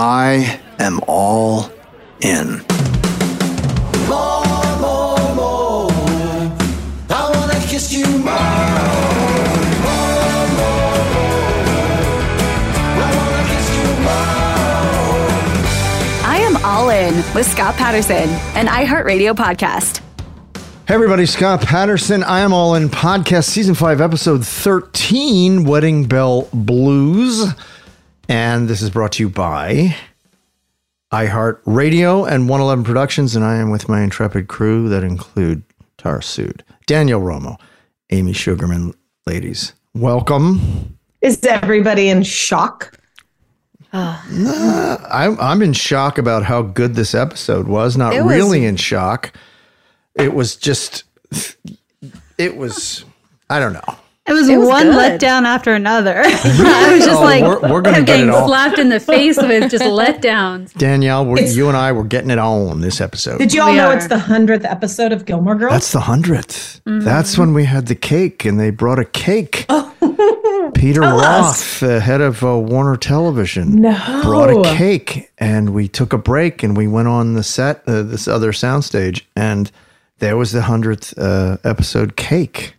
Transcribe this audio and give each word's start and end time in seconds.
I 0.00 0.60
am 0.78 1.00
all 1.08 1.72
in. 2.20 2.64
More, 4.06 4.44
more, 4.78 5.18
more. 5.34 5.90
I 7.10 7.30
wanna 7.34 7.58
kiss 7.66 7.92
you 7.92 8.06
more. 8.06 8.28
More, 9.82 10.46
more, 10.54 11.02
more. 11.14 11.42
I 12.94 13.10
wanna 13.16 13.42
kiss 13.50 13.68
you 13.74 13.88
more. 14.04 15.34
I 16.30 16.38
am 16.46 16.54
all 16.64 16.90
in 16.90 17.16
with 17.34 17.50
Scott 17.50 17.74
Patterson, 17.74 18.28
an 18.54 18.68
iHeartRadio 18.68 19.34
podcast. 19.34 20.00
Hey 20.86 20.94
everybody, 20.94 21.26
Scott 21.26 21.62
Patterson. 21.62 22.22
I 22.22 22.38
am 22.38 22.52
all 22.52 22.76
in 22.76 22.88
podcast 22.88 23.46
season 23.46 23.74
five, 23.74 24.00
episode 24.00 24.46
13, 24.46 25.64
Wedding 25.64 26.04
Bell 26.06 26.48
Blues. 26.52 27.52
And 28.28 28.68
this 28.68 28.82
is 28.82 28.90
brought 28.90 29.12
to 29.12 29.22
you 29.22 29.28
by 29.30 29.96
iHeart 31.12 31.60
Radio 31.64 32.24
and 32.24 32.48
111 32.48 32.84
Productions. 32.84 33.34
And 33.34 33.44
I 33.44 33.56
am 33.56 33.70
with 33.70 33.88
my 33.88 34.02
intrepid 34.02 34.48
crew 34.48 34.88
that 34.90 35.02
include 35.02 35.62
Tara 35.96 36.20
Sood, 36.20 36.60
Danielle 36.86 37.20
Romo, 37.22 37.58
Amy 38.10 38.32
Sugarman. 38.32 38.94
Ladies, 39.26 39.72
welcome. 39.94 40.98
Is 41.22 41.42
everybody 41.44 42.08
in 42.08 42.22
shock? 42.22 42.98
I'm, 43.92 45.40
I'm 45.40 45.62
in 45.62 45.72
shock 45.72 46.18
about 46.18 46.42
how 46.44 46.60
good 46.62 46.94
this 46.94 47.14
episode 47.14 47.66
was. 47.68 47.96
Not 47.96 48.12
It 48.14 48.22
was- 48.22 48.36
really 48.36 48.64
in 48.66 48.76
shock. 48.76 49.32
It 50.14 50.34
was 50.34 50.56
just, 50.56 51.04
it 52.38 52.56
was, 52.56 53.04
I 53.48 53.60
don't 53.60 53.72
know. 53.72 53.96
It 54.28 54.32
was, 54.32 54.48
It 54.48 54.56
was 54.58 54.68
one 54.68 54.88
good. 54.90 55.20
letdown 55.20 55.44
after 55.44 55.72
another. 55.72 56.18
I 56.24 56.92
was 56.94 57.04
just 57.04 57.18
Oh, 57.20 57.24
like, 57.24 57.42
we're- 57.42 57.72
we're 57.72 57.80
gonna 57.80 57.98
I'm 57.98 58.04
get 58.04 58.18
getting 58.18 58.32
slapped 58.32 58.78
in 58.78 58.88
the 58.90 59.00
face 59.00 59.36
with 59.38 59.70
just 59.70 59.84
letdowns. 59.84 60.72
Danielle, 60.74 61.24
we're, 61.24 61.40
you 61.40 61.68
and 61.68 61.76
I 61.76 61.92
were 61.92 62.04
getting 62.04 62.30
it 62.30 62.38
on 62.38 62.80
this 62.80 63.00
episode. 63.00 63.38
Did 63.38 63.52
you 63.54 63.62
all 63.62 63.70
We 63.70 63.76
know 63.76 63.88
are. 63.88 63.96
it's 63.96 64.08
the 64.08 64.18
hundredth 64.18 64.64
episode 64.64 65.12
of 65.12 65.24
Gilmore 65.24 65.54
Girls? 65.54 65.72
That's 65.72 65.92
the 65.92 66.00
100th. 66.00 66.80
Mm-hmm. 66.82 67.00
That's 67.00 67.38
when 67.38 67.54
we 67.54 67.64
had 67.64 67.86
the 67.86 67.94
cake 67.94 68.44
and 68.44 68.60
they 68.60 68.70
brought 68.70 68.98
a 68.98 69.04
cake. 69.04 69.64
Oh. 69.68 69.94
Peter 70.74 71.00
Tell 71.00 71.18
Roth, 71.18 71.80
the 71.80 71.98
head 72.00 72.20
of 72.20 72.44
uh, 72.44 72.56
Warner 72.58 72.96
Television, 72.96 73.76
No. 73.80 74.20
brought 74.22 74.50
a 74.50 74.76
cake 74.76 75.30
and 75.38 75.70
we 75.70 75.88
took 75.88 76.12
a 76.12 76.18
break 76.18 76.62
and 76.62 76.76
we 76.76 76.86
went 76.86 77.08
on 77.08 77.34
the 77.34 77.42
set, 77.42 77.82
uh, 77.88 78.02
this 78.02 78.28
other 78.28 78.52
soundstage, 78.52 79.22
and 79.34 79.72
there 80.18 80.36
was 80.36 80.52
the 80.52 80.60
100th 80.60 81.14
uh, 81.18 81.56
episode 81.64 82.16
cake. 82.16 82.74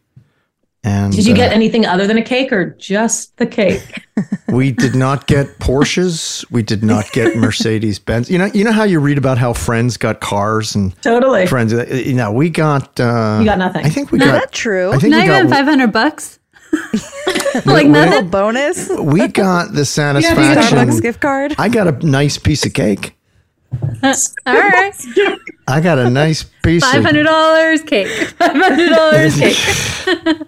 And 0.84 1.12
Did 1.14 1.26
you 1.26 1.36
get 1.36 1.52
uh, 1.52 1.56
anything 1.56 1.86
other 1.86 2.08
than 2.08 2.18
a 2.18 2.22
cake 2.22 2.54
or 2.54 2.70
just 2.80 3.36
the 3.38 3.46
cake? 3.46 3.82
we 4.48 4.72
did 4.72 4.96
not 4.96 5.28
get 5.28 5.48
Porsches. 5.60 6.46
We 6.52 6.64
did 6.64 6.84
not 6.84 7.12
get 7.12 7.36
Mercedes 7.38 8.00
Benz. 8.00 8.30
You 8.32 8.38
know, 8.38 8.46
you 8.54 8.64
know 8.64 8.72
how 8.72 8.84
you 8.84 9.00
read 9.02 9.18
about 9.18 9.38
how 9.38 9.52
friends 9.54 9.98
got 9.98 10.22
cars 10.22 10.76
and 10.76 11.00
totally. 11.02 11.48
friends. 11.48 11.74
uh, 11.74 11.86
You 11.90 12.14
know, 12.14 12.32
we 12.32 12.50
got. 12.50 12.98
Uh, 13.00 13.38
You 13.42 13.46
got 13.46 13.58
nothing. 13.58 13.86
I 13.86 13.90
think 13.90 14.12
we 14.12 14.20
Not 14.20 14.26
got. 14.26 14.32
that 14.40 14.52
true. 14.54 14.92
I 14.94 14.98
think 15.00 15.12
Not 15.12 15.26
even 15.26 15.50
500 15.50 15.92
bucks. 15.92 16.40
like 17.66 17.84
we- 17.86 17.90
nothing. 17.90 18.30
bonus 18.30 18.90
We 19.00 19.28
got 19.28 19.72
the 19.74 19.80
Yeah, 19.80 19.84
satisfaction. 19.84 20.78
Starbucks 20.78 21.02
gift 21.02 21.20
card. 21.20 21.56
I 21.58 21.68
got 21.68 21.88
a 21.88 22.06
nice 22.08 22.38
piece 22.38 22.66
of 22.66 22.74
cake. 22.74 23.16
All 24.02 24.14
right. 24.46 24.94
I 25.68 25.82
got 25.82 26.00
a 26.00 26.10
nice 26.10 26.44
piece 26.64 26.84
of. 26.84 27.04
$500 27.04 27.86
cake. 27.86 28.08
$500 28.40 29.40
cake. 30.38 30.48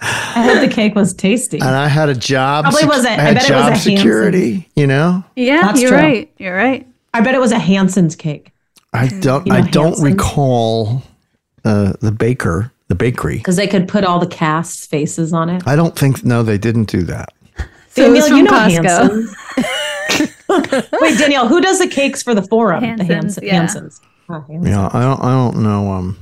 I 0.02 0.42
hope 0.42 0.60
the 0.66 0.74
cake 0.74 0.94
was 0.94 1.12
tasty. 1.14 1.58
And 1.58 1.68
I 1.68 1.88
had 1.88 2.08
a 2.08 2.14
job. 2.14 2.64
Probably 2.64 2.86
wasn't. 2.86 3.18
I 3.18 3.22
I 3.22 3.24
had 3.26 3.34
bet 3.34 3.50
it 3.50 3.54
was 3.54 3.64
job 3.66 3.72
a 3.72 3.76
security. 3.78 4.68
You 4.76 4.86
know, 4.86 5.24
Yeah, 5.36 5.62
That's 5.62 5.80
you're 5.80 5.90
true. 5.90 5.98
right. 5.98 6.32
You're 6.38 6.56
right. 6.56 6.86
I 7.12 7.20
bet 7.20 7.34
it 7.34 7.40
was 7.40 7.52
a 7.52 7.58
Hansen's 7.58 8.14
cake 8.16 8.52
I 8.94 9.08
don't. 9.08 9.46
You 9.46 9.52
know 9.52 9.58
I 9.58 9.62
don't 9.62 9.84
Hansen's? 9.88 10.04
recall 10.14 11.02
uh, 11.64 11.92
the 12.00 12.12
baker, 12.12 12.72
the 12.88 12.94
bakery. 12.94 13.36
because 13.38 13.56
they 13.56 13.66
could 13.66 13.88
put 13.88 14.04
all 14.04 14.18
the 14.18 14.26
cast's 14.26 14.86
faces 14.86 15.32
on 15.32 15.48
it. 15.50 15.62
I 15.66 15.76
don't 15.76 15.94
think. 15.96 16.24
No, 16.24 16.42
they 16.42 16.56
didn't 16.58 16.88
do 16.88 17.02
that. 17.02 17.28
So 17.90 18.02
it 18.12 18.18
Danielle, 18.20 18.36
you 18.38 18.42
know 18.44 18.50
Costco. 18.52 19.36
Hansen's. 19.58 20.86
Wait, 21.00 21.18
Danielle, 21.18 21.48
who 21.48 21.60
does 21.60 21.78
the 21.78 21.86
cakes 21.88 22.22
for 22.22 22.34
the 22.34 22.42
forum? 22.42 22.80
the 22.96 23.04
Hansen's, 23.04 23.36
Hans- 23.36 23.38
yeah. 23.42 23.52
Hansens. 23.54 24.00
Oh, 24.28 24.40
Hansens. 24.48 24.68
Yeah, 24.68 24.88
I 24.92 25.00
don't. 25.02 25.20
I 25.22 25.30
don't 25.30 25.62
know. 25.62 25.92
Um, 25.92 26.18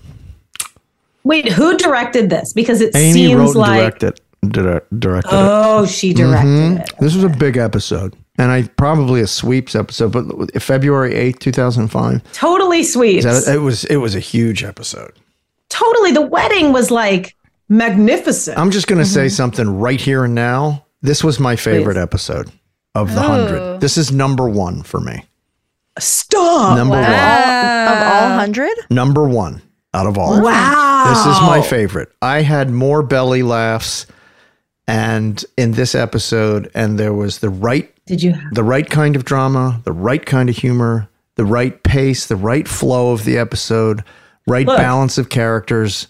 Wait, 1.29 1.53
who 1.53 1.77
directed 1.77 2.31
this? 2.31 2.53
Because 2.53 2.81
it 2.81 2.97
Amy 2.97 3.13
seems 3.13 3.35
wrote 3.39 3.47
and 3.51 3.57
like 3.57 3.81
directed. 3.81 4.21
Dir- 4.49 4.83
directed 4.99 5.29
it. 5.29 5.39
oh, 5.39 5.85
she 5.87 6.13
directed 6.15 6.47
Mhm. 6.49 6.81
it. 6.81 6.93
This 7.01 7.15
was 7.15 7.25
a 7.25 7.29
big 7.29 7.57
episode, 7.57 8.15
and 8.39 8.51
I 8.51 8.63
probably 8.77 9.21
a 9.21 9.27
sweeps 9.27 9.75
episode, 9.75 10.13
but 10.13 10.63
February 10.63 11.15
eighth, 11.15 11.41
two 11.41 11.53
thousand 11.53 11.89
five. 11.89 12.23
Totally 12.33 12.83
sweet. 12.83 13.25
It 13.25 13.61
was 13.61 13.85
it 13.85 13.97
was 13.97 14.15
a 14.15 14.21
huge 14.21 14.63
episode. 14.65 15.13
totally. 15.69 16.13
The 16.13 16.23
wedding 16.23 16.73
was 16.73 16.91
like 16.91 17.35
magnificent. 17.69 18.59
I'm 18.59 18.71
just 18.71 18.87
going 18.87 18.99
to 18.99 19.05
Mm-hmm. 19.05 19.13
say 19.15 19.29
something 19.29 19.79
right 19.79 20.01
here 20.01 20.25
and 20.25 20.35
now. 20.35 20.85
This 21.03 21.23
was 21.23 21.39
my 21.39 21.55
favorite 21.57 21.95
Please. 21.95 22.03
episode 22.03 22.51
of 22.95 23.15
the 23.15 23.21
Oh. 23.21 23.29
hundred. 23.29 23.81
This 23.81 23.99
is 23.99 24.11
number 24.11 24.49
one 24.49 24.83
for 24.83 24.99
me. 25.01 25.25
Stop. 25.99 26.77
Number 26.79 26.95
one 26.95 27.05
Of 27.05 28.03
all 28.03 28.29
hundred? 28.39 28.71
Number 28.91 29.29
one. 29.29 29.63
Out 29.94 30.06
of 30.06 30.19
all. 30.19 30.43
Wow. 30.43 31.05
This 31.08 31.37
is 31.37 31.40
my 31.43 31.62
favorite. 31.62 32.11
I 32.20 32.43
had 32.43 32.70
more 32.70 33.02
belly 33.02 33.43
laughs 33.43 34.06
and 34.87 35.44
in 35.56 35.73
this 35.73 35.94
episode 35.94 36.70
and 36.75 36.99
there 36.99 37.12
was 37.12 37.38
the 37.38 37.50
right 37.50 37.93
Did 38.06 38.23
you? 38.23 38.32
Have 38.32 38.55
the 38.55 38.64
right 38.64 38.88
kind 38.88 39.17
of 39.17 39.25
drama, 39.25 39.81
the 39.85 39.93
right 39.93 40.25
kind 40.25 40.49
of 40.49 40.56
humor, 40.56 41.08
the 41.37 41.44
right 41.44 41.82
pace, 41.82 42.26
the 42.26 42.37
right 42.37 42.67
flow 42.67 43.12
of 43.12 43.25
the 43.25 43.38
episode, 43.38 44.02
right 44.46 44.67
Look. 44.67 44.79
balance 44.79 45.19
of 45.19 45.29
characters. 45.29 46.08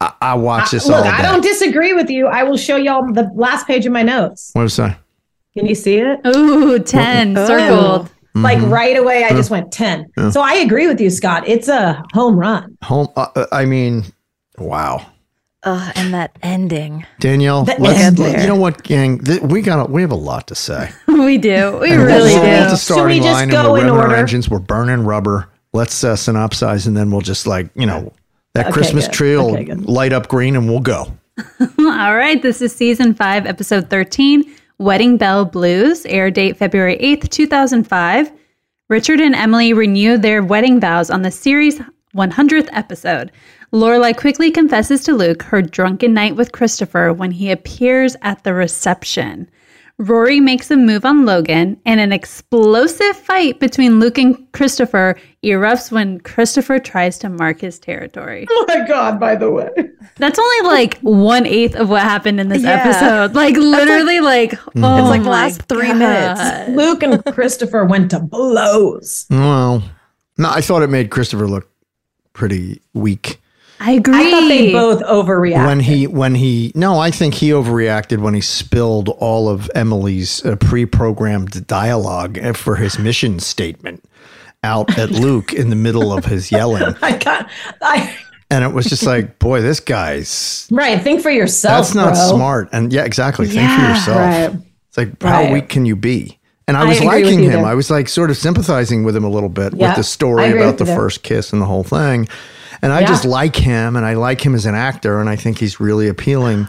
I, 0.00 0.12
I 0.20 0.34
watch 0.34 0.70
this 0.70 0.86
Look, 0.86 0.96
all 0.96 1.02
day. 1.02 1.08
I 1.08 1.22
don't 1.22 1.42
disagree 1.42 1.92
with 1.94 2.10
you. 2.10 2.26
I 2.26 2.42
will 2.42 2.56
show 2.56 2.76
y'all 2.76 3.12
the 3.12 3.30
last 3.34 3.66
page 3.66 3.86
of 3.86 3.92
my 3.92 4.02
notes. 4.02 4.50
what 4.52 4.62
was 4.62 4.76
that? 4.76 4.98
Can 5.54 5.66
you 5.66 5.74
see 5.74 5.96
it? 5.98 6.20
Ooh, 6.26 6.78
10 6.78 7.36
circled. 7.36 8.10
Like 8.34 8.58
Mm-hmm. 8.58 8.70
right 8.72 8.96
away, 8.96 9.24
I 9.24 9.30
just 9.30 9.50
went 9.50 9.70
10. 9.72 10.10
So 10.32 10.40
I 10.40 10.54
agree 10.54 10.86
with 10.86 11.00
you, 11.00 11.10
Scott. 11.10 11.46
It's 11.46 11.68
a 11.68 12.02
home 12.14 12.38
run. 12.38 12.76
Home. 12.82 13.08
Uh, 13.16 13.26
uh, 13.36 13.46
I 13.52 13.66
mean, 13.66 14.04
wow. 14.58 15.06
Ugh, 15.64 15.92
and 15.94 16.12
that 16.14 16.36
ending. 16.42 17.06
Danielle, 17.20 17.64
The 17.64 17.76
let's, 17.78 18.00
end. 18.00 18.18
you 18.18 18.46
know 18.48 18.56
what, 18.56 18.82
gang? 18.82 19.18
Th- 19.22 19.40
we 19.42 19.60
got. 19.62 19.90
We 19.90 20.00
have 20.02 20.10
a 20.12 20.16
lot 20.16 20.46
to 20.48 20.54
say. 20.54 20.90
We 21.08 21.38
do. 21.38 21.78
We 21.80 21.92
And 21.92 22.02
really 22.02 22.32
we're 22.34 22.40
all 22.40 22.44
at 22.46 22.64
do. 22.64 22.70
the 22.70 22.76
So 22.76 23.06
we 23.06 23.18
just 23.20 23.26
line, 23.32 23.48
go 23.48 23.60
and 23.60 23.72
we're 23.72 23.78
in 23.80 23.84
revving 23.86 23.92
our 23.92 24.02
order? 24.08 24.16
engines. 24.16 24.48
We're 24.50 24.58
burning 24.58 25.04
rubber. 25.04 25.48
Let's 25.72 26.02
uh, 26.02 26.14
synopsize, 26.14 26.86
and 26.88 26.96
then 26.96 27.10
we'll 27.12 27.20
just 27.20 27.46
like 27.46 27.70
you 27.76 27.86
know 27.86 28.12
that 28.54 28.66
Okay, 28.66 28.72
Christmas 28.72 29.06
good. 29.06 29.12
tree 29.14 29.36
will 29.36 29.54
Okay, 29.56 29.72
light 29.74 30.12
up 30.12 30.26
green, 30.28 30.56
and 30.56 30.68
we'll 30.68 30.80
go. 30.80 31.12
All 31.60 32.16
right, 32.16 32.42
this 32.42 32.60
is 32.60 32.74
season 32.74 33.14
five, 33.14 33.46
episode 33.46 33.88
13, 33.88 34.42
Wedding 34.82 35.16
Bell 35.16 35.44
Blues, 35.44 36.04
air 36.06 36.28
date 36.28 36.56
February 36.56 36.96
8th, 36.96 37.28
2005. 37.28 38.32
Richard 38.88 39.20
and 39.20 39.32
Emily 39.32 39.72
renew 39.72 40.18
their 40.18 40.42
wedding 40.42 40.80
vows 40.80 41.08
on 41.08 41.22
the 41.22 41.30
series' 41.30 41.80
100th 42.16 42.68
episode. 42.72 43.30
Lorelai 43.72 44.12
quickly 44.16 44.50
confesses 44.50 45.04
to 45.04 45.14
Luke 45.14 45.44
her 45.44 45.62
drunken 45.62 46.12
night 46.12 46.34
with 46.34 46.50
Christopher 46.50 47.12
when 47.12 47.30
he 47.30 47.52
appears 47.52 48.16
at 48.22 48.42
the 48.42 48.54
reception. 48.54 49.48
Rory 50.02 50.40
makes 50.40 50.68
a 50.70 50.76
move 50.76 51.04
on 51.04 51.24
Logan, 51.24 51.80
and 51.86 52.00
an 52.00 52.10
explosive 52.12 53.16
fight 53.16 53.60
between 53.60 54.00
Luke 54.00 54.18
and 54.18 54.50
Christopher 54.52 55.14
erupts 55.44 55.92
when 55.92 56.18
Christopher 56.20 56.78
tries 56.78 57.18
to 57.18 57.28
mark 57.28 57.60
his 57.60 57.78
territory. 57.78 58.46
Oh 58.54 58.64
my 58.68 58.86
God, 58.86 59.20
by 59.20 59.36
the 59.36 59.50
way. 59.50 59.68
That's 60.16 60.38
only 60.38 60.68
like 60.68 60.98
one 61.00 61.46
eighth 61.46 61.74
of 61.76 61.88
what 61.88 62.02
happened 62.02 62.40
in 62.40 62.48
this 62.48 62.62
Yeah. 62.62 62.82
episode. 62.82 63.34
Like 63.34 63.56
literally, 63.56 64.20
like, 64.20 64.54
oh 64.76 64.98
It's 64.98 65.08
like 65.08 65.22
the 65.24 65.30
last 65.30 65.62
three 65.68 65.88
God. 65.88 65.98
minutes. 65.98 66.70
Luke 66.76 67.02
and 67.02 67.24
Christopher 67.34 67.84
went 67.84 68.10
to 68.10 68.20
blows. 68.20 69.26
Well, 69.30 69.82
no, 70.38 70.50
I 70.50 70.60
thought 70.62 70.82
it 70.82 70.90
made 70.90 71.10
Christopher 71.10 71.46
look 71.46 71.68
pretty 72.32 72.80
weak 72.94 73.40
I 73.84 73.92
agree. 73.92 74.14
I 74.14 74.30
thought 74.30 74.48
they 74.48 74.72
both 74.72 75.02
overreacted. 75.02 75.66
when 75.66 75.80
he 75.80 76.06
when 76.06 76.34
he. 76.36 76.70
No, 76.76 76.98
I 77.00 77.10
think 77.10 77.34
he 77.34 77.48
overreacted 77.50 78.18
when 78.20 78.32
he 78.34 78.40
spilled 78.40 79.08
all 79.08 79.48
of 79.48 79.68
Emily's 79.74 80.44
uh, 80.46 80.54
pre-programmed 80.56 81.66
dialogue 81.66 82.38
for 82.56 82.76
his 82.76 82.98
mission 82.98 83.40
statement 83.40 84.04
out 84.62 84.96
at 84.98 85.10
Luke 85.24 85.52
in 85.52 85.70
the 85.70 85.76
middle 85.76 86.12
of 86.12 86.24
his 86.24 86.52
yelling, 86.52 86.94
I 87.02 87.16
got, 87.18 87.50
I, 87.80 88.16
and 88.50 88.62
it 88.64 88.72
was 88.72 88.86
just 88.86 89.02
like, 89.04 89.38
boy, 89.40 89.60
this 89.62 89.80
guy's 89.80 90.68
right. 90.70 91.02
Think 91.02 91.20
for 91.20 91.30
yourself. 91.30 91.78
That's 91.86 91.94
not 91.96 92.14
bro. 92.14 92.36
smart. 92.36 92.68
And 92.72 92.92
yeah, 92.92 93.04
exactly. 93.04 93.46
Think 93.48 93.68
for 93.68 93.84
yourself. 93.88 94.16
right. 94.18 94.52
It's 94.88 94.96
like, 94.98 95.20
how 95.22 95.42
Right. 95.42 95.52
weak 95.52 95.68
can 95.68 95.86
you 95.86 95.96
be? 95.96 96.38
And 96.68 96.76
I 96.76 96.82
I 96.82 96.84
was 96.84 96.98
agree 96.98 97.08
with 97.08 97.24
liking 97.24 97.42
him. 97.44 97.50
there. 97.62 97.64
I 97.66 97.74
was 97.74 97.90
like 97.90 98.08
sort 98.08 98.30
of 98.30 98.36
sympathizing 98.36 99.02
with 99.02 99.16
him 99.16 99.24
a 99.24 99.28
little 99.28 99.48
bit 99.48 99.74
Yeah, 99.74 99.88
with 99.88 99.96
the 99.96 100.04
story 100.04 100.52
about 100.52 100.78
the 100.78 100.84
you 100.84 100.94
first 100.94 101.24
kiss 101.24 101.52
and 101.52 101.60
the 101.60 101.66
whole 101.66 101.82
thing. 101.82 102.28
And 102.82 102.92
I 102.92 103.00
Yeah. 103.00 103.06
just 103.06 103.24
like 103.24 103.54
him 103.56 103.96
and 103.96 104.04
I 104.04 104.14
like 104.14 104.44
him 104.44 104.54
as 104.54 104.66
an 104.66 104.74
actor 104.74 105.20
and 105.20 105.28
I 105.28 105.36
think 105.36 105.58
he's 105.58 105.78
really 105.80 106.08
appealing. 106.08 106.66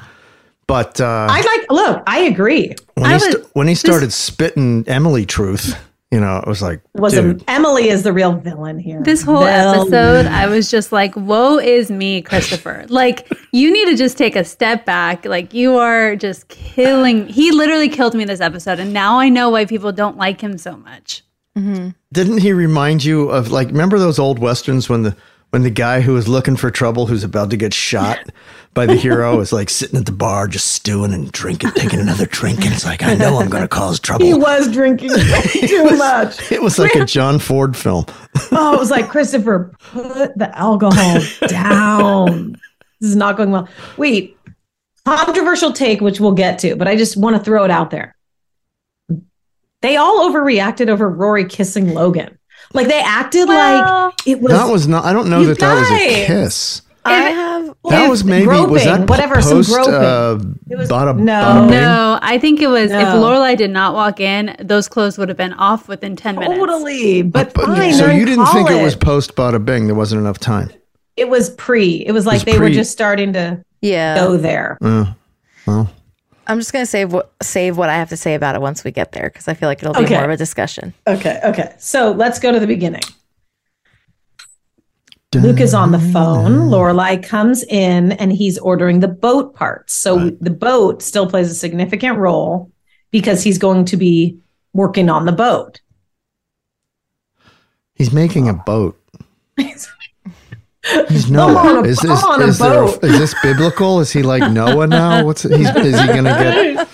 But 0.67 1.01
uh, 1.01 1.27
I 1.29 1.41
like, 1.41 1.71
look, 1.71 2.03
I 2.07 2.19
agree. 2.21 2.73
when, 2.93 3.05
I 3.11 3.13
he 3.15 3.19
st- 3.19 3.45
when 3.53 3.67
he 3.67 3.75
started 3.75 4.13
spitting 4.13 4.85
Emily 4.87 5.25
truth, 5.25 5.75
you 6.11 6.19
know, 6.21 6.37
it 6.37 6.47
was 6.47 6.61
like, 6.61 6.79
Was 6.93 7.13
dude, 7.13 7.43
Emily 7.47 7.89
is 7.89 8.03
the 8.03 8.13
real 8.13 8.33
villain 8.33 8.77
here. 8.79 9.01
this 9.03 9.23
whole 9.23 9.43
Villain. 9.43 9.79
episode, 9.79 10.25
I 10.27 10.45
was 10.47 10.69
just 10.71 10.91
like, 10.91 11.15
"Woe 11.17 11.57
is 11.57 11.89
me, 11.91 12.21
Christopher!" 12.21 12.85
like, 12.89 13.27
you 13.51 13.73
need 13.73 13.85
to 13.89 13.97
just 13.97 14.17
take 14.17 14.35
a 14.35 14.43
step 14.45 14.85
back. 14.85 15.25
Like, 15.25 15.53
you 15.53 15.75
are 15.77 16.15
just 16.15 16.47
killing. 16.47 17.27
He 17.27 17.51
literally 17.51 17.89
killed 17.89 18.13
me 18.13 18.23
this 18.25 18.39
episode, 18.41 18.79
and 18.79 18.93
now 18.93 19.19
I 19.19 19.27
know 19.29 19.49
why 19.49 19.65
people 19.65 19.91
don't 19.91 20.15
like 20.17 20.39
him 20.39 20.57
so 20.59 20.77
much. 20.77 21.23
didn't 21.55 22.37
he 22.39 22.53
remind 22.53 23.03
you 23.03 23.29
of 23.29 23.51
like, 23.51 23.67
remember 23.67 23.99
those 23.99 24.17
old 24.19 24.39
westerns 24.39 24.87
when 24.89 25.01
the 25.03 25.15
when 25.53 25.61
the 25.61 25.69
guy 25.69 26.01
who 26.01 26.13
was 26.13 26.27
looking 26.27 26.55
for 26.55 26.71
trouble, 26.71 27.05
who's 27.05 27.23
about 27.23 27.51
to 27.51 27.57
get 27.57 27.75
shot 27.75 28.17
by 28.73 28.87
the 28.87 28.95
hero, 28.95 29.39
is 29.39 29.53
like 29.53 29.69
sitting 29.69 29.99
at 29.99 30.07
the 30.07 30.11
bar, 30.11 30.47
just 30.47 30.71
stewing 30.71 31.13
and 31.13 31.31
drinking, 31.31 31.69
taking 31.75 31.99
another 31.99 32.25
drink, 32.25 32.65
and 32.65 32.73
it's 32.73 32.85
like, 32.85 33.03
I 33.03 33.13
know 33.13 33.37
I'm 33.37 33.49
going 33.49 33.61
to 33.61 33.67
cause 33.67 33.99
trouble. 33.99 34.25
He 34.25 34.33
was 34.33 34.71
drinking 34.71 35.09
too 35.51 35.95
much. 35.95 36.51
It 36.51 36.59
was 36.59 36.79
like 36.79 36.95
a 36.95 37.05
John 37.05 37.37
Ford 37.37 37.77
film. 37.77 38.05
Oh, 38.51 38.73
it 38.73 38.79
was 38.79 38.89
like 38.89 39.09
Christopher, 39.09 39.71
put 39.91 40.35
the 40.35 40.49
alcohol 40.57 41.19
down. 41.47 42.53
This 42.99 43.11
is 43.11 43.15
not 43.15 43.37
going 43.37 43.51
well. 43.51 43.69
Wait, 43.95 44.35
controversial 45.05 45.71
take, 45.71 46.01
which 46.01 46.19
we'll 46.19 46.31
get 46.31 46.57
to, 46.59 46.75
but 46.75 46.87
I 46.87 46.95
just 46.95 47.15
want 47.15 47.35
to 47.35 47.43
throw 47.43 47.63
it 47.63 47.69
out 47.69 47.91
there. 47.91 48.15
They 49.83 49.97
all 49.97 50.27
overreacted 50.27 50.89
over 50.89 51.07
Rory 51.07 51.45
kissing 51.45 51.93
Logan. 51.93 52.39
Like 52.73 52.87
they 52.87 52.99
acted 53.01 53.47
Well, 53.47 54.07
like 54.07 54.13
it 54.27 54.41
was. 54.41 54.51
That 54.51 54.69
was 54.71 54.87
not. 54.87 55.05
I 55.05 55.13
don't 55.13 55.29
know 55.29 55.41
You 55.41 55.47
that 55.47 55.59
that 55.59 55.75
was 55.75 55.89
a 55.91 56.25
kiss. 56.25 56.81
I 57.05 57.13
have. 57.13 57.65
That 57.89 58.03
If 58.05 58.09
was 58.09 58.23
maybe 58.23 58.45
groping, 58.45 58.71
was 58.71 58.85
that 58.85 59.09
whatever 59.09 59.35
post, 59.35 59.49
some 59.49 59.61
groping. 59.63 59.93
Uh, 59.93 60.39
It 60.69 60.77
was- 60.77 60.89
bada, 60.89 61.17
no. 61.17 61.33
bada? 61.33 61.69
No, 61.69 62.19
I 62.21 62.37
think 62.37 62.61
it 62.61 62.67
was 62.67 62.91
if 62.91 63.01
No. 63.01 63.21
Lorelai 63.21 63.57
did 63.57 63.71
not 63.71 63.93
walk 63.93 64.21
in, 64.21 64.55
those 64.61 64.87
clothes 64.87 65.17
would 65.17 65.27
have 65.27 65.37
been 65.37 65.51
off 65.53 65.89
within 65.89 66.15
ten 66.15 66.35
minutes. 66.35 66.57
totally, 66.57 67.21
but, 67.21 67.53
But- 67.53 67.65
fine. 67.65 67.93
so 67.93 68.09
you 68.09 68.25
didn't 68.25 68.45
think 68.47 68.69
it 68.71 68.81
was 68.81 68.95
post 68.95 69.35
bada 69.35 69.63
bing? 69.63 69.87
There 69.87 69.95
wasn't 69.95 70.21
enough 70.21 70.39
time. 70.39 70.69
It 71.17 71.27
was 71.29 71.49
pre. 71.51 72.05
It 72.07 72.13
was 72.13 72.25
like 72.25 72.35
was 72.35 72.43
they 72.45 72.57
were 72.57 72.69
just 72.69 72.91
starting 72.91 73.33
to 73.33 73.59
Yeah. 73.81 74.15
go 74.15 74.37
there. 74.37 74.77
Uh, 74.81 75.05
well, 75.67 75.89
I'm 76.47 76.59
just 76.59 76.73
gonna 76.73 76.85
save 76.85 77.13
what 77.13 77.31
save 77.41 77.77
what 77.77 77.89
I 77.89 77.95
have 77.95 78.09
to 78.09 78.17
say 78.17 78.33
about 78.35 78.55
it 78.55 78.61
once 78.61 78.83
we 78.83 78.91
get 78.91 79.11
there 79.13 79.29
because 79.29 79.47
I 79.47 79.53
feel 79.53 79.69
like 79.69 79.81
it'll 79.81 79.93
be 79.93 80.01
Okay. 80.01 80.15
more 80.15 80.25
of 80.25 80.31
a 80.31 80.37
discussion. 80.37 80.93
Okay, 81.07 81.39
okay. 81.43 81.73
So 81.79 82.11
let's 82.11 82.39
go 82.39 82.51
to 82.51 82.59
the 82.59 82.67
beginning. 82.67 83.01
Luke 85.35 85.61
is 85.61 85.73
on 85.73 85.91
the 85.91 85.99
phone. 85.99 86.69
Lorelai 86.69 87.21
comes 87.23 87.63
in 87.63 88.11
and 88.13 88.31
he's 88.31 88.59
ordering 88.59 88.99
the 88.99 89.07
boat 89.07 89.55
parts. 89.55 89.91
So 89.93 90.29
the 90.41 90.51
boat 90.51 91.01
still 91.01 91.27
plays 91.27 91.49
a 91.49 91.55
significant 91.55 92.19
role 92.19 92.71
because 93.09 93.41
he's 93.43 93.57
going 93.57 93.85
to 93.85 93.97
be 93.97 94.37
working 94.73 95.09
on 95.09 95.25
the 95.25 95.31
boat. 95.31 95.81
he's 97.95 98.11
making 98.13 98.47
a 98.47 98.53
boat. 98.53 98.99
He's 101.09 101.29
Noah. 101.31 101.81
a- 101.81 101.83
Is 101.85 101.99
this 101.99 102.23
on 102.23 102.41
a 102.41 102.45
is, 102.47 102.57
there, 102.59 102.73
boat. 102.85 103.03
is 103.03 103.17
this 103.17 103.35
biblical? 103.41 103.99
Is 104.01 104.11
he 104.11 104.21
like 104.23 104.51
Noah 104.51 104.87
now? 104.87 105.23
What's 105.25 105.43
he's 105.43 105.69
is 105.75 105.99
he 105.99 106.07
going 106.07 106.25
to 106.25 106.85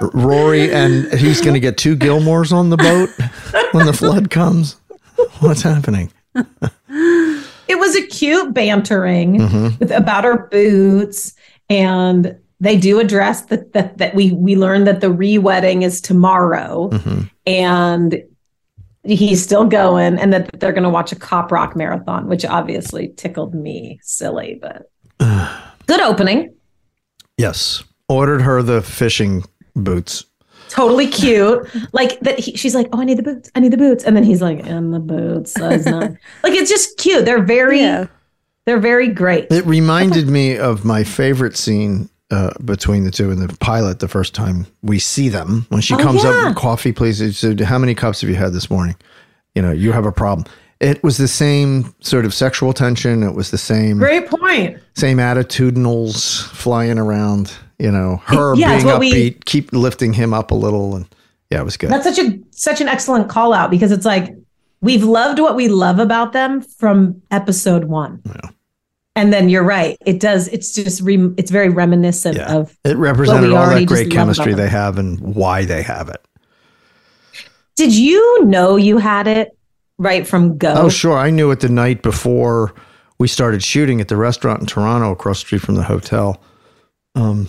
get 0.00 0.14
Rory 0.14 0.72
and 0.72 1.12
he's 1.12 1.40
going 1.40 1.54
to 1.54 1.60
get 1.60 1.76
two 1.76 1.96
Gilmores 1.96 2.52
on 2.52 2.70
the 2.70 2.76
boat 2.78 3.10
when 3.72 3.86
the 3.86 3.92
flood 3.92 4.30
comes? 4.30 4.76
What's 5.40 5.62
happening? 5.62 6.10
It 6.34 7.78
was 7.78 7.96
a 7.96 8.06
cute 8.06 8.54
bantering 8.54 9.38
Mm-hmm. 9.40 9.78
with 9.78 9.90
about 9.90 10.24
her 10.24 10.48
boots 10.50 11.34
and 11.68 12.38
they 12.60 12.76
do 12.78 12.98
address 12.98 13.42
that 13.46 13.72
that, 13.74 13.98
that 13.98 14.14
we 14.14 14.32
we 14.32 14.56
learned 14.56 14.86
that 14.86 15.00
the 15.02 15.10
re-wedding 15.10 15.82
is 15.82 16.00
tomorrow 16.00 16.88
Mm-hmm. 16.90 17.20
and 17.46 18.22
he's 19.04 19.42
still 19.42 19.64
going 19.64 20.18
and 20.18 20.32
that 20.32 20.50
they're 20.60 20.72
going 20.72 20.82
to 20.82 20.90
watch 20.90 21.12
a 21.12 21.16
cop 21.16 21.50
rock 21.52 21.76
marathon 21.76 22.28
which 22.28 22.44
obviously 22.44 23.08
tickled 23.16 23.54
me 23.54 23.98
silly 24.02 24.60
but 24.60 24.90
good 25.86 26.00
opening. 26.00 26.54
Yes, 27.36 27.82
ordered 28.08 28.42
her 28.42 28.62
the 28.62 28.82
fishing 28.82 29.44
boots. 29.76 30.24
totally 30.68 31.06
cute. 31.20 31.68
Like 31.92 32.18
that 32.20 32.38
he, 32.38 32.56
she's 32.56 32.74
like 32.74 32.88
oh 32.92 33.00
i 33.00 33.04
need 33.04 33.18
the 33.18 33.22
boots. 33.22 33.50
I 33.54 33.60
need 33.60 33.72
the 33.72 33.78
boots. 33.78 34.04
And 34.04 34.16
then 34.16 34.24
he's 34.24 34.42
like 34.42 34.66
and 34.66 34.92
the 34.92 35.00
boots 35.00 35.52
size 35.52 35.86
nine. 35.86 36.18
Like 36.42 36.52
it's 36.52 36.70
just 36.70 36.98
cute. 36.98 37.24
They're 37.24 37.42
very 37.42 37.80
they're 38.64 38.80
very 38.80 39.08
great. 39.08 39.50
It 39.50 39.64
reminded 39.64 40.28
me 40.28 40.58
of 40.58 40.84
my 40.84 41.02
favorite 41.04 41.56
scene 41.56 42.10
uh, 42.30 42.50
between 42.64 43.04
the 43.04 43.10
two 43.10 43.30
and 43.30 43.40
the 43.40 43.54
pilot. 43.58 44.00
The 44.00 44.08
first 44.08 44.34
time 44.34 44.66
we 44.82 44.98
see 44.98 45.28
them, 45.28 45.66
when 45.70 45.80
she 45.80 45.94
Oh, 45.94 45.98
comes 45.98 46.24
yeah. 46.24 46.48
up, 46.48 46.56
coffee, 46.56 46.92
please. 46.92 47.36
Said, 47.38 47.60
"How 47.60 47.78
many 47.78 47.94
cups 47.94 48.20
have 48.20 48.30
you 48.30 48.36
had 48.36 48.52
this 48.52 48.70
morning?" 48.70 48.96
You 49.54 49.62
know, 49.62 49.72
you 49.72 49.92
have 49.92 50.06
a 50.06 50.12
problem. 50.12 50.46
It 50.80 51.02
was 51.02 51.16
the 51.16 51.26
same 51.26 51.92
sort 52.00 52.24
of 52.24 52.32
sexual 52.32 52.72
tension. 52.72 53.22
It 53.24 53.34
was 53.34 53.50
the 53.50 53.58
same 53.58 53.98
great 53.98 54.28
point 54.28 54.78
same 54.94 55.18
attitudinals 55.18 56.44
flying 56.48 56.98
around. 56.98 57.52
You 57.78 57.90
know, 57.92 58.20
her 58.26 58.54
Yeah, 58.56 58.74
being 58.74 58.86
what 58.86 59.00
we- 59.00 59.30
keep 59.44 59.72
lifting 59.72 60.12
him 60.12 60.34
up 60.34 60.50
a 60.50 60.54
little, 60.54 60.96
and 60.96 61.06
yeah, 61.50 61.60
it 61.60 61.64
was 61.64 61.76
good. 61.76 61.90
That's 61.90 62.04
such 62.04 62.18
a 62.18 62.38
such 62.50 62.80
an 62.80 62.88
excellent 62.88 63.28
call 63.28 63.52
out 63.54 63.70
because 63.70 63.92
it's 63.92 64.04
like 64.04 64.34
we've 64.80 65.04
loved 65.04 65.38
what 65.40 65.56
we 65.56 65.68
love 65.68 65.98
about 65.98 66.32
them 66.32 66.60
from 66.60 67.22
episode 67.30 67.84
one. 67.84 68.20
And 69.18 69.32
then 69.32 69.48
you're 69.48 69.64
right. 69.64 69.96
It 70.06 70.20
does. 70.20 70.46
It's 70.46 70.72
just 70.72 71.00
re, 71.00 71.16
it's 71.36 71.50
very 71.50 71.68
reminiscent 71.70 72.36
Yeah. 72.36 72.54
of. 72.54 72.78
It 72.84 72.96
represented 72.96 73.52
all 73.52 73.68
that 73.68 73.84
great 73.86 74.12
chemistry 74.12 74.54
they 74.54 74.68
have 74.68 74.96
and 74.96 75.18
why 75.18 75.64
they 75.64 75.82
have 75.82 76.08
it. 76.08 76.24
Did 77.74 77.92
you 77.92 78.44
know 78.44 78.76
you 78.76 78.98
had 78.98 79.26
it 79.26 79.58
right 79.98 80.24
from 80.24 80.56
go? 80.56 80.72
Oh, 80.76 80.88
sure. 80.88 81.18
I 81.18 81.30
knew 81.30 81.50
it 81.50 81.58
the 81.58 81.68
night 81.68 82.00
before 82.02 82.72
we 83.18 83.26
started 83.26 83.60
shooting 83.60 84.00
at 84.00 84.06
the 84.06 84.16
restaurant 84.16 84.60
in 84.60 84.66
Toronto 84.66 85.10
across 85.10 85.40
the 85.40 85.46
street 85.46 85.62
from 85.62 85.74
the 85.74 85.82
hotel. 85.82 86.40
Um, 87.16 87.48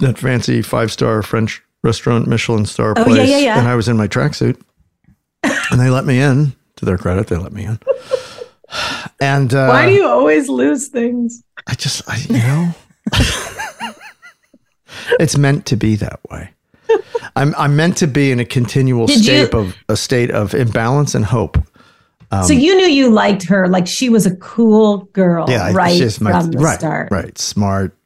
that 0.00 0.18
fancy 0.18 0.62
five 0.62 0.90
star 0.90 1.22
French 1.22 1.62
restaurant, 1.84 2.26
Michelin 2.26 2.66
star 2.66 2.94
Oh, 2.96 3.04
place. 3.04 3.18
yeah, 3.18 3.36
yeah, 3.36 3.44
yeah. 3.44 3.58
And 3.60 3.68
I 3.68 3.76
was 3.76 3.86
in 3.88 3.96
my 3.96 4.08
tracksuit. 4.08 4.60
and 5.44 5.80
they 5.80 5.90
let 5.90 6.04
me 6.06 6.20
in. 6.20 6.54
To 6.76 6.84
their 6.84 6.98
credit, 6.98 7.28
they 7.28 7.36
let 7.36 7.52
me 7.52 7.66
in. 7.66 7.78
And 9.22 9.54
uh, 9.54 9.68
Why 9.68 9.86
do 9.86 9.92
you 9.92 10.04
always 10.06 10.48
lose 10.48 10.88
things? 10.88 11.44
I 11.68 11.74
just, 11.74 12.02
I, 12.08 12.16
you 12.28 12.38
know, 12.38 12.74
it's 15.20 15.36
meant 15.38 15.66
to 15.66 15.76
be 15.76 15.96
that 15.96 16.20
way. 16.30 16.50
I'm 17.36 17.54
I'm 17.56 17.76
meant 17.76 17.96
to 17.98 18.06
be 18.06 18.30
in 18.32 18.40
a 18.40 18.44
continual 18.44 19.06
Did 19.06 19.18
you- 19.18 19.22
state 19.46 19.54
of 19.54 19.76
a 19.88 19.96
state 19.96 20.30
of 20.30 20.54
imbalance 20.54 21.14
and 21.14 21.24
hope. 21.24 21.56
Um, 22.30 22.44
so 22.44 22.52
you 22.52 22.74
knew 22.76 22.86
you 22.86 23.10
liked 23.10 23.44
her, 23.44 23.68
like 23.68 23.86
she 23.86 24.08
was 24.08 24.24
a 24.26 24.34
cool 24.36 24.98
girl, 25.12 25.48
yeah, 25.50 25.70
right 25.72 25.96
she's 25.96 26.20
my- 26.20 26.32
from 26.32 26.50
the 26.50 26.58
right, 26.58 26.78
start. 26.78 27.10
right, 27.10 27.36
smart, 27.38 27.96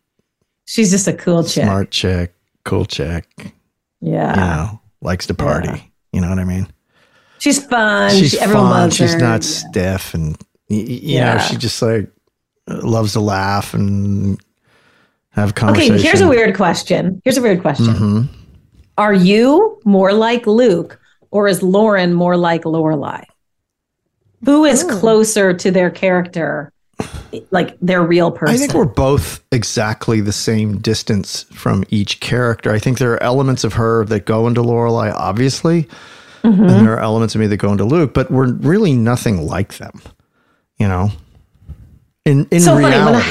She's 0.66 0.90
just 0.90 1.06
a 1.08 1.12
cool 1.12 1.44
chick. 1.44 1.62
smart 1.64 1.90
chick, 1.92 2.34
cool 2.64 2.84
chick. 2.84 3.24
Yeah, 4.00 4.30
You 4.34 4.36
know, 4.40 4.80
likes 5.00 5.26
to 5.28 5.34
party. 5.34 5.92
You 6.12 6.20
know 6.20 6.28
what 6.28 6.38
I 6.40 6.44
mean? 6.44 6.66
she's 7.38 7.64
fun. 7.64 8.10
she's 8.10 8.32
she, 8.32 8.40
everyone 8.40 8.64
fun. 8.70 8.80
loves 8.82 8.96
She's 8.96 9.12
her. 9.14 9.18
not 9.20 9.44
stiff, 9.44 10.12
and 10.14 10.36
you 10.68 11.18
know, 11.20 11.24
Yeah. 11.34 11.38
she 11.38 11.56
just 11.56 11.80
like 11.82 12.10
loves 12.68 13.12
to 13.12 13.20
laugh 13.20 13.74
and 13.74 14.38
have 15.30 15.54
conversation. 15.54 15.94
Okay, 15.94 16.02
here's 16.02 16.20
a 16.20 16.28
weird 16.28 16.56
question. 16.56 17.20
Here's 17.24 17.36
a 17.38 17.42
weird 17.42 17.60
question. 17.62 17.86
Mhm. 17.86 18.28
Are 18.98 19.14
you 19.14 19.78
more 19.84 20.12
like 20.12 20.46
Luke, 20.46 20.98
or 21.30 21.46
is 21.48 21.62
Lauren 21.62 22.14
more 22.14 22.36
like 22.36 22.64
Lorelai? 22.64 23.24
Who 24.44 24.64
is 24.64 24.82
closer 24.84 25.52
to 25.54 25.70
their 25.70 25.90
character, 25.90 26.72
like 27.50 27.76
their 27.80 28.02
real 28.02 28.30
person? 28.30 28.54
I 28.54 28.58
think 28.58 28.74
we're 28.74 28.84
both 28.86 29.42
exactly 29.52 30.20
the 30.20 30.32
same 30.32 30.78
distance 30.78 31.44
from 31.52 31.84
each 31.90 32.20
character. 32.20 32.70
I 32.72 32.78
think 32.78 32.98
there 32.98 33.12
are 33.12 33.22
elements 33.22 33.64
of 33.64 33.74
her 33.74 34.04
that 34.06 34.24
go 34.24 34.46
into 34.46 34.62
Lorelai, 34.62 35.12
obviously, 35.14 35.88
Mm-hmm. 36.44 36.62
and 36.62 36.86
there 36.86 36.94
are 36.94 37.00
elements 37.00 37.34
of 37.34 37.40
me 37.40 37.48
that 37.48 37.56
go 37.56 37.72
into 37.72 37.84
Luke, 37.84 38.14
but 38.14 38.30
we're 38.30 38.52
really 38.52 38.92
nothing 38.94 39.46
like 39.46 39.78
them. 39.78 40.00
You 40.78 40.88
know, 40.88 41.10
in 42.24 42.46
in 42.50 42.60
So 42.60 42.72
funny, 42.74 42.86
I- 42.86 42.90
reality, 42.90 43.28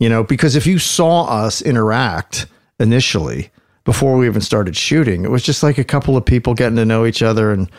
you 0.00 0.08
know, 0.08 0.24
because 0.24 0.56
if 0.56 0.66
you 0.66 0.78
saw 0.78 1.24
us 1.24 1.62
interact 1.62 2.46
initially 2.80 3.50
before 3.84 4.16
we 4.16 4.26
even 4.26 4.40
started 4.40 4.76
shooting, 4.76 5.24
it 5.24 5.30
was 5.30 5.42
just 5.42 5.62
like 5.62 5.78
a 5.78 5.84
couple 5.84 6.16
of 6.16 6.24
people 6.24 6.54
getting 6.54 6.76
to 6.76 6.84
know 6.84 7.06
each 7.06 7.22
other 7.22 7.52
and 7.52 7.70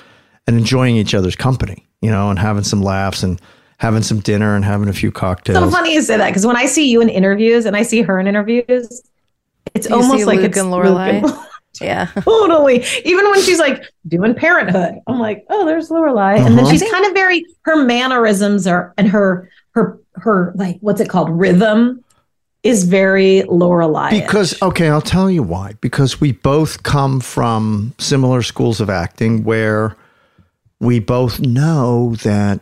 and 0.48 0.58
enjoying 0.58 0.96
each 0.96 1.14
other's 1.14 1.36
company, 1.36 1.86
you 2.02 2.10
know, 2.10 2.30
and 2.30 2.40
having 2.40 2.64
some 2.64 2.82
laughs 2.82 3.22
and 3.24 3.40
having 3.78 4.02
some 4.02 4.20
dinner 4.20 4.56
and 4.56 4.66
having 4.66 4.90
a 4.90 4.94
few 4.94 5.12
cocktails. 5.12 5.58
so 5.64 5.70
funny 5.70 5.94
you 5.94 6.02
say 6.02 6.18
that 6.18 6.28
because 6.30 6.46
when 6.46 6.56
I 6.58 6.66
see 6.66 6.90
you 6.90 7.02
in 7.02 7.08
interviews 7.10 7.66
and 7.66 7.76
I 7.78 7.84
see 7.84 8.02
her 8.02 8.20
in 8.20 8.28
interviews, 8.28 9.02
it's 9.76 9.88
You 9.88 9.96
almost 9.96 10.18
see 10.20 10.26
like 10.26 10.38
Luke 10.40 10.48
it's 10.50 10.58
and 10.58 10.72
Luke 10.72 10.86
Lorelai? 10.86 11.46
Yeah. 11.82 12.06
totally. 12.22 12.84
Even 13.06 13.26
when 13.30 13.42
she's 13.42 13.60
like 13.60 13.84
doing 14.08 14.34
parenthood, 14.36 14.96
I'm 15.08 15.20
like, 15.20 15.46
oh, 15.50 15.66
there's 15.66 15.90
Lorelai, 15.90 16.38
and 16.38 16.58
then 16.58 16.66
Uh-huh. 16.66 16.72
she's 16.72 16.90
kind 16.92 17.06
of 17.06 17.14
very 17.14 17.46
her 17.64 17.84
mannerisms 17.84 18.68
are 18.68 18.94
and 18.98 19.08
her 19.10 19.50
her 19.72 20.00
her 20.16 20.52
like 20.56 20.78
what's 20.82 21.00
it 21.02 21.10
called 21.10 21.30
rhythm 21.30 22.04
is 22.64 22.84
very 22.84 23.44
Lorelai. 23.48 24.10
Because 24.12 24.62
okay, 24.62 24.90
I'll 24.90 25.02
tell 25.02 25.30
you 25.32 25.44
why. 25.44 25.74
Because 25.80 26.20
we 26.20 26.34
both 26.34 26.84
come 26.84 27.20
from 27.22 27.94
similar 27.98 28.42
schools 28.42 28.82
of 28.82 28.90
acting 28.90 29.44
where 29.46 29.96
we 30.82 31.00
both 31.00 31.40
know 31.40 32.16
that 32.24 32.60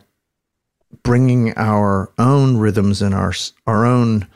bringing 1.03 1.53
our 1.57 2.11
own 2.19 2.57
rhythms 2.57 3.01
and 3.01 3.15
our 3.15 3.33
our 3.65 3.85
own 3.85 4.27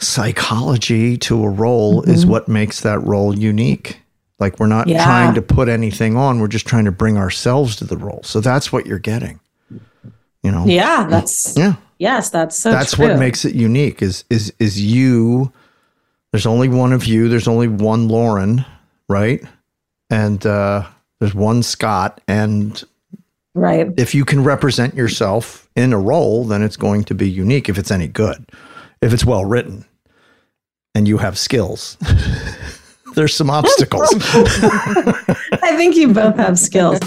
psychology 0.00 1.16
to 1.18 1.42
a 1.44 1.48
role 1.48 2.02
is 2.02 2.26
what 2.26 2.48
makes 2.48 2.80
that 2.80 2.98
role 3.00 3.36
unique. 3.36 4.00
Like 4.40 4.58
we're 4.58 4.66
not 4.66 4.88
Yeah. 4.88 5.04
trying 5.04 5.34
to 5.34 5.42
put 5.42 5.68
anything 5.68 6.16
on, 6.16 6.40
we're 6.40 6.48
just 6.48 6.66
trying 6.66 6.84
to 6.86 6.92
bring 6.92 7.16
ourselves 7.16 7.76
to 7.76 7.84
the 7.84 7.96
role. 7.96 8.20
So 8.24 8.40
that's 8.40 8.72
what 8.72 8.86
you're 8.86 8.98
getting. 8.98 9.40
You 10.42 10.50
know. 10.50 10.66
yeah, 10.66 11.06
that's 11.08 11.56
Yeah. 11.56 11.74
yes, 11.98 12.30
that's 12.30 12.58
so 12.58 12.70
that's 12.70 12.94
true. 12.94 13.08
what 13.08 13.18
makes 13.18 13.44
it 13.44 13.54
unique 13.54 14.02
is 14.02 14.24
is 14.28 14.52
is 14.58 14.80
you 14.80 15.52
there's 16.32 16.44
only 16.46 16.68
one 16.68 16.92
of 16.92 17.06
you 17.06 17.28
there's 17.28 17.48
only 17.48 17.68
one 17.68 18.08
lauren 18.08 18.64
right 19.08 19.42
and 20.10 20.44
uh 20.44 20.84
there's 21.20 21.34
one 21.34 21.62
scott 21.62 22.20
and 22.28 22.84
right. 23.54 23.88
if 23.96 24.14
you 24.14 24.24
can 24.24 24.44
represent 24.44 24.94
yourself 24.94 25.66
in 25.76 25.92
a 25.94 25.98
role 25.98 26.44
then 26.44 26.60
it's 26.62 26.76
going 26.76 27.04
to 27.04 27.14
be 27.14 27.30
unique 27.30 27.68
if 27.70 27.78
it's 27.78 27.90
any 27.92 28.08
good 28.08 28.44
if 29.04 29.12
it's 29.12 29.24
well 29.24 29.44
written 29.44 29.84
and 30.94 31.06
you 31.06 31.18
have 31.18 31.38
skills 31.38 31.96
there's 33.14 33.34
some 33.34 33.50
obstacles 33.50 34.08
I 35.62 35.76
think 35.76 35.96
you 35.96 36.12
both 36.12 36.36
have 36.36 36.58
skills. 36.58 36.98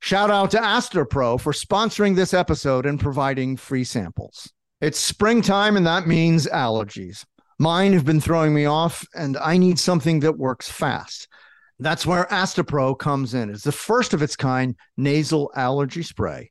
Shout 0.00 0.30
out 0.30 0.50
to 0.50 0.58
Astepro 0.58 1.40
for 1.40 1.52
sponsoring 1.52 2.14
this 2.14 2.34
episode 2.34 2.86
and 2.86 3.00
providing 3.00 3.56
free 3.56 3.84
samples. 3.84 4.52
It's 4.80 4.98
springtime, 4.98 5.76
and 5.76 5.86
that 5.86 6.06
means 6.06 6.46
allergies. 6.48 7.24
Mine 7.58 7.92
have 7.92 8.04
been 8.04 8.20
throwing 8.20 8.52
me 8.52 8.66
off, 8.66 9.06
and 9.14 9.36
I 9.38 9.56
need 9.56 9.78
something 9.78 10.20
that 10.20 10.36
works 10.36 10.68
fast. 10.68 11.28
That's 11.78 12.04
where 12.04 12.26
Astepro 12.26 12.98
comes 12.98 13.32
in. 13.32 13.48
It's 13.48 13.64
the 13.64 13.72
first 13.72 14.12
of 14.12 14.22
its 14.22 14.36
kind 14.36 14.76
nasal 14.96 15.50
allergy 15.56 16.02
spray, 16.02 16.50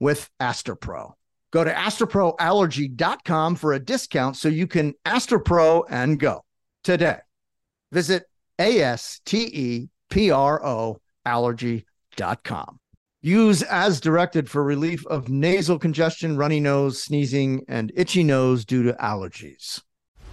with 0.00 0.28
Astepro. 0.40 1.12
Go 1.50 1.64
to 1.64 1.72
asteproallergy.com 1.72 3.56
for 3.56 3.72
a 3.72 3.78
discount 3.78 4.36
so 4.36 4.48
you 4.48 4.66
can 4.66 4.94
Astepro 5.04 5.84
and 5.88 6.18
go 6.18 6.44
today. 6.84 7.18
Visit 7.90 8.24
A 8.58 8.80
S 8.80 9.20
T 9.24 9.44
E 9.52 9.88
P 10.10 10.30
R 10.30 10.64
O 10.64 11.00
allergy.com. 11.24 12.78
Use 13.20 13.62
as 13.62 14.00
directed 14.00 14.48
for 14.48 14.62
relief 14.62 15.04
of 15.06 15.28
nasal 15.28 15.78
congestion, 15.78 16.36
runny 16.36 16.60
nose, 16.60 17.02
sneezing, 17.02 17.64
and 17.66 17.90
itchy 17.96 18.22
nose 18.22 18.64
due 18.64 18.84
to 18.84 18.92
allergies. 18.94 19.82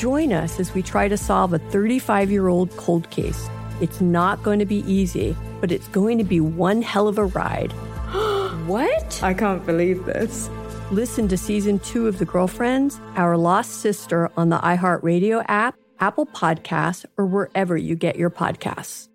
Join 0.00 0.32
us 0.32 0.58
as 0.58 0.72
we 0.72 0.80
try 0.80 1.08
to 1.08 1.16
solve 1.18 1.52
a 1.52 1.58
35 1.58 2.30
year 2.30 2.48
old 2.48 2.74
cold 2.78 3.10
case. 3.10 3.50
It's 3.82 4.00
not 4.00 4.42
going 4.42 4.58
to 4.58 4.64
be 4.64 4.78
easy, 4.90 5.36
but 5.60 5.70
it's 5.70 5.88
going 5.88 6.16
to 6.16 6.24
be 6.24 6.40
one 6.40 6.80
hell 6.80 7.06
of 7.06 7.18
a 7.18 7.26
ride. 7.26 7.70
what? 8.66 9.22
I 9.22 9.34
can't 9.34 9.66
believe 9.66 10.06
this. 10.06 10.48
Listen 10.90 11.28
to 11.28 11.36
season 11.36 11.80
two 11.80 12.08
of 12.08 12.18
The 12.18 12.24
Girlfriends, 12.24 12.98
Our 13.14 13.36
Lost 13.36 13.72
Sister 13.82 14.30
on 14.38 14.48
the 14.48 14.56
iHeartRadio 14.60 15.44
app, 15.48 15.74
Apple 15.98 16.24
Podcasts, 16.24 17.04
or 17.18 17.26
wherever 17.26 17.76
you 17.76 17.94
get 17.94 18.16
your 18.16 18.30
podcasts. 18.30 19.10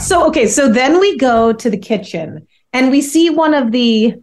So, 0.00 0.26
okay, 0.28 0.46
so 0.46 0.72
then 0.72 0.98
we 0.98 1.18
go 1.18 1.52
to 1.52 1.68
the 1.68 1.76
kitchen 1.76 2.46
and 2.72 2.90
we 2.90 3.02
see 3.02 3.28
one 3.28 3.52
of 3.52 3.70
the 3.70 4.14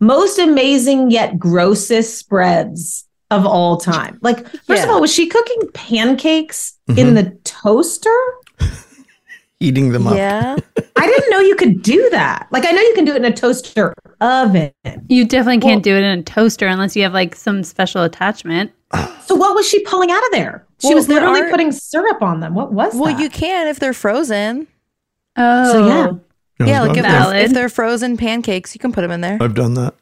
most 0.00 0.38
amazing 0.38 1.10
yet 1.10 1.38
grossest 1.38 2.18
spreads 2.18 3.04
of 3.30 3.44
all 3.44 3.76
time. 3.76 4.18
Like, 4.22 4.46
first 4.64 4.84
of 4.84 4.90
all, 4.90 5.00
was 5.00 5.12
she 5.12 5.26
cooking 5.26 5.68
pancakes 5.74 6.78
in 6.88 6.94
mm-hmm. 6.94 7.14
the 7.14 7.30
toaster? 7.44 8.14
Eating 9.60 9.90
them 9.90 10.06
up. 10.06 10.14
Yeah. 10.14 10.56
I 10.96 11.06
didn't 11.06 11.30
know 11.30 11.40
you 11.40 11.56
could 11.56 11.82
do 11.82 12.08
that. 12.10 12.46
Like, 12.52 12.64
I 12.64 12.70
know 12.70 12.80
you 12.80 12.94
can 12.94 13.04
do 13.04 13.12
it 13.12 13.16
in 13.16 13.24
a 13.24 13.34
toaster 13.34 13.92
oven. 14.20 14.72
You 15.08 15.24
definitely 15.24 15.60
can't 15.60 15.82
do 15.82 15.96
it 15.96 16.04
in 16.04 16.18
a 16.20 16.22
toaster 16.22 16.66
unless 16.66 16.94
you 16.94 17.02
have 17.02 17.12
like 17.12 17.34
some 17.34 17.64
special 17.64 18.02
attachment. 18.04 18.72
So, 19.24 19.34
what 19.34 19.54
was 19.54 19.68
she 19.68 19.80
pulling 19.84 20.10
out 20.10 20.24
of 20.24 20.30
there? 20.32 20.64
She 20.80 20.88
Well, 20.88 20.96
was 20.96 21.08
literally 21.08 21.42
are- 21.42 21.50
putting 21.50 21.72
syrup 21.72 22.22
on 22.22 22.40
them. 22.40 22.54
What 22.54 22.72
was 22.72 22.94
Well, 22.94 23.12
that? 23.12 23.20
you 23.20 23.28
can 23.28 23.66
if 23.66 23.78
they're 23.78 23.92
frozen. 23.92 24.68
Oh, 25.36 25.72
So, 25.72 25.86
yeah. 25.86 26.08
Oh. 26.10 26.20
Yeah, 26.60 26.82
like 26.82 26.96
if 26.96 27.02
they're, 27.04 27.36
if 27.36 27.52
they're 27.52 27.68
frozen 27.68 28.16
pancakes, 28.16 28.74
you 28.74 28.80
can 28.80 28.92
put 28.92 29.02
them 29.02 29.10
in 29.10 29.20
there. 29.20 29.38
I've 29.40 29.54
done 29.54 29.74
that. 29.74 29.94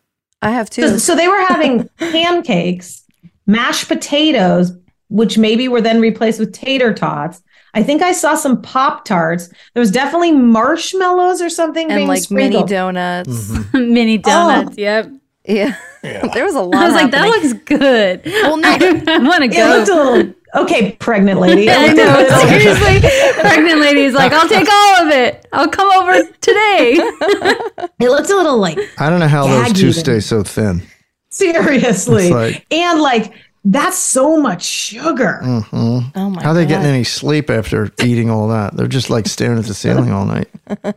I 0.43 0.51
have 0.51 0.73
So, 0.73 0.83
too. 0.83 0.99
so 0.99 1.15
they 1.15 1.29
were 1.29 1.45
having 1.47 1.89
pancakes, 1.99 3.05
mashed 3.47 3.89
potatoes, 3.89 4.73
which 5.09 5.39
maybe 5.39 5.69
were 5.69 5.81
then 5.81 6.01
replaced 6.01 6.41
with 6.41 6.53
tater 6.53 6.95
tots. 6.95 7.43
I 7.75 7.83
think 7.83 8.01
I 8.03 8.13
saw 8.13 8.35
some 8.35 8.63
Pop 8.63 9.05
Tarts. 9.05 9.49
There 9.75 9.81
was 9.81 9.91
definitely 9.91 10.33
marshmallows 10.33 11.43
or 11.43 11.51
something 11.51 11.91
and 11.91 11.99
being 11.99 12.09
like 12.09 12.31
mini 12.31 12.65
donuts. 12.65 13.51
Mm-hmm. 13.51 13.93
Mini 13.93 14.19
donuts. 14.19 14.79
Yep. 14.79 15.11
Yeah. 15.45 15.77
there 16.03 16.45
was 16.45 16.55
a 16.55 16.61
lot. 16.63 16.75
I 16.75 16.87
was 16.87 16.95
like, 16.95 17.11
that 17.11 17.27
looks 17.29 17.53
good. 17.65 18.23
Well, 18.25 18.57
no, 18.57 18.69
I 18.69 19.19
want 19.19 19.43
to 19.43 19.49
go. 19.49 19.55
It 19.55 19.57
go. 19.57 19.69
looked 19.77 19.89
a 19.91 19.95
little 19.95 20.35
okay, 20.57 20.93
pregnant 20.99 21.41
lady. 21.41 21.67
It 21.69 21.71
I 21.77 21.87
looked 21.87 21.97
know. 21.97 22.49
Seriously, 22.49 23.11
pregnant 23.41 23.81
lady's 23.81 24.15
like, 24.15 24.33
I'll 24.33 24.49
take 24.49 24.69
all 24.71 25.07
of 25.07 25.09
it. 25.13 25.47
I'll 25.53 25.69
come 25.69 25.91
over 26.03 26.23
today. 26.41 26.97
It 27.99 28.11
looks 28.11 28.31
a 28.31 28.37
little 28.37 28.59
like 28.59 28.79
I 28.99 29.09
don't 29.09 29.21
know 29.21 29.29
how 29.29 29.47
those 29.47 29.73
two 29.73 29.89
eating. 29.89 29.93
stay 29.93 30.21
so 30.21 30.43
thin. 30.43 30.83
seriously, 31.31 32.31
like- 32.31 32.67
and 32.71 33.01
like 33.01 33.33
that's 33.65 33.99
so 33.99 34.41
much 34.41 34.63
sugar. 34.65 35.41
hmm 35.43 35.99
Oh 36.15 36.31
my 36.31 36.41
How 36.43 36.51
are 36.51 36.55
they 36.55 36.67
getting 36.67 36.87
any 36.87 37.03
sleep 37.05 37.51
after 37.51 37.91
eating 38.05 38.31
all 38.31 38.49
that? 38.49 38.77
They're 38.77 38.87
just 38.87 39.11
like 39.11 39.27
staring 39.27 39.59
at 39.59 39.65
the 39.65 39.75
ceiling 39.75 40.11
all 40.13 40.25
night. 40.25 40.49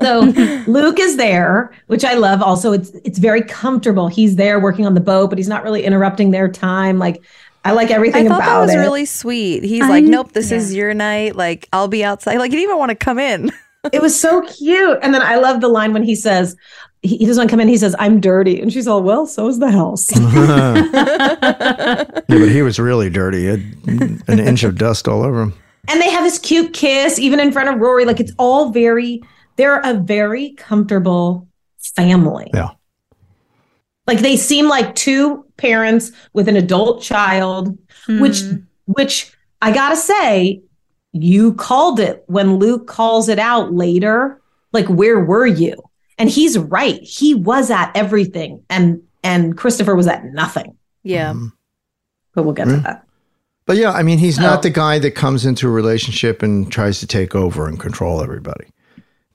So 0.00 0.20
Luke 0.66 1.00
is 1.00 1.16
there, 1.16 1.72
which 1.86 2.04
I 2.04 2.14
love. 2.14 2.42
Also, 2.42 2.72
it's 2.72 2.90
it's 3.02 3.18
very 3.18 3.40
comfortable. 3.42 4.08
He's 4.08 4.36
there 4.36 4.60
working 4.60 4.84
on 4.86 4.92
the 4.92 5.00
boat, 5.00 5.30
but 5.30 5.38
he's 5.38 5.48
not 5.48 5.64
really 5.64 5.84
interrupting 5.84 6.30
their 6.32 6.48
time. 6.50 6.98
Like 6.98 7.22
I 7.64 7.72
like 7.72 7.90
everything 7.90 8.14
I 8.14 8.18
everything 8.20 8.28
thought 8.28 8.42
about 8.42 8.60
that 8.60 8.66
was 8.66 8.74
it. 8.74 8.78
really 8.78 9.04
sweet. 9.06 9.62
He's 9.64 9.82
I- 9.82 9.88
like, 9.88 10.04
nope, 10.04 10.32
this 10.32 10.50
yeah. 10.50 10.58
is 10.58 10.74
your 10.74 10.92
night. 10.94 11.34
Like, 11.36 11.68
I'll 11.72 11.88
be 11.88 12.04
outside. 12.04 12.36
Like, 12.36 12.50
he 12.50 12.56
didn't 12.58 12.64
even 12.68 12.78
want 12.78 12.90
to 12.90 12.94
come 12.94 13.18
in. 13.18 13.50
it 13.92 14.02
was 14.02 14.18
so 14.18 14.42
cute. 14.42 14.98
And 15.02 15.14
then 15.14 15.22
I 15.22 15.36
love 15.36 15.60
the 15.60 15.68
line 15.68 15.92
when 15.92 16.02
he 16.02 16.14
says 16.14 16.56
he, 17.02 17.16
he 17.18 17.26
doesn't 17.26 17.40
want 17.40 17.48
to 17.50 17.52
come 17.52 17.60
in. 17.60 17.68
He 17.68 17.76
says, 17.76 17.94
"I'm 17.98 18.18
dirty," 18.20 18.60
and 18.60 18.72
she's 18.72 18.86
all, 18.88 19.02
"Well, 19.02 19.26
so 19.26 19.46
is 19.48 19.58
the 19.58 19.70
house." 19.70 20.08
yeah, 20.20 22.04
but 22.28 22.48
he 22.48 22.62
was 22.62 22.78
really 22.78 23.10
dirty. 23.10 23.40
He 23.40 23.46
had 23.46 23.60
an 24.28 24.38
inch 24.38 24.64
of 24.64 24.76
dust 24.78 25.06
all 25.08 25.22
over 25.22 25.42
him. 25.42 25.54
and 25.88 26.00
they 26.00 26.10
have 26.10 26.24
this 26.24 26.38
cute 26.38 26.72
kiss, 26.72 27.18
even 27.18 27.40
in 27.40 27.52
front 27.52 27.68
of 27.68 27.80
Rory. 27.80 28.04
Like 28.04 28.20
it's 28.20 28.32
all 28.38 28.70
very. 28.70 29.22
They're 29.56 29.80
a 29.80 29.94
very 29.94 30.50
comfortable 30.54 31.46
family. 31.94 32.50
Yeah. 32.52 32.70
like 34.06 34.18
they 34.18 34.36
seem 34.36 34.68
like 34.68 34.94
two 34.94 35.43
parents 35.56 36.10
with 36.32 36.48
an 36.48 36.56
adult 36.56 37.02
child 37.02 37.76
which 38.08 38.40
hmm. 38.40 38.56
which 38.86 39.32
i 39.62 39.70
gotta 39.72 39.96
say 39.96 40.60
you 41.12 41.54
called 41.54 42.00
it 42.00 42.24
when 42.26 42.56
luke 42.56 42.86
calls 42.86 43.28
it 43.28 43.38
out 43.38 43.72
later 43.72 44.40
like 44.72 44.86
where 44.88 45.20
were 45.20 45.46
you 45.46 45.74
and 46.18 46.28
he's 46.28 46.58
right 46.58 47.00
he 47.02 47.34
was 47.34 47.70
at 47.70 47.90
everything 47.96 48.62
and 48.68 49.00
and 49.22 49.56
christopher 49.56 49.94
was 49.94 50.06
at 50.06 50.24
nothing 50.26 50.76
Yeah. 51.04 51.30
Mm-hmm. 51.32 51.46
but 52.34 52.42
we'll 52.42 52.52
get 52.54 52.66
to 52.68 52.76
that 52.78 53.06
But 53.66 53.76
yeah, 53.78 53.92
I 53.92 54.02
mean, 54.02 54.18
he's 54.18 54.38
Oh. 54.38 54.42
not 54.42 54.62
the 54.62 54.68
guy 54.70 54.98
that 54.98 55.12
comes 55.12 55.46
into 55.46 55.66
a 55.66 55.70
relationship 55.70 56.42
and 56.42 56.70
tries 56.70 57.00
to 57.00 57.06
take 57.06 57.34
over 57.34 57.66
and 57.66 57.80
control 57.80 58.22
everybody. 58.22 58.66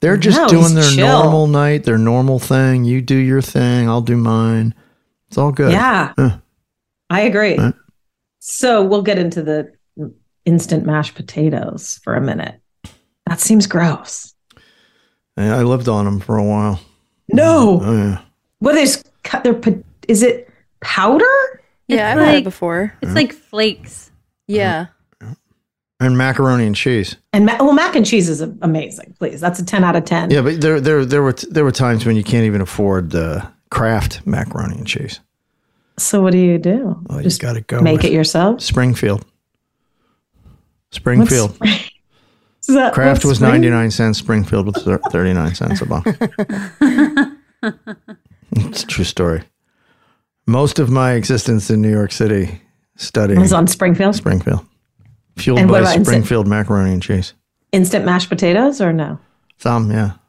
They're 0.02 0.18
just 0.18 0.38
No, 0.38 0.48
doing 0.48 0.76
their 0.76 0.84
chill. 0.92 1.08
normal 1.08 1.48
night, 1.48 1.84
their 1.86 1.98
normal 1.98 2.38
thing. 2.38 2.84
You 2.84 3.02
do 3.02 3.16
your 3.18 3.42
thing, 3.42 3.90
I'll 3.90 4.02
do 4.04 4.16
mine. 4.18 4.76
It's 5.30 5.38
all 5.38 5.52
good. 5.52 5.72
yeah 5.72 6.14
Huh. 6.18 6.38
i 7.10 7.22
agree 7.22 7.58
Right. 7.58 7.74
so 8.40 8.84
we'll 8.84 9.02
get 9.04 9.18
into 9.18 9.42
the 9.42 9.72
instant 10.46 10.86
mashed 10.86 11.16
potatoes 11.16 12.00
for 12.04 12.16
a 12.16 12.22
minute 12.22 12.60
that 13.28 13.40
seems 13.40 13.68
gross 13.68 14.34
And 15.38 15.54
I 15.54 15.62
lived 15.64 15.88
on 15.88 16.06
them 16.06 16.20
for 16.20 16.38
a 16.38 16.44
while. 16.44 16.80
no 17.32 17.80
mm-hmm. 17.80 17.90
Oh, 17.90 17.96
yeah. 18.10 18.22
what 18.60 18.76
is 18.76 19.04
cut 19.24 19.44
their 19.44 19.60
is 20.08 20.24
it 20.24 20.50
powder 20.82 21.26
Yeah, 21.88 22.12
It's 22.14 22.20
I've 22.20 22.26
had 22.26 22.36
it 22.36 22.44
before. 22.44 22.94
It's 23.02 23.14
like 23.14 23.34
flakes. 23.34 24.12
Yeah. 24.48 24.88
And 26.00 26.18
macaroni 26.18 26.66
and 26.66 26.76
cheese. 26.76 27.18
And 27.34 27.46
ma- 27.46 27.58
well, 27.60 27.74
mac 27.74 27.96
and 27.96 28.06
cheese 28.06 28.30
is 28.30 28.42
amazing. 28.42 29.16
Please, 29.20 29.42
that's 29.42 29.60
a 29.60 29.66
ten 29.66 29.84
out 29.84 29.96
of 29.98 30.06
ten. 30.06 30.32
Yeah, 30.32 30.42
but 30.42 30.62
there, 30.62 30.80
there, 30.80 31.04
there 31.06 31.22
were 31.22 31.34
there 31.34 31.64
were 31.66 31.72
times 31.74 32.06
when 32.06 32.16
you 32.16 32.24
can't 32.24 32.46
even 32.46 32.62
afford 32.62 33.10
the 33.12 33.46
Kraft 33.72 34.26
macaroni 34.26 34.78
and 34.78 34.88
cheese. 34.88 35.20
So 35.98 36.22
what 36.22 36.32
do 36.32 36.38
you 36.40 36.58
do? 36.58 37.02
Well, 37.10 37.22
Just 37.22 37.42
you 37.42 37.48
got 37.48 37.54
to 37.54 37.62
go 37.62 37.82
make 37.82 38.04
it 38.04 38.12
yourself. 38.12 38.62
Springfield. 38.62 39.26
Springfield. 40.92 41.58
Is 42.68 42.76
that- 42.76 42.94
Kraft 42.94 43.26
was 43.26 43.38
spring? 43.38 43.52
99 43.52 43.92
cents. 43.92 44.20
Springfield 44.20 44.66
was 44.68 44.84
39 45.12 45.56
cents 45.56 45.82
a 45.82 45.86
box. 45.86 46.12
it's 48.52 48.84
a 48.84 48.88
true 48.88 49.04
story. 49.04 49.44
Most 50.46 50.80
of 50.80 50.90
my 50.90 51.14
existence 51.14 51.70
in 51.70 51.82
New 51.82 51.92
York 51.92 52.12
City 52.12 52.62
studying 52.96 53.40
Was 53.40 53.54
on 53.54 53.68
Springfield 53.68 54.16
Springfield. 54.16 54.66
Fueled 55.38 55.60
by 55.60 55.80
about 55.80 55.84
instant- 55.96 56.06
Springfield 56.08 56.48
macaroni 56.48 56.92
and 56.94 57.02
cheese. 57.04 57.34
instant 57.72 58.06
mashed 58.06 58.30
potatoes 58.30 58.82
or 58.82 58.92
no? 58.94 59.20
Some, 59.58 59.92
yeah. 59.92 60.14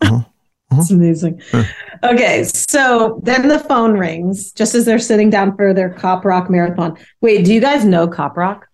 Uh-huh. 0.00 0.16
Uh-huh. 0.16 0.80
It's 0.80 0.90
amazing. 0.90 1.40
Okay, 2.04 2.44
so 2.44 3.20
then 3.22 3.48
the 3.48 3.58
phone 3.58 3.96
rings 3.98 4.52
just 4.52 4.74
as 4.74 4.84
they're 4.84 4.98
sitting 4.98 5.30
down 5.30 5.56
for 5.56 5.72
their 5.72 5.88
Cop 5.90 6.24
Rock 6.24 6.50
marathon. 6.50 6.98
Wait, 7.22 7.44
do 7.44 7.52
you 7.54 7.60
guys 7.60 7.84
know 7.84 8.06
Cop 8.06 8.36
Rock? 8.36 8.66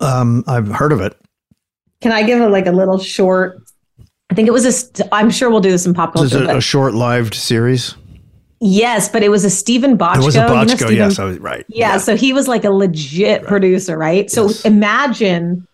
Um, 0.00 0.44
I've 0.46 0.68
heard 0.68 0.92
of 0.92 1.00
it. 1.00 1.16
Can 2.00 2.12
I 2.12 2.22
give 2.22 2.40
a 2.40 2.48
like 2.48 2.66
a 2.66 2.72
little 2.72 2.98
short? 2.98 3.62
I 4.30 4.34
think 4.34 4.48
it 4.48 4.52
was 4.52 4.64
a. 4.64 4.72
St- 4.72 5.08
I'm 5.12 5.30
sure 5.30 5.48
we'll 5.50 5.60
do 5.60 5.70
this 5.70 5.86
in 5.86 5.94
pop 5.94 6.12
culture. 6.12 6.26
Is 6.26 6.32
culture. 6.32 6.44
it 6.44 6.48
but 6.48 6.56
a 6.56 6.60
short 6.60 6.94
lived 6.94 7.34
series? 7.34 7.94
Yes, 8.60 9.08
but 9.08 9.22
it 9.22 9.28
was 9.30 9.44
a 9.44 9.50
Steven 9.50 9.96
Bochco. 9.96 10.16
It 10.22 10.24
was 10.24 10.36
a 10.36 10.40
You 10.40 10.46
know 10.48 10.66
Steven- 10.66 10.94
yes, 10.96 11.18
I 11.18 11.24
was 11.24 11.38
right. 11.38 11.64
Yeah, 11.68 11.98
so 11.98 12.16
he 12.16 12.32
was 12.32 12.48
like 12.48 12.64
a 12.64 12.70
legit 12.70 13.44
producer, 13.44 13.96
right? 13.96 14.30
So 14.30 14.50
imagine 14.64 15.66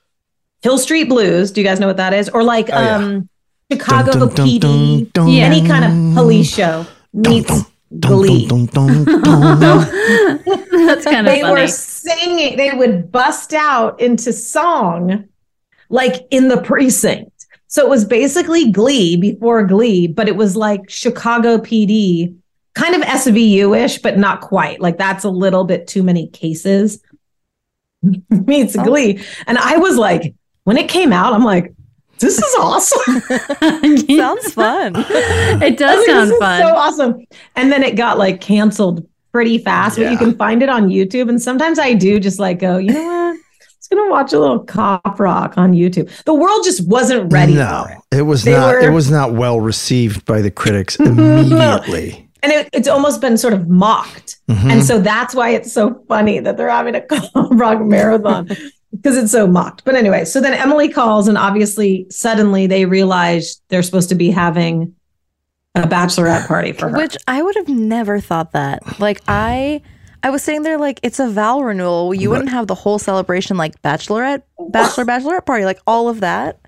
Hill 0.63 0.79
Street 0.79 1.09
Blues. 1.09 1.51
Do 1.53 1.61
you 1.61 1.67
guys 1.67 1.81
know 1.81 1.87
what 1.87 1.97
that 1.97 2.13
is? 2.13 2.29
Or 2.29 2.43
like 2.43 2.69
Oh, 2.73 2.81
yeah. 2.81 2.97
um 2.97 3.29
Chicago 3.73 4.13
Dun, 4.13 4.21
dun, 4.21 4.35
dun, 4.35 4.47
PD, 4.47 4.61
dun, 5.13 5.27
dun. 5.27 5.29
any 5.31 5.67
kind 5.67 5.85
of 5.85 6.15
police 6.15 6.53
show 6.53 6.87
meets 7.13 7.65
Glee. 8.01 8.47
That's 8.47 8.65
kind 11.05 11.27
of 11.27 11.27
they 11.27 11.43
funny. 11.43 11.61
were 11.61 11.67
singing, 11.69 12.57
they 12.57 12.73
would 12.73 13.13
bust 13.13 13.53
out 13.53 14.01
into 14.01 14.33
song 14.33 15.29
like 15.89 16.27
in 16.31 16.49
the 16.49 16.61
precinct. 16.63 17.47
So 17.69 17.85
it 17.85 17.89
was 17.89 18.05
basically 18.05 18.71
Glee 18.71 19.17
before 19.17 19.65
Glee, 19.65 20.07
but 20.07 20.29
it 20.29 20.37
was 20.37 20.57
like 20.57 20.91
Chicago 20.91 21.59
PD, 21.59 22.37
kind 22.75 22.95
of 22.95 23.03
SVU 23.03 23.79
ish, 23.79 23.99
but 23.99 24.19
not 24.19 24.41
quite. 24.41 24.81
Like 24.81 24.99
that's 24.99 25.25
a 25.25 25.31
little 25.31 25.65
bit 25.65 25.87
too 25.87 26.03
many 26.03 26.29
cases 26.29 27.03
meets 28.31 28.77
oh. 28.77 28.85
Glee. 28.85 29.23
And 29.47 29.59
I 29.59 29.77
was 29.77 29.97
like, 29.97 30.35
when 30.65 30.77
it 30.77 30.89
came 30.89 31.13
out, 31.13 31.35
I'm 31.35 31.45
like, 31.45 31.75
this 32.23 32.39
is 32.39 32.55
awesome. 32.59 33.21
Sounds 34.17 34.53
fun. 34.55 34.93
it 34.97 35.77
does 35.77 35.99
was 35.99 36.07
like, 36.07 36.07
sound 36.07 36.29
this 36.31 36.33
is 36.35 36.39
fun. 36.39 36.61
So 36.63 36.75
awesome. 36.75 37.27
And 37.57 37.71
then 37.71 37.83
it 37.83 37.97
got 37.97 38.17
like 38.17 38.41
canceled 38.41 39.07
pretty 39.33 39.59
fast, 39.59 39.99
but 39.99 40.11
you 40.11 40.17
can 40.17 40.35
find 40.37 40.63
it 40.63 40.69
on 40.69 40.89
YouTube. 40.89 41.29
And 41.29 41.41
sometimes 41.41 41.79
I 41.79 41.93
do 41.95 42.19
just 42.21 42.39
like 42.39 42.59
go, 42.59 42.79
you 42.79 42.93
know 42.93 43.03
what? 43.03 43.13
I'm 43.35 43.39
just 43.79 43.91
gonna 43.91 44.11
watch 44.11 44.33
a 44.33 44.39
little 44.39 44.61
cop 44.61 45.19
rock 45.21 45.59
on 45.59 45.73
YouTube. 45.73 46.11
The 46.25 46.35
world 46.35 46.65
just 46.65 46.87
wasn't 46.87 47.33
ready 47.33 47.55
no, 47.55 47.85
for 47.87 47.93
it. 48.13 48.19
it 48.19 48.23
was 48.23 48.45
They 48.45 48.53
not. 48.53 48.75
were- 48.75 48.81
It 48.81 48.91
was 48.91 49.11
not 49.11 49.33
well 49.35 49.61
received 49.61 50.25
by 50.25 50.41
the 50.41 50.51
critics 50.51 50.97
immediately. 51.01 52.29
And 52.45 52.51
it, 52.51 52.69
it's 52.73 52.89
almost 52.89 53.21
been 53.21 53.37
sort 53.39 53.55
of 53.55 53.69
mocked. 53.69 54.37
Mhm. 54.51 54.71
And 54.73 54.85
so 54.85 55.01
that's 55.01 55.35
why 55.35 55.51
it's 55.51 55.73
so 55.73 56.03
funny 56.09 56.41
that 56.41 56.57
they're 56.57 56.69
having 56.69 56.95
a 56.97 57.01
cop 57.01 57.31
rock 57.53 57.81
marathon 57.81 58.49
because 58.93 59.17
it's 59.17 59.33
so 59.33 59.47
mocked. 59.47 59.85
But 59.85 59.95
anyway, 59.97 60.25
so 60.25 60.41
then 60.41 60.53
Emily 60.55 60.89
calls, 60.89 61.27
and 61.29 61.37
obviously, 61.39 62.07
suddenly 62.11 62.67
they 62.67 62.85
realize 62.85 63.61
they're 63.69 63.83
supposed 63.83 64.09
to 64.11 64.15
be 64.15 64.31
having 64.31 64.95
a 65.75 65.83
bachelorette 65.83 66.47
party 66.47 66.73
for 66.73 66.89
her. 66.91 66.97
Which 66.99 67.17
I 67.27 67.41
would 67.43 67.57
have 67.57 67.69
never 67.69 68.21
thought 68.21 68.53
that. 68.53 69.01
Like 69.01 69.21
I 69.27 69.81
I 70.23 70.31
was 70.31 70.43
sitting 70.43 70.63
there 70.63 70.79
like 70.79 71.01
it's 71.03 71.19
a 71.19 71.29
vow 71.31 71.61
renewal. 71.61 72.13
You 72.15 72.29
wouldn't 72.31 72.51
have 72.51 72.67
the 72.67 72.75
whole 72.75 72.99
celebration 72.99 73.57
like 73.57 73.81
bachelorette, 73.83 74.43
bachelor, 74.71 75.05
bachelorette 75.05 75.47
party, 75.47 75.65
like 75.65 75.81
all 75.87 76.09
of 76.09 76.21
that. 76.21 76.61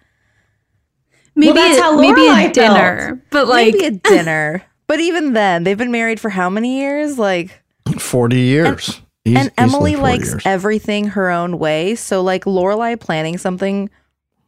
Maybe 1.37 1.53
that's 1.53 1.79
a- 1.79 1.83
how 1.83 2.01
maybe 2.01 2.27
a 2.27 2.31
Lorelai 2.31 2.53
dinner, 2.53 3.23
but 3.31 3.49
like 3.49 3.75
Maybe 3.75 3.87
a 3.87 3.91
dinner. 4.09 4.63
but 4.87 5.01
even 5.01 5.33
then, 5.33 5.65
they've 5.65 5.77
been 5.79 5.91
married 5.93 6.21
for 6.21 6.31
how 6.31 6.49
many 6.49 6.79
years? 6.79 7.19
Like 7.19 7.61
Forty 7.99 8.41
years. 8.41 9.01
Eas- 9.27 9.37
and 9.39 9.53
Emily 9.57 9.93
40 9.95 10.03
likes 10.03 10.29
years. 10.31 10.43
everything 10.45 11.05
her 11.09 11.31
own 11.31 11.59
way. 11.59 11.95
So 11.95 12.23
like 12.23 12.45
Lorelai 12.45 12.99
planning 13.01 13.39
something, 13.39 13.89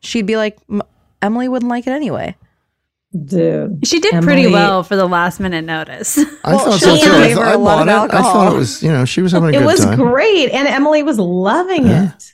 she'd 0.00 0.26
be 0.26 0.36
like, 0.36 0.58
Emily 1.22 1.48
wouldn't 1.48 1.70
like 1.70 1.86
it 1.86 1.90
anyway. 1.92 2.36
Dude. 3.24 3.86
she 3.86 3.98
did 4.00 4.12
Emily- 4.12 4.26
pretty 4.26 4.52
well 4.52 4.82
for 4.82 4.94
the 4.96 5.06
last 5.06 5.40
minute 5.40 5.64
notice. 5.64 6.18
I 6.18 6.22
Well, 6.44 6.58
thought 6.58 6.72
she 6.80 6.84
so 6.84 6.96
too. 6.96 7.10
I, 7.10 7.32
thought, 7.34 7.42
her 7.44 7.48
I 7.48 7.52
a 7.54 7.58
lot 7.58 7.86
bought 7.86 8.10
of 8.10 8.14
it. 8.14 8.14
I 8.18 8.22
thought 8.22 8.52
it 8.52 8.56
was. 8.56 8.82
You 8.82 8.92
know, 8.92 9.04
she 9.06 9.22
was 9.22 9.32
having 9.32 9.54
a 9.54 9.56
it 9.56 9.60
good 9.60 9.64
was 9.66 9.84
time. 9.84 9.96
great 9.98 10.50
and 10.50 10.68
emily 10.68 11.02
was 11.02 11.18
loving 11.18 11.86
it 11.86 12.32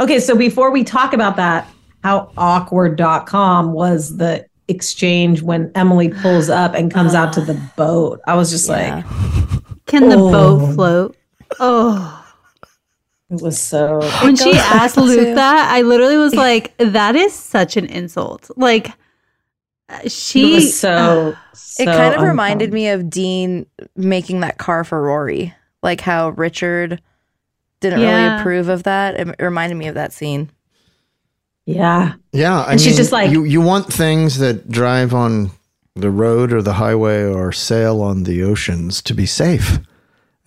okay 0.00 0.18
so 0.18 0.34
before 0.36 0.70
we 0.72 0.82
talk 0.82 1.12
about 1.12 1.36
that 1.36 1.68
how 2.02 2.32
awkward.com 2.36 3.72
was 3.72 4.16
the 4.16 4.44
exchange 4.66 5.40
when 5.42 5.70
emily 5.74 6.08
pulls 6.08 6.48
up 6.50 6.74
and 6.74 6.92
comes 6.92 7.14
out 7.14 7.32
to 7.34 7.40
the 7.40 7.54
boat 7.76 8.20
i 8.26 8.34
was 8.34 8.50
just 8.50 8.68
Yeah. 8.68 8.96
like 8.96 9.04
Can 9.86 10.08
the 10.08 10.16
Oh. 10.18 10.30
boat 10.32 10.74
float? 10.74 11.16
Oh. 11.60 12.24
it 13.30 13.40
was 13.42 13.60
so 13.60 14.00
When 14.22 14.36
she 14.36 14.52
asked 14.52 14.96
back 14.96 15.04
Luke 15.04 15.34
that, 15.34 15.70
I 15.72 15.82
literally 15.82 16.16
was 16.16 16.34
like, 16.34 16.76
that 16.78 17.16
is 17.16 17.32
such 17.32 17.76
an 17.76 17.86
insult. 17.86 18.50
Like 18.56 18.92
she 20.06 20.52
it 20.52 20.54
was 20.56 20.78
so, 20.78 21.28
it 21.52 21.56
so 21.56 21.84
kind 21.86 22.14
of 22.14 22.22
reminded 22.22 22.72
me 22.72 22.88
of 22.88 23.08
Dean 23.08 23.66
making 23.96 24.40
that 24.40 24.58
car 24.58 24.84
for 24.84 25.00
Rory, 25.02 25.54
like 25.82 26.00
how 26.02 26.30
Richard 26.30 27.00
didn't 27.80 28.00
Yeah. 28.00 28.32
really 28.34 28.40
approve 28.40 28.68
of 28.68 28.82
that. 28.84 29.14
It 29.18 29.36
reminded 29.42 29.76
me 29.76 29.86
of 29.88 29.94
that 29.94 30.12
scene. 30.12 30.50
yeah 31.64 32.14
Yeah, 32.32 32.62
I 32.62 32.72
And 32.72 32.80
she's 32.80 32.96
just 32.96 33.12
like- 33.12 33.30
you. 33.30 33.44
You 33.44 33.60
want 33.60 33.92
things 33.92 34.38
that 34.38 34.70
drive 34.70 35.14
on 35.14 35.50
the 35.94 36.10
road 36.10 36.52
or 36.52 36.62
the 36.62 36.74
highway 36.74 37.24
or 37.24 37.50
sail 37.52 38.00
on 38.02 38.22
the 38.24 38.42
oceans 38.42 39.02
to 39.02 39.14
be 39.14 39.26
safe, 39.26 39.78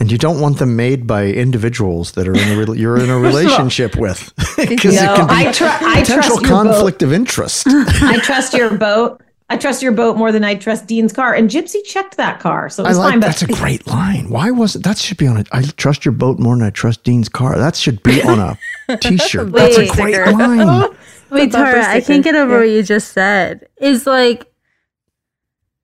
and 0.02 0.12
you 0.12 0.18
don't 0.18 0.42
want 0.42 0.58
them 0.58 0.76
made 0.76 1.06
by 1.08 1.28
individuals 1.28 2.12
that 2.14 2.28
are 2.28 2.34
in 2.34 2.50
a 2.52 2.58
rel 2.60 2.76
you're 2.76 2.98
in 3.00 3.10
a 3.10 3.18
relationship 3.30 3.96
with, 3.96 4.34
because 4.58 4.96
No, 4.96 5.14
it 5.14 5.16
can 5.16 5.28
be 5.28 5.34
I 5.34 5.52
tr- 5.52 5.64
I 5.66 6.02
potential 6.02 6.16
trust 6.16 6.30
your 6.30 6.42
boat. 6.42 6.48
conflict 6.48 7.04
of 7.04 7.14
interest. 7.14 7.64
i 7.68 8.18
trust 8.24 8.54
your 8.54 8.76
boat 8.78 9.22
i 9.50 9.58
trust 9.58 9.82
your 9.84 9.92
boat 9.92 10.18
more 10.18 10.32
than 10.32 10.44
i 10.44 10.56
trust 10.56 10.88
dean's 10.88 11.14
car 11.14 11.34
and 11.34 11.50
gypsy 11.50 11.84
checked 11.86 12.18
that 12.18 12.40
car 12.40 12.70
so 12.70 12.84
it 12.84 12.88
I 12.90 12.92
like 12.94 13.12
fine 13.12 13.20
but 13.20 13.28
that's 13.28 13.42
a 13.44 13.48
great 13.48 13.86
line. 13.88 14.30
Why 14.30 14.50
was 14.52 14.76
it? 14.76 14.84
That 14.84 14.98
should 14.98 15.18
be 15.18 15.28
on 15.28 15.38
it. 15.38 15.48
I 15.52 15.62
trust 15.62 16.04
your 16.06 16.14
boat 16.14 16.40
more 16.40 16.56
than 16.58 16.66
I 16.66 16.70
trust 16.72 17.04
Dean's 17.04 17.30
car. 17.30 17.58
That 17.58 17.76
should 17.76 18.02
be 18.04 18.22
on 18.24 18.40
a 18.40 18.98
T-shirt. 18.98 19.52
That's 19.52 19.78
a 19.78 19.82
Wait. 19.82 19.92
great 19.92 20.26
line. 20.34 20.90
Wait, 21.30 21.52
The 21.52 21.58
bumper 21.58 21.72
Tara, 21.74 21.86
I 21.98 22.02
can't 22.02 22.24
get 22.24 22.36
over 22.36 22.60
what 22.60 22.70
you 22.70 22.82
just 22.84 23.12
said. 23.14 23.68
Is 23.80 24.06
like, 24.08 24.52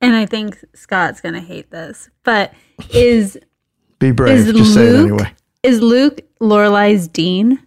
and 0.01 0.15
I 0.15 0.25
think 0.25 0.63
Scott's 0.75 1.21
gonna 1.21 1.39
hate 1.41 1.69
this, 1.71 2.09
but 2.23 2.53
is 2.93 3.37
Be 3.99 4.11
brave. 4.11 4.47
is 4.47 4.53
Just 4.53 4.73
say 4.73 4.87
it 4.87 4.91
Luke 4.93 5.07
anyway. 5.21 5.31
is 5.63 5.81
Luke 5.81 6.21
Lorelai's 6.41 7.07
Dean? 7.07 7.59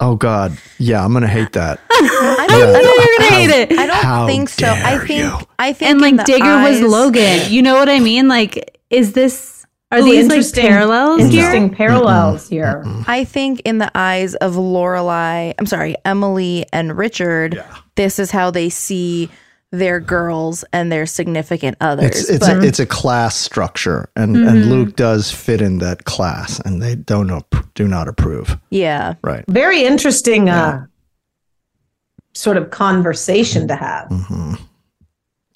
Oh 0.00 0.16
God, 0.16 0.56
yeah, 0.78 1.04
I'm 1.04 1.12
gonna 1.12 1.28
hate 1.28 1.52
that. 1.52 1.78
I 1.90 2.46
don't, 2.48 2.50
I 2.50 2.82
don't, 2.82 2.84
You're 2.84 3.18
gonna 3.18 3.30
hate 3.36 3.50
it. 3.50 3.78
I 3.78 3.86
don't 3.86 3.96
How 4.02 4.26
think 4.26 4.48
so. 4.48 4.66
I 4.66 4.98
think 4.98 5.10
you. 5.10 5.38
I 5.58 5.72
think 5.72 5.90
And 5.92 6.00
like 6.00 6.24
Digger 6.26 6.44
eyes- 6.44 6.80
was 6.82 6.90
Logan. 6.90 7.50
You 7.52 7.62
know 7.62 7.74
what 7.74 7.88
I 7.88 8.00
mean? 8.00 8.26
Like, 8.28 8.80
is 8.90 9.12
this 9.12 9.64
are 9.92 9.98
Ooh, 10.00 10.04
these 10.04 10.24
like 10.26 10.36
interesting- 10.38 10.66
parallels 10.66 11.20
interesting 11.20 11.68
here? 11.68 11.76
parallels 11.76 12.48
here 12.48 12.82
I 13.06 13.22
think 13.24 13.60
in 13.64 13.78
the 13.78 13.90
eyes 13.94 14.34
of 14.36 14.54
Lorelai, 14.54 15.54
I'm 15.58 15.66
sorry, 15.66 15.94
Emily 16.04 16.66
and 16.72 16.96
Richard, 16.98 17.62
this 17.94 18.18
is 18.18 18.32
how 18.32 18.50
they 18.50 18.70
see 18.70 19.30
their 19.78 20.00
girls 20.00 20.64
and 20.72 20.90
their 20.90 21.06
significant 21.06 21.76
others. 21.80 22.06
It's 22.20 22.28
it's 22.30 22.46
but 22.46 22.56
a, 22.58 22.66
it's 22.66 22.78
a 22.80 22.86
class 22.86 23.36
structure, 23.36 24.08
and 24.16 24.36
and 24.36 24.46
mm-hmm. 24.46 24.70
Luke 24.70 24.96
does 24.96 25.30
fit 25.30 25.60
in 25.60 25.78
that 25.78 26.04
class, 26.04 26.60
and 26.60 26.80
they 26.82 26.94
don't 26.94 27.30
ap- 27.30 27.66
do 27.74 27.86
not 27.88 28.08
approve. 28.08 28.58
yeah, 28.70 29.14
Right. 29.22 29.44
very 29.48 29.82
interesting 29.84 30.48
uh 30.48 30.86
sort 32.34 32.56
of 32.56 32.70
conversation 32.70 33.68
to 33.68 33.76
have 33.76 34.08
mm-hmm. 34.08 34.54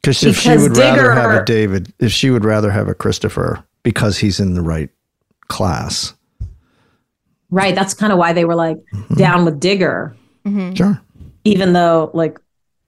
Because 0.01 0.23
if 0.23 0.39
she 0.39 0.49
Because 0.51 0.63
would 0.69 0.77
rather 0.77 1.13
have 1.13 1.31
Digger- 1.31 1.43
a 1.43 1.45
David, 1.45 1.93
if 1.99 2.13
she 2.13 2.31
would 2.31 2.45
rather 2.45 2.71
have 2.71 2.87
a 2.89 2.95
Christopher 2.95 3.65
because 3.83 4.17
he's 4.19 4.39
in 4.39 4.55
the 4.55 4.63
right 4.63 4.91
class. 5.49 6.15
right 7.51 7.75
that's 7.75 7.95
kind 7.95 8.13
of 8.13 8.19
why 8.19 8.33
they 8.33 8.45
were 8.45 8.55
like 8.55 8.77
mm-hmm. 8.93 9.15
down 9.15 9.45
with 9.45 9.59
digger 9.59 10.15
Sure. 10.75 11.01
even 11.45 11.73
though 11.75 12.11
like 12.15 12.39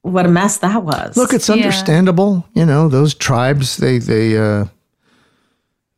what 0.02 0.24
a 0.26 0.28
mess 0.28 0.58
that 0.58 0.82
was 0.82 1.16
Look, 1.16 1.32
it's 1.34 1.48
Yeah. 1.48 1.54
understandable. 1.56 2.46
You 2.54 2.64
know, 2.66 2.88
those 2.88 3.14
tribes 3.14 3.76
they 3.76 3.98
they 3.98 4.36
uh, 4.38 4.66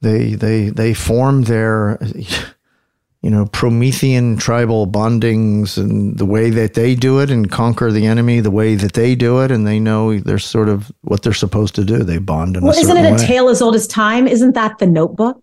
they 0.01 0.35
they 0.35 0.71
they 0.71 0.95
form 0.95 1.43
their 1.45 1.99
you 3.23 3.31
know 3.31 3.47
Promethean 3.47 4.37
tribal 4.37 4.87
bondings 4.87 5.77
and 5.79 6.19
the 6.19 6.27
way 6.27 6.51
that 6.51 6.75
they 6.75 6.95
do 6.97 7.21
it 7.21 7.31
and 7.31 7.49
conquer 7.51 7.93
the 7.93 8.07
enemy 8.07 8.41
the 8.41 8.51
way 8.51 8.75
that 8.75 8.95
they 8.95 9.15
do 9.15 9.41
it, 9.41 9.51
and 9.53 9.67
they 9.67 9.79
know 9.79 10.19
they're 10.19 10.39
sort 10.39 10.69
of 10.69 10.91
what 11.03 11.23
they're 11.23 11.33
supposed 11.33 11.75
to 11.77 11.85
do. 11.85 11.99
They 12.03 12.19
bond 12.19 12.57
in 12.57 12.65
well 12.65 12.77
a 12.77 12.81
isn't 12.81 12.97
it 12.97 13.09
a 13.09 13.13
way. 13.15 13.27
tale 13.27 13.49
as 13.49 13.63
old 13.63 13.75
as 13.77 13.87
time 13.87 14.27
isn't 14.27 14.55
that 14.55 14.79
the 14.79 14.87
notebook 14.87 15.41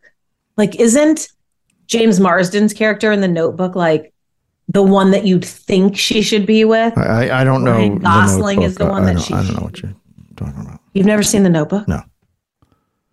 like 0.57 0.75
isn't 0.75 1.29
james 1.87 2.19
marsden's 2.19 2.73
character 2.73 3.11
in 3.13 3.21
the 3.21 3.27
notebook 3.27 3.75
like 3.75 4.13
the 4.71 4.83
one 4.83 5.11
that 5.11 5.25
you'd 5.25 5.43
think 5.45 5.97
she 5.97 6.21
should 6.21 6.45
be 6.45 6.63
with 6.63 6.97
I, 6.97 7.27
I- 7.27 7.41
I 7.41 7.43
don't 7.43 7.63
know. 7.63 7.71
Ryan 7.73 7.95
the 7.95 7.99
Gosling 8.01 8.61
is 8.61 8.75
the 8.75 8.85
one 8.85 9.03
I, 9.03 9.05
that 9.07 9.13
don't, 9.13 9.21
she- 9.23 9.33
I 9.33 9.43
don't 9.43 9.55
know 9.55 9.63
what 9.63 9.81
you're 9.81 9.95
talking 10.37 10.61
about. 10.61 10.79
you've 10.93 11.05
never 11.07 11.23
seen 11.23 11.43
the 11.43 11.49
notebook 11.49 11.87
No. 11.87 12.01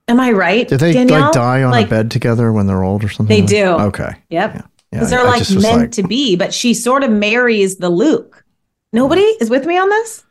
am 0.08 0.20
i 0.20 0.30
right 0.32 0.68
Did 0.68 0.80
they 0.80 0.92
Danielle? 0.92 1.20
like 1.22 1.32
die 1.32 1.62
on 1.62 1.70
Like, 1.70 1.86
a 1.86 1.90
bed 1.90 2.10
together 2.10 2.52
when 2.52 2.66
they're 2.66 2.82
old 2.84 3.02
or 3.04 3.08
something? 3.08 3.34
They 3.34 3.40
like- 3.42 3.50
do. 3.80 3.84
Okay. 3.88 4.10
Yep. 4.30 4.54
Yeah, 4.54 4.62
because 4.92 5.12
I- 5.12 5.16
they're 5.16 5.26
I 5.26 5.30
like 5.38 5.50
meant 5.50 5.80
like- 5.80 5.90
to 5.92 6.02
be, 6.02 6.36
but 6.36 6.52
she 6.54 6.74
sort 6.74 7.02
of 7.04 7.10
marries 7.10 7.76
the 7.78 7.88
Luke. 7.90 8.44
Nobody 8.92 9.22
is 9.22 9.50
with 9.50 9.66
me 9.66 9.76
on 9.78 9.88
this. 9.88 10.24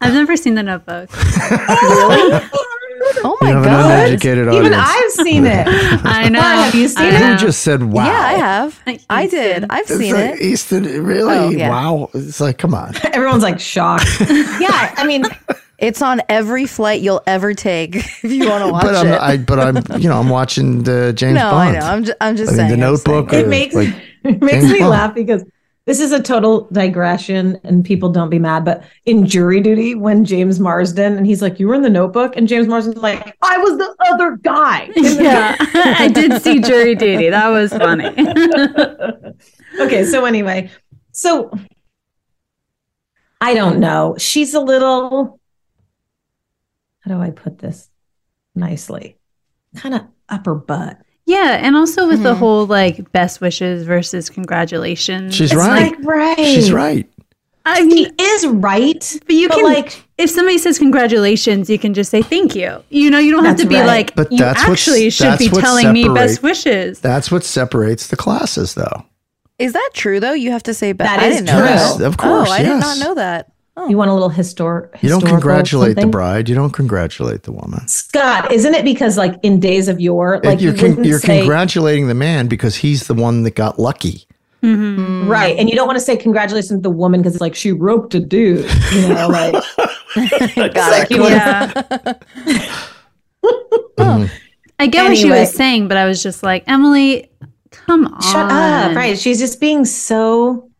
I've 0.00 0.14
never 0.14 0.36
seen 0.36 0.54
the 0.54 0.62
Notebook. 0.62 1.10
Oh 3.26 3.36
my 3.40 3.52
god. 3.52 4.24
Even 4.24 4.48
audience. 4.48 4.74
I've 4.76 5.10
seen 5.12 5.44
it. 5.46 5.66
I 6.04 6.28
know. 6.28 6.40
Have 6.40 6.74
you 6.74 6.88
seen 6.88 7.06
I 7.06 7.16
it? 7.16 7.20
know. 7.20 7.32
You 7.32 7.38
just 7.38 7.60
said 7.62 7.82
wow. 7.82 8.06
Yeah, 8.06 8.18
I 8.18 8.32
have. 8.34 8.80
I 9.10 9.26
did. 9.26 9.66
I've 9.68 9.80
It's 9.82 9.96
seen 9.98 10.14
like, 10.14 10.34
it. 10.34 10.40
Easton, 10.42 10.84
really? 11.04 11.36
Oh, 11.36 11.50
yeah. 11.50 11.68
Wow. 11.68 12.10
It's 12.14 12.40
like, 12.40 12.56
come 12.58 12.72
on. 12.74 12.94
Everyone's 13.12 13.42
like 13.42 13.60
shocked. 13.60 14.06
yeah, 14.20 14.94
I 14.96 15.04
mean, 15.06 15.24
It's 15.78 16.00
on 16.02 16.22
every 16.28 16.66
flight 16.66 17.02
you'll 17.02 17.22
ever 17.26 17.52
take 17.52 17.96
if 17.96 18.24
you 18.24 18.48
want 18.48 18.64
to 18.64 18.72
watch 18.72 18.84
but 18.84 18.94
I'm, 18.94 19.06
it. 19.08 19.20
I, 19.20 19.36
but 19.38 19.58
I'm, 19.58 20.00
you 20.00 20.08
know, 20.08 20.18
I'm 20.18 20.28
watching 20.30 20.84
the 20.84 21.12
James 21.14 21.34
no, 21.34 21.50
Bond. 21.50 21.76
I 21.76 21.80
know. 21.80 21.86
I'm 21.86 22.04
just, 22.04 22.16
I'm 22.20 22.36
just 22.36 22.52
I 22.52 22.56
mean, 22.56 22.58
saying. 22.68 22.70
the 22.70 22.76
Notebook. 22.86 23.30
saying. 23.30 23.42
or, 23.44 23.46
It 23.46 23.50
makes 23.50 23.74
like, 23.74 23.88
it 24.22 24.40
makes 24.40 24.60
James 24.62 24.72
me 24.72 24.78
Bond. 24.78 24.90
laugh 24.90 25.14
because 25.14 25.44
this 25.86 26.00
is 26.00 26.12
a 26.12 26.22
total 26.22 26.66
digression 26.72 27.58
and 27.62 27.84
people 27.84 28.08
don't 28.08 28.30
be 28.30 28.38
mad, 28.38 28.64
but 28.64 28.84
in 29.04 29.26
jury 29.26 29.60
duty, 29.60 29.94
when 29.94 30.24
James 30.24 30.58
Marsden 30.58 31.16
and 31.16 31.26
he's 31.26 31.42
like, 31.42 31.60
You 31.60 31.68
were 31.68 31.74
in 31.74 31.82
the 31.82 31.90
notebook, 31.90 32.36
and 32.36 32.48
James 32.48 32.66
Marsden's 32.66 32.96
like, 32.96 33.36
I 33.42 33.58
was 33.58 33.76
the 33.76 33.94
other 34.10 34.36
guy. 34.36 34.90
Yeah, 34.96 35.56
I 35.60 36.08
did 36.08 36.42
see 36.42 36.60
jury 36.60 36.94
duty. 36.94 37.30
That 37.30 37.48
was 37.48 37.72
funny. 37.72 38.06
okay, 39.80 40.04
so 40.04 40.24
anyway, 40.24 40.70
so 41.12 41.52
I 43.40 43.54
don't 43.54 43.78
know. 43.78 44.16
She's 44.18 44.54
a 44.54 44.60
little 44.60 45.38
how 47.04 47.14
do 47.14 47.20
I 47.20 47.30
put 47.30 47.58
this 47.58 47.90
nicely? 48.54 49.18
Kind 49.76 49.94
of 49.94 50.06
upper 50.28 50.54
butt. 50.54 51.03
Yeah, 51.26 51.58
and 51.62 51.76
also 51.76 52.06
with 52.08 52.18
Hmm. 52.18 52.24
the 52.24 52.34
whole 52.34 52.66
like 52.66 53.10
best 53.12 53.40
wishes 53.40 53.84
versus 53.84 54.28
congratulations. 54.30 55.34
She's 55.34 55.52
It's 55.52 55.54
right. 55.58 55.92
like, 55.98 56.04
right. 56.04 56.36
She's 56.38 56.72
right. 56.72 57.06
I 57.66 57.78
She 57.80 57.86
mean, 57.86 58.12
is 58.20 58.46
right. 58.46 59.18
but 59.26 59.34
you 59.34 59.48
but 59.48 59.54
can 59.56 59.64
like 59.64 60.04
if 60.18 60.28
somebody 60.28 60.58
says 60.58 60.78
congratulations, 60.78 61.70
you 61.70 61.78
can 61.78 61.94
just 61.94 62.10
say 62.10 62.20
thank 62.20 62.54
you. 62.54 62.82
You 62.90 63.10
know, 63.10 63.18
you 63.18 63.32
don't 63.32 63.46
have 63.46 63.56
to 63.56 63.66
be 63.66 63.76
right. 63.76 63.86
like 63.86 64.14
But 64.14 64.30
you 64.30 64.36
that's 64.38 64.60
what's- 64.68 64.86
actually 64.86 65.08
should 65.10 65.26
that's 65.28 65.38
be 65.38 65.48
what 65.48 65.62
telling 65.62 65.92
me 65.92 66.06
best 66.08 66.42
wishes. 66.42 67.00
That's 67.00 67.30
what 67.30 67.42
separates 67.42 68.08
the 68.08 68.16
classes, 68.16 68.74
though. 68.74 69.04
Is 69.58 69.72
that 69.72 69.90
true 69.94 70.20
though? 70.20 70.32
You 70.32 70.50
have 70.50 70.64
to 70.64 70.74
say 70.74 70.92
back. 70.92 71.08
That 71.08 71.20
I 71.20 71.26
is 71.28 71.36
didn't 71.36 71.46
know 71.46 71.58
true. 71.60 71.68
that. 71.68 71.74
Yes, 71.76 72.00
of 72.00 72.16
course, 72.18 72.48
Oh, 72.50 72.52
I 72.52 72.62
did 72.62 72.80
not 72.80 72.98
know 72.98 73.14
that. 73.14 73.50
Oh. 73.76 73.88
you 73.88 73.96
want 73.96 74.08
a 74.08 74.14
little 74.14 74.30
histor- 74.30 74.88
You 75.02 75.08
don't 75.08 75.20
historical 75.20 75.30
congratulate 75.30 75.96
the 75.96 76.06
bride. 76.06 76.48
You 76.48 76.54
don't 76.54 76.70
congratulate 76.72 77.42
the 77.42 77.50
woman. 77.52 77.86
Scott, 77.88 78.52
isn't 78.52 78.72
it 78.72 78.84
because 78.84 79.16
like 79.18 79.34
in 79.42 79.58
days 79.58 79.88
of 79.88 80.00
yore, 80.00 80.40
like 80.44 80.60
you're 80.60 80.74
you 80.76 80.94
con- 80.94 81.02
you're 81.04 81.18
say 81.18 81.38
congratulating 81.38 82.06
the 82.06 82.14
man 82.14 82.46
because 82.46 82.76
he's 82.76 83.08
the 83.08 83.14
one 83.14 83.42
that 83.42 83.56
got 83.56 83.78
lucky. 83.80 84.26
Mm-hmm. 84.62 85.28
right, 85.28 85.58
and 85.58 85.68
you 85.68 85.74
don't 85.76 85.86
want 85.86 85.98
to 85.98 86.04
say 86.04 86.16
congratulations 86.16 86.70
to 86.70 86.78
the 86.78 86.88
woman 86.88 87.20
because 87.20 87.34
it's 87.34 87.40
like 87.42 87.54
she 87.54 87.70
roped 87.72 88.14
a 88.14 88.20
dude, 88.20 88.64
you 88.94 89.08
know, 89.08 89.28
like 90.56 90.72
Got 90.72 91.10
you 91.10 91.20
wanna- 91.20 91.34
Yeah. 91.34 92.12
I 94.78 94.86
get 94.86 95.04
what 95.08 95.16
she 95.16 95.30
was 95.30 95.52
saying, 95.54 95.88
but 95.88 95.96
I 95.96 96.04
was 96.06 96.22
just 96.22 96.42
like, 96.42 96.64
Emily, 96.66 97.30
come 97.70 98.06
on. 98.06 98.20
shut 98.22 98.50
up, 98.50 98.96
right? 98.96 99.18
She's 99.18 99.38
just 99.38 99.60
being 99.60 99.84
so 99.84 100.70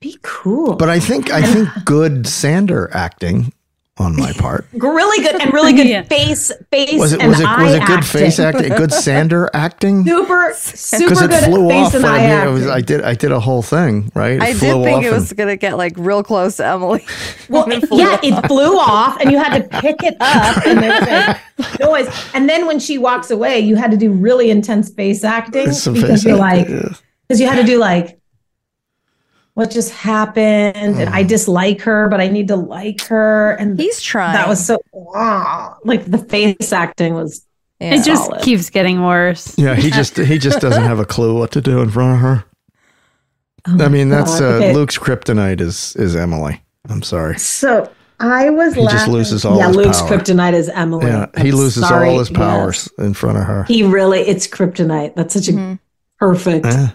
be 0.00 0.16
cool, 0.22 0.76
But 0.76 0.88
I 0.88 1.00
think 1.00 1.30
I 1.30 1.42
think 1.42 1.68
good 1.84 2.26
Sander 2.26 2.88
acting 2.94 3.52
on 4.00 4.14
my 4.14 4.32
part. 4.34 4.64
really 4.72 5.24
good 5.26 5.42
and 5.42 5.52
really 5.52 5.72
good 5.72 5.88
Yeah. 5.88 6.02
face, 6.02 6.52
face, 6.70 7.00
Was 7.00 7.12
it 7.12 7.20
and 7.20 7.30
was 7.30 7.40
it 7.40 7.44
was 7.48 7.74
it 7.74 7.84
good 7.84 8.04
face 8.06 8.38
acting. 8.38 8.66
acting? 8.66 8.78
Good 8.78 8.92
Sander 8.92 9.50
acting? 9.52 10.04
super, 10.04 10.50
Because 10.54 10.58
super 10.78 11.24
it 11.24 11.30
good 11.30 11.44
flew 11.46 11.68
face 11.68 11.86
off. 11.88 11.94
and 11.94 12.06
I 12.06 12.08
eye 12.08 12.18
mean, 12.20 12.28
it 12.30 12.32
acting. 12.32 12.54
was, 12.54 12.66
I 12.68 12.80
did 12.80 13.02
I 13.02 13.14
did 13.14 13.32
a 13.32 13.40
whole 13.40 13.60
thing 13.62 14.12
right. 14.14 14.34
It 14.36 14.42
I 14.42 14.54
flew 14.54 14.74
did 14.74 14.84
think 14.84 14.98
off 14.98 15.04
it 15.04 15.12
was 15.12 15.30
and- 15.32 15.38
gonna 15.38 15.56
get 15.56 15.76
like 15.76 15.94
real 15.96 16.22
close 16.22 16.58
to 16.58 16.66
Emily. 16.66 17.04
Well, 17.48 17.66
When 17.66 17.82
it 17.82 17.88
yeah, 17.90 18.10
off. 18.12 18.20
it 18.22 18.46
flew 18.46 18.78
off, 18.78 19.20
and 19.20 19.32
you 19.32 19.38
had 19.38 19.58
to 19.68 19.80
pick 19.80 19.96
it 20.04 20.16
up 20.20 20.64
and 20.64 20.80
make 20.80 21.80
noise. 21.80 22.06
And 22.34 22.48
then 22.48 22.66
when 22.68 22.78
she 22.78 22.98
walks 22.98 23.32
away, 23.32 23.58
you 23.58 23.74
had 23.74 23.90
to 23.90 23.96
do 23.96 24.12
really 24.12 24.50
intense 24.52 24.90
face 24.90 25.24
acting 25.24 25.72
Some 25.72 25.94
because 25.94 26.22
face 26.22 26.24
you're 26.24 26.40
acting, 26.44 26.76
like, 26.76 26.84
yeah. 26.84 26.94
because 27.26 27.40
you 27.40 27.48
had 27.48 27.56
to 27.56 27.64
do 27.64 27.78
like, 27.78 28.20
what 29.58 29.72
just 29.72 29.90
happened, 29.90 30.76
and 30.76 30.94
Mm. 30.94 31.12
I 31.12 31.24
dislike 31.24 31.80
her, 31.82 32.08
but 32.08 32.20
I 32.20 32.28
need 32.28 32.46
to 32.48 32.56
like 32.56 33.00
her, 33.08 33.52
and 33.58 33.76
He's 33.78 34.00
trying. 34.00 34.34
that 34.34 34.46
was 34.48 34.64
so 34.64 34.78
ah, 35.16 35.76
like 35.84 36.04
the 36.04 36.18
face 36.18 36.72
acting 36.72 37.14
was. 37.14 37.44
Yeah. 37.80 37.94
It 37.94 38.04
just 38.04 38.26
Solid. 38.26 38.42
keeps 38.42 38.70
getting 38.70 39.02
worse. 39.04 39.58
Yeah, 39.58 39.74
he 39.74 39.90
just 40.00 40.16
he 40.16 40.38
just 40.38 40.60
doesn't 40.60 40.84
have 40.84 41.00
a 41.00 41.04
clue 41.04 41.36
what 41.36 41.50
to 41.52 41.60
do 41.60 41.80
in 41.82 41.90
front 41.90 42.14
of 42.14 42.20
her. 42.20 42.44
Oh 43.66 43.84
I 43.84 43.88
mean, 43.88 44.08
that's 44.08 44.40
uh, 44.40 44.44
okay. 44.44 44.72
Luke's 44.72 44.96
kryptonite 44.96 45.60
is 45.60 45.94
is 45.96 46.14
Emily. 46.14 46.62
I'm 46.88 47.02
sorry. 47.02 47.38
So 47.38 47.90
I 48.20 48.50
was. 48.50 48.74
He 48.74 48.82
just 48.82 48.94
laughing- 48.94 49.12
loses 49.14 49.44
all 49.44 49.58
Yeah, 49.58 49.68
his 49.68 49.76
Luke's 49.76 50.00
power. 50.02 50.08
kryptonite 50.18 50.54
is 50.54 50.68
Emily. 50.68 51.06
Yeah, 51.06 51.26
he 51.36 51.48
I'm 51.50 51.54
loses 51.56 51.86
sorry, 51.86 52.10
all 52.10 52.18
his 52.20 52.30
yes. 52.30 52.36
powers 52.38 52.88
in 52.98 53.12
front 53.14 53.38
of 53.38 53.44
her. 53.44 53.64
He 53.64 53.82
really, 53.82 54.20
it's 54.20 54.46
kryptonite. 54.46 55.14
That's 55.16 55.34
such 55.34 55.48
a 55.48 55.52
Mm-hmm. 55.52 55.74
perfect. 56.18 56.66
Yeah. 56.66 56.90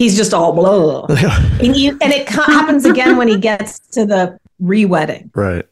He's 0.00 0.16
just 0.16 0.32
all 0.32 0.54
blah. 0.54 1.04
and, 1.60 1.76
you, 1.76 1.90
and 2.00 2.10
it 2.10 2.26
co- 2.26 2.42
happens 2.42 2.86
again 2.86 3.18
when 3.18 3.28
he 3.28 3.36
gets 3.38 3.78
to 3.90 4.06
the 4.06 4.38
re-wedding 4.58 5.30
Right. 5.34 5.66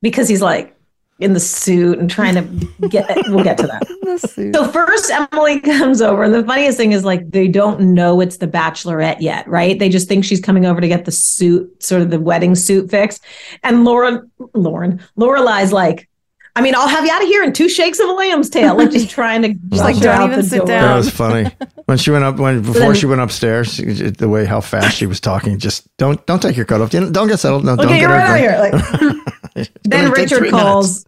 because 0.00 0.28
he's 0.28 0.40
like 0.40 0.74
in 1.18 1.34
the 1.34 1.40
suit 1.40 1.98
and 1.98 2.08
trying 2.08 2.34
to 2.36 2.88
get. 2.88 3.06
We'll 3.28 3.44
get 3.44 3.58
to 3.58 3.66
that. 3.66 3.82
The 4.10 4.16
suit. 4.18 4.56
So 4.56 4.66
first, 4.66 5.10
Emily 5.12 5.60
comes 5.78 6.00
over, 6.02 6.24
and 6.24 6.34
the 6.34 6.42
funniest 6.42 6.76
thing 6.78 6.90
is 6.92 7.04
like 7.04 7.30
they 7.30 7.46
don't 7.46 7.94
know 7.94 8.20
it's 8.20 8.38
the 8.38 8.48
Bachelorette 8.48 9.20
yet, 9.20 9.46
right? 9.46 9.78
They 9.78 9.88
just 9.90 10.08
think 10.08 10.24
she's 10.24 10.40
coming 10.40 10.64
over 10.66 10.80
to 10.80 10.88
get 10.88 11.04
the 11.04 11.12
suit, 11.12 11.80
sort 11.82 12.02
of 12.02 12.10
the 12.10 12.18
wedding 12.18 12.54
suit 12.56 12.90
fixed. 12.90 13.22
And 13.62 13.84
lauren 13.84 14.28
Lauren, 14.54 15.00
Lorelai's 15.18 15.70
like. 15.72 16.08
I 16.56 16.62
mean, 16.62 16.74
I'll 16.74 16.88
have 16.88 17.04
you 17.04 17.12
out 17.12 17.22
of 17.22 17.28
here 17.28 17.44
in 17.44 17.52
two 17.52 17.68
shakes 17.68 18.00
of 18.00 18.08
a 18.08 18.12
lamb's 18.12 18.50
tail, 18.50 18.76
like 18.76 18.90
just 18.90 19.08
trying 19.18 19.42
to 19.42 19.54
just 19.54 19.84
like, 19.84 19.98
don't 20.00 20.30
even 20.32 20.42
sit 20.44 20.66
That 20.66 20.66
down. 20.66 20.82
That 20.88 20.96
was 20.96 21.10
funny. 21.10 21.50
When 21.86 21.96
she 21.96 22.10
went 22.10 22.24
up, 22.24 22.38
when 22.38 22.60
before 22.62 22.80
then- 22.80 22.94
she 22.94 23.06
went 23.06 23.20
upstairs, 23.20 23.74
she- 23.74 23.84
the 23.84 24.28
way 24.28 24.44
how 24.46 24.60
fast 24.60 24.96
she 24.96 25.06
was 25.06 25.20
talking, 25.20 25.58
just 25.58 25.88
don't 25.96 26.24
don't 26.26 26.40
take 26.42 26.56
your 26.56 26.66
coat 26.66 26.80
off. 26.80 26.90
Don't 26.90 27.28
get 27.28 27.38
settled. 27.38 27.64
No, 27.64 27.76
don't 27.76 27.86
get 27.88 28.00
you're 28.00 28.10
her 28.10 28.16
right 28.16 28.60
drink. 28.70 28.74
out 28.74 29.00
here. 29.00 29.22
Like, 29.56 29.70
then 29.84 30.10
Richard 30.10 30.38
three 30.38 30.50
calls, 30.50 31.06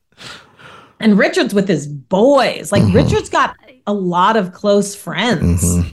and 1.00 1.18
Richard's 1.18 1.55
with 1.55 1.66
his 1.68 1.87
boys. 1.88 2.70
Like 2.72 2.83
Mm-hmm. 2.83 2.96
Richard's 2.96 3.28
got 3.28 3.57
a 3.87 3.92
lot 3.92 4.37
of 4.37 4.52
close 4.52 4.94
friends. 4.94 5.64
Mm-hmm. 5.64 5.88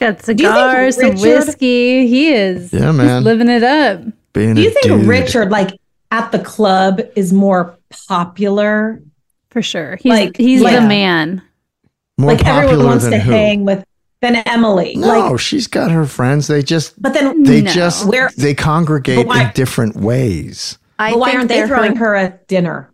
Got 0.00 0.22
cigars, 0.22 0.96
some 0.96 1.10
Richard- 1.12 1.20
whiskey. 1.22 2.06
He 2.08 2.32
is 2.32 2.72
Yeah, 2.72 2.88
he's 2.88 2.96
man. 2.96 3.24
living 3.24 3.48
it 3.48 3.62
up. 3.62 4.02
Being 4.32 4.54
Do 4.54 4.62
you 4.62 4.70
think 4.70 4.86
dude. 4.86 5.06
Richard, 5.06 5.50
like 5.50 5.78
at 6.10 6.32
the 6.32 6.38
club, 6.38 7.00
is 7.16 7.32
more 7.32 7.76
popular? 8.08 9.00
For 9.50 9.62
sure. 9.62 9.96
He's 9.96 10.10
Like- 10.10 10.36
he's 10.36 10.60
like- 10.62 10.74
the 10.74 10.80
man. 10.82 11.42
more 12.18 12.32
like 12.32 12.44
everyone 12.46 12.86
wants 12.86 13.04
than 13.04 13.12
to 13.12 13.18
who? 13.20 13.32
hang 13.32 13.64
with 13.64 13.84
than 14.22 14.36
Emily. 14.36 14.94
No, 14.96 15.06
Like, 15.30 15.40
she's 15.40 15.66
got 15.66 15.90
her 15.90 16.04
friends. 16.04 16.46
They 16.46 16.62
just 16.62 17.00
but 17.00 17.14
then 17.14 17.42
they 17.44 17.62
No. 17.62 17.70
just 17.70 18.06
Where- 18.06 18.30
they 18.36 18.52
congregate 18.54 19.26
why- 19.26 19.44
in 19.44 19.50
different 19.54 19.96
ways. 19.96 20.76
I 20.98 21.12
but 21.12 21.18
why 21.20 21.32
aren't 21.32 21.48
they 21.48 21.66
throwing 21.66 21.96
her, 21.96 22.06
her 22.10 22.14
at 22.16 22.46
dinner? 22.46 22.90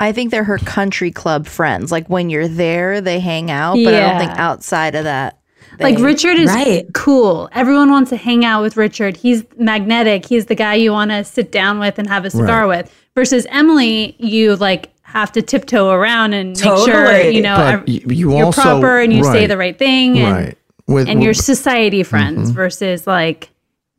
I 0.00 0.10
think 0.12 0.30
they're 0.30 0.42
her 0.44 0.58
country 0.58 1.10
club 1.12 1.46
friends. 1.46 1.92
Like 1.92 2.08
when 2.08 2.30
you're 2.30 2.48
there, 2.48 3.00
they 3.00 3.20
hang 3.20 3.50
out, 3.50 3.74
but 3.84 3.94
I 3.94 4.00
don't 4.00 4.18
think 4.18 4.38
outside 4.38 4.94
of 4.96 5.04
that. 5.04 5.38
Like 5.80 5.98
Richard 5.98 6.38
is 6.38 6.50
Right. 6.50 6.86
cool. 6.94 7.48
Everyone 7.52 7.90
wants 7.90 8.10
to 8.10 8.16
hang 8.16 8.44
out 8.44 8.62
with 8.62 8.76
Richard. 8.76 9.16
He's 9.16 9.44
magnetic. 9.58 10.26
He's 10.26 10.46
the 10.46 10.54
guy 10.54 10.74
you 10.74 10.92
want 10.92 11.10
to 11.10 11.24
sit 11.24 11.50
down 11.52 11.78
with 11.78 11.98
and 11.98 12.08
have 12.08 12.24
a 12.24 12.30
cigar 12.30 12.66
Right. 12.68 12.84
with. 12.84 12.94
Versus 13.14 13.46
Emily, 13.50 14.14
you 14.18 14.56
like 14.56 14.90
have 15.02 15.32
to 15.32 15.42
tiptoe 15.42 15.90
around 15.90 16.32
and 16.34 16.50
make 16.50 16.58
sure 16.58 17.20
you 17.22 17.42
know 17.42 17.56
ev- 17.56 17.88
you 17.88 18.00
you're 18.08 18.44
also- 18.44 18.62
proper 18.62 19.00
and 19.00 19.12
you 19.12 19.24
say 19.24 19.46
the 19.46 19.56
right 19.56 19.76
thing 19.78 20.18
and, 20.18 20.32
right. 20.46 20.58
With, 20.86 21.08
and 21.08 21.22
your 21.22 21.34
society 21.34 22.02
friends 22.04 22.48
Mm-hmm. 22.48 22.56
versus 22.56 23.06
like 23.06 23.50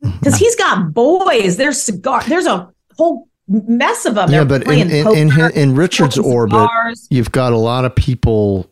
Because 0.02 0.36
he's 0.36 0.56
got 0.56 0.92
boys. 0.94 1.56
There's 1.58 1.80
cigar. 1.82 2.22
There's 2.26 2.46
a 2.46 2.68
whole 2.96 3.28
mess 3.48 4.06
of 4.06 4.14
them. 4.14 4.30
yeah, 4.30 4.38
They're 4.38 4.44
but 4.46 4.62
in 4.62 4.66
playing 4.66 4.90
in, 4.90 5.16
in, 5.16 5.30
poker, 5.30 5.42
hi- 5.42 5.50
in 5.60 5.74
Richard's 5.74 6.18
orbit, 6.18 6.54
cigars. 6.58 7.06
you've 7.10 7.32
got 7.32 7.52
a 7.52 7.56
lot 7.58 7.84
of 7.84 7.94
people 7.94 8.70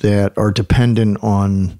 that 0.00 0.32
are 0.36 0.50
dependent 0.50 1.18
on 1.22 1.78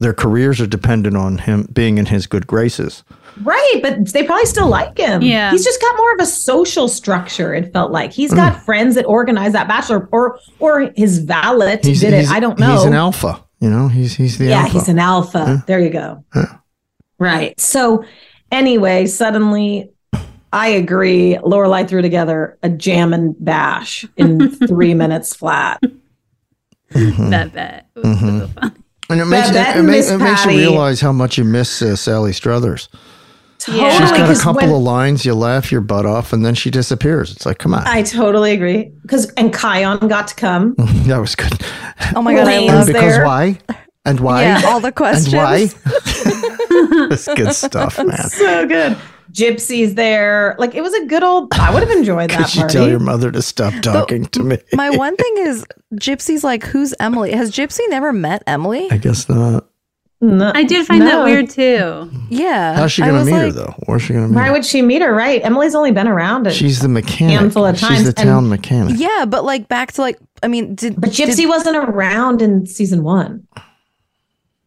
their 0.00 0.12
careers 0.14 0.60
are 0.60 0.66
dependent 0.66 1.16
on 1.16 1.38
him 1.38 1.68
being 1.72 1.98
in 1.98 2.06
his 2.06 2.26
good 2.26 2.46
graces. 2.46 3.02
Right, 3.42 3.80
but 3.82 4.12
they 4.12 4.24
probably 4.24 4.46
still 4.46 4.68
like 4.68 4.96
him. 4.98 5.20
Yeah. 5.22 5.50
He's 5.50 5.64
just 5.64 5.80
got 5.80 5.96
more 5.96 6.12
of 6.14 6.20
a 6.20 6.26
social 6.26 6.88
structure, 6.88 7.54
it 7.54 7.72
felt 7.72 7.92
like. 7.92 8.12
He's 8.12 8.32
got 8.32 8.54
Mm. 8.54 8.60
friends 8.64 8.94
that 8.94 9.04
organize 9.04 9.52
that 9.52 9.68
bachelor 9.68 10.08
or 10.12 10.38
or 10.58 10.90
his 10.96 11.18
valet 11.18 11.78
He's, 11.82 12.00
did 12.00 12.14
he's 12.14 12.30
it. 12.30 12.34
I 12.34 12.40
don't 12.40 12.58
know. 12.58 12.72
He's 12.76 12.84
an 12.84 12.94
alpha. 12.94 13.42
You 13.60 13.70
know, 13.70 13.88
he's 13.88 14.14
he's 14.14 14.38
the 14.38 14.46
yeah, 14.46 14.60
alpha. 14.62 14.72
he's 14.72 14.88
an 14.88 14.98
alpha. 14.98 15.62
There 15.66 15.80
you 15.80 15.90
go. 15.90 16.24
Right. 17.18 17.58
So 17.60 18.04
anyway, 18.52 19.06
suddenly 19.06 19.90
I 20.52 20.68
agree. 20.68 21.36
Lorelai 21.42 21.86
threw 21.88 22.00
together 22.02 22.56
a 22.62 22.68
jam 22.70 23.12
and 23.12 23.34
bash 23.38 24.06
in 24.16 24.50
three 24.66 24.94
minutes 24.94 25.34
flat. 25.34 25.80
Mm-hmm. 26.92 27.30
that 27.30 27.52
bet. 27.52 27.86
It 27.96 27.98
was 28.04 28.20
so 28.20 28.46
funny. 28.60 28.74
And 29.08 29.20
it 29.20 29.24
makes, 29.26 29.48
Babette 29.48 29.76
it, 29.76 29.80
it, 29.80 29.82
makes, 29.82 30.10
it 30.10 30.18
makes 30.18 30.44
you 30.44 30.50
realize 30.50 31.00
how 31.00 31.12
much 31.12 31.38
you 31.38 31.44
miss 31.44 31.80
uh, 31.80 31.94
Sally 31.96 32.32
Struthers. 32.32 32.88
Totally. 33.58 33.90
She's 33.92 34.10
got 34.12 34.30
a 34.30 34.38
couple 34.40 34.62
when- 34.62 34.70
of 34.70 34.82
lines, 34.82 35.24
you 35.24 35.34
laugh 35.34 35.72
your 35.72 35.80
butt 35.80 36.06
off, 36.06 36.32
and 36.32 36.44
then 36.44 36.54
she 36.54 36.70
disappears. 36.70 37.32
It's 37.32 37.46
like, 37.46 37.58
come 37.58 37.74
on. 37.74 37.86
I 37.86 38.02
totally 38.02 38.52
agree. 38.52 38.92
Because 39.02 39.30
and 39.32 39.52
Kion 39.52 40.08
got 40.08 40.28
to 40.28 40.34
come. 40.34 40.74
that 40.78 41.18
was 41.18 41.34
good. 41.34 41.52
Oh 42.14 42.22
my 42.22 42.34
god, 42.34 42.42
I 42.48 42.58
Lane's 42.58 42.72
love 42.72 42.86
because 42.86 43.16
there. 43.16 43.24
why? 43.24 43.58
And 44.04 44.20
why? 44.20 44.42
Yeah, 44.42 44.62
all 44.66 44.80
the 44.80 44.92
questions. 44.92 45.32
And 45.34 45.42
why? 45.42 45.66
That's 47.08 47.26
good 47.26 47.52
stuff, 47.54 47.98
man. 47.98 48.16
so 48.28 48.66
good. 48.68 48.96
Gypsy's 49.36 49.94
there. 49.94 50.56
Like 50.58 50.74
it 50.74 50.80
was 50.82 50.94
a 50.94 51.04
good 51.06 51.22
old. 51.22 51.52
I 51.52 51.72
would 51.72 51.82
have 51.82 51.96
enjoyed 51.96 52.30
that 52.30 52.38
Could 52.46 52.54
you 52.54 52.60
party. 52.62 52.72
tell 52.72 52.88
your 52.88 52.98
mother 53.00 53.30
to 53.30 53.42
stop 53.42 53.74
talking 53.82 54.24
to 54.26 54.42
me? 54.42 54.58
My 54.72 54.90
one 54.90 55.14
thing 55.16 55.34
is 55.38 55.64
Gypsy's 55.94 56.42
like, 56.42 56.64
who's 56.64 56.94
Emily? 57.00 57.32
Has 57.32 57.50
Gypsy 57.50 57.80
never 57.88 58.12
met 58.12 58.42
Emily? 58.46 58.88
I 58.90 58.96
guess 58.96 59.28
not. 59.28 59.68
No, 60.22 60.50
I 60.54 60.64
did 60.64 60.86
find 60.86 61.02
that 61.02 61.24
weird 61.24 61.50
too. 61.50 62.10
Yeah. 62.30 62.74
How's 62.76 62.90
she 62.90 63.02
gonna 63.02 63.12
was 63.18 63.26
meet 63.26 63.32
her 63.34 63.52
though? 63.52 63.74
Where's 63.84 64.00
she 64.00 64.14
gonna 64.14 64.28
meet? 64.28 64.34
Why 64.36 64.46
her? 64.46 64.52
would 64.52 64.64
she 64.64 64.80
meet 64.80 65.02
her? 65.02 65.12
Right? 65.14 65.44
Emily's 65.44 65.74
only 65.74 65.92
been 65.92 66.08
around. 66.08 66.46
A 66.46 66.52
She's 66.52 66.80
the 66.80 66.88
mechanic. 66.88 67.38
handful 67.38 67.66
of 67.66 67.78
She's 67.78 67.86
times, 67.86 68.02
the 68.14 68.18
and- 68.20 68.28
town 68.30 68.48
mechanic. 68.48 68.94
Yeah, 68.98 69.26
but 69.28 69.44
like 69.44 69.68
back 69.68 69.92
to 69.92 70.00
like, 70.00 70.18
I 70.42 70.48
mean, 70.48 70.74
did 70.74 70.98
But 70.98 71.10
Gypsy 71.10 71.36
did- 71.36 71.48
wasn't 71.50 71.76
around 71.76 72.40
in 72.40 72.64
season 72.64 73.02
one. 73.02 73.46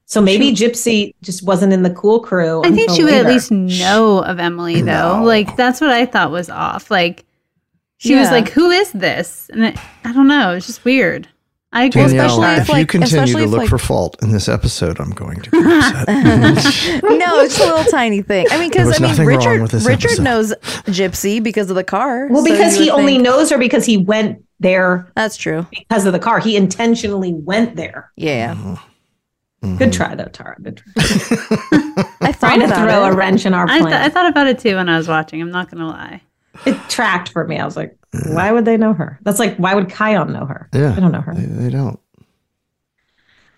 So 0.10 0.22
maybe 0.22 0.52
Gypsy 0.54 1.14
just 1.22 1.44
wasn't 1.44 1.72
in 1.72 1.84
the 1.84 1.92
cool 1.94 2.20
crew. 2.20 2.64
I 2.66 2.72
think 2.72 2.90
she 2.90 3.04
would 3.04 3.14
at 3.14 3.28
least 3.28 3.52
know 3.52 4.24
of 4.24 4.40
Emily 4.40 4.82
though. 4.82 5.20
No. 5.20 5.24
Like 5.24 5.56
that's 5.56 5.80
what 5.80 5.92
I 5.92 6.08
thought 6.08 6.32
was 6.32 6.50
off. 6.50 6.90
Like 6.90 7.26
she 7.98 8.16
was 8.16 8.32
like, 8.32 8.50
"Who 8.50 8.72
is 8.72 8.92
this?" 8.92 9.50
And 9.54 9.64
it, 9.66 9.78
I 10.04 10.12
don't 10.12 10.28
know. 10.28 10.54
It's 10.56 10.66
just 10.66 10.84
weird. 10.84 11.28
I 11.72 11.84
agree. 11.84 12.02
with 12.02 12.14
Danielle, 12.14 12.26
especially 12.26 12.42
that. 12.42 12.62
if, 12.64 12.70
if 12.72 12.78
you 12.80 12.86
continue 12.88 13.34
to 13.36 13.46
look 13.46 13.60
like- 13.60 13.70
for 13.70 13.78
fault 13.78 14.18
in 14.24 14.32
this 14.32 14.50
episode, 14.50 15.00
I'm 15.00 15.12
going 15.12 15.40
to 15.42 15.52
be 15.52 15.58
upset. 15.60 16.08
no, 17.04 17.40
it's 17.42 17.60
a 17.60 17.66
little 17.68 17.84
tiny 17.84 18.24
thing. 18.24 18.48
I 18.50 18.58
mean, 18.58 18.70
because 18.72 19.00
I 19.00 19.16
mean, 19.16 19.28
Richard 19.28 19.62
with 19.62 19.74
Richard 19.86 20.08
episode. 20.08 20.24
knows 20.24 20.54
Gypsy 20.88 21.44
because 21.44 21.70
of 21.70 21.76
the 21.76 21.84
car. 21.84 22.28
Well, 22.30 22.44
so 22.44 22.50
because 22.52 22.78
you 22.78 22.86
he 22.86 22.90
would 22.90 22.98
only 23.00 23.12
think- 23.14 23.24
knows 23.26 23.52
her 23.52 23.60
because 23.60 23.86
he 23.86 23.98
went 23.98 24.44
there 24.60 25.12
That's 25.16 25.38
true. 25.38 25.68
because 25.70 26.08
of 26.08 26.14
the 26.14 26.18
car. 26.20 26.40
He 26.40 26.56
intentionally 26.56 27.36
went 27.36 27.76
there. 27.76 28.12
Yeah, 28.16 28.56
Mm-hmm. 28.56 28.74
Mm-hmm. 29.62 29.78
Good 29.78 29.94
try 29.94 30.16
though, 30.16 30.26
Tara. 30.26 30.56
Good 30.62 30.78
try. 30.78 30.94
I 32.22 32.32
thought 32.32 32.56
Trying 32.56 32.60
to 32.62 32.68
throw 32.76 33.06
it. 33.06 33.14
a 33.14 33.16
wrench 33.16 33.46
in 33.46 33.54
our 33.54 33.66
I, 33.68 33.80
plan. 33.80 33.92
th- 33.92 34.06
I 34.06 34.10
thought 34.10 34.30
about 34.30 34.48
it 34.48 34.60
too 34.60 34.76
when 34.76 34.90
I 34.90 34.98
was 34.98 35.08
watching. 35.08 35.42
I'm 35.42 35.52
not 35.52 35.70
gonna 35.70 35.88
lie. 35.88 36.22
it 36.66 36.78
tracked 36.90 37.30
for 37.30 37.46
me. 37.46 37.60
I 37.60 37.66
was 37.66 37.76
like, 37.76 37.96
why 38.28 38.52
would 38.52 38.66
they 38.66 38.78
know 38.78 38.94
her? 38.94 39.20
That's 39.24 39.40
like, 39.40 39.56
why 39.58 39.76
would 39.76 39.88
Kion 39.90 40.32
know 40.32 40.46
her? 40.46 40.70
Yeah. 40.74 40.94
I 40.96 41.00
don't 41.00 41.12
know 41.12 41.22
her. 41.22 41.34
They, 41.36 41.46
they 41.46 41.70
don't. 41.70 42.00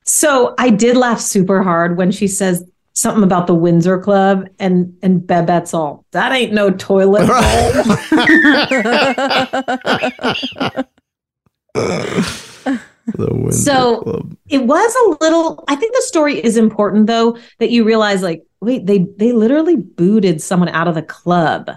So 0.04 0.56
I 0.58 0.70
did 0.72 0.98
laugh 0.98 1.22
super 1.22 1.62
hard 1.64 1.96
when 1.98 2.12
she 2.12 2.28
says 2.28 2.66
something 2.94 3.24
about 3.24 3.48
the 3.48 3.56
Windsor 3.56 4.00
Club 4.00 4.48
and 4.60 4.98
and 5.04 5.26
Babette's 5.26 5.74
all 5.74 6.06
that 6.12 6.32
ain't 6.34 6.52
no 6.54 6.72
toilet 6.72 7.28
bowl. 11.76 11.76
The 13.08 13.34
Windsor 13.34 13.58
So- 13.72 14.02
Club. 14.02 14.36
it 14.50 14.66
was 14.66 14.96
a 14.96 15.24
little 15.24 15.64
I 15.68 15.76
think 15.76 15.96
the 15.96 16.02
story 16.04 16.44
is 16.44 16.56
important 16.58 17.08
though 17.08 17.38
that 17.60 17.72
you 17.72 17.84
realize 17.84 18.22
like 18.22 18.44
wait 18.62 18.86
they 18.86 19.08
they 19.18 19.32
literally 19.32 19.76
booted 19.76 20.42
someone 20.42 20.70
out 20.70 20.88
of 20.88 20.96
the 20.96 21.02
club. 21.02 21.70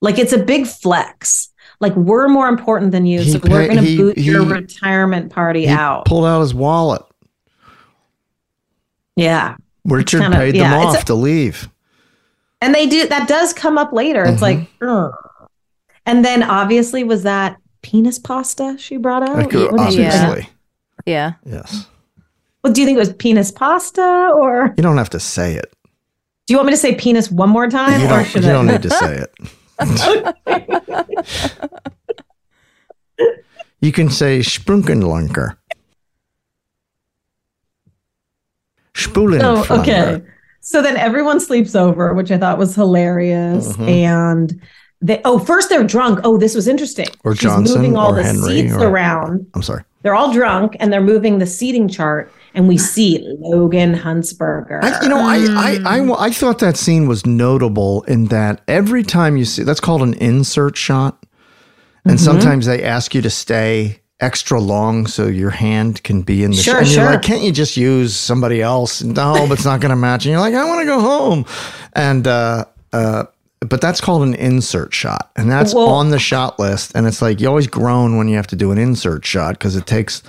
Like 0.00 0.18
it's 0.18 0.32
a 0.32 0.38
big 0.38 0.66
flex. 0.66 1.50
Like 1.80 1.94
we're 1.94 2.28
more 2.28 2.48
important 2.48 2.92
than 2.92 3.06
you, 3.06 3.20
He 3.20 3.32
so 3.32 3.38
we're 3.44 3.66
going 3.66 3.76
to 3.78 3.82
he- 3.82 3.96
boot 3.96 4.18
your 4.18 4.44
he- 4.44 4.52
retirement 4.52 5.32
party 5.32 5.62
he 5.66 5.68
out. 5.68 6.06
pulled 6.06 6.24
out 6.24 6.40
his 6.40 6.54
wallet. 6.54 7.02
yeah. 9.14 9.56
Richard 9.84 10.20
kinda- 10.22 10.36
paid 10.36 10.56
yeah, 10.56 10.70
them 10.70 10.86
off 10.88 11.02
a- 11.02 11.06
to 11.06 11.14
leave. 11.14 11.68
And 12.60 12.74
they 12.74 12.86
do 12.86 13.06
that 13.08 13.28
does 13.28 13.52
come 13.52 13.78
up 13.78 13.92
later. 13.92 14.24
It's 14.24 14.40
mm-hmm. 14.42 14.60
like, 14.60 14.68
"Ugh." 14.82 15.12
and 16.06 16.24
then 16.24 16.42
obviously 16.42 17.04
was 17.04 17.22
that 17.22 17.56
penis 17.82 18.18
pasta 18.18 18.76
she 18.78 18.96
brought 18.96 19.22
out? 19.22 19.36
Like, 19.36 19.52
What 19.52 19.52
did 19.52 19.60
she 19.60 19.68
bring 19.68 20.06
out? 20.08 20.14
obviously. 20.28 20.40
Yeah. 20.42 20.48
Yes. 21.04 21.86
Well, 22.62 22.72
do 22.72 22.80
you 22.80 22.86
think 22.86 22.96
it 22.96 23.00
was 23.00 23.12
penis 23.12 23.50
pasta, 23.50 24.32
or 24.34 24.72
You 24.76 24.82
don't 24.82 24.96
have 24.96 25.10
to 25.10 25.20
say 25.20 25.54
it. 25.54 25.72
do 26.46 26.54
you 26.54 26.56
want 26.56 26.66
me 26.66 26.72
to 26.72 26.76
say 26.78 26.94
penis 26.94 27.30
one 27.30 27.50
more 27.50 27.68
time, 27.68 28.00
You 28.00 28.06
or 28.06 28.10
don't, 28.10 28.24
should 28.26 28.44
you 28.44 28.50
I? 28.50 28.52
don't 28.52 28.66
need 28.66 28.82
to 28.82 28.90
say 28.90 29.24
it. 29.24 29.32
you 33.80 33.92
can 33.92 34.08
say 34.10 34.40
Sprunkenlunker. 34.40 35.56
Spulenflanger. 38.94 39.66
Oh, 39.70 39.80
okay. 39.80 40.22
So 40.60 40.82
then 40.82 40.96
everyone 40.96 41.38
sleeps 41.38 41.74
over, 41.76 42.14
which 42.14 42.30
I 42.30 42.38
thought 42.38 42.58
was 42.58 42.74
hilarious. 42.74 43.76
Mhm. 43.76 43.88
And 43.88 44.60
they 45.00 45.20
oh, 45.24 45.38
first 45.38 45.68
they're 45.68 45.84
drunk. 45.84 46.20
Oh, 46.24 46.38
this 46.38 46.54
was 46.54 46.66
interesting. 46.66 47.06
Or 47.22 47.34
She's 47.34 47.42
Johnson 47.42 47.76
moving 47.82 47.96
all 47.96 48.12
or 48.12 48.16
the 48.16 48.24
Henry 48.24 48.62
seats 48.62 48.72
or- 48.72 48.88
around. 48.88 49.46
I'm 49.54 49.62
sorry. 49.62 49.84
They're 50.06 50.14
all 50.14 50.32
drunk 50.32 50.76
and 50.78 50.92
they're 50.92 51.00
moving 51.00 51.38
the 51.40 51.46
seating 51.46 51.88
chart, 51.88 52.30
and 52.54 52.68
we 52.68 52.78
see 52.94 53.18
Logan 53.40 53.92
Huntzberger. 53.92 54.78
I, 54.84 55.02
you 55.02 55.08
know, 55.08 55.18
I, 55.18 55.80
I, 55.84 55.98
I, 55.98 56.26
I 56.26 56.30
thought 56.30 56.60
that 56.60 56.76
scene 56.76 57.08
was 57.08 57.26
notable 57.26 58.04
in 58.04 58.26
that 58.26 58.60
every 58.68 59.02
time 59.02 59.36
you 59.36 59.44
see 59.44 59.64
that's 59.64 59.80
called 59.80 60.02
an 60.02 60.14
insert 60.14 60.76
shot. 60.76 61.26
And 62.04 62.18
Mhm. 62.20 62.22
sometimes 62.24 62.66
they 62.66 62.84
ask 62.84 63.16
you 63.16 63.22
to 63.22 63.30
stay 63.30 63.98
extra 64.20 64.60
long 64.60 65.08
so 65.08 65.26
your 65.26 65.50
hand 65.50 66.04
can 66.04 66.22
be 66.22 66.44
in 66.44 66.52
the 66.52 66.56
Sure, 66.56 66.74
shot. 66.74 66.82
And 66.82 66.90
you're 66.92 67.02
sure. 67.02 67.10
like, 67.14 67.22
can't 67.22 67.42
you 67.42 67.50
just 67.50 67.76
use 67.76 68.14
somebody 68.14 68.62
else? 68.62 69.02
No, 69.02 69.44
but 69.48 69.54
it's 69.58 69.64
not 69.64 69.80
going 69.80 69.90
to 69.90 69.96
match. 69.96 70.24
And 70.24 70.30
you're 70.30 70.40
like, 70.40 70.54
I 70.54 70.64
want 70.68 70.80
to 70.82 70.86
go 70.86 71.00
home. 71.00 71.44
And, 71.94 72.28
uh, 72.28 72.66
uh, 72.92 73.24
but 73.68 73.80
that's 73.80 74.00
called 74.00 74.22
an 74.22 74.34
insert 74.34 74.92
shot. 74.94 75.30
And 75.36 75.50
that's 75.50 75.74
Well- 75.74 75.88
on 75.88 76.10
the 76.10 76.18
shot 76.18 76.58
list. 76.58 76.92
And 76.94 77.06
it's 77.06 77.20
like, 77.22 77.40
you 77.40 77.48
always 77.48 77.66
groan 77.66 78.16
when 78.16 78.28
you 78.28 78.36
have 78.36 78.46
to 78.48 78.56
do 78.56 78.70
an 78.70 78.78
insert 78.78 79.24
shot 79.24 79.54
because 79.54 79.76
it 79.76 79.86
takes 79.86 80.22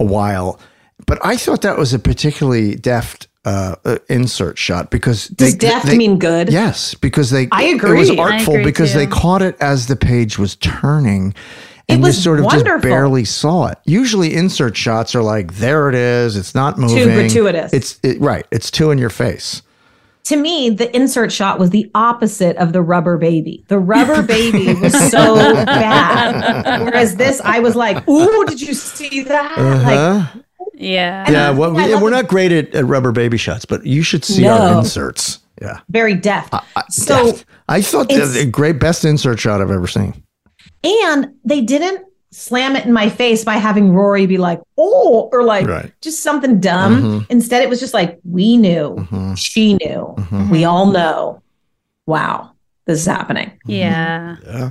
a 0.00 0.04
while. 0.04 0.58
But 1.06 1.18
I 1.24 1.36
thought 1.36 1.62
that 1.62 1.78
was 1.78 1.92
a 1.92 1.98
particularly 1.98 2.74
deft 2.76 3.28
uh, 3.44 3.74
uh, 3.84 3.98
insert 4.08 4.56
shot 4.56 4.90
because 4.90 5.26
Does 5.28 5.54
deft 5.56 5.88
mean 5.88 6.18
good? 6.18 6.52
Yes, 6.52 6.94
because 6.94 7.30
they. 7.30 7.48
I 7.50 7.64
agree. 7.64 7.96
It 7.96 7.98
was 7.98 8.10
agree. 8.10 8.20
I 8.20 8.32
artful 8.34 8.54
agree 8.54 8.64
because 8.64 8.94
they 8.94 9.06
caught 9.06 9.42
it 9.42 9.56
as 9.60 9.88
the 9.88 9.96
page 9.96 10.38
was 10.38 10.54
turning. 10.56 11.34
And 11.88 11.98
It 11.98 12.02
you 12.02 12.06
was 12.06 12.22
sort 12.22 12.38
of 12.38 12.44
wonderful. 12.44 12.74
just 12.74 12.82
barely 12.84 13.24
saw 13.24 13.66
it. 13.66 13.78
Usually, 13.84 14.32
insert 14.34 14.76
shots 14.76 15.16
are 15.16 15.22
like, 15.24 15.54
"There 15.54 15.88
it 15.88 15.96
is. 15.96 16.36
It's 16.36 16.54
not 16.54 16.78
moving." 16.78 16.98
Too 16.98 17.04
gratuitous. 17.12 17.72
It's 17.72 17.98
it, 18.04 18.20
right. 18.20 18.46
It's 18.52 18.70
two 18.70 18.92
in 18.92 18.98
your 18.98 19.10
face. 19.10 19.62
To 20.24 20.36
me, 20.36 20.70
the 20.70 20.94
insert 20.94 21.32
shot 21.32 21.58
was 21.58 21.70
the 21.70 21.90
opposite 21.94 22.56
of 22.56 22.72
the 22.72 22.80
rubber 22.82 23.18
baby. 23.18 23.64
The 23.68 23.78
rubber 23.78 24.22
baby 24.26 24.74
was 24.74 24.92
so 25.10 25.34
bad. 25.64 26.82
Whereas 26.84 27.16
this, 27.16 27.40
I 27.44 27.58
was 27.60 27.74
like, 27.76 28.06
ooh, 28.08 28.44
did 28.46 28.60
you 28.60 28.74
see 28.74 29.22
that? 29.24 29.58
Uh-huh. 29.58 30.38
Yeah. 30.74 31.30
yeah. 31.30 31.50
Well, 31.50 31.72
we, 31.74 31.94
we're 31.96 32.08
it. 32.08 32.12
not 32.12 32.28
great 32.28 32.52
at, 32.52 32.74
at 32.74 32.84
rubber 32.84 33.12
baby 33.12 33.36
shots, 33.36 33.64
but 33.64 33.84
you 33.86 34.02
should 34.02 34.24
see 34.24 34.46
our 34.46 34.78
inserts. 34.78 35.40
Yeah. 35.60 35.80
very 35.90 36.14
deft. 36.14 36.54
I- 36.54 36.82
so, 36.90 37.26
deft. 37.32 37.44
I 37.68 37.82
thought 37.82 38.08
that 38.08 38.16
it's- 38.16 38.34
the 38.34 38.46
great 38.46 38.78
best 38.80 39.04
insert 39.04 39.38
shot 39.38 39.60
I've 39.60 39.70
ever 39.70 39.86
seen. 39.86 40.22
and 40.84 41.34
they 41.44 41.60
didn't 41.60 42.04
slam 42.32 42.74
it 42.76 42.84
in 42.86 42.92
my 42.92 43.08
face 43.08 43.44
by 43.44 43.54
having 43.54 43.92
Rory 43.92 44.26
be 44.26 44.38
like, 44.38 44.60
oh, 44.78 45.28
or 45.32 45.44
like 45.44 45.66
Right. 45.66 45.92
just 46.00 46.22
something 46.22 46.58
dumb. 46.60 47.02
Mhm. 47.02 47.26
Instead, 47.30 47.62
it 47.62 47.68
was 47.68 47.78
just 47.78 47.94
like, 47.94 48.18
we 48.24 48.56
knew, 48.56 48.96
Mhm. 48.98 49.36
she 49.38 49.74
knew, 49.74 50.14
Mhm. 50.18 50.50
we 50.50 50.64
all 50.64 50.86
know. 50.86 51.40
Wow, 52.06 52.52
this 52.86 53.00
is 53.00 53.06
happening. 53.06 53.52
Yeah. 53.66 54.36
Yeah. 54.44 54.70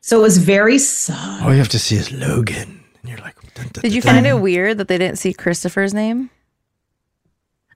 So 0.00 0.18
it 0.18 0.22
was 0.22 0.38
very 0.38 0.78
subtle. 0.78 1.46
All 1.46 1.52
you 1.52 1.58
have 1.58 1.68
to 1.68 1.78
see 1.78 1.96
is 1.96 2.10
Logan, 2.10 2.80
and 3.02 3.08
you're 3.10 3.18
like, 3.18 3.36
dun, 3.54 3.66
dun, 3.72 3.82
Did 3.82 3.92
you 3.94 4.00
dun, 4.00 4.14
find 4.14 4.24
dun. 4.24 4.38
it 4.38 4.40
weird 4.40 4.78
that 4.78 4.88
they 4.88 4.96
didn't 4.98 5.18
see 5.18 5.32
Christopher's 5.34 5.92
name? 5.92 6.30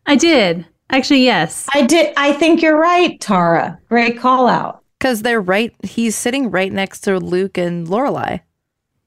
I 0.07 0.16
did. 0.16 0.66
Actually, 0.90 1.25
yes. 1.25 1.66
I 1.75 1.83
did. 1.83 2.12
I 2.16 2.33
think 2.33 2.61
you're 2.62 2.77
right, 2.79 3.20
Tara. 3.20 3.79
Great 3.88 4.18
call 4.18 4.48
out. 4.48 4.83
Because 4.98 5.22
they're 5.22 5.40
right. 5.40 5.72
He's 5.83 6.16
sitting 6.16 6.51
right 6.51 6.72
next 6.72 7.01
to 7.01 7.18
Luke 7.18 7.57
and 7.59 7.87
Lorelai. 7.87 8.40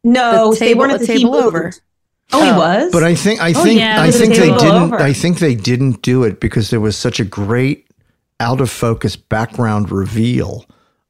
No, 0.06 0.54
The 0.54 0.60
they 0.60 0.66
table- 0.68 0.80
weren't 0.80 0.94
at 0.94 1.00
the 1.02 1.06
the 1.08 1.14
he 1.14 1.20
table 1.20 1.32
moved. 1.34 1.46
over. 1.48 1.74
Oh, 2.34 2.44
he 2.44 2.50
Oh. 2.52 2.58
was. 2.58 2.92
But 2.92 3.04
I 3.04 3.16
think 3.16 3.42
I 3.42 3.52
Oh, 3.56 3.64
think 3.64 3.80
yeah, 3.80 4.02
I 4.02 4.12
think 4.12 4.34
a 4.36 4.40
they 4.40 4.48
didn't. 4.52 4.66
over. 4.94 4.96
I 5.02 5.14
think 5.14 5.40
they 5.40 5.56
didn't 5.56 6.02
do 6.02 6.24
it 6.24 6.40
because 6.40 6.70
there 6.70 6.80
was 6.80 6.96
such 6.98 7.20
a 7.20 7.26
great 7.26 7.88
out 8.40 8.62
of 8.62 8.70
focus 8.70 9.16
background 9.16 9.92
reveal 9.92 10.66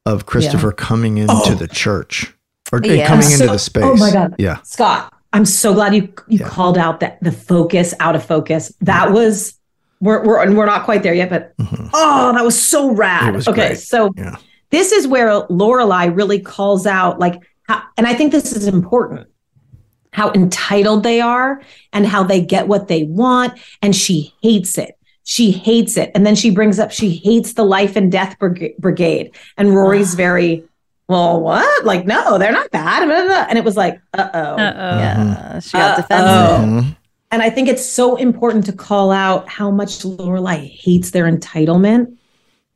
of 0.06 0.26
Christopher 0.26 0.72
coming 0.72 1.18
into 1.18 1.34
Oh. 1.34 1.56
the 1.56 1.68
church 1.68 2.34
or 2.72 2.80
Yeah. 2.84 3.08
coming 3.08 3.32
into 3.32 3.48
the 3.48 3.58
space. 3.60 3.84
Oh 3.84 3.96
my 3.96 4.12
god. 4.12 4.36
Yeah. 4.38 4.58
Scott, 4.64 5.12
I'm 5.34 5.46
so 5.46 5.74
glad 5.74 5.96
you 5.96 6.10
you 6.28 6.40
Yeah. 6.40 6.48
called 6.50 6.78
out 6.78 7.00
that 7.00 7.18
the 7.22 7.32
focus 7.32 7.94
out 8.00 8.16
of 8.16 8.24
focus. 8.24 8.72
That 8.82 9.12
was 9.12 9.54
we're 10.02 10.24
we're 10.24 10.42
and 10.44 10.58
we're 10.58 10.66
not 10.66 10.84
quite 10.84 11.02
there 11.04 11.14
yet, 11.14 11.30
but 11.30 11.54
oh, 11.94 12.34
that 12.34 12.44
was 12.46 12.62
so 12.62 12.92
rad. 12.92 13.22
Mm-hmm. 13.22 13.30
It 13.30 13.36
was 13.38 13.48
okay, 13.48 13.68
great. 13.70 13.80
so 13.80 14.12
Yeah. 14.18 14.36
this 14.70 14.92
is 14.92 15.08
where 15.08 15.30
Lorelai 15.50 16.16
really 16.16 16.40
calls 16.40 16.86
out 16.86 17.20
like 17.20 17.42
how, 17.68 17.84
and 17.98 18.08
I 18.08 18.14
think 18.14 18.32
this 18.32 18.52
is 18.54 18.68
important. 18.68 19.28
How 20.12 20.32
entitled 20.32 21.04
they 21.04 21.20
are 21.20 21.62
and 21.92 22.06
how 22.06 22.24
they 22.24 22.40
get 22.42 22.68
what 22.68 22.88
they 22.88 23.04
want 23.04 23.60
and 23.82 23.96
she 23.96 24.34
hates 24.42 24.78
it. 24.78 24.98
She 25.24 25.52
hates 25.52 25.98
it. 25.98 26.12
And 26.16 26.26
then 26.26 26.36
she 26.36 26.52
brings 26.52 26.80
up 26.80 26.92
she 26.92 27.10
hates 27.10 27.54
the 27.54 27.66
life 27.66 27.96
and 27.96 28.12
death 28.12 28.38
brigade 28.40 29.36
and 29.58 29.76
Rory's 29.76 30.14
very 30.26 30.64
well, 31.08 31.40
what? 31.42 31.86
Like, 31.86 32.06
no, 32.08 32.38
they're 32.40 32.52
not 32.52 32.72
bad. 32.72 33.06
blah, 33.06 33.16
blah, 33.18 33.26
blah. 33.26 33.46
And 33.50 33.58
it 33.60 33.64
was 33.66 33.78
like, 33.78 34.02
uh 34.14 34.30
oh. 34.34 34.40
Uh 34.40 34.74
oh. 34.76 34.98
Yeah, 34.98 35.60
she 35.60 35.74
got 35.74 36.00
Uh-oh. 36.00 36.02
defensive. 36.02 36.70
Mhm. 36.70 36.98
And 37.32 37.42
I 37.44 37.50
think 37.50 37.68
it's 37.68 37.86
so 37.86 38.16
important 38.16 38.66
to 38.68 38.72
call 38.74 39.12
out 39.12 39.50
how 39.50 39.70
much 39.70 40.00
Lorelai 40.00 40.68
hates 40.70 41.12
their 41.12 41.26
entitlement 41.30 42.16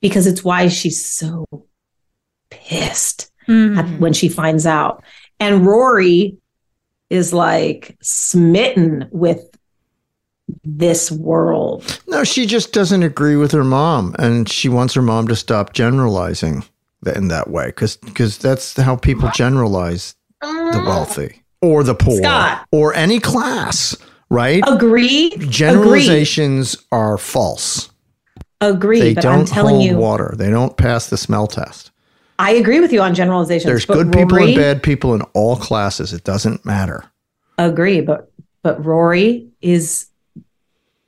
because 0.01 0.27
it's 0.27 0.43
why 0.43 0.67
she's 0.67 1.03
so 1.03 1.45
pissed 2.49 3.31
Mm-hmm. 3.49 3.79
at- 3.79 3.99
when 3.99 4.13
she 4.13 4.29
finds 4.29 4.65
out. 4.65 5.03
And 5.39 5.65
Rory 5.65 6.37
is 7.09 7.33
like 7.33 7.97
smitten 8.01 9.07
with 9.11 9.43
this 10.63 11.11
world. 11.11 12.01
No, 12.07 12.23
she 12.23 12.45
just 12.45 12.73
doesn't 12.73 13.03
agree 13.03 13.35
with 13.35 13.51
her 13.51 13.63
mom, 13.63 14.15
and 14.19 14.47
she 14.49 14.69
wants 14.69 14.93
her 14.93 15.01
mom 15.01 15.27
to 15.27 15.35
stop 15.35 15.73
generalizing 15.73 16.63
in 17.15 17.27
that 17.29 17.49
way, 17.49 17.67
because 17.67 17.97
cuz 18.15 18.37
that's 18.37 18.75
how 18.75 18.95
people 18.95 19.29
generalize 19.33 20.15
the 20.41 20.47
uh, 20.47 20.85
wealthy 20.85 21.43
or 21.61 21.83
the 21.83 21.95
poor 21.95 22.17
Scott. 22.21 22.65
or 22.71 22.93
any 22.95 23.19
class, 23.19 23.95
right? 24.29 24.63
Agree. 24.67 25.29
Generalizations 25.37 26.77
are 26.91 27.17
false. 27.17 27.89
Agree. 28.61 28.99
They 28.99 29.13
but 29.13 29.23
don't 29.23 29.39
I'm 29.39 29.45
telling 29.45 29.75
hold 29.75 29.85
you, 29.87 29.97
water. 29.97 30.33
They 30.37 30.49
don't 30.49 30.75
pass 30.77 31.09
the 31.09 31.17
smell 31.17 31.47
test. 31.47 31.91
I 32.39 32.51
agree 32.51 32.79
with 32.79 32.93
you 32.93 33.01
on 33.01 33.13
generalizations. 33.13 33.65
There's 33.65 33.85
good 33.85 34.13
people 34.13 34.37
Rory, 34.37 34.53
and 34.53 34.55
bad 34.55 34.81
people 34.81 35.13
in 35.13 35.21
all 35.33 35.57
classes. 35.57 36.13
It 36.13 36.23
doesn't 36.23 36.65
matter. 36.65 37.03
Agree, 37.57 37.99
but 37.99 38.31
but 38.63 38.83
Rory 38.83 39.49
is 39.61 40.07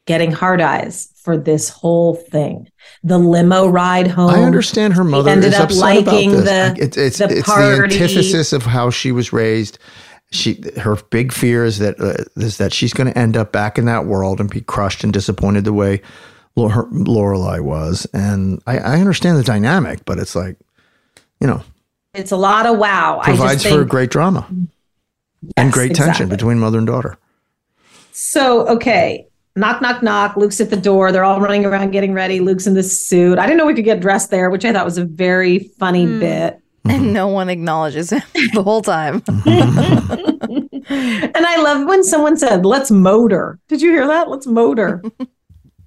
getting 0.05 0.31
hard 0.31 0.59
eyes 0.59 1.09
for 1.15 1.37
this 1.37 1.69
whole 1.69 2.15
thing. 2.15 2.67
The 3.03 3.17
limo 3.17 3.67
ride 3.67 4.07
home. 4.07 4.29
I 4.29 4.43
understand 4.43 4.93
her 4.95 5.05
mother 5.05 5.31
ended 5.31 5.53
is 5.53 5.59
up 5.59 5.69
upset 5.69 5.81
liking 5.81 6.33
about 6.33 6.43
this. 6.43 6.77
the 6.77 6.83
it's 6.83 6.97
it's, 6.97 7.17
the 7.19 7.37
it's 7.37 7.47
the 7.47 7.83
antithesis 7.83 8.51
of 8.51 8.63
how 8.63 8.89
she 8.89 9.13
was 9.13 9.31
raised. 9.31 9.79
She 10.31 10.61
her 10.81 10.97
big 11.11 11.31
fear 11.31 11.63
is 11.63 11.79
that 11.79 11.97
uh, 12.01 12.25
is 12.41 12.57
that 12.57 12.73
she's 12.73 12.91
going 12.91 13.07
to 13.07 13.17
end 13.17 13.37
up 13.37 13.53
back 13.53 13.77
in 13.77 13.85
that 13.85 14.05
world 14.05 14.41
and 14.41 14.49
be 14.49 14.61
crushed 14.61 15.05
and 15.05 15.13
disappointed 15.13 15.63
the 15.63 15.73
way 15.73 16.01
Lorelai 16.57 17.61
was. 17.61 18.05
And 18.13 18.61
I, 18.67 18.79
I 18.79 18.99
understand 18.99 19.37
the 19.37 19.43
dynamic, 19.43 20.03
but 20.03 20.19
it's 20.19 20.35
like 20.35 20.57
you 21.41 21.47
know 21.47 21.61
It's 22.13 22.31
a 22.31 22.37
lot 22.37 22.65
of 22.65 22.77
wow. 22.77 23.19
I 23.21 23.25
provides 23.25 23.63
just 23.63 23.73
for 23.73 23.81
think, 23.81 23.91
great 23.91 24.09
drama 24.11 24.47
and 25.57 25.71
great 25.71 25.95
tension 25.95 26.29
between 26.29 26.59
mother 26.59 26.77
and 26.77 26.87
daughter. 26.87 27.17
So, 28.11 28.67
okay. 28.67 29.27
Knock, 29.55 29.81
knock, 29.81 30.01
knock. 30.01 30.37
Luke's 30.37 30.61
at 30.61 30.69
the 30.69 30.77
door. 30.77 31.11
They're 31.11 31.25
all 31.25 31.41
running 31.41 31.65
around 31.65 31.91
getting 31.91 32.13
ready. 32.13 32.39
Luke's 32.39 32.67
in 32.67 32.73
the 32.73 32.83
suit. 32.83 33.37
I 33.37 33.45
didn't 33.45 33.57
know 33.57 33.65
we 33.65 33.73
could 33.73 33.85
get 33.85 33.99
dressed 33.99 34.29
there, 34.31 34.49
which 34.49 34.63
I 34.63 34.71
thought 34.71 34.85
was 34.85 34.97
a 34.97 35.03
very 35.03 35.59
funny 35.59 36.05
hmm. 36.05 36.19
bit. 36.19 36.61
And 36.85 37.13
no 37.13 37.27
one 37.27 37.49
acknowledges 37.49 38.11
him 38.11 38.21
the 38.53 38.63
whole 38.63 38.81
time. 38.81 39.21
And 40.91 41.45
I 41.45 41.57
love 41.57 41.87
when 41.87 42.03
someone 42.03 42.37
said, 42.37 42.65
let's 42.65 42.91
motor. 42.91 43.59
Did 43.67 43.81
you 43.81 43.91
hear 43.91 44.07
that? 44.07 44.29
Let's 44.29 44.47
motor. 44.47 45.01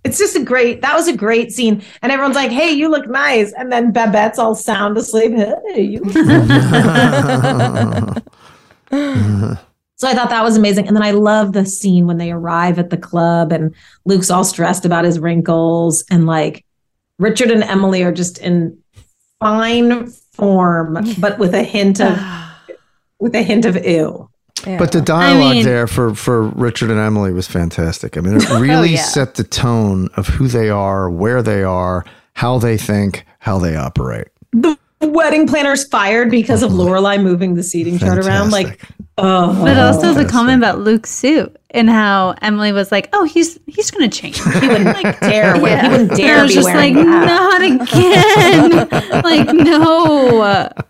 it's 0.05 0.19
just 0.19 0.37
a 0.37 0.45
great, 0.45 0.83
that 0.83 0.95
was 0.95 1.09
a 1.09 1.17
great 1.17 1.51
scene. 1.51 1.83
And 2.03 2.13
everyone's 2.13 2.37
like, 2.37 2.51
hey, 2.51 2.71
you 2.71 2.89
look 2.89 3.09
nice. 3.09 3.53
And 3.55 3.73
then 3.73 3.91
Babette's 3.91 4.39
all 4.39 4.55
sound 4.55 4.99
asleep. 4.99 5.33
Hey, 5.33 5.81
you 5.81 6.05
So 9.97 10.09
I 10.09 10.15
thought 10.15 10.31
that 10.31 10.45
was 10.45 10.57
amazing. 10.57 10.87
And 10.87 10.97
then 10.97 11.03
I 11.03 11.13
love 11.13 11.53
the 11.53 11.65
scene 11.65 12.07
when 12.07 12.19
they 12.19 12.31
arrive 12.31 12.79
at 12.79 12.91
the 12.91 12.97
club 12.97 13.53
and 13.53 13.75
Luke's 14.05 14.31
all 14.31 14.45
stressed 14.45 14.85
about 14.85 15.05
his 15.05 15.19
wrinkles 15.19 16.05
and 16.11 16.27
like 16.27 16.65
Richard 17.19 17.51
and 17.51 17.63
Emily 17.63 18.03
are 18.03 18.13
just 18.13 18.39
in 18.39 18.79
fine 19.41 20.11
form, 20.33 20.99
but 21.19 21.39
with 21.39 21.55
a 21.55 21.63
hint 21.63 22.01
of 22.01 22.19
with 23.19 23.35
a 23.35 23.43
hint 23.43 23.65
of 23.65 23.85
ew. 23.85 24.29
But 24.65 24.93
the 24.93 25.01
dialogue 25.01 25.57
mean- 25.57 25.65
there 25.65 25.87
for 25.87 26.15
for 26.15 26.43
Richard 26.49 26.91
and 26.91 27.01
Emily 27.01 27.33
was 27.33 27.47
fantastic. 27.47 28.17
I 28.17 28.21
mean, 28.21 28.37
it 28.37 28.49
really 28.61 28.91
oh, 28.91 28.95
yeah. 28.95 29.03
set 29.03 29.35
the 29.35 29.45
tone 29.45 30.09
of 30.17 30.27
who 30.27 30.49
they 30.49 30.71
are, 30.71 31.11
where 31.11 31.43
they 31.43 31.63
are, 31.63 32.05
how 32.35 32.59
they 32.59 32.77
think, 32.77 33.25
how 33.39 33.59
they 33.59 33.77
operate. 33.77 34.29
The 34.53 34.77
wedding 35.01 35.47
planner's 35.47 35.85
fired 35.85 36.31
because 36.31 36.63
of 36.63 36.71
mm-hmm. 36.71 36.81
Lorelai 36.81 37.23
moving 37.23 37.55
the 37.55 37.63
seating 37.63 37.99
chart 37.99 38.19
around. 38.19 38.51
Like, 38.51 38.81
oh, 39.19 39.63
But 39.63 39.79
also 39.79 40.15
the 40.15 40.25
comment 40.25 40.59
about 40.59 40.79
Luke's 40.79 41.11
suit 41.11 41.57
and 41.75 41.91
how 41.91 42.35
Emily 42.41 42.73
was 42.73 42.91
like, 42.91 43.11
"Oh, 43.13 43.25
he's 43.25 43.59
he's 43.67 43.91
gonna 43.91 44.09
change. 44.09 44.43
He 44.43 44.67
wouldn't 44.69 44.85
like 44.87 45.21
dare. 45.21 45.61
wear- 45.61 45.83
He 45.83 45.89
wouldn't 45.89 46.17
dare." 46.17 46.17
And 46.17 46.17
dare 46.17 46.39
I 46.39 46.43
was 46.43 46.51
be 46.51 46.55
just 46.55 46.69
like, 46.69 46.95
that. 46.95 47.27
not 47.27 47.63
again. 47.63 49.23
like 49.23 49.55
no. 49.55 50.71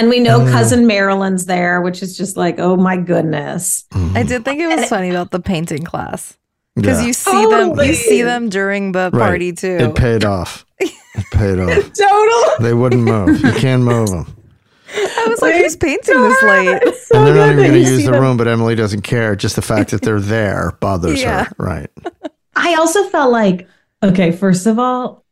And 0.00 0.08
we 0.08 0.18
know 0.18 0.40
cousin 0.40 0.86
Marilyn's 0.88 1.46
there, 1.46 1.80
which 1.80 2.02
is 2.02 2.16
just 2.16 2.36
like, 2.36 2.58
oh 2.58 2.76
my 2.76 2.96
goodness. 2.96 3.84
Mm-hmm. 3.92 4.16
I 4.16 4.22
did 4.24 4.44
think 4.44 4.60
it 4.60 4.66
was 4.66 4.88
funny 4.88 5.10
about 5.10 5.30
the 5.30 5.38
painting 5.38 5.84
class 5.84 6.36
because 6.74 7.00
Yeah. 7.00 7.06
you 7.06 7.12
see 7.12 7.46
them, 7.46 7.78
you 7.78 7.94
see 7.94 8.22
them 8.22 8.48
during 8.48 8.90
the 8.92 9.12
party 9.12 9.52
too. 9.52 9.76
It 9.80 9.94
paid 9.94 10.24
off. 10.24 10.66
It 10.80 10.90
paid 11.32 11.60
off. 11.60 11.92
Total. 11.92 12.64
They 12.64 12.74
wouldn't 12.74 13.02
move. 13.02 13.40
You 13.40 13.52
can't 13.52 13.82
move 13.82 14.10
them. 14.10 14.36
I 14.94 15.26
was 15.28 15.40
like, 15.42 15.54
who's 15.56 15.76
painting 15.76 16.20
this 16.22 16.42
late? 16.42 16.82
and 17.14 17.26
they're 17.26 17.34
not 17.34 17.52
even 17.52 17.56
going 17.58 17.72
to 17.72 17.78
use 17.80 18.04
the 18.04 18.12
them. 18.12 18.20
room, 18.22 18.36
but 18.36 18.48
Emily 18.48 18.74
doesn't 18.74 19.02
care. 19.02 19.36
Just 19.36 19.56
the 19.56 19.62
fact 19.62 19.90
that 19.90 20.02
they're 20.02 20.20
there 20.20 20.72
bothers 20.80 21.20
Yeah. 21.20 21.44
her. 21.44 21.52
Right. 21.58 21.90
I 22.56 22.74
also 22.74 23.04
felt 23.08 23.30
like, 23.30 23.68
okay, 24.02 24.32
first 24.32 24.66
of 24.66 24.78
all, 24.78 25.24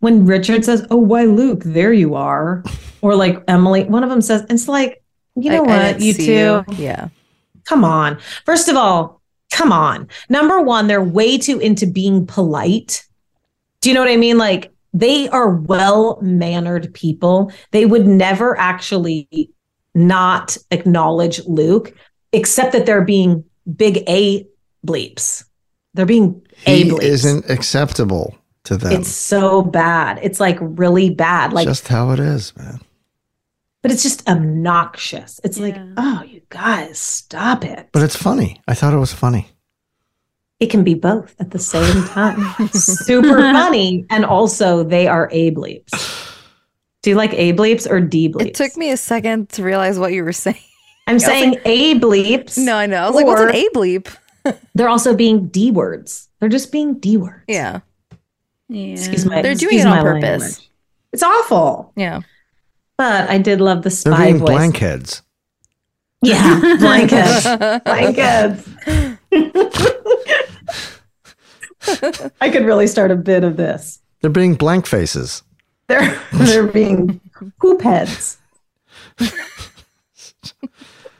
when 0.00 0.26
Richard 0.26 0.64
says, 0.64 0.86
Oh, 0.90 0.96
why 0.96 1.24
Luke, 1.24 1.62
there 1.64 1.92
you 1.92 2.14
are. 2.14 2.62
Or 3.02 3.14
like 3.16 3.42
Emily, 3.48 3.84
one 3.84 4.04
of 4.04 4.10
them 4.10 4.20
says, 4.20 4.44
it's 4.50 4.68
like, 4.68 5.02
you 5.34 5.48
know 5.50 5.64
I- 5.64 5.68
I 5.68 5.76
what, 5.76 5.82
didn't 5.92 6.02
you 6.02 6.12
see 6.12 6.26
two, 6.26 6.64
Yeah. 6.76 7.08
come 7.64 7.82
on. 7.82 8.18
First 8.44 8.68
of 8.68 8.76
all, 8.76 9.22
come 9.50 9.72
on. 9.72 10.06
Number 10.28 10.60
one, 10.60 10.86
they're 10.86 11.02
way 11.02 11.38
too 11.38 11.58
into 11.60 11.86
being 11.86 12.26
polite. 12.26 13.06
Do 13.80 13.88
you 13.88 13.94
know 13.94 14.02
what 14.02 14.10
I 14.10 14.18
mean? 14.18 14.36
Like 14.36 14.70
they 14.92 15.28
are 15.28 15.50
well 15.50 16.18
mannered 16.20 16.92
people. 16.94 17.52
They 17.70 17.86
would 17.86 18.06
never 18.06 18.58
actually 18.58 19.28
not 19.94 20.56
acknowledge 20.70 21.44
Luke, 21.46 21.94
except 22.32 22.72
that 22.72 22.86
they're 22.86 23.04
being 23.04 23.44
big 23.76 23.98
A 24.08 24.46
bleeps. 24.86 25.44
They're 25.94 26.06
being 26.06 26.42
A 26.66 26.82
He 26.84 26.90
bleeps. 26.90 27.02
isn't 27.02 27.50
acceptable 27.50 28.36
to 28.64 28.76
them. 28.76 28.92
It's 28.92 29.08
so 29.08 29.62
bad. 29.62 30.18
It's 30.22 30.38
like 30.40 30.58
really 30.60 31.10
bad. 31.10 31.52
Like, 31.52 31.66
just 31.66 31.88
how 31.88 32.10
it 32.10 32.20
is, 32.20 32.56
man. 32.56 32.80
but 33.82 33.90
it's 33.90 34.02
just 34.02 34.28
obnoxious. 34.28 35.40
It's 35.42 35.58
like, 35.58 35.76
oh, 35.96 36.22
you 36.22 36.42
guys, 36.50 36.98
stop 36.98 37.64
it. 37.64 37.88
But 37.92 38.02
it's 38.02 38.16
funny. 38.16 38.60
I 38.68 38.74
thought 38.74 38.92
it 38.94 38.98
was 38.98 39.12
funny. 39.12 39.48
It 40.60 40.70
can 40.70 40.84
be 40.84 40.94
both 40.94 41.34
at 41.40 41.50
the 41.50 41.58
same 41.58 42.04
time. 42.08 42.68
Super 42.68 43.38
funny, 43.40 44.04
and 44.10 44.24
also 44.26 44.82
they 44.84 45.08
are 45.08 45.28
A 45.32 45.50
bleeps. 45.52 46.36
Do 47.02 47.08
you 47.10 47.16
like 47.16 47.32
A 47.32 47.54
bleeps 47.54 47.90
or 47.90 47.98
D 48.00 48.28
bleeps? 48.28 48.46
It 48.48 48.54
took 48.54 48.76
me 48.76 48.90
a 48.90 48.96
second 48.98 49.48
to 49.50 49.62
realize 49.62 49.98
what 49.98 50.12
you 50.12 50.22
were 50.22 50.32
saying. 50.34 50.56
I'm 51.06 51.14
I 51.16 51.18
saying 51.18 51.50
like- 51.52 51.62
A 51.64 51.94
bleeps. 51.98 52.58
No, 52.58 52.76
I 52.76 52.84
know. 52.86 53.02
I 53.02 53.06
was 53.06 53.16
like, 53.16 53.24
what's 53.26 53.40
an 53.40 53.54
A 53.54 53.68
bleep? 53.74 54.14
They're 54.74 54.88
also 54.90 55.14
being 55.16 55.48
D 55.48 55.70
words. 55.70 56.28
They're 56.40 56.48
just 56.50 56.70
being 56.72 56.98
D 56.98 57.16
words. 57.16 57.44
Yeah. 57.48 57.80
Yeah. 58.68 58.92
Excuse 58.92 59.24
my. 59.24 59.40
They're 59.42 59.54
doing 59.54 59.78
it 59.78 59.86
on 59.86 60.02
purpose. 60.02 60.40
language. 60.42 60.70
It's 61.12 61.22
awful. 61.22 61.92
Yeah. 61.96 62.20
But 62.98 63.30
I 63.30 63.38
did 63.38 63.62
love 63.62 63.78
the 63.78 63.88
They're 63.88 64.12
spy 64.12 64.24
being 64.26 64.38
voice. 64.38 64.48
blankheads. 64.50 65.22
Yeah, 66.22 66.76
blankets. 66.78 67.44
blankets. 67.84 68.68
I 72.40 72.50
could 72.50 72.64
really 72.64 72.86
start 72.86 73.10
a 73.10 73.16
bit 73.16 73.44
of 73.44 73.56
this. 73.56 74.00
They're 74.20 74.30
being 74.30 74.54
blank 74.54 74.86
faces. 74.86 75.42
They're 75.88 76.20
they're 76.32 76.66
being 76.66 77.20
hoop 77.58 77.82
heads. 77.82 78.38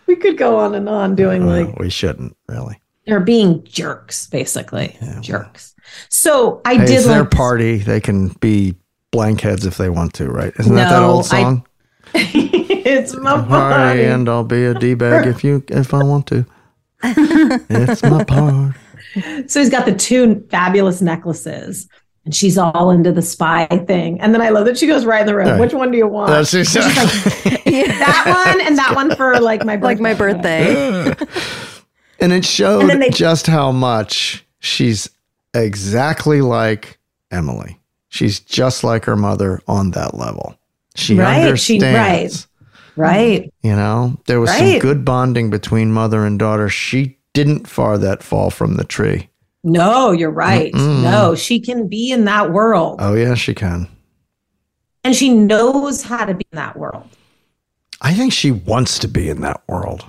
we 0.07 0.17
could 0.17 0.37
go 0.39 0.59
on 0.59 0.75
and 0.75 0.89
on 0.89 1.15
doing 1.17 1.47
Well, 1.47 1.67
like 1.67 1.79
we 1.79 1.91
shouldn't 1.91 2.37
really. 2.49 2.81
they're 3.07 3.21
being 3.21 3.65
jerks, 3.65 4.27
basically 4.27 4.97
jerks. 5.21 5.75
So 6.09 6.61
I 6.65 6.75
hey, 6.75 6.87
did 6.87 6.91
it's 6.97 7.07
their 7.07 7.25
party. 7.25 7.79
They 7.79 8.01
can 8.01 8.29
be 8.41 8.77
blank 9.11 9.41
heads 9.41 9.67
if 9.67 9.77
they 9.77 9.89
want 9.91 10.15
to, 10.15 10.29
right? 10.29 10.53
Isn't 10.59 10.75
that 10.77 10.91
that 10.91 11.01
No, 11.01 11.11
old 11.11 11.25
I- 11.27 11.43
song? 11.43 11.67
it's 12.15 13.15
my 13.15 13.35
party, 13.43 13.49
party. 13.49 14.05
and 14.05 14.29
I'll 14.29 14.43
be 14.45 14.65
a 14.65 14.75
d 14.75 14.95
bag 14.95 15.27
if 15.27 15.45
you 15.45 15.63
if 15.69 15.95
I 15.95 16.03
want 16.03 16.27
to. 16.29 16.45
it's 17.03 18.03
my 18.03 18.25
party. 18.25 18.77
So 19.47 19.61
he's 19.61 19.71
got 19.71 19.87
the 19.87 19.95
two 19.95 20.47
fabulous 20.51 21.01
necklaces. 21.03 21.89
And 22.27 22.35
she's 22.35 22.59
all 22.59 22.91
into 22.91 23.13
the 23.13 23.23
spy 23.23 23.67
thing. 23.87 24.21
And 24.21 24.35
then 24.35 24.43
I 24.43 24.51
love 24.51 24.67
that 24.67 24.77
she 24.77 24.87
goes 24.87 25.07
right 25.07 25.23
in 25.23 25.27
the 25.27 25.35
room. 25.35 25.49
Right. 25.49 25.61
Which 25.61 25.73
one 25.73 25.91
do 25.91 25.97
you 25.97 26.07
want? 26.07 26.29
That's 26.31 26.53
exactly. 26.53 27.51
that 27.87 28.45
one 28.47 28.61
and 28.67 28.77
that 28.77 28.95
one 28.95 29.17
for 29.17 29.41
like 29.41 29.65
my 29.65 29.77
birthday. 29.77 29.87
Like 29.91 30.01
my 30.01 30.15
birthday. 30.15 31.15
and 32.21 32.33
it 32.33 32.45
showed 32.45 32.91
And 32.91 33.01
they- 33.03 33.09
just 33.11 33.47
how 33.47 33.73
much 33.73 34.47
she's 34.59 35.09
exactly 35.55 36.43
like 36.43 36.99
Emily. 37.31 37.81
She's 38.11 38.39
just 38.41 38.85
like 38.85 39.05
her 39.07 39.17
mother 39.17 39.61
on 39.67 39.93
that 39.93 40.15
level. 40.15 40.57
She 40.97 41.15
Right, 41.19 41.57
she- 41.59 41.77
understands. 41.77 42.49
Right. 42.97 43.51
You 43.63 43.75
know, 43.77 44.21
there 44.27 44.41
was 44.41 44.51
some 44.55 44.79
good 44.79 45.05
bonding 45.07 45.49
between 45.49 45.91
mother 45.93 46.27
and 46.27 46.39
daughter. 46.39 46.69
She 46.69 47.17
didn't 47.33 47.69
far 47.69 47.99
that 47.99 48.23
fall 48.23 48.51
from 48.51 48.75
the 48.77 48.85
tree. 48.85 49.29
No, 49.63 50.11
you're 50.13 50.31
right. 50.31 50.73
Mm-mm. 50.73 51.03
No, 51.03 51.35
she 51.35 51.61
can 51.61 51.87
be 51.89 52.11
in 52.11 52.25
that 52.25 52.51
world. 52.53 52.99
Oh 53.01 53.15
yeah, 53.15 53.35
she 53.35 53.55
can. 53.55 53.89
and 55.05 55.15
she 55.15 55.33
knows 55.33 56.03
how 56.03 56.25
to 56.25 56.35
be 56.35 56.45
in 56.53 56.57
that 56.57 56.77
world? 56.77 57.09
I 58.03 58.15
think 58.15 58.33
she 58.33 58.51
wants 58.51 58.99
to 59.01 59.09
be 59.09 59.29
in 59.29 59.41
that 59.43 59.63
world. 59.69 60.05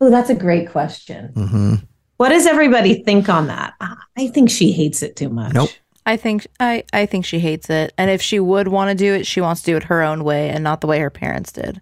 Oh, 0.00 0.10
that's 0.10 0.30
a 0.30 0.34
great 0.34 0.70
question. 0.70 1.28
hmm 1.34 1.74
What 2.16 2.30
does 2.30 2.46
everybody 2.46 3.02
think 3.02 3.28
on 3.28 3.46
that? 3.48 3.74
I 4.16 4.28
think 4.28 4.50
she 4.50 4.72
hates 4.72 5.02
it 5.02 5.16
too 5.16 5.28
much. 5.28 5.52
Nope. 5.54 5.70
I 6.06 6.16
think 6.16 6.46
I 6.60 6.84
I 6.92 7.06
think 7.06 7.24
she 7.24 7.38
hates 7.38 7.68
it, 7.70 7.92
and 7.96 8.10
if 8.10 8.20
she 8.22 8.38
would 8.40 8.68
want 8.68 8.90
to 8.90 8.94
do 8.94 9.14
it, 9.14 9.26
she 9.26 9.40
wants 9.40 9.62
to 9.62 9.70
do 9.72 9.76
it 9.76 9.84
her 9.84 10.02
own 10.02 10.22
way 10.24 10.50
and 10.50 10.62
not 10.64 10.80
the 10.80 10.86
way 10.86 10.98
her 11.00 11.10
parents 11.10 11.52
did. 11.52 11.80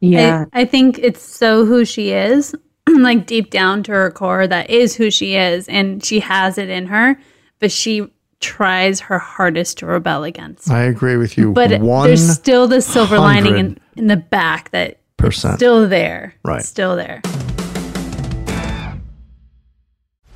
Yeah. 0.00 0.44
I, 0.52 0.62
I 0.62 0.64
think 0.64 0.98
it's 0.98 1.22
so 1.22 1.64
who 1.64 1.84
she 1.84 2.10
is, 2.10 2.54
like 3.02 3.26
deep 3.26 3.50
down 3.50 3.82
to 3.84 3.92
her 3.92 4.10
core, 4.10 4.46
that 4.46 4.70
is 4.70 4.96
who 4.96 5.10
she 5.10 5.34
is, 5.36 5.68
and 5.68 6.04
she 6.04 6.20
has 6.20 6.58
it 6.58 6.68
in 6.68 6.86
her, 6.86 7.18
but 7.58 7.70
she 7.70 8.08
tries 8.40 9.00
her 9.00 9.18
hardest 9.18 9.78
to 9.78 9.86
rebel 9.86 10.24
against. 10.24 10.70
I 10.70 10.82
agree 10.82 11.16
with 11.16 11.38
you. 11.38 11.52
But 11.52 11.70
there's 11.70 12.28
still 12.28 12.68
the 12.68 12.82
silver 12.82 13.18
lining 13.18 13.56
in, 13.56 13.78
in 13.96 14.06
the 14.06 14.16
back 14.16 14.70
that 14.70 14.98
percent. 15.16 15.56
still 15.56 15.88
there. 15.88 16.34
Right. 16.44 16.62
Still 16.62 16.96
there. 16.96 17.22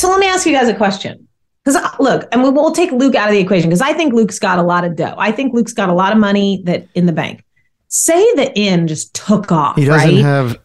So 0.00 0.08
let 0.08 0.18
me 0.18 0.26
ask 0.26 0.46
you 0.46 0.52
guys 0.52 0.66
a 0.66 0.74
question. 0.74 1.28
Because 1.62 1.78
look, 1.98 2.26
and 2.32 2.42
we'll, 2.42 2.54
we'll 2.54 2.72
take 2.72 2.90
Luke 2.90 3.14
out 3.14 3.28
of 3.28 3.34
the 3.34 3.38
equation 3.38 3.68
because 3.68 3.82
I 3.82 3.92
think 3.92 4.14
Luke's 4.14 4.38
got 4.38 4.58
a 4.58 4.62
lot 4.62 4.82
of 4.82 4.96
dough. 4.96 5.14
I 5.18 5.30
think 5.30 5.52
Luke's 5.52 5.74
got 5.74 5.90
a 5.90 5.92
lot 5.92 6.10
of 6.12 6.18
money 6.18 6.62
that 6.64 6.88
in 6.94 7.04
the 7.04 7.12
bank. 7.12 7.44
Say 7.88 8.18
the 8.34 8.50
inn 8.58 8.88
just 8.88 9.12
took 9.12 9.52
off. 9.52 9.76
He 9.76 9.84
doesn't 9.84 10.08
right? 10.08 10.24
have 10.24 10.56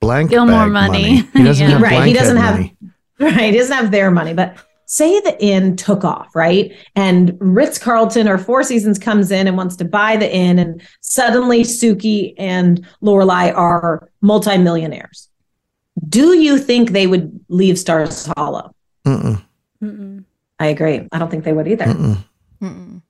blank 0.00 0.30
Gilmore 0.30 0.64
bag 0.64 0.72
money. 0.72 1.16
He 1.34 1.42
doesn't 1.42 1.68
Yeah. 1.68 1.72
have 1.78 1.82
right. 1.82 2.06
He 2.06 2.14
doesn't 2.14 2.38
have 2.38 2.54
money. 2.54 2.76
right. 3.20 3.52
He 3.52 3.58
doesn't 3.58 3.76
have 3.76 3.90
their 3.90 4.10
money, 4.10 4.32
but 4.32 4.56
say 4.86 5.20
the 5.20 5.36
inn 5.44 5.76
took 5.76 6.02
off, 6.02 6.34
right? 6.34 6.74
And 6.96 7.36
Ritz 7.40 7.76
Carlton 7.76 8.26
or 8.26 8.38
Four 8.38 8.62
Seasons 8.62 8.98
comes 8.98 9.30
in 9.30 9.46
and 9.46 9.58
wants 9.58 9.76
to 9.76 9.84
buy 9.84 10.16
the 10.16 10.34
inn, 10.34 10.58
and 10.58 10.80
suddenly 11.02 11.64
Suki 11.64 12.32
and 12.38 12.86
Lorelai 13.02 13.54
are 13.54 14.08
multimillionaires. 14.22 15.28
Do 16.08 16.36
you 16.36 16.58
think 16.58 16.90
they 16.90 17.06
would 17.06 17.40
leave 17.48 17.78
Stars 17.78 18.26
Hollow? 18.36 18.74
Mm-mm. 19.06 19.42
I 20.58 20.66
agree. 20.66 21.06
I 21.12 21.18
don't 21.18 21.30
think 21.30 21.44
they 21.44 21.52
would 21.52 21.68
either. 21.68 21.84
Mm-mm. 21.84 23.02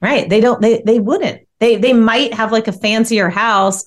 Right. 0.00 0.28
They 0.28 0.40
don't 0.40 0.60
they 0.62 0.82
they 0.84 0.98
wouldn't. 0.98 1.46
They 1.58 1.76
they 1.76 1.92
might 1.92 2.32
have 2.32 2.52
like 2.52 2.68
a 2.68 2.72
fancier 2.72 3.28
house 3.28 3.84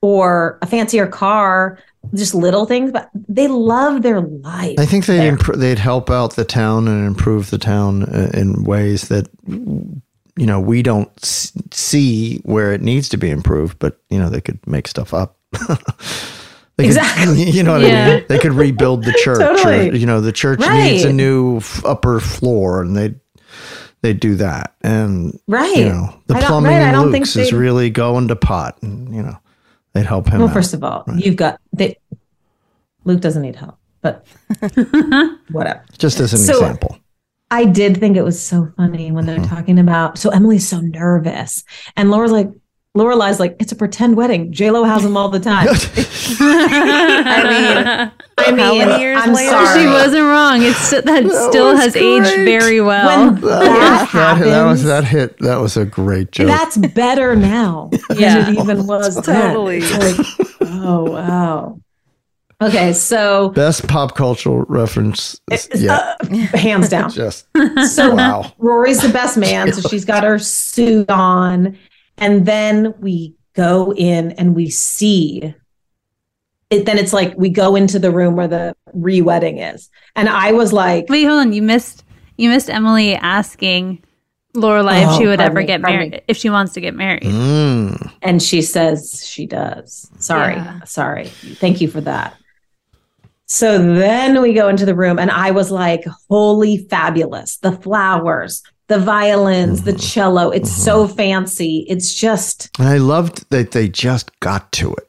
or 0.00 0.58
a 0.62 0.66
fancier 0.66 1.06
car, 1.06 1.78
just 2.14 2.34
little 2.34 2.64
things, 2.64 2.90
but 2.90 3.10
they 3.28 3.48
love 3.48 4.02
their 4.02 4.20
life. 4.20 4.78
I 4.78 4.86
think 4.86 5.06
they'd 5.06 5.30
impro- 5.30 5.56
they'd 5.56 5.78
help 5.78 6.10
out 6.10 6.36
the 6.36 6.44
town 6.44 6.88
and 6.88 7.06
improve 7.06 7.50
the 7.50 7.58
town 7.58 8.04
uh, 8.04 8.30
in 8.34 8.64
ways 8.64 9.08
that 9.08 9.28
you 9.46 10.46
know 10.46 10.60
we 10.60 10.82
don't 10.82 11.10
see 11.24 12.38
where 12.44 12.72
it 12.72 12.80
needs 12.80 13.08
to 13.10 13.16
be 13.16 13.30
improved, 13.30 13.78
but 13.78 13.98
you 14.10 14.18
know 14.18 14.28
they 14.28 14.40
could 14.40 14.64
make 14.66 14.88
stuff 14.88 15.12
up. 15.12 15.36
They 16.76 16.86
Exactly. 16.86 17.44
Could, 17.44 17.54
you 17.54 17.62
know 17.62 17.72
what 17.72 17.84
I 17.84 18.16
mean? 18.16 18.24
They 18.28 18.38
could 18.38 18.52
rebuild 18.54 19.04
the 19.04 19.12
church. 19.22 19.38
Totally. 19.40 19.90
Or, 19.90 19.94
you 19.94 20.06
know, 20.06 20.20
the 20.20 20.32
church 20.32 20.60
needs 20.60 21.04
a 21.04 21.12
new 21.12 21.58
f- 21.58 21.84
upper 21.84 22.18
floor, 22.20 22.80
and 22.82 22.96
they 22.96 23.14
they 24.00 24.12
do 24.14 24.34
that. 24.36 24.74
And 24.82 25.38
Right. 25.46 25.76
you 25.76 25.84
know, 25.84 26.18
the 26.26 26.34
plumbing 26.34 26.72
right, 26.72 26.82
I 26.82 26.88
in 26.88 26.92
don't 26.94 27.12
think 27.12 27.24
Luke's 27.26 27.36
is 27.36 27.52
really 27.52 27.90
going 27.90 28.28
to 28.28 28.36
pot, 28.36 28.78
and 28.82 29.14
you 29.14 29.22
know, 29.22 29.36
they'd 29.92 30.06
help 30.06 30.28
him. 30.28 30.38
well, 30.40 30.48
out. 30.48 30.54
first 30.54 30.72
of 30.74 30.82
all, 30.82 31.04
you've 31.14 31.36
got 31.36 31.60
they, 31.72 31.98
Luke 33.04 33.20
doesn't 33.20 33.42
need 33.42 33.56
help, 33.56 33.76
but 34.00 34.26
whatever. 35.50 35.84
just 35.98 36.20
as 36.20 36.32
an 36.32 36.38
So- 36.40 36.54
example. 36.54 36.98
I 37.50 37.66
did 37.66 37.98
think 37.98 38.16
it 38.16 38.22
was 38.22 38.40
so 38.42 38.72
funny 38.78 39.12
when 39.12 39.26
they're 39.26 39.36
Mm-hmm. 39.38 39.54
talking 39.54 39.78
about. 39.78 40.16
So 40.16 40.30
Emily's 40.30 40.66
so 40.66 40.80
nervous, 40.80 41.64
and 41.96 42.10
Laura's 42.10 42.32
like, 42.32 42.48
Lorelai's 42.96 43.40
like, 43.40 43.56
it's 43.58 43.72
a 43.72 43.76
pretend 43.76 44.16
wedding. 44.16 44.52
J 44.52 44.70
Lo 44.70 44.84
has 44.84 45.02
them 45.02 45.16
all 45.16 45.30
the 45.30 45.40
time. 45.40 45.66
I 46.40 48.10
mean, 48.50 48.60
I 48.60 48.86
mean, 48.86 49.00
years 49.00 49.18
I'm 49.20 49.32
later? 49.32 49.50
sorry. 49.50 49.80
She 49.80 49.86
wasn't 49.86 50.24
wrong. 50.24 50.62
It's 50.62 50.90
that, 50.90 51.48
still 51.50 51.72
was 51.72 51.80
has 51.80 51.96
aged 51.96 52.44
very 52.44 52.80
well. 52.80 53.32
When 53.32 53.40
that 53.42 54.10
that, 54.12 54.38
that 54.44 54.64
was 54.64 54.84
that 54.84 55.04
hit. 55.04 55.38
That 55.38 55.56
was 55.56 55.76
a 55.76 55.84
great 55.84 56.32
joke. 56.32 56.48
that's 56.48 56.76
better 56.76 57.34
now 57.36 57.90
Yeah. 58.14 58.42
than 58.44 58.56
it 58.56 58.60
even 58.60 58.86
was. 58.86 59.14
Totally. 59.24 59.78
It's 59.82 60.18
like, 60.18 60.68
oh 60.70 61.10
wow. 61.10 61.78
Okay, 62.60 62.92
so 62.92 63.48
Best 63.50 63.88
pop 63.88 64.14
cultural 64.14 64.62
reference. 64.68 65.40
yeah, 65.74 66.14
uh, 66.20 66.26
hands 66.56 66.88
down. 66.88 67.10
just 67.10 67.46
So 67.88 68.14
wow. 68.14 68.52
Rory's 68.58 69.00
the 69.02 69.08
best 69.08 69.36
man, 69.36 69.72
so 69.72 69.88
she's 69.88 70.04
got 70.04 70.22
her 70.24 70.38
suit 70.38 71.10
on, 71.10 71.76
and 72.18 72.46
then 72.46 72.94
we 73.00 73.34
go 73.54 73.92
in 73.94 74.32
and 74.32 74.54
we 74.54 74.70
see. 74.70 75.54
It, 76.70 76.86
then 76.86 76.96
it's 76.98 77.12
like 77.12 77.34
we 77.36 77.50
go 77.50 77.76
into 77.76 77.98
the 77.98 78.10
room 78.10 78.34
where 78.36 78.48
the 78.48 78.74
re-wedding 78.94 79.58
is, 79.58 79.90
and 80.16 80.28
I 80.28 80.52
was 80.52 80.72
like, 80.72 81.06
Wait, 81.08 81.24
hold 81.24 81.40
on. 81.40 81.52
You 81.52 81.60
missed 81.62 82.04
you 82.38 82.48
missed 82.48 82.70
Emily 82.70 83.14
asking 83.14 84.02
Lorelai 84.56 85.02
if 85.02 85.08
Oh, 85.10 85.18
she 85.18 85.26
would 85.26 85.40
ever 85.40 85.60
me, 85.60 85.66
get 85.66 85.80
married 85.82 86.12
me. 86.12 86.20
if 86.28 86.36
she 86.38 86.48
wants 86.50 86.72
to 86.74 86.80
get 86.80 86.94
married. 86.94 87.22
Mm. 87.24 88.12
and 88.22 88.42
she 88.42 88.62
says 88.62 89.22
she 89.26 89.44
does. 89.46 90.10
Sorry, 90.18 90.54
Yeah. 90.54 90.82
sorry. 90.84 91.26
Thank 91.26 91.80
you 91.82 91.88
for 91.88 92.00
that. 92.02 92.36
So 93.46 93.76
then 93.94 94.40
we 94.40 94.54
go 94.54 94.68
into 94.68 94.86
the 94.86 94.94
room, 94.94 95.18
and 95.18 95.30
I 95.30 95.50
was 95.50 95.70
like, 95.70 96.04
"Holy 96.30 96.78
fabulous! 96.88 97.58
The 97.58 97.72
flowers, 97.72 98.62
the 98.92 98.98
violins, 98.98 99.82
the 99.82 99.92
mm-hmm. 99.92 100.00
cello. 100.00 100.50
It's 100.50 100.70
mm-hmm. 100.70 100.82
so 100.82 101.08
fancy. 101.08 101.86
It's 101.88 102.12
just 102.14 102.70
And 102.78 102.88
I 102.88 102.98
loved 102.98 103.48
that 103.50 103.70
they 103.70 103.88
just 103.88 104.38
got 104.40 104.70
to 104.72 104.92
it. 104.92 105.08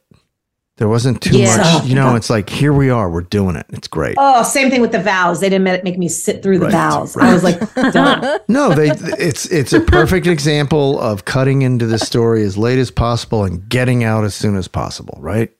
There 0.76 0.88
wasn't 0.88 1.20
too 1.20 1.38
Yeah. 1.38 1.56
much, 1.56 1.84
you 1.86 1.94
know. 1.94 2.16
It's 2.16 2.30
like 2.30 2.48
here 2.50 2.72
we 2.72 2.90
are, 2.90 3.08
we're 3.08 3.20
doing 3.20 3.54
it. 3.54 3.66
It's 3.68 3.86
great. 3.86 4.16
oh, 4.18 4.42
same 4.42 4.70
thing 4.70 4.80
with 4.80 4.90
the 4.90 5.00
vows. 5.00 5.38
They 5.40 5.48
didn't 5.48 5.64
make 5.64 5.84
make 5.84 5.98
me 5.98 6.08
sit 6.08 6.42
through 6.42 6.58
the 6.58 6.66
Right, 6.66 6.72
vows. 6.72 7.16
I 7.16 7.32
was 7.32 7.44
like, 7.44 7.60
done. 7.92 8.40
No, 8.48 8.74
they 8.74 8.90
it's 9.18 9.46
it's 9.46 9.72
a 9.72 9.80
perfect 9.80 10.26
example 10.36 10.98
of 10.98 11.26
cutting 11.26 11.62
into 11.62 11.86
the 11.86 11.98
story 11.98 12.42
as 12.42 12.56
late 12.58 12.78
as 12.78 12.90
possible 12.90 13.44
and 13.44 13.68
getting 13.68 14.02
out 14.02 14.24
as 14.24 14.34
soon 14.34 14.56
as 14.56 14.66
possible. 14.66 15.16
Right, 15.20 15.52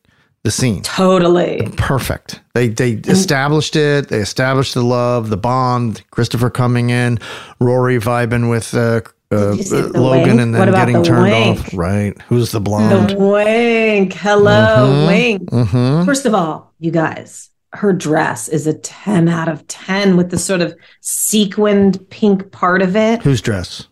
the 0.45 0.51
scene. 0.51 0.83
Totally. 0.83 1.69
Perfect. 1.77 2.41
They 2.53 2.69
they 2.69 2.93
established 2.93 3.75
it. 3.77 4.09
They 4.09 4.19
established 4.19 4.75
the 4.75 4.83
love, 4.85 5.31
the 5.31 5.37
bond. 5.39 6.03
Christopher 6.11 6.51
coming 6.51 6.91
in, 6.91 7.19
Rory 7.61 7.99
vibing 7.99 8.51
with 8.51 8.75
uh, 8.75 9.01
uh, 9.33 9.53
you 9.53 9.89
Logan, 9.89 10.37
wink? 10.37 10.41
and 10.41 10.55
then 10.55 10.73
getting 10.73 10.99
the 10.99 11.03
turned 11.05 11.23
wink? 11.23 11.61
off. 11.61 11.75
Right? 11.75 12.21
Who's 12.29 12.53
the 12.53 12.61
blonde? 12.61 13.11
The 13.11 13.17
wink. 13.17 14.13
Hello, 14.13 15.07
wink. 15.07 15.51
Mm-hmm. 15.51 16.05
First 16.05 16.27
of 16.27 16.35
all, 16.35 16.75
you 16.79 16.91
guys, 16.91 17.49
her 17.73 17.95
dress 17.95 18.49
is 18.49 18.67
a 18.67 18.75
10 18.75 19.29
out 19.29 19.49
of 19.49 19.67
10 19.67 20.17
with 20.19 20.31
the 20.31 20.39
sort 20.39 20.61
of 20.61 20.77
sequined 21.01 22.09
pink 22.11 22.53
part 22.53 22.83
of 22.83 22.97
it. 22.97 23.23
Whose 23.23 23.41
dress? 23.41 23.89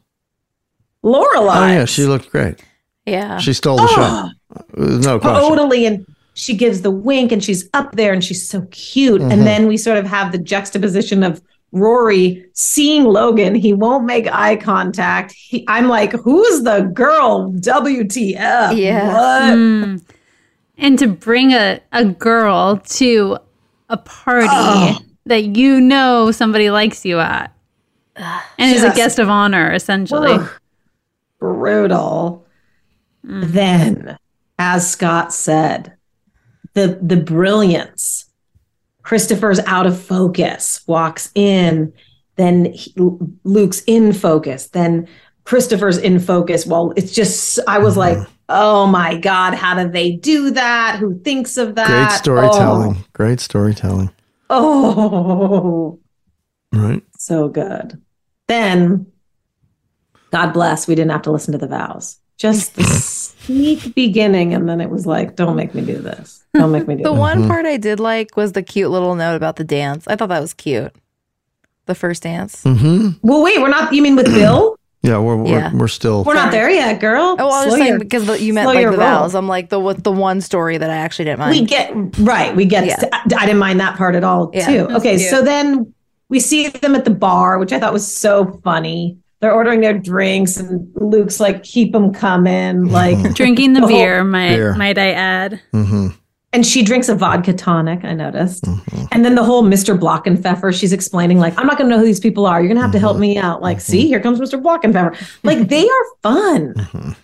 Lorelai. 1.03 1.57
Oh 1.57 1.67
yeah, 1.67 1.85
she 1.87 2.05
looked 2.05 2.31
great. 2.31 2.63
Yeah. 3.07 3.39
She 3.39 3.55
stole 3.55 3.79
the 3.79 3.89
show. 3.89 4.29
No 4.77 5.19
question. 5.19 5.49
totally. 5.49 5.87
And 5.87 6.07
she 6.35 6.55
gives 6.55 6.83
the 6.83 6.91
wink 6.91 7.31
and 7.33 7.43
she's 7.45 7.69
up 7.75 7.93
there 7.97 8.13
and 8.13 8.25
she's 8.25 8.49
so 8.49 8.63
cute. 8.71 9.21
Mhm. 9.21 9.33
And 9.33 9.47
then 9.47 9.67
we 9.67 9.77
sort 9.77 9.99
of 9.99 10.07
have 10.07 10.33
the 10.33 10.39
juxtaposition 10.39 11.23
of 11.23 11.43
Rory 11.73 12.45
seeing 12.53 13.05
Logan. 13.05 13.55
He 13.55 13.73
won't 13.73 14.05
make 14.05 14.27
eye 14.33 14.57
contact. 14.57 15.33
He, 15.33 15.65
I'm 15.69 15.89
like, 15.89 16.13
who's 16.13 16.63
the 16.63 16.83
girl? 16.93 17.51
WTF? 17.53 18.77
Yeah. 18.77 19.09
What? 19.13 19.55
Mm. 19.59 20.03
And 20.79 20.99
to 20.99 21.07
bring 21.07 21.53
a, 21.53 21.81
a 21.93 22.05
girl 22.05 22.79
to 22.79 23.39
a 23.89 23.97
party 23.97 24.49
Oh. 24.51 24.99
that 25.27 25.57
you 25.57 25.81
know 25.81 26.31
somebody 26.31 26.71
likes 26.71 27.05
you 27.05 27.21
at. 27.21 27.55
And 28.17 28.77
is 28.77 28.83
a 28.85 28.93
guest 28.95 29.19
of 29.19 29.29
honor, 29.31 29.73
essentially. 29.73 30.33
Ugh. 30.33 30.49
brutal. 31.39 32.45
Then, 33.25 34.19
as 34.59 34.91
Scott 34.91 35.33
said, 35.33 35.95
the 36.75 36.99
the 37.03 37.17
brilliance. 37.17 38.27
Christopher's 39.03 39.59
out 39.61 39.87
of 39.87 40.01
focus, 40.01 40.81
walks 40.87 41.33
in, 41.35 41.93
then 42.37 42.67
he- 42.73 42.95
Luke's 43.43 43.83
in 43.89 44.13
focus, 44.13 44.69
then 44.69 45.09
Christopher's 45.45 45.99
in 45.99 46.21
focus. 46.21 46.67
Well, 46.67 46.93
it's 46.97 47.13
just 47.13 47.59
I 47.67 47.79
was 47.79 47.97
like, 47.97 48.17
mm-hmm. 48.17 48.33
oh 48.49 48.87
my 48.87 49.17
god, 49.17 49.55
how 49.55 49.75
do 49.83 49.91
they 49.91 50.13
do 50.13 50.53
that? 50.53 50.99
Who 51.01 51.19
thinks 51.21 51.57
of 51.57 51.75
that? 51.75 51.89
Great 51.89 52.13
storytelling. 52.19 52.97
Oh. 52.97 53.05
Great 53.13 53.41
storytelling. 53.41 54.11
Oh, 54.51 55.99
oh 56.73 56.79
Right. 56.79 57.03
so 57.19 57.49
good. 57.49 58.01
Then, 58.49 59.07
God 60.31 60.53
bless, 60.53 60.87
we 60.87 60.95
didn't 60.95 61.11
have 61.11 61.23
to 61.23 61.33
listen 61.33 61.53
to 61.53 61.59
the 61.59 61.67
vows. 61.67 62.19
Just 62.39 62.77
the 62.77 62.83
sneak 63.45 63.95
beginning, 63.95 64.55
and 64.55 64.69
then 64.69 64.81
it 64.81 64.91
was 64.91 65.07
like, 65.07 65.37
"Don't 65.37 65.57
make 65.57 65.75
me 65.75 65.83
do 65.83 65.99
this. 65.99 66.45
Don't 66.55 66.73
make 66.73 66.87
me 66.89 66.97
do 66.97 67.03
The 67.05 67.11
this." 67.13 67.19
one 67.19 67.47
part 67.49 67.67
I 67.67 67.77
did 67.77 68.01
like 68.01 68.37
was 68.37 68.53
the 68.53 68.63
cute 68.63 68.91
little 68.91 69.15
note 69.15 69.37
about 69.37 69.57
the 69.57 69.65
dance. 69.65 70.07
I 70.09 70.17
thought 70.17 70.29
that 70.31 70.41
was 70.41 70.55
cute. 70.55 70.93
The 71.87 71.95
first 71.95 72.23
dance. 72.23 72.63
Mm-hmm. 72.65 73.27
Well, 73.27 73.43
wait, 73.43 73.61
we're 73.61 73.69
not. 73.69 73.93
You 73.93 74.03
mean 74.03 74.17
with 74.17 74.27
Bill? 74.27 74.77
Yeah, 75.05 75.19
we're 75.19 75.35
we're, 75.35 75.49
Yeah. 75.59 75.75
we're 75.75 75.89
still. 75.89 76.23
We're 76.23 76.35
not 76.35 76.53
there 76.53 76.71
yet, 76.71 77.01
girl. 77.01 77.35
Oh, 77.37 77.49
I 77.51 77.65
was 77.65 77.65
just 77.65 77.77
saying 77.79 77.89
your- 77.89 77.99
because 77.99 78.25
the, 78.27 78.41
you 78.41 78.55
meant 78.55 78.67
slow 78.67 78.75
like 78.75 78.85
the 78.85 78.91
roll. 78.91 78.99
vows. 78.99 79.35
I'm 79.35 79.49
like 79.49 79.69
the 79.69 79.81
what 79.81 80.05
the 80.05 80.13
one 80.13 80.41
story 80.41 80.79
that 80.79 80.91
I 80.91 80.95
actually 80.95 81.25
didn't 81.25 81.41
mind. 81.41 81.59
We 81.59 81.67
get 81.67 81.93
right. 82.21 82.55
We 82.55 82.67
get. 82.67 82.87
Yeah. 82.87 83.09
I, 83.13 83.23
I 83.37 83.47
didn't 83.47 83.59
mind 83.59 83.81
that 83.81 83.97
part 83.99 84.15
at 84.15 84.23
all, 84.23 84.53
Yeah, 84.55 84.65
too. 84.67 84.95
Okay, 84.95 85.17
cute. 85.17 85.29
so 85.29 85.43
then 85.43 85.93
we 86.29 86.39
see 86.39 86.69
them 86.69 86.95
at 86.95 87.05
the 87.05 87.11
bar, 87.11 87.59
which 87.59 87.73
I 87.73 87.81
thought 87.81 87.93
was 87.93 88.07
so 88.07 88.61
funny. 88.63 89.19
They're 89.43 89.53
ordering 89.53 89.81
their 89.81 89.99
drinks, 89.99 90.57
and 90.57 90.89
Luke's 90.95 91.41
like, 91.41 91.65
"Keep 91.65 91.93
them 91.93 92.15
coming!" 92.15 92.77
Mm-hmm. 92.77 92.95
Like 92.95 93.35
Drinking 93.35 93.75
the 93.75 93.81
whole- 93.81 93.89
beer, 93.89 94.23
might 94.25 94.55
Beer. 94.55 94.75
might 94.77 94.97
I 94.97 95.11
add. 95.11 95.61
Mm-hmm. 95.75 96.09
And 96.55 96.67
she 96.67 96.83
drinks 96.83 97.09
a 97.09 97.15
vodka 97.15 97.55
tonic, 97.55 98.05
I 98.05 98.13
noticed. 98.13 98.65
Mm-hmm. 98.65 99.07
And 99.11 99.25
then 99.25 99.35
the 99.37 99.43
whole 99.43 99.65
Mr. 99.65 99.99
Blockenpfeffer, 99.99 100.79
she's 100.79 100.93
explaining, 100.93 101.39
like, 101.39 101.59
I'm 101.59 101.67
not 101.67 101.79
going 101.79 101.89
to 101.89 101.97
know 101.97 102.01
who 102.01 102.05
these 102.05 102.21
people 102.21 102.45
are. 102.45 102.61
You're 102.61 102.69
going 102.69 102.77
to 102.77 102.83
have 102.83 102.93
to 102.93 102.99
help 102.99 103.15
mm-hmm. 103.15 103.23
me 103.23 103.39
out. 103.39 103.63
Like, 103.63 103.81
see, 103.81 104.07
here 104.07 104.21
comes 104.21 104.39
Mr. 104.39 104.63
Blockenpfeffer. 104.63 105.17
Like, 105.45 105.69
they 105.69 105.89
are 105.89 106.05
fun. 106.23 107.17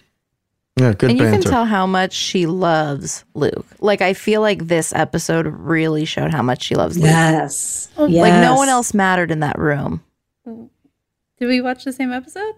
Yeah, 0.80 0.94
good 0.94 1.10
and 1.10 1.18
you 1.18 1.26
can 1.26 1.42
tell 1.42 1.66
how 1.66 1.86
much 1.86 2.12
she 2.12 2.46
loves 2.46 3.24
Luke. 3.34 3.66
Like 3.80 4.00
I 4.00 4.14
feel 4.14 4.40
like 4.40 4.68
this 4.68 4.92
episode 4.92 5.46
really 5.48 6.04
showed 6.04 6.30
how 6.30 6.42
much 6.42 6.62
she 6.62 6.76
loves 6.76 6.96
Luke. 6.96 7.06
Yes. 7.06 7.88
Oh, 7.96 8.04
like 8.04 8.32
no 8.34 8.54
one 8.54 8.68
else 8.68 8.94
mattered 8.94 9.32
in 9.32 9.40
that 9.40 9.58
room. 9.58 10.04
Did 11.40 11.46
we 11.46 11.60
watch 11.60 11.84
the 11.84 11.92
same 11.92 12.12
episode? 12.12 12.54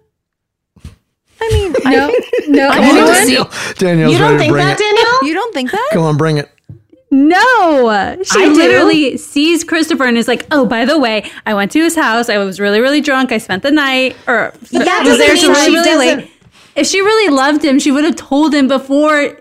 I 1.43 1.49
mean, 1.53 1.73
No, 1.85 2.15
no. 2.49 2.69
I 2.69 2.79
anyone? 2.79 3.07
don't 3.07 3.79
Danielle's 3.79 4.13
You 4.13 4.19
don't 4.19 4.33
ready 4.33 4.35
to 4.35 4.39
think 4.39 4.53
bring 4.53 4.65
that, 4.67 4.79
it. 4.79 4.83
Danielle? 4.83 5.25
You 5.29 5.35
don't 5.35 5.55
think 5.55 5.71
that? 5.71 5.89
Come 5.93 6.03
on, 6.03 6.17
bring 6.17 6.39
it. 6.39 6.51
No, 7.11 8.17
she 8.23 8.41
I 8.41 8.45
do. 8.47 8.55
literally 8.55 9.17
sees 9.17 9.65
Christopher 9.65 10.05
and 10.05 10.17
is 10.17 10.29
like, 10.29 10.47
"Oh, 10.53 10.65
by 10.65 10.85
the 10.85 10.97
way, 10.97 11.29
I 11.45 11.55
went 11.55 11.73
to 11.73 11.81
his 11.81 11.97
house. 11.97 12.29
I 12.29 12.39
was 12.39 12.61
really, 12.61 12.79
really 12.81 13.01
drunk. 13.01 13.33
I 13.33 13.39
spent 13.39 13.65
the 13.65 13.73
night, 13.73 14.17
or 14.29 14.53
But 14.71 14.85
that 14.85 15.01
was 15.05 15.19
doesn't 15.19 15.19
there 15.19 15.35
mean 15.35 15.43
till 15.43 15.51
really, 15.53 15.65
she 15.65 15.73
really 15.73 15.85
doesn't- 16.07 16.19
late." 16.21 16.31
If 16.77 16.87
she 16.87 17.01
really 17.01 17.35
loved 17.35 17.65
him, 17.65 17.81
she 17.81 17.91
would 17.91 18.05
have 18.05 18.15
told 18.15 18.55
him 18.55 18.69
before 18.69 19.41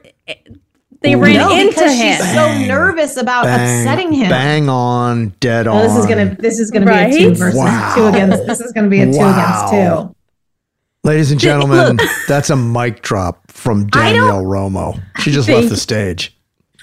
they 1.02 1.16
ran 1.16 1.36
no, 1.36 1.52
into 1.58 1.70
because 1.70 1.93
him. 1.97 2.18
she's 2.18 2.34
so 2.34 2.58
nervous 2.68 3.16
about 3.18 3.45
Bang, 3.45 3.82
upsetting 3.88 4.12
him. 4.14 4.30
Bang 4.30 4.68
on, 4.70 5.30
dead 5.39 5.68
Oh, 5.68 5.74
on. 5.74 5.84
this 5.88 5.95
is 5.97 6.06
gonna 6.06 6.36
this 6.39 6.60
is 6.60 6.72
gonna 6.72 6.86
Right? 6.86 7.10
be 7.12 7.24
a 7.26 7.30
two 7.30 7.36
versus 7.36 7.58
Wow. 7.60 7.93
two 7.95 8.06
against 8.08 8.45
this 8.45 8.60
is 8.60 8.72
gonna 8.74 8.89
be 8.89 9.02
a 9.02 9.06
two 9.06 9.18
Wow. 9.20 9.32
against 9.34 9.74
two. 10.10 10.16
Ladies 11.06 11.32
and 11.32 11.39
gentlemen, 11.39 11.97
that's 12.28 12.50
a 12.50 12.56
mic 12.58 13.02
drop 13.02 13.50
from 13.50 13.88
Danielle 13.88 14.43
Romo. 14.43 15.00
She 15.20 15.32
just 15.32 15.47
Thank 15.47 15.58
left 15.62 15.70
the 15.70 15.78
stage. 15.78 16.38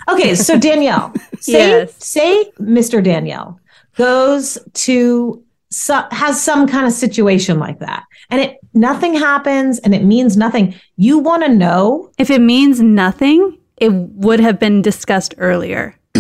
Okay, 0.09 0.35
so 0.35 0.59
Danielle, 0.59 1.13
say 1.41 1.53
Yes. 1.53 1.93
say 1.99 2.51
Mr. 2.61 3.03
Danielle 3.05 3.61
goes 3.97 4.57
to 4.73 5.43
so, 5.71 6.03
has 6.13 6.41
some 6.41 6.67
kind 6.69 6.87
of 6.87 6.93
situation 6.93 7.59
like 7.59 7.81
that, 7.81 8.05
and 8.31 8.41
it 8.41 8.57
nothing 8.73 9.15
happens, 9.15 9.79
and 9.81 9.95
it 9.95 10.05
means 10.05 10.37
nothing. 10.37 10.75
You 10.97 11.19
want 11.19 11.43
to 11.45 11.49
know? 11.53 12.11
if 12.19 12.31
it 12.31 12.41
means 12.41 12.81
nothing, 12.81 13.56
it 13.79 13.93
would 13.93 14.41
have 14.41 14.59
been 14.59 14.83
discussed 14.83 15.35
earlier. 15.39 15.95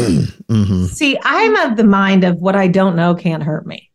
Mhm. 0.49 0.89
See, 0.89 1.19
I'm 1.25 1.57
of 1.57 1.77
the 1.77 1.83
mind 1.85 2.23
of 2.23 2.37
what 2.41 2.55
I 2.55 2.69
don't 2.69 2.95
know 2.95 3.15
can't 3.17 3.43
hurt 3.43 3.67
me. 3.67 3.91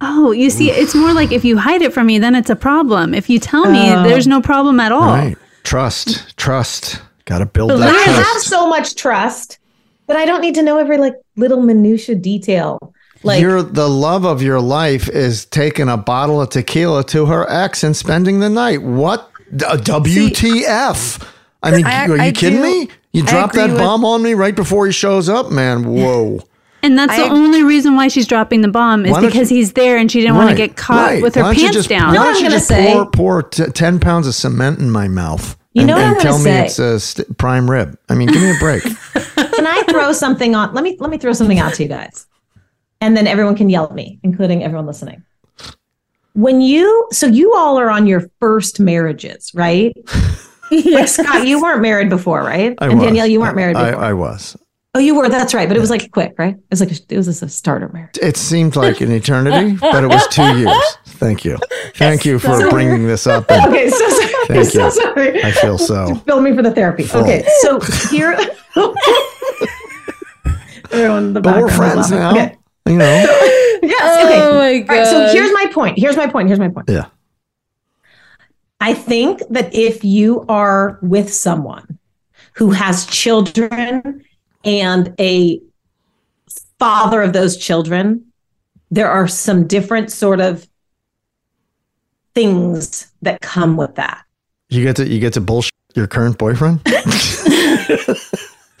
Oh, 0.00 0.30
you 0.30 0.48
see, 0.50 0.70
it's 0.70 0.94
more 0.94 1.12
like 1.12 1.32
if 1.32 1.44
you 1.44 1.58
hide 1.58 1.82
it 1.82 1.92
from 1.92 2.06
me, 2.06 2.18
then 2.18 2.34
it's 2.36 2.48
a 2.48 2.54
problem. 2.56 3.12
If 3.12 3.28
you 3.28 3.38
tell 3.40 3.68
me, 3.70 3.92
Oh. 3.92 4.04
there's 4.04 4.26
no 4.28 4.40
problem 4.40 4.78
at 4.78 4.92
all. 4.92 5.00
Right. 5.14 5.36
Trust. 5.64 6.36
Trust. 6.36 7.02
Got 7.24 7.38
to 7.40 7.46
build 7.46 7.70
But 7.70 7.78
that 7.78 7.88
I 7.94 8.10
have 8.12 8.40
so 8.40 8.68
much 8.68 8.94
trust 8.94 9.58
that 10.06 10.16
I 10.16 10.24
don't 10.26 10.40
need 10.40 10.54
to 10.54 10.62
know 10.62 10.78
every 10.78 10.96
like 10.96 11.14
little 11.36 11.60
minutia 11.60 12.14
detail. 12.14 12.94
Like 13.24 13.40
Your 13.40 13.62
the 13.62 13.88
love 13.88 14.24
of 14.24 14.42
your 14.42 14.60
life 14.60 15.08
is 15.08 15.44
taking 15.44 15.88
a 15.88 15.96
bottle 15.96 16.40
of 16.40 16.50
tequila 16.50 17.02
to 17.06 17.26
her 17.26 17.50
ex 17.50 17.82
and 17.82 17.96
spending 17.96 18.38
the 18.40 18.48
night. 18.48 18.82
What? 18.82 19.28
D- 19.54 19.64
uh, 19.66 19.76
WTF? 19.76 21.22
I 21.62 21.70
mean, 21.72 21.84
I- 21.86 22.04
are 22.06 22.16
you 22.16 22.22
I 22.22 22.32
kidding 22.32 22.60
do- 22.60 22.64
me? 22.84 22.88
You 23.12 23.22
drop 23.24 23.52
that 23.52 23.64
agree 23.64 23.72
with- 23.74 23.82
bomb 23.82 24.04
on 24.04 24.22
me 24.22 24.34
right 24.34 24.54
before 24.54 24.86
he 24.86 24.92
shows 24.92 25.28
up, 25.28 25.50
man. 25.50 25.84
Whoa. 25.84 26.40
And 26.82 26.96
that's 26.98 27.14
the 27.14 27.28
only 27.28 27.62
reason 27.62 27.94
why 27.96 28.08
she's 28.08 28.26
dropping 28.26 28.62
the 28.62 28.68
bomb 28.68 29.04
is 29.04 29.16
because 29.18 29.50
you- 29.50 29.58
he's 29.58 29.72
there 29.74 29.98
and 29.98 30.10
she 30.10 30.20
didn't 30.20 30.36
want 30.36 30.48
to 30.50 30.56
get 30.56 30.76
caught 30.76 31.10
right. 31.10 31.22
with 31.22 31.34
her 31.34 31.42
Why 31.42 31.52
don't 31.54 31.60
pants 31.60 31.76
just- 31.76 31.88
down. 31.90 32.08
Why 32.08 32.14
know 32.14 32.20
what 32.20 32.24
don't 32.26 32.36
I'm 32.36 32.42
you 32.42 32.48
gonna 32.48 32.54
just 32.56 32.68
say? 32.68 32.92
pour, 32.94 33.06
pour 33.10 33.42
t- 33.42 33.64
10 33.66 33.98
pounds 33.98 34.26
of 34.26 34.34
cement 34.34 34.78
in 34.78 34.90
my 34.90 35.06
mouth? 35.08 35.56
You 35.74 35.84
know 35.84 35.96
and, 35.98 36.02
what 36.02 36.08
and 36.08 36.16
I'm 36.16 36.22
tell 36.22 36.32
gonna 36.38 36.44
me 36.44 36.50
say? 36.50 36.64
it's 36.66 36.78
a 36.78 36.98
st- 37.00 37.36
prime 37.38 37.70
rib. 37.70 37.96
I 38.08 38.14
mean, 38.14 38.28
give 38.28 38.40
me 38.42 38.50
a 38.50 38.58
break. 38.58 38.82
can 39.36 39.66
I 39.66 39.82
throw 39.90 40.12
something 40.12 40.54
on? 40.54 40.72
Let 40.74 40.82
me 40.82 40.96
let 41.00 41.10
me 41.10 41.18
throw 41.18 41.32
something 41.32 41.58
out 41.60 41.74
to 41.74 41.82
you 41.84 41.88
guys, 41.88 42.26
and 43.00 43.16
then 43.16 43.26
everyone 43.28 43.54
can 43.56 43.68
yell 43.70 43.84
at 43.84 43.94
me, 43.94 44.18
including 44.24 44.64
everyone 44.64 44.86
listening. 44.86 45.22
When 46.32 46.60
you 46.60 47.06
so 47.12 47.26
you 47.26 47.54
all 47.54 47.78
are 47.78 47.90
on 47.90 48.06
your 48.06 48.28
first 48.40 48.80
marriages, 48.80 49.52
right? 49.54 49.92
Like 50.92 51.08
Scott, 51.08 51.46
you 51.46 51.60
weren't 51.60 51.82
married 51.82 52.08
before, 52.08 52.40
right? 52.42 52.74
I 52.78 52.86
and 52.86 52.98
was. 52.98 53.06
Danielle, 53.06 53.26
you 53.26 53.40
weren't 53.40 53.56
married 53.56 53.76
I, 53.76 53.90
before. 53.90 54.04
I 54.04 54.12
was. 54.12 54.56
oh, 54.94 55.00
you 55.00 55.14
were. 55.14 55.28
That's 55.28 55.52
right. 55.54 55.66
But 55.68 55.76
it 55.76 55.80
was 55.80 55.90
like 55.90 56.10
quick, 56.12 56.34
right? 56.38 56.54
It 56.54 56.62
was 56.70 56.80
like 56.80 56.90
a, 56.92 56.96
it 57.08 57.16
was 57.16 57.26
just 57.26 57.42
a 57.42 57.48
starter 57.48 57.88
marriage. 57.92 58.18
It 58.22 58.36
seemed 58.36 58.76
like 58.76 59.00
an 59.00 59.10
eternity, 59.10 59.76
but 59.80 60.04
it 60.04 60.08
was 60.08 60.26
two 60.28 60.42
years. 60.58 60.96
Thank 61.06 61.44
you. 61.44 61.58
Thank 61.96 62.24
you 62.24 62.38
for 62.38 62.58
So- 62.60 62.70
bringing 62.70 63.06
this 63.06 63.26
up. 63.26 63.50
and 63.50 63.66
Okay, 63.66 63.90
so 63.90 64.08
sorry. 64.08 64.32
Thank 64.46 64.66
so 64.70 64.84
you. 64.86 64.90
sorry. 64.90 65.42
I 65.44 65.50
feel 65.52 65.76
so. 65.78 66.14
Bill 66.26 66.40
me 66.40 66.54
for 66.56 66.62
the 66.62 66.70
therapy. 66.72 67.04
Full. 67.04 67.22
Okay, 67.22 67.44
so 67.60 67.78
here. 68.10 68.36
Everyone 70.92 71.24
in 71.26 71.32
the 71.34 71.40
But 71.40 71.60
we're 71.60 71.68
friends 71.70 72.10
now. 72.10 72.32
Okay. 72.32 72.56
You 72.86 72.96
know? 72.96 73.06
Yes. 73.82 74.24
Okay. 74.26 74.40
Oh 74.42 74.54
my 74.54 74.80
All 74.80 74.86
right, 75.00 75.06
so 75.06 75.28
here's 75.32 75.52
my 75.52 75.66
point. 75.72 75.98
Here's 75.98 76.16
my 76.16 76.26
point. 76.26 76.48
Here's 76.48 76.58
my 76.58 76.68
point. 76.68 76.88
Yeah. 76.88 77.06
I 78.80 78.94
think 78.94 79.42
that 79.50 79.74
if 79.74 80.04
you 80.04 80.44
are 80.48 80.98
with 81.02 81.32
someone 81.32 81.98
who 82.54 82.70
has 82.70 83.06
children 83.06 84.24
and 84.64 85.14
a 85.20 85.60
father 86.78 87.22
of 87.22 87.32
those 87.32 87.56
children, 87.56 88.24
there 88.90 89.10
are 89.10 89.28
some 89.28 89.66
different 89.66 90.10
sort 90.10 90.40
of 90.40 90.66
things 92.34 93.12
that 93.22 93.40
come 93.42 93.76
with 93.76 93.94
that. 93.96 94.24
You 94.70 94.82
get 94.82 94.96
to 94.96 95.06
you 95.06 95.20
get 95.20 95.34
to 95.34 95.40
bullshit 95.40 95.72
your 95.94 96.06
current 96.06 96.38
boyfriend. 96.38 96.80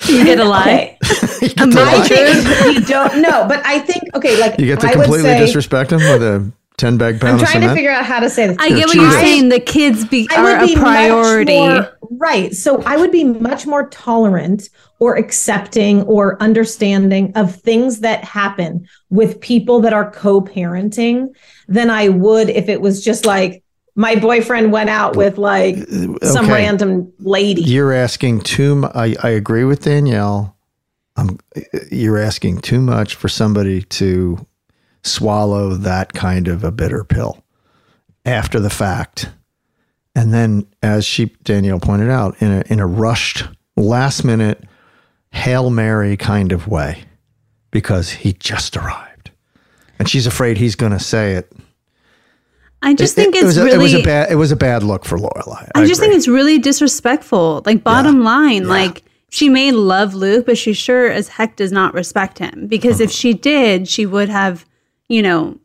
You 0.08 0.24
get 0.24 0.38
a 0.40 0.44
lie. 0.44 0.96
Okay. 1.04 1.46
you 1.46 1.48
get 1.54 1.72
to 1.72 1.80
I 1.80 1.96
lie? 1.96 2.08
think 2.08 2.78
you 2.78 2.84
don't 2.86 3.20
know, 3.22 3.46
but 3.46 3.64
I 3.66 3.78
think 3.80 4.02
okay, 4.14 4.40
like 4.40 4.58
You 4.58 4.66
get 4.66 4.80
to 4.80 4.86
I 4.86 4.90
would 4.90 5.02
completely 5.04 5.30
say, 5.30 5.38
disrespect 5.38 5.92
him 5.92 5.98
with 5.98 6.22
a 6.22 6.50
ten 6.80 6.96
bag 6.98 7.14
I'm 7.16 7.20
pound 7.20 7.42
of 7.42 7.48
trying 7.48 7.68
to 7.68 7.74
figure 7.74 7.90
out 7.90 8.04
how 8.04 8.18
to 8.20 8.30
say 8.30 8.48
this. 8.48 8.56
I 8.58 8.70
get 8.70 8.86
what 8.86 8.96
you're 8.96 9.10
saying. 9.12 9.50
The 9.50 9.60
kids 9.60 10.04
be, 10.06 10.26
I 10.30 10.36
are 10.36 10.58
would 10.60 10.66
be 10.66 10.74
a 10.74 10.78
priority. 10.78 11.56
More, 11.58 11.98
right. 12.12 12.54
So 12.54 12.82
I 12.82 12.96
would 12.96 13.12
be 13.12 13.24
much 13.24 13.66
more 13.66 13.88
tolerant 13.90 14.68
or 14.98 15.16
accepting 15.16 16.02
or 16.02 16.42
understanding 16.42 17.32
of 17.36 17.54
things 17.54 18.00
that 18.00 18.24
happen 18.24 18.88
with 19.10 19.40
people 19.40 19.80
that 19.80 19.92
are 19.92 20.10
co 20.10 20.40
parenting 20.40 21.28
than 21.68 21.90
I 21.90 22.08
would 22.08 22.48
if 22.50 22.68
it 22.68 22.80
was 22.80 23.04
just 23.04 23.24
like 23.26 23.62
my 23.94 24.14
boyfriend 24.14 24.72
went 24.72 24.88
out 24.88 25.16
with 25.16 25.36
like 25.36 25.76
some 26.22 26.46
Okay. 26.46 26.52
random 26.52 27.12
lady. 27.18 27.62
You're 27.62 27.92
asking 27.92 28.40
too. 28.40 28.76
mu- 28.76 28.88
I 28.94 29.14
I 29.22 29.30
agree 29.30 29.64
with 29.64 29.82
Danielle. 29.82 30.56
I'm, 31.16 31.38
you're 31.90 32.16
asking 32.18 32.60
too 32.60 32.80
much 32.80 33.14
for 33.14 33.28
somebody 33.28 33.82
to 33.82 34.46
swallow 35.02 35.74
that 35.74 36.12
kind 36.12 36.48
of 36.48 36.64
a 36.64 36.70
bitter 36.72 37.04
pill 37.04 37.42
after 38.24 38.60
the 38.60 38.70
fact, 38.70 39.30
and 40.14 40.32
then, 40.34 40.66
as 40.82 41.04
she 41.04 41.26
Danielle 41.44 41.80
pointed 41.80 42.10
out, 42.10 42.40
in 42.42 42.50
a 42.52 42.62
in 42.66 42.80
a 42.80 42.86
rushed, 42.86 43.44
last 43.76 44.24
minute, 44.24 44.64
hail 45.32 45.70
mary 45.70 46.16
kind 46.16 46.52
of 46.52 46.66
way, 46.68 47.04
because 47.70 48.10
he 48.10 48.32
just 48.34 48.76
arrived, 48.76 49.30
and 49.98 50.08
she's 50.08 50.26
afraid 50.26 50.58
he's 50.58 50.74
going 50.74 50.92
to 50.92 50.98
say 51.00 51.34
it. 51.34 51.50
I 52.82 52.94
just 52.94 53.12
It- 53.12 53.22
think 53.22 53.34
it, 53.36 53.38
it's 53.38 53.46
was 53.46 53.58
a, 53.58 53.66
it 53.68 53.78
was 53.78 53.94
a 53.94 54.02
bad 54.02 54.30
it 54.30 54.36
was 54.36 54.52
a 54.52 54.56
bad 54.56 54.82
look 54.82 55.04
for 55.04 55.18
Lorelai. 55.18 55.68
I 55.74 55.84
just 55.86 56.00
agree. 56.00 56.08
think 56.08 56.18
it's 56.18 56.28
really 56.28 56.58
disrespectful. 56.58 57.62
Like 57.66 57.84
bottom 57.84 58.22
line, 58.24 58.68
like 58.68 59.02
she 59.30 59.48
may 59.48 59.70
love 59.70 60.14
Luke, 60.14 60.44
but 60.46 60.58
she 60.58 60.72
sure 60.72 61.10
as 61.10 61.28
heck 61.28 61.56
does 61.56 61.70
not 61.72 61.94
respect 61.94 62.38
him. 62.38 62.66
Because 62.66 62.96
Uh-huh. 62.96 63.04
if 63.04 63.10
she 63.12 63.32
did, 63.34 63.86
she 63.86 64.04
would 64.06 64.28
have, 64.28 64.64
you 65.10 65.20
know, 65.22 65.58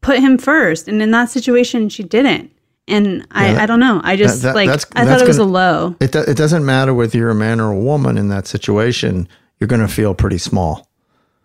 put 0.00 0.20
him 0.20 0.38
first. 0.38 0.88
And 0.88 1.02
in 1.02 1.10
that 1.10 1.30
situation, 1.30 1.88
she 1.88 2.02
didn't. 2.04 2.50
And 2.86 3.26
I, 3.32 3.46
Yeah, 3.46 3.52
that- 3.54 3.62
I 3.62 3.66
don't 3.66 3.80
know. 3.80 4.00
I 4.04 4.14
just 4.16 4.42
That- 4.42 4.48
that- 4.48 4.54
like 4.54 4.68
that's- 4.68 4.86
I 4.94 5.04
thought 5.04 5.20
it 5.20 5.26
was 5.26 5.38
gonna- 5.38 5.50
a 5.50 5.52
low. 5.52 5.96
It, 6.00 6.12
do, 6.12 6.20
it 6.20 6.36
doesn't 6.36 6.64
matter 6.64 6.94
whether 6.94 7.18
you're 7.18 7.30
a 7.30 7.34
man 7.34 7.60
or 7.60 7.72
a 7.72 7.78
woman 7.78 8.16
in 8.16 8.28
that 8.28 8.46
situation. 8.46 9.26
You're 9.58 9.68
going 9.68 9.80
to 9.80 9.88
feel 9.88 10.14
pretty 10.14 10.38
small. 10.38 10.88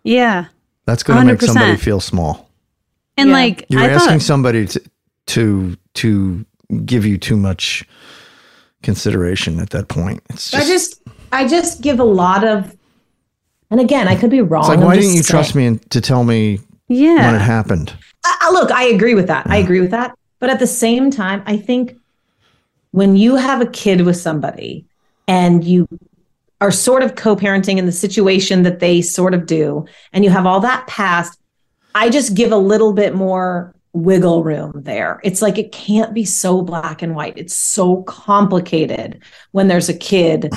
Yeah. 0.04 0.46
That's 0.86 1.02
going 1.02 1.18
to 1.20 1.24
make 1.32 1.42
somebody 1.42 1.76
feel 1.76 2.00
small. 2.00 2.48
And 3.16 3.32
like 3.32 3.66
You're 3.68 3.80
I 3.82 3.88
asking 3.88 4.18
thought 4.20 4.22
somebody 4.22 4.66
to 4.66 4.80
to 5.26 5.76
to 5.94 6.44
give 6.84 7.04
you 7.04 7.18
too 7.18 7.36
much 7.36 7.84
consideration 8.82 9.60
at 9.60 9.70
that 9.70 9.88
point. 9.88 10.22
It's 10.30 10.50
just, 10.50 10.54
I 10.62 10.66
just, 10.66 10.90
just 11.04 11.16
I 11.32 11.48
just 11.48 11.80
give 11.82 12.00
a 12.00 12.04
lot 12.04 12.44
of 12.44 12.74
and 13.70 13.78
again, 13.80 14.08
I 14.08 14.16
could 14.16 14.30
be 14.30 14.40
wrong. 14.40 14.62
it's 14.62 14.68
like 14.70 14.78
I'm 14.78 14.84
why 14.84 14.96
didn't 14.96 15.14
you 15.14 15.22
trust 15.22 15.54
me 15.54 15.66
in, 15.66 15.78
to 15.90 16.00
tell 16.00 16.24
me 16.24 16.60
Yeah. 16.90 17.30
when 17.30 17.40
it 17.40 17.44
happened? 17.44 17.94
Uh, 18.24 18.50
look, 18.52 18.70
I 18.72 18.84
agree 18.84 19.14
with 19.14 19.28
that. 19.28 19.46
I 19.48 19.58
agree 19.58 19.80
with 19.80 19.92
that. 19.92 20.18
But 20.40 20.50
at 20.50 20.58
the 20.58 20.66
same 20.66 21.10
time, 21.10 21.42
I 21.46 21.56
think 21.56 21.96
when 22.90 23.14
you 23.14 23.36
have 23.36 23.60
a 23.60 23.66
kid 23.66 24.00
with 24.02 24.16
somebody 24.16 24.84
and 25.28 25.62
you 25.62 25.88
are 26.60 26.72
sort 26.72 27.02
of 27.02 27.14
co-parenting 27.14 27.78
in 27.78 27.86
the 27.86 27.92
situation 27.92 28.64
that 28.64 28.80
they 28.80 29.00
sort 29.00 29.34
of 29.34 29.46
do, 29.46 29.86
and 30.12 30.24
you 30.24 30.30
have 30.30 30.46
all 30.46 30.60
that 30.60 30.86
past, 30.88 31.38
I 31.94 32.10
just 32.10 32.34
give 32.34 32.50
a 32.50 32.56
little 32.56 32.92
bit 32.92 33.14
more 33.14 33.72
wiggle 33.92 34.42
room 34.42 34.72
there. 34.74 35.20
It's 35.22 35.40
like 35.40 35.58
it 35.58 35.72
can't 35.72 36.12
be 36.12 36.24
so 36.24 36.62
black 36.62 37.02
and 37.02 37.14
white. 37.14 37.34
It's 37.36 37.54
so 37.54 38.02
complicated 38.02 39.22
when 39.52 39.68
there's 39.68 39.88
a 39.88 39.94
kid 39.96 40.52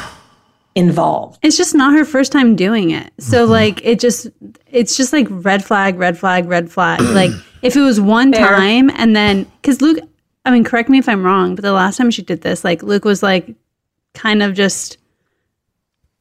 involved. 0.76 1.40
it's 1.44 1.56
just 1.58 1.76
not 1.76 1.94
her 1.94 2.04
first 2.06 2.32
time 2.32 2.56
doing 2.56 2.90
it. 2.92 3.12
So 3.20 3.44
mm-hmm. 3.44 3.52
like 3.52 3.86
it 3.86 4.00
just 4.00 4.28
it's 4.72 4.98
just 4.98 5.14
like 5.14 5.28
red 5.30 5.64
flag, 5.64 5.98
red 5.98 6.18
flag, 6.18 6.48
red 6.48 6.72
flag. 6.72 7.00
like 7.02 7.32
if 7.62 7.76
it 7.76 7.82
was 7.82 8.02
one 8.02 8.34
Fair. 8.34 8.48
time 8.48 8.90
and 8.92 9.16
then 9.16 9.46
cuz 9.62 9.82
Luke 9.82 10.00
I 10.46 10.52
mean 10.52 10.64
correct 10.64 10.90
me 10.90 10.98
if 10.98 11.08
I'm 11.08 11.24
wrong, 11.24 11.56
but 11.56 11.62
the 11.62 11.72
last 11.74 11.98
time 11.98 12.10
she 12.12 12.22
did 12.24 12.42
this 12.42 12.64
like 12.64 12.82
Luke 12.84 13.06
was 13.06 13.22
like 13.22 13.54
kind 14.14 14.42
of 14.42 14.54
just 14.56 14.98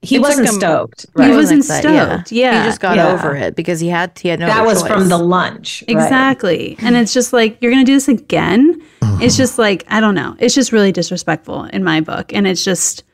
He 0.03 0.19
wasn't 0.19 0.49
him- 0.49 0.55
stoked. 0.57 1.07
He 1.17 1.31
wasn't 1.31 1.67
that, 1.69 1.81
stoked. 1.81 2.33
Yeah. 2.33 2.63
he 2.63 2.69
just 2.69 2.81
got 2.81 2.97
Yeah. 2.97 3.13
over 3.13 3.35
it 3.37 3.55
because 3.57 3.81
he 3.81 3.89
had 3.89 4.19
he 4.19 4.29
had 4.29 4.41
no. 4.41 4.47
that 4.47 4.59
other 4.59 4.67
was 4.67 4.83
from 4.87 5.09
the 5.09 5.19
lunch. 5.19 5.83
right? 5.89 5.97
Exactly. 5.97 6.77
And 6.81 6.97
it's 6.97 7.15
just 7.15 7.33
like 7.33 7.57
you're 7.61 7.73
going 7.73 7.85
to 7.85 7.91
do 7.91 7.95
this 7.97 8.09
again? 8.09 8.83
Mm-hmm. 9.01 9.23
It's 9.23 9.37
just 9.37 9.59
like 9.59 9.85
I 9.89 10.01
don't 10.01 10.15
know. 10.15 10.37
It's 10.41 10.55
just 10.55 10.73
really 10.73 10.93
disrespectful 10.93 11.65
in 11.65 11.83
my 11.85 12.01
book 12.01 12.35
and 12.35 12.47
it's 12.47 12.63
just 12.65 13.05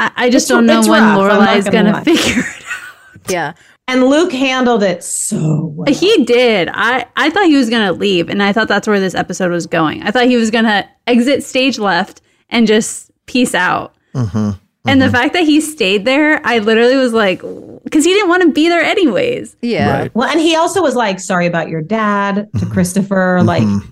I, 0.00 0.10
I 0.16 0.30
just 0.30 0.46
It's- 0.46 0.56
don't 0.56 0.66
know 0.66 0.80
when 0.80 1.02
rough, 1.02 1.18
I'm 1.18 1.38
Lorelai's 1.46 1.68
gonna 1.68 1.92
lie. 1.92 2.04
figure 2.04 2.42
it 2.42 2.64
out. 2.64 3.30
Yeah, 3.30 3.52
And 3.86 4.06
Luke 4.06 4.32
handled 4.32 4.82
it 4.82 5.04
so 5.04 5.72
well. 5.74 5.92
He 5.92 6.24
did. 6.24 6.70
I, 6.72 7.06
I 7.16 7.28
thought 7.30 7.46
he 7.46 7.56
was 7.56 7.68
going 7.68 7.86
to 7.86 7.92
leave, 7.92 8.28
and 8.28 8.42
I 8.42 8.52
thought 8.52 8.66
that's 8.66 8.88
where 8.88 8.98
this 8.98 9.14
episode 9.14 9.50
was 9.50 9.66
going. 9.66 10.02
I 10.02 10.10
thought 10.10 10.26
he 10.26 10.36
was 10.36 10.50
going 10.50 10.64
to 10.64 10.88
exit 11.06 11.42
stage 11.44 11.78
left 11.78 12.22
and 12.48 12.66
just 12.66 13.10
peace 13.26 13.54
out. 13.54 13.94
Mm-hmm. 14.14 14.52
And 14.86 15.00
the 15.00 15.06
mm-hmm. 15.06 15.14
fact 15.14 15.32
that 15.34 15.44
he 15.44 15.60
stayed 15.60 16.06
there, 16.06 16.40
I 16.46 16.58
literally 16.58 16.96
was 16.96 17.12
like, 17.12 17.42
because 17.84 18.04
he 18.04 18.12
didn't 18.12 18.30
want 18.30 18.42
to 18.44 18.52
be 18.52 18.68
there 18.68 18.82
anyways. 18.82 19.56
yeah. 19.60 19.98
Right. 20.00 20.14
Well, 20.14 20.28
and 20.28 20.40
he 20.40 20.56
also 20.56 20.82
was 20.82 20.96
like, 20.96 21.20
sorry 21.20 21.46
about 21.46 21.68
your 21.68 21.82
dad 21.82 22.34
to 22.36 22.42
mm-hmm. 22.42 22.72
Christopher. 22.72 23.42
Like, 23.44 23.62
mm-hmm. 23.62 23.88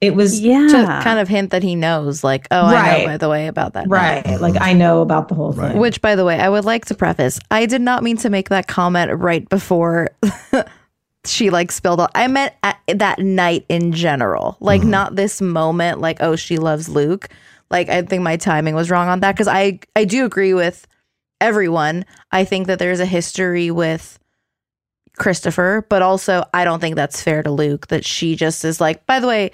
It 0.00 0.14
was 0.14 0.40
Yeah. 0.40 0.66
To 0.66 1.00
kind 1.02 1.18
of 1.18 1.28
hint 1.28 1.50
that 1.50 1.62
he 1.62 1.74
knows, 1.74 2.22
like, 2.22 2.46
oh, 2.50 2.66
I 2.66 2.98
know, 2.98 3.06
by 3.06 3.16
the 3.16 3.28
way, 3.28 3.46
about 3.46 3.72
that. 3.74 3.88
right. 3.88 4.40
Like, 4.40 4.60
I 4.60 4.72
know 4.72 5.00
about 5.00 5.28
the 5.28 5.34
whole 5.34 5.52
thing. 5.52 5.78
Which, 5.78 6.02
by 6.02 6.16
the 6.16 6.24
way, 6.24 6.38
I 6.38 6.48
would 6.48 6.64
like 6.64 6.84
to 6.86 6.94
preface. 6.94 7.38
I 7.50 7.66
did 7.66 7.80
not 7.80 8.02
mean 8.02 8.18
to 8.18 8.30
make 8.30 8.50
that 8.50 8.66
comment 8.66 9.10
right 9.18 9.48
before 9.48 10.08
she 11.24 11.50
like 11.50 11.72
spilled 11.72 12.00
all. 12.00 12.08
I 12.14 12.28
meant 12.28 12.54
at, 12.62 12.78
that 12.88 13.18
night 13.18 13.64
in 13.68 13.92
general, 13.92 14.56
like 14.60 14.82
mm-hmm. 14.82 14.90
not 14.90 15.16
this 15.16 15.40
moment. 15.40 16.00
Like, 16.00 16.18
oh, 16.20 16.36
she 16.36 16.58
loves 16.58 16.88
Luke. 16.88 17.28
Like, 17.70 17.88
I 17.88 18.02
think 18.02 18.22
my 18.22 18.36
timing 18.36 18.74
was 18.74 18.90
wrong 18.90 19.08
on 19.08 19.20
that 19.20 19.32
because 19.32 19.48
I 19.48 19.80
I 19.96 20.04
do 20.04 20.24
agree 20.24 20.54
with 20.54 20.86
everyone. 21.40 22.04
I 22.32 22.44
think 22.44 22.66
that 22.66 22.78
there's 22.78 23.00
a 23.00 23.06
history 23.06 23.70
with 23.70 24.18
Christopher, 25.16 25.86
but 25.88 26.02
also 26.02 26.44
I 26.52 26.64
don't 26.64 26.80
think 26.80 26.96
that's 26.96 27.22
fair 27.22 27.42
to 27.42 27.50
Luke 27.50 27.88
that 27.88 28.04
she 28.04 28.36
just 28.36 28.64
is 28.64 28.80
like, 28.80 29.06
by 29.06 29.20
the 29.20 29.26
way, 29.26 29.50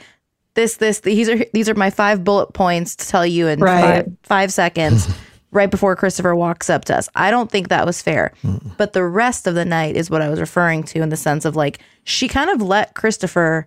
this, 0.54 0.76
this, 0.76 1.00
these 1.00 1.28
are 1.28 1.44
these 1.52 1.68
are 1.68 1.74
my 1.74 1.90
five 1.90 2.24
bullet 2.24 2.52
points 2.52 2.94
to 2.96 3.08
tell 3.08 3.24
you 3.26 3.46
in 3.48 3.60
Right. 3.60 4.04
five, 4.04 4.12
five 4.22 4.52
seconds. 4.62 5.08
right 5.50 5.70
before 5.70 5.94
Christopher 5.96 6.34
walks 6.34 6.70
up 6.70 6.84
to 6.86 6.96
us. 6.96 7.08
I 7.14 7.30
don't 7.30 7.50
think 7.50 7.68
that 7.68 7.84
was 7.86 8.00
fair. 8.02 8.32
But 8.78 8.92
the 8.94 9.04
rest 9.04 9.46
of 9.46 9.54
the 9.54 9.64
night 9.66 9.96
is 9.96 10.08
what 10.10 10.22
I 10.22 10.28
was 10.30 10.40
referring 10.40 10.82
to 10.84 11.00
in 11.02 11.08
the 11.10 11.16
sense 11.16 11.44
of 11.44 11.56
like 11.56 11.78
she 12.04 12.26
kind 12.28 12.48
of 12.50 12.62
let 12.62 12.94
Christopher 12.94 13.66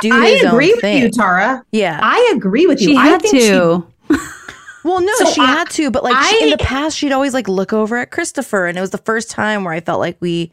do 0.00 0.10
I 0.12 0.30
his 0.30 0.44
agree 0.44 0.66
own 0.68 0.72
with 0.72 0.80
thing. 0.80 1.02
you, 1.02 1.10
Tara. 1.10 1.62
Yeah. 1.72 2.00
I 2.02 2.32
agree 2.34 2.66
with 2.66 2.80
you. 2.80 2.88
She 2.88 2.96
I 2.96 3.06
had 3.06 3.22
think 3.22 3.34
she- 3.36 3.48
to. 3.50 3.86
Well, 4.84 5.00
no, 5.02 5.12
So 5.16 5.26
she 5.32 5.40
I- 5.42 5.46
had 5.46 5.70
to, 5.70 5.90
but 5.90 6.02
like 6.04 6.16
she, 6.28 6.44
in 6.44 6.50
the 6.50 6.56
past, 6.56 6.96
she'd 6.96 7.12
always 7.12 7.34
like 7.34 7.48
look 7.48 7.72
over 7.74 7.98
at 7.98 8.10
Christopher, 8.10 8.66
and 8.66 8.78
it 8.78 8.80
was 8.80 8.90
the 8.90 8.96
first 8.98 9.28
time 9.30 9.64
where 9.64 9.74
I 9.74 9.80
felt 9.80 9.98
like 9.98 10.16
we 10.20 10.50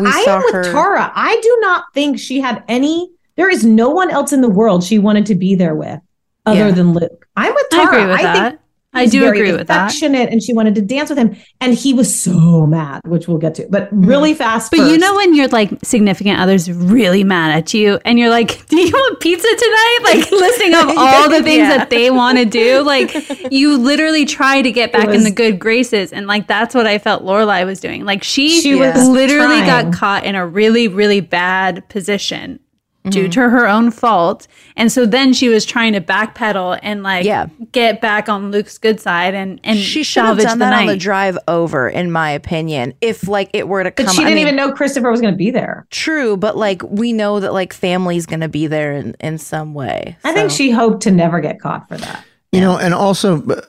we 0.00 0.06
I 0.08 0.22
saw 0.24 0.36
am 0.36 0.42
with 0.44 0.54
her. 0.54 0.72
Tara. 0.72 1.12
I 1.14 1.38
do 1.42 1.58
not 1.60 1.84
think 1.92 2.18
she 2.18 2.40
had 2.40 2.62
any. 2.68 3.10
There 3.36 3.50
is 3.50 3.64
no 3.64 3.90
one 3.90 4.10
else 4.10 4.32
in 4.32 4.40
the 4.40 4.48
world 4.48 4.82
she 4.84 4.98
wanted 4.98 5.26
to 5.26 5.34
be 5.34 5.54
there 5.54 5.74
with, 5.74 6.00
other 6.46 6.58
Yeah. 6.68 6.70
than 6.70 6.92
Luke. 6.94 7.26
I'm 7.36 7.54
with 7.54 7.66
I 7.72 7.82
agree 7.84 8.06
with 8.06 8.16
think 8.16 8.22
that. 8.22 8.60
I 8.94 9.04
do 9.04 9.28
agree 9.28 9.52
with 9.52 9.66
that. 9.66 9.88
affectionate, 9.90 10.30
and 10.30 10.42
she 10.42 10.54
wanted 10.54 10.74
to 10.76 10.80
dance 10.80 11.10
with 11.10 11.18
him, 11.18 11.36
and 11.60 11.74
he 11.74 11.92
was 11.92 12.18
so 12.18 12.66
mad, 12.66 13.02
which 13.04 13.28
we'll 13.28 13.36
get 13.36 13.54
to. 13.56 13.66
But 13.68 13.88
mm-hmm. 13.88 14.06
really 14.06 14.32
fast. 14.32 14.70
But 14.70 14.78
you 14.90 14.96
know 14.96 15.14
when 15.16 15.34
your 15.34 15.48
like 15.48 15.70
significant 15.84 16.40
other's 16.40 16.70
really 16.70 17.22
mad 17.22 17.50
at 17.54 17.74
you 17.74 17.98
and 18.06 18.18
you're 18.18 18.30
like, 18.30 18.66
"Do 18.68 18.78
you 18.80 18.90
want 18.90 19.20
pizza 19.20 19.46
tonight?" 19.46 19.98
Like 20.04 20.30
listing 20.30 20.74
of 20.74 20.96
all 20.96 21.28
the 21.28 21.42
things 21.42 21.58
Yeah. 21.68 21.76
that 21.76 21.90
they 21.90 22.10
want 22.10 22.38
to 22.38 22.46
do, 22.46 22.80
like 22.84 23.12
you 23.52 23.76
literally 23.76 24.24
try 24.24 24.62
to 24.62 24.72
get 24.72 24.92
back 24.92 25.08
in 25.08 25.24
the 25.24 25.30
good 25.30 25.58
graces, 25.58 26.10
and 26.10 26.26
like 26.26 26.46
that's 26.46 26.74
what 26.74 26.86
I 26.86 26.96
felt 26.96 27.22
Lorelai 27.22 27.66
was 27.66 27.80
doing. 27.80 28.06
Like 28.06 28.24
she, 28.24 28.62
She 28.62 28.76
was 28.76 29.06
literally 29.06 29.58
trying. 29.58 29.90
got 29.90 29.92
caught 29.92 30.24
in 30.24 30.34
a 30.36 30.46
really 30.46 30.88
really 30.88 31.20
bad 31.20 31.86
position. 31.90 32.60
Mm-hmm. 33.06 33.10
Due 33.10 33.28
to 33.28 33.40
her 33.50 33.68
own 33.68 33.92
fault. 33.92 34.48
And 34.74 34.90
so 34.90 35.06
then 35.06 35.32
she 35.32 35.48
was 35.48 35.64
trying 35.64 35.92
to 35.92 36.00
backpedal 36.00 36.80
and 36.82 37.04
like 37.04 37.24
Yeah. 37.24 37.46
get 37.70 38.00
back 38.00 38.28
on 38.28 38.50
Luke's 38.50 38.78
good 38.78 38.98
side 38.98 39.32
and, 39.32 39.60
and 39.62 39.78
She 39.78 40.02
should 40.02 40.24
have 40.24 40.38
done 40.38 40.58
the 40.58 40.64
that 40.64 40.70
night. 40.70 40.80
on 40.80 40.86
the 40.88 40.96
drive 40.96 41.38
over, 41.46 41.88
in 41.88 42.10
my 42.10 42.30
opinion. 42.30 42.94
If 43.00 43.28
like 43.28 43.50
it 43.52 43.68
were 43.68 43.84
to 43.84 43.92
come, 43.92 44.06
but 44.06 44.12
she 44.12 44.18
didn't 44.22 44.34
mean, 44.34 44.42
even 44.42 44.56
know 44.56 44.72
Christopher 44.72 45.08
was 45.08 45.20
going 45.20 45.32
to 45.32 45.38
be 45.38 45.52
there. 45.52 45.86
True, 45.90 46.36
but 46.36 46.56
like 46.56 46.82
we 46.82 47.12
know 47.12 47.38
that 47.38 47.52
like 47.52 47.72
family's 47.72 48.26
gonna 48.26 48.48
be 48.48 48.66
there 48.66 48.92
in, 48.94 49.14
in 49.20 49.38
some 49.38 49.72
way. 49.72 50.16
I 50.24 50.32
think 50.32 50.50
she 50.50 50.72
hoped 50.72 51.02
to 51.04 51.12
never 51.12 51.38
get 51.40 51.60
caught 51.60 51.86
for 51.88 51.96
that. 51.98 52.24
You 52.50 52.60
know, 52.60 52.76
and 52.76 52.92
also 52.92 53.62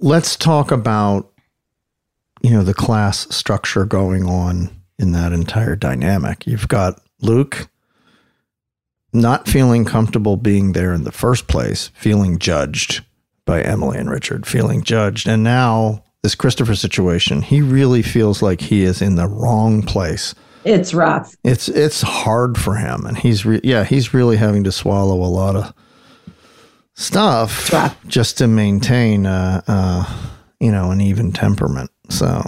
let's 0.00 0.36
talk 0.36 0.70
about 0.70 1.30
you 2.42 2.50
know 2.50 2.62
the 2.62 2.74
class 2.74 3.26
structure 3.34 3.84
going 3.84 4.24
on 4.26 4.70
in 4.98 5.12
that 5.12 5.32
entire 5.32 5.74
dynamic. 5.76 6.46
You've 6.46 6.68
got 6.68 7.00
Luke 7.20 7.68
not 9.12 9.48
feeling 9.48 9.84
comfortable 9.84 10.36
being 10.36 10.72
there 10.72 10.92
in 10.92 11.04
the 11.04 11.12
first 11.12 11.48
place, 11.48 11.90
feeling 11.94 12.38
judged 12.38 13.04
by 13.44 13.62
Emily 13.62 13.98
and 13.98 14.10
Richard, 14.10 14.46
feeling 14.46 14.82
judged, 14.82 15.26
and 15.26 15.42
now 15.42 16.04
this 16.22 16.34
Christopher 16.34 16.74
situation, 16.74 17.42
he 17.42 17.62
really 17.62 18.02
feels 18.02 18.42
like 18.42 18.60
he 18.60 18.82
is 18.82 19.00
in 19.00 19.14
the 19.14 19.26
wrong 19.26 19.82
place. 19.82 20.34
It's 20.64 20.92
rough. 20.92 21.34
It's 21.44 21.68
it's 21.68 22.02
hard 22.02 22.58
for 22.58 22.74
him, 22.74 23.06
and 23.06 23.16
he's 23.16 23.46
re- 23.46 23.60
yeah 23.62 23.84
he's 23.84 24.12
really 24.12 24.36
having 24.36 24.64
to 24.64 24.72
swallow 24.72 25.22
a 25.22 25.30
lot 25.30 25.56
of 25.56 25.72
stuff 26.94 27.72
just 28.06 28.38
to 28.38 28.48
maintain 28.48 29.24
uh, 29.24 29.62
uh 29.68 30.30
you 30.60 30.72
know 30.72 30.90
an 30.90 31.00
even 31.00 31.32
temperament. 31.32 31.90
So 32.10 32.42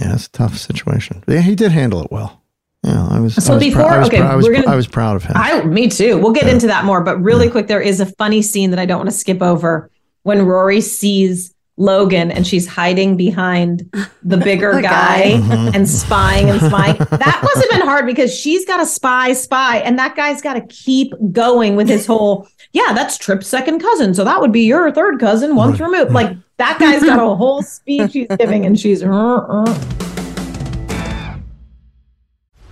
yeah, 0.00 0.14
it's 0.14 0.26
a 0.26 0.32
tough 0.32 0.58
situation. 0.58 1.22
But 1.26 1.34
yeah, 1.34 1.40
he 1.40 1.54
did 1.54 1.72
handle 1.72 2.02
it 2.02 2.12
well. 2.12 2.42
Yeah, 2.86 3.06
I 3.10 3.18
was. 3.20 3.34
So 3.34 3.52
I 3.52 3.56
was 3.56 3.64
before- 3.64 3.82
I 3.82 3.98
was, 3.98 4.08
okay, 4.08 4.18
I 4.20 4.34
was, 4.36 4.46
we're 4.46 4.54
gonna- 4.54 4.70
I 4.70 4.76
was 4.76 4.86
proud 4.86 5.16
of 5.16 5.24
him. 5.24 5.32
I, 5.36 5.62
me 5.64 5.88
too. 5.88 6.18
We'll 6.18 6.32
get 6.32 6.46
into 6.48 6.66
that 6.68 6.84
more, 6.84 7.00
but 7.02 7.20
really 7.20 7.50
quick, 7.50 7.66
there 7.66 7.80
is 7.80 8.00
a 8.00 8.06
funny 8.06 8.42
scene 8.42 8.70
that 8.70 8.78
I 8.78 8.86
don't 8.86 8.98
want 8.98 9.10
to 9.10 9.16
skip 9.16 9.42
over 9.42 9.90
when 10.22 10.46
Rory 10.46 10.80
sees 10.80 11.52
Logan 11.78 12.30
and 12.30 12.46
she's 12.46 12.66
hiding 12.66 13.16
behind 13.18 13.90
the 14.22 14.36
bigger 14.38 14.72
The 14.76 14.82
guy, 14.82 15.38
guy. 15.40 15.70
and 15.74 15.86
spying 15.88 16.48
and 16.48 16.58
spying. 16.60 16.96
That 16.96 17.40
must 17.42 17.56
have 17.60 17.70
been 17.70 17.86
hard 17.86 18.06
because 18.06 18.34
she's 18.34 18.64
got 18.64 18.78
to 18.78 18.86
spy, 18.86 19.32
spy, 19.34 19.78
and 19.78 19.98
that 19.98 20.16
guy's 20.16 20.40
got 20.40 20.54
to 20.54 20.62
keep 20.68 21.12
going 21.32 21.76
with 21.76 21.88
his 21.88 22.06
whole. 22.06 22.48
Yeah, 22.72 22.92
that's 22.94 23.18
Trip's 23.18 23.46
second 23.46 23.80
cousin, 23.80 24.14
so 24.14 24.24
that 24.24 24.40
would 24.40 24.52
be 24.52 24.62
your 24.62 24.90
third 24.92 25.18
cousin 25.20 25.54
once 25.56 25.80
removed. 25.80 26.12
Like 26.12 26.36
that 26.58 26.78
guy's 26.78 27.02
got 27.02 27.18
a 27.18 27.34
whole 27.34 27.62
speech 27.62 28.12
he's 28.12 28.28
giving, 28.38 28.64
and 28.64 28.78
she's. 28.78 29.02
Uh, 29.02 29.10
uh. 29.12 30.05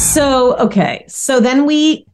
So, 0.00 0.56
okay. 0.56 1.04
So 1.08 1.40
then 1.40 1.66
we 1.66 2.06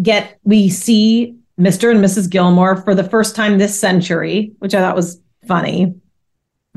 get, 0.00 0.38
we 0.44 0.68
see 0.68 1.36
Mr. 1.58 1.90
and 1.90 2.02
Mrs. 2.02 2.30
Gilmore 2.30 2.76
for 2.76 2.94
the 2.94 3.04
first 3.04 3.34
time 3.34 3.58
this 3.58 3.78
century, 3.78 4.52
which 4.60 4.74
I 4.74 4.80
thought 4.80 4.96
was 4.96 5.20
funny. 5.46 5.94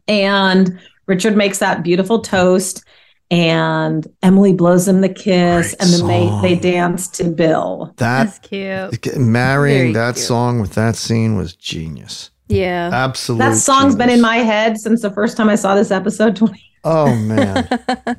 And 0.07 0.79
Richard 1.05 1.37
makes 1.37 1.59
that 1.59 1.83
beautiful 1.83 2.19
toast, 2.19 2.83
and 3.31 4.07
Emily 4.21 4.53
blows 4.53 4.87
him 4.87 5.01
the 5.01 5.09
kiss, 5.09 5.73
and 5.75 5.89
then 5.89 5.99
song. 5.99 6.41
they, 6.41 6.55
they 6.55 6.59
dance 6.59 7.07
to 7.09 7.25
Bill. 7.25 7.93
That 7.97 8.39
cute. 8.41 9.17
marrying 9.17 9.77
Very 9.77 9.93
that 9.93 10.15
cute. 10.15 10.25
song 10.25 10.59
with 10.59 10.73
that 10.73 10.95
scene 10.95 11.37
was 11.37 11.55
genius. 11.55 12.31
Yeah. 12.47 12.89
Absolutely. 12.91 13.47
That 13.47 13.55
song's 13.55 13.95
been 13.95 14.09
in 14.09 14.21
my 14.21 14.37
head 14.37 14.77
since 14.77 15.01
the 15.01 15.11
first 15.11 15.37
time 15.37 15.49
I 15.49 15.55
saw 15.55 15.73
this 15.75 15.89
episode 15.91 16.35
20. 16.35 16.61
Oh 16.87 17.15
man, 17.15 17.67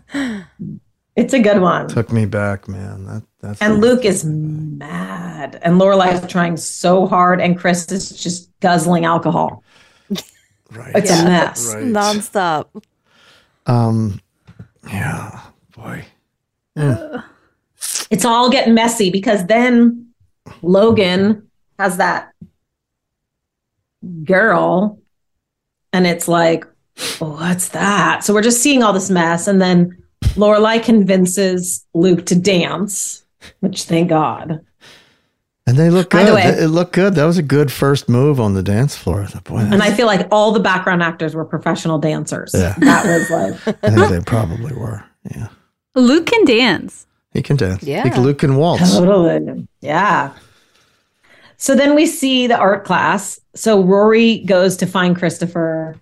It's 1.16 1.32
a 1.32 1.40
good 1.40 1.62
one. 1.62 1.88
took 1.88 2.12
me 2.12 2.26
back, 2.26 2.68
man. 2.68 3.06
That 3.06 3.22
that's 3.40 3.62
And 3.62 3.80
Luke 3.80 4.04
is 4.04 4.24
mad, 4.24 5.58
and 5.62 5.80
Lorelai's 5.80 6.26
trying 6.30 6.58
so 6.58 7.06
hard, 7.06 7.40
and 7.40 7.58
Chris 7.58 7.90
is 7.90 8.10
just 8.10 8.50
guzzling 8.60 9.06
alcohol. 9.06 9.64
Right. 10.70 10.96
It's 10.96 11.10
a 11.10 11.24
mess. 11.24 11.74
Right. 11.74 11.84
Nonstop. 11.84 12.66
Um, 13.66 14.20
yeah, 14.90 15.40
boy. 15.74 16.04
It's 18.10 18.24
all 18.24 18.50
getting 18.50 18.74
messy 18.74 19.10
because 19.10 19.46
then 19.46 20.12
Logan 20.62 21.48
has 21.78 21.96
that 21.96 22.32
girl, 24.24 25.00
and 25.92 26.06
it's 26.06 26.28
like, 26.28 26.66
what's 27.20 27.70
that? 27.70 28.22
So 28.24 28.34
we're 28.34 28.42
just 28.42 28.60
seeing 28.60 28.82
all 28.82 28.92
this 28.92 29.08
mess, 29.08 29.46
and 29.48 29.62
then 29.62 30.02
Lorelai 30.36 30.82
convinces 30.82 31.84
Luke 31.94 32.26
to 32.26 32.34
dance, 32.34 33.24
which 33.60 33.84
thank 33.84 34.08
God. 34.08 34.60
And 35.68 35.76
they 35.76 35.90
look 35.90 36.10
good. 36.10 36.28
the 36.28 36.34
way- 36.34 36.42
it 36.44 36.68
looked 36.68 36.92
good. 36.92 37.14
That 37.16 37.24
was 37.24 37.38
a 37.38 37.42
good 37.42 37.72
first 37.72 38.08
move 38.08 38.38
on 38.38 38.54
the 38.54 38.62
dance 38.62 38.94
floor. 38.94 39.22
I 39.22 39.26
thought, 39.26 39.44
boy, 39.44 39.58
And 39.58 39.82
I 39.82 39.92
feel 39.92 40.06
like 40.06 40.28
all 40.30 40.52
the 40.52 40.60
background 40.60 41.02
actors 41.02 41.34
were 41.34 41.44
professional 41.44 41.98
dancers. 41.98 42.52
Yeah. 42.54 42.74
That 42.78 43.04
was 43.04 43.30
like 43.30 43.76
I 43.84 43.90
think 43.90 44.08
they 44.10 44.20
probably 44.20 44.72
were. 44.74 45.04
Yeah, 45.34 45.48
Luke 45.96 46.26
can 46.26 46.44
dance. 46.44 47.06
he 47.32 47.42
can 47.42 47.56
dance. 47.56 47.82
Yeah. 47.82 48.08
He 48.08 48.20
Luke 48.20 48.38
can 48.38 48.54
waltz. 48.56 48.92
Totally. 48.96 49.66
Yeah. 49.80 50.32
So 51.56 51.74
then 51.74 51.94
we 51.96 52.06
see 52.06 52.46
the 52.46 52.56
art 52.56 52.84
class. 52.84 53.40
So 53.56 53.82
Rory 53.82 54.38
goes 54.44 54.76
to 54.76 54.86
find 54.86 55.16
Christopher, 55.16 55.96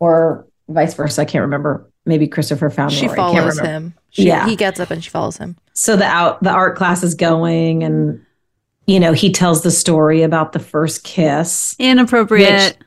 or 0.00 0.46
vice 0.68 0.94
versa. 0.94 1.20
I 1.22 1.26
can't 1.26 1.42
remember. 1.42 1.88
Maybe 2.06 2.26
Christopher 2.26 2.70
found 2.70 2.92
her. 2.92 2.98
She 2.98 3.06
Rory. 3.06 3.16
Follows 3.16 3.58
him. 3.58 3.94
She, 4.10 4.24
yeah. 4.26 4.46
He 4.46 4.56
gets 4.56 4.80
up 4.80 4.90
and 4.90 5.02
she 5.04 5.10
follows 5.10 5.36
him. 5.36 5.56
so 5.74 5.96
the 5.96 6.04
out 6.04 6.42
the 6.42 6.50
art 6.50 6.76
class 6.76 7.02
is 7.02 7.14
going, 7.14 7.84
and 7.84 8.24
you 8.86 8.98
know 8.98 9.12
he 9.12 9.30
tells 9.30 9.62
the 9.62 9.70
story 9.70 10.22
about 10.22 10.52
the 10.52 10.58
first 10.58 11.04
kiss. 11.04 11.76
Inappropriate. 11.78 12.76
Which- 12.78 12.86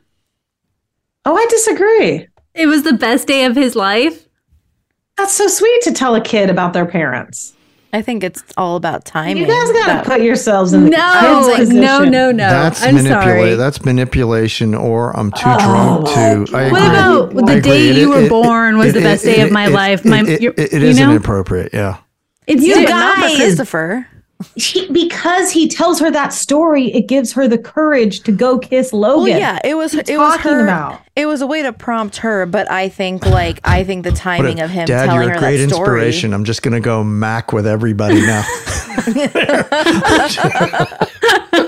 oh, 1.26 1.36
I 1.38 1.46
disagree. 1.50 2.28
It 2.56 2.66
was 2.68 2.84
the 2.84 2.94
best 2.94 3.28
day 3.28 3.46
of 3.46 3.56
his 3.56 3.76
life. 3.76 4.28
That's 5.18 5.34
so 5.34 5.48
sweet 5.48 5.82
to 5.84 5.92
tell 5.94 6.16
a 6.16 6.22
kid 6.22 6.50
about 6.50 6.74
their 6.74 6.86
parents. 6.86 7.54
I 7.94 8.02
think 8.02 8.24
it's 8.24 8.44
all 8.58 8.76
about 8.76 9.06
timing. 9.06 9.38
You 9.38 9.46
guys 9.48 9.72
got 9.72 9.86
That- 9.86 10.04
to 10.06 10.10
put 10.10 10.22
yourselves 10.22 10.74
in 10.74 10.86
the 10.86 10.90
No, 10.90 11.46
kid's 11.56 11.70
no, 11.70 11.98
position. 12.00 12.12
no, 12.12 12.32
no. 12.32 12.50
That's 12.50 12.84
I'm 12.84 12.96
manipulation. 12.96 13.58
That's 13.60 13.86
manipulation, 13.86 14.74
or 14.74 15.16
I'm 15.18 15.32
too 15.32 15.42
Oh, 15.46 15.60
drunk 16.04 16.08
to. 16.50 16.58
I 16.58 16.72
What 16.72 16.82
agree. 16.82 16.90
about 16.90 17.36
the 17.46 17.52
I 17.52 17.56
agree. 17.58 17.72
day 17.72 17.90
It- 17.90 17.96
you 17.98 18.10
were 18.10 18.22
it- 18.22 18.30
born 18.30 18.80
was 18.80 18.88
it- 18.88 18.94
the 18.94 19.00
it- 19.00 19.04
best 19.04 19.24
day 19.24 19.38
it- 19.42 19.46
of 19.46 19.52
my 19.52 19.68
it- 19.68 19.72
life? 19.74 20.04
My, 20.06 20.22
it- 20.22 20.42
you're- 20.42 20.56
it- 20.58 20.74
it 20.74 20.82
you 20.82 20.94
know? 20.96 21.12
inappropriate. 21.12 21.70
Yeah. 21.72 21.98
It's 22.48 22.64
You 22.64 22.76
just- 22.76 22.90
Not 22.90 23.16
for 23.16 23.22
guys. 23.22 23.36
Christopher. 23.38 24.08
He, 24.56 24.88
because 24.92 25.52
he 25.52 25.68
tells 25.68 26.00
her 26.00 26.10
that 26.12 26.34
story, 26.34 26.94
it 26.94 27.08
gives 27.08 27.34
her 27.34 27.48
the 27.48 27.58
courage 27.58 28.22
to 28.24 28.32
go 28.32 28.58
kiss 28.60 28.94
Logan. 28.94 29.24
Well, 29.24 29.40
yeah, 29.40 29.60
it 29.64 29.76
was. 29.76 29.94
What 29.96 30.08
It 30.10 30.14
you 30.14 30.20
was 30.20 30.36
talking 30.38 30.52
her. 30.54 30.64
about. 30.64 31.02
It 31.16 31.26
was 31.28 31.42
a 31.42 31.48
way 31.48 31.62
to 31.62 31.72
prompt 31.74 32.18
her, 32.18 32.46
but 32.48 32.70
I 32.72 32.90
think 32.90 33.26
like 33.26 33.60
I 33.64 33.84
think 33.84 34.04
the 34.04 34.10
What 34.12 34.18
a- 34.20 34.22
timing 34.22 34.60
of 34.62 34.70
him 34.72 34.86
Dad, 34.86 35.06
telling 35.06 35.22
you're 35.22 35.30
her 35.32 35.36
a 35.36 35.40
great 35.40 35.58
that 35.58 35.70
story. 35.70 36.02
inspiration. 36.02 36.34
I'm 36.34 36.44
just 36.44 36.62
going 36.64 36.74
to 36.74 36.80
go 36.80 37.04
mac 37.04 37.54
with 37.54 37.68
everybody 37.68 38.22
now. 38.22 38.42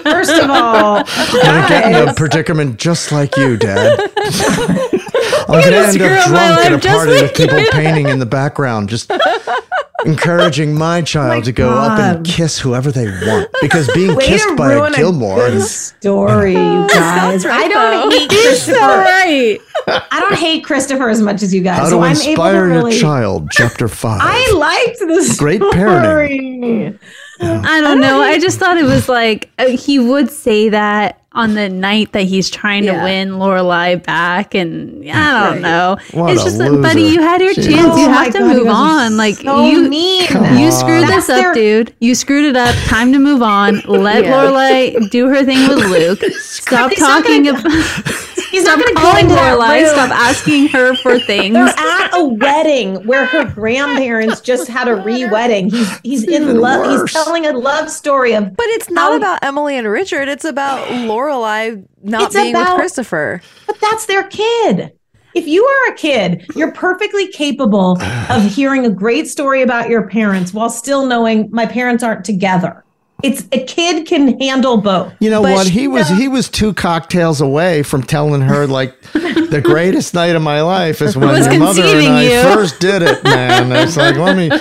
First 0.03 0.32
of 0.41 0.49
all, 0.49 1.03
I'm 1.05 1.32
going 1.32 1.61
to 1.61 1.65
get 1.69 2.01
in 2.01 2.07
a 2.09 2.13
predicament 2.13 2.78
just 2.78 3.11
like 3.11 3.36
you, 3.38 3.57
Dad. 3.57 3.99
I'm 5.47 5.61
going 5.61 5.63
to 5.63 5.77
end 5.77 6.01
up 6.01 6.11
up 6.11 6.27
drunk 6.29 6.65
at 6.65 6.73
a 6.73 6.79
party 6.79 7.11
like 7.13 7.21
with 7.23 7.36
people 7.36 7.59
you. 7.59 7.69
painting 7.71 8.07
in 8.09 8.19
the 8.19 8.25
background, 8.25 8.89
just 8.89 9.11
encouraging 10.05 10.73
my 10.75 11.01
child 11.01 11.43
to 11.45 11.51
go 11.51 11.69
up 11.71 11.97
and 11.99 12.25
kiss 12.25 12.59
whoever 12.59 12.91
they 12.91 13.07
want. 13.27 13.49
Because 13.61 13.91
being 13.93 14.15
way 14.15 14.25
kissed 14.25 14.55
by 14.55 14.73
a 14.73 14.91
Gilmore 14.91 15.38
good 15.38 15.55
is 15.55 15.71
story, 15.75 16.53
you 16.53 16.88
guys. 16.89 17.45
I 17.45 17.67
don't 17.67 18.11
hate 18.11 18.29
Christopher. 18.29 18.79
right. 18.79 19.57
I 19.88 20.19
don't 20.19 20.38
hate 20.38 20.63
Christopher 20.63 21.09
as 21.09 21.21
much 21.21 21.43
as 21.43 21.53
you 21.53 21.61
guys. 21.61 21.79
how 21.79 21.89
so 21.89 21.99
to 21.99 22.05
I'm 22.05 22.11
able 22.11 22.21
to 22.21 22.29
inspire 22.29 22.67
really. 22.67 22.91
your 22.93 23.01
child, 23.01 23.49
chapter 23.51 23.88
five. 23.88 24.19
I 24.23 24.51
liked 24.55 24.99
this 24.99 25.38
Great 25.38 25.61
parenting. 25.61 26.99
I 27.41 27.81
don't 27.81 27.99
know. 27.99 28.21
I 28.21 28.39
just 28.39 28.59
thought 28.59 28.77
it 28.77 28.86
was 28.86 29.09
like 29.09 29.51
uh, 29.59 29.67
he 29.67 29.99
would 29.99 30.31
say 30.31 30.69
that 30.69 31.21
on 31.36 31.53
the 31.53 31.69
night 31.69 32.13
that 32.13 32.23
he's 32.23 32.49
trying 32.49 32.86
to 32.86 32.93
win 32.93 33.31
Lorelai 33.31 34.01
back, 34.01 34.55
and 34.55 35.07
I 35.09 35.51
don't 35.51 35.61
know. 35.61 35.97
What 36.11 36.31
it's 36.33 36.41
a 36.41 36.45
just, 36.45 36.57
that, 36.57 36.81
buddy, 36.81 37.03
you 37.03 37.21
had 37.21 37.41
your 37.41 37.53
Jeez. 37.53 37.69
chance. 37.69 37.88
Oh 37.93 37.97
you 37.97 38.09
have 38.09 38.31
to 38.33 38.39
God, 38.39 38.47
move 38.55 38.63
guys 38.65 38.73
are 38.73 39.05
on. 39.05 39.17
Like 39.17 39.36
so 39.36 39.65
you, 39.65 39.89
mean. 39.89 40.27
Come 40.27 40.57
you 40.57 40.65
on. 40.67 40.71
screwed 40.71 41.03
That's 41.03 41.27
this 41.27 41.29
up, 41.29 41.41
their- 41.41 41.53
dude. 41.53 41.93
You 41.99 42.15
screwed 42.15 42.45
it 42.45 42.55
up. 42.55 42.73
Time 42.86 43.11
to 43.13 43.19
move 43.19 43.41
on. 43.43 43.81
Let 43.81 44.23
Yeah. 44.23 44.31
Lorelai 44.31 45.09
do 45.11 45.27
her 45.27 45.43
thing 45.43 45.67
with 45.69 45.86
Luke. 45.86 46.23
Stop 46.39 46.91
talking 46.95 47.43
gonna- 47.43 47.59
about. 47.59 48.21
He's 48.56 48.64
Stop 48.64 48.78
not 48.78 48.86
going 48.86 48.95
to 48.95 49.01
go 49.01 49.08
calling 49.10 49.24
into 49.26 49.36
that 49.36 49.60
Lorelai. 49.60 49.82
room. 49.82 49.89
Stop 49.89 50.12
asking 50.12 50.68
her 50.70 50.95
for 50.95 51.20
things. 51.20 51.56
They're 51.56 51.68
at 51.68 52.10
a 52.14 52.24
wedding 52.24 53.06
where 53.06 53.26
her 53.26 53.43
grandparents 53.53 54.39
just 54.39 54.70
had 54.70 54.88
a 54.88 54.95
re-wedding. 54.95 55.70
He's 55.70 55.99
he's 56.03 56.24
in 56.24 56.62
love. 56.62 56.86
worse. 56.88 57.12
He's 57.12 57.24
telling 57.24 57.45
a 57.45 57.51
love 57.51 57.89
story 57.89 58.34
of. 58.34 58.56
But 58.56 58.66
it's 58.68 58.89
not 58.89 59.12
How- 59.12 59.18
about 59.18 59.39
Emily 59.43 59.78
and 59.78 59.89
Richard. 59.89 60.30
It's 60.30 60.45
about 60.45 60.88
Lorelai 60.88 61.86
not 62.01 62.32
being 62.32 62.56
about- 62.56 62.76
with 62.76 62.80
Christopher. 62.80 63.41
But 63.68 63.76
that's 63.82 64.06
their 64.06 64.24
kid. 64.24 64.93
If 65.34 65.47
you 65.47 65.66
are 65.66 65.91
a 65.91 65.95
kid, 65.97 66.45
you're 66.56 66.72
perfectly 66.72 67.28
capable 67.28 67.97
of 68.30 68.43
hearing 68.56 68.86
a 68.86 68.89
great 68.89 69.28
story 69.28 69.64
about 69.64 69.89
your 69.89 70.08
parents 70.08 70.53
while 70.53 70.70
still 70.70 71.06
knowing 71.06 71.49
my 71.51 71.66
parents 71.66 72.03
aren't 72.06 72.24
together. 72.24 72.84
It's 73.24 73.43
a 73.51 73.63
kid 73.66 74.05
can 74.05 74.39
handle 74.39 74.78
both. 74.78 75.13
You 75.20 75.30
know 75.30 75.41
what? 75.41 75.68
He 75.68 75.88
was 75.88 76.07
he 76.09 76.28
was 76.28 76.49
two 76.49 76.74
cocktails 76.74 77.41
away 77.41 77.82
from 77.82 78.03
telling 78.03 78.41
her 78.41 78.68
like 78.68 78.99
the 79.13 79.61
greatest 79.63 80.13
night 80.13 80.36
of 80.36 80.41
my 80.41 80.61
life 80.61 81.01
is 81.01 81.16
when 81.18 81.30
Was 81.30 81.47
your 81.47 81.57
mother 81.59 81.82
and 81.82 81.91
conceiving 81.91 82.11
I 82.11 82.24
you. 82.24 82.53
first 82.53 82.80
did 82.80 83.01
it, 83.01 83.24
man. 83.24 83.72
It's 83.72 83.95
like 83.97 84.16
let 84.18 84.36
me. 84.38 84.49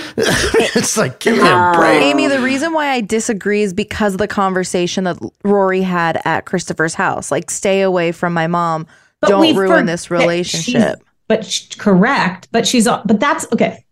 It's 0.77 0.97
like 0.97 1.21
give 1.21 1.37
me 1.37 1.43
a 1.43 1.73
break. 1.75 2.03
Amy, 2.03 2.27
the 2.27 2.41
reason 2.41 2.73
why 2.73 2.89
I 2.91 3.01
disagree 3.01 3.63
is 3.63 3.73
because 3.73 4.15
of 4.15 4.19
the 4.19 4.29
conversation 4.29 5.05
that 5.05 5.19
Rory 5.45 5.83
had 5.83 6.21
at 6.25 6.47
Christopher's 6.47 6.95
house. 6.95 7.31
Like, 7.31 7.49
stay 7.51 7.83
away 7.83 8.11
from 8.13 8.33
my 8.33 8.47
mom. 8.49 8.87
But 9.21 9.29
Don't 9.29 9.57
ruin 9.57 9.69
forget 9.69 9.87
this 9.87 10.03
she's- 10.03 10.11
relationship. 10.11 11.03
But 11.29 11.45
sh- 11.47 11.75
correct. 11.77 12.49
But 12.51 12.67
she's 12.67 12.87
al- 12.87 13.03
but 13.05 13.21
that's 13.21 13.47
okay. 13.53 13.85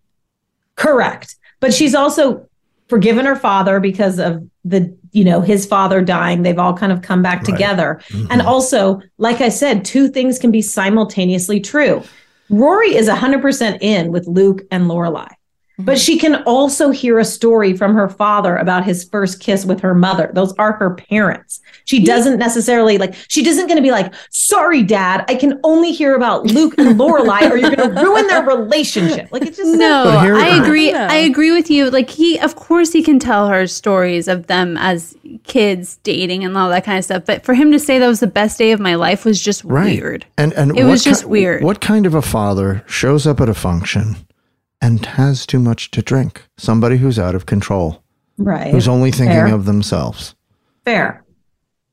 Correct. 0.76 1.36
But 1.60 1.72
she's 1.72 1.94
also 1.94 2.48
forgiven 2.92 3.24
her 3.24 3.34
father 3.34 3.80
because 3.80 4.18
of 4.18 4.46
the 4.66 4.94
you 5.12 5.24
know 5.24 5.40
his 5.40 5.64
father 5.64 6.02
dying. 6.02 6.42
They've 6.42 6.58
all 6.58 6.76
kind 6.76 6.92
of 6.92 7.00
come 7.00 7.22
back 7.22 7.42
together. 7.42 8.02
Mm-hmm. 8.08 8.26
And 8.30 8.42
also 8.42 9.00
like 9.16 9.40
i 9.40 9.48
said 9.48 9.82
two 9.82 10.08
things 10.08 10.38
can 10.38 10.50
be 10.50 10.60
simultaneously 10.60 11.58
true. 11.58 12.02
Rory 12.50 12.94
is 12.94 13.08
100% 13.08 13.78
in 13.80 14.12
with 14.12 14.26
luke 14.26 14.60
and 14.70 14.90
lorelai 14.90 15.30
but 15.84 15.98
she 15.98 16.18
can 16.18 16.42
also 16.44 16.90
hear 16.90 17.18
a 17.18 17.24
story 17.24 17.76
from 17.76 17.94
her 17.94 18.08
father 18.08 18.56
about 18.56 18.84
his 18.84 19.04
first 19.04 19.40
kiss 19.40 19.64
with 19.64 19.80
her 19.80 19.94
mother 19.94 20.30
those 20.34 20.52
are 20.58 20.72
her 20.72 20.94
parents 20.94 21.60
she 21.84 22.02
doesn't 22.04 22.38
necessarily 22.38 22.98
like 22.98 23.14
she 23.28 23.46
isn't 23.46 23.66
going 23.66 23.76
to 23.76 23.82
be 23.82 23.90
like 23.90 24.12
sorry 24.30 24.82
dad 24.82 25.24
i 25.28 25.34
can 25.34 25.58
only 25.64 25.92
hear 25.92 26.14
about 26.14 26.44
luke 26.46 26.74
and 26.78 26.98
lorelai 26.98 27.50
or 27.50 27.56
you're 27.56 27.74
going 27.74 27.94
to 27.94 28.00
ruin 28.02 28.26
their 28.28 28.42
relationship 28.44 29.28
like 29.32 29.42
it's 29.42 29.56
just 29.56 29.78
No, 29.78 30.04
I 30.36 30.62
agree. 30.62 30.92
I 30.92 31.12
I 31.12 31.16
agree 31.16 31.50
with 31.52 31.70
you. 31.70 31.90
Like 31.90 32.10
he, 32.10 32.38
of 32.38 32.56
course, 32.56 32.92
he 32.92 33.02
can 33.02 33.18
tell 33.18 33.48
her 33.48 33.66
stories 33.66 34.28
of 34.28 34.46
them 34.46 34.76
as 34.76 35.16
kids 35.44 35.98
dating 36.02 36.44
and 36.44 36.56
all 36.56 36.68
that 36.70 36.84
kind 36.84 36.98
of 36.98 37.04
stuff. 37.04 37.24
But 37.26 37.44
for 37.44 37.54
him 37.54 37.72
to 37.72 37.78
say 37.78 37.98
that 37.98 38.06
was 38.06 38.20
the 38.20 38.26
best 38.26 38.58
day 38.58 38.72
of 38.72 38.80
my 38.80 38.94
life 38.96 39.24
was 39.24 39.40
just 39.40 39.64
Right. 39.64 40.00
weird. 40.00 40.26
And 40.36 40.52
and 40.54 40.76
It 40.78 40.84
was 40.84 41.02
just 41.04 41.22
ki- 41.22 41.28
weird. 41.28 41.62
What 41.62 41.80
kind 41.80 42.06
of 42.06 42.14
a 42.14 42.22
father 42.22 42.82
shows 42.86 43.26
up 43.26 43.40
at 43.40 43.48
a 43.48 43.54
function 43.54 44.16
and 44.82 45.06
has 45.06 45.46
too 45.46 45.58
much 45.60 45.90
to 45.92 46.02
drink? 46.02 46.42
Somebody 46.58 46.98
who's 46.98 47.18
out 47.18 47.34
of 47.34 47.46
control, 47.46 48.02
right 48.36 48.70
who's 48.72 48.88
only 48.88 49.10
thinking 49.10 49.36
Fair. 49.36 49.54
of 49.54 49.64
themselves, 49.64 50.34
fair 50.84 51.24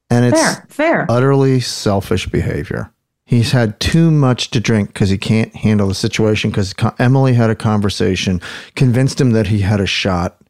and 0.09 0.25
it's 0.25 0.41
fair 0.41 0.65
fair 0.67 1.05
utterly 1.09 1.59
selfish 1.61 2.27
behavior. 2.27 2.91
He's 3.25 3.51
had 3.51 3.79
too 3.79 4.09
much 4.09 4.49
to 4.49 4.59
drink 4.59 4.87
because 4.91 5.11
he 5.11 5.17
can't 5.19 5.55
handle 5.55 5.87
the 5.87 5.93
situation. 5.93 6.49
Because 6.49 6.73
Emily 6.97 7.33
had 7.33 7.51
a 7.51 7.55
conversation, 7.55 8.41
convinced 8.75 9.21
him 9.21 9.31
that 9.33 9.45
he 9.47 9.59
had 9.59 9.79
a 9.79 9.85
shot, 9.85 10.41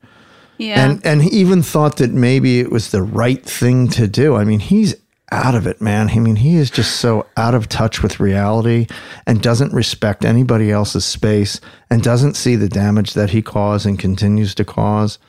Yeah. 0.58 0.86
and 0.90 1.06
and 1.06 1.22
he 1.24 1.30
even 1.32 1.62
thought 1.62 1.98
that 1.98 2.12
maybe 2.12 2.62
it 2.62 2.72
was 2.72 2.92
the 2.92 3.02
right 3.04 3.46
thing 3.46 3.90
to 3.90 4.08
do. 4.08 4.36
I 4.38 4.46
mean, 4.46 4.62
he's 4.62 4.96
out 5.32 5.56
of 5.56 5.68
it, 5.68 5.80
man. 5.82 6.10
I 6.10 6.20
mean, 6.20 6.38
he 6.38 6.56
is 6.56 6.70
just 6.72 6.98
so 7.00 7.26
out 7.38 7.54
of 7.54 7.68
touch 7.70 8.02
with 8.02 8.20
reality 8.20 8.88
and 9.28 9.42
doesn't 9.42 9.74
respect 9.74 10.26
anybody 10.26 10.72
else's 10.72 11.06
space 11.06 11.60
and 11.90 12.02
doesn't 12.02 12.36
see 12.36 12.56
the 12.56 12.70
damage 12.70 13.14
that 13.14 13.30
he 13.30 13.42
caused 13.42 13.86
and 13.86 13.98
continues 14.00 14.56
to 14.56 14.66
cause. 14.66 15.20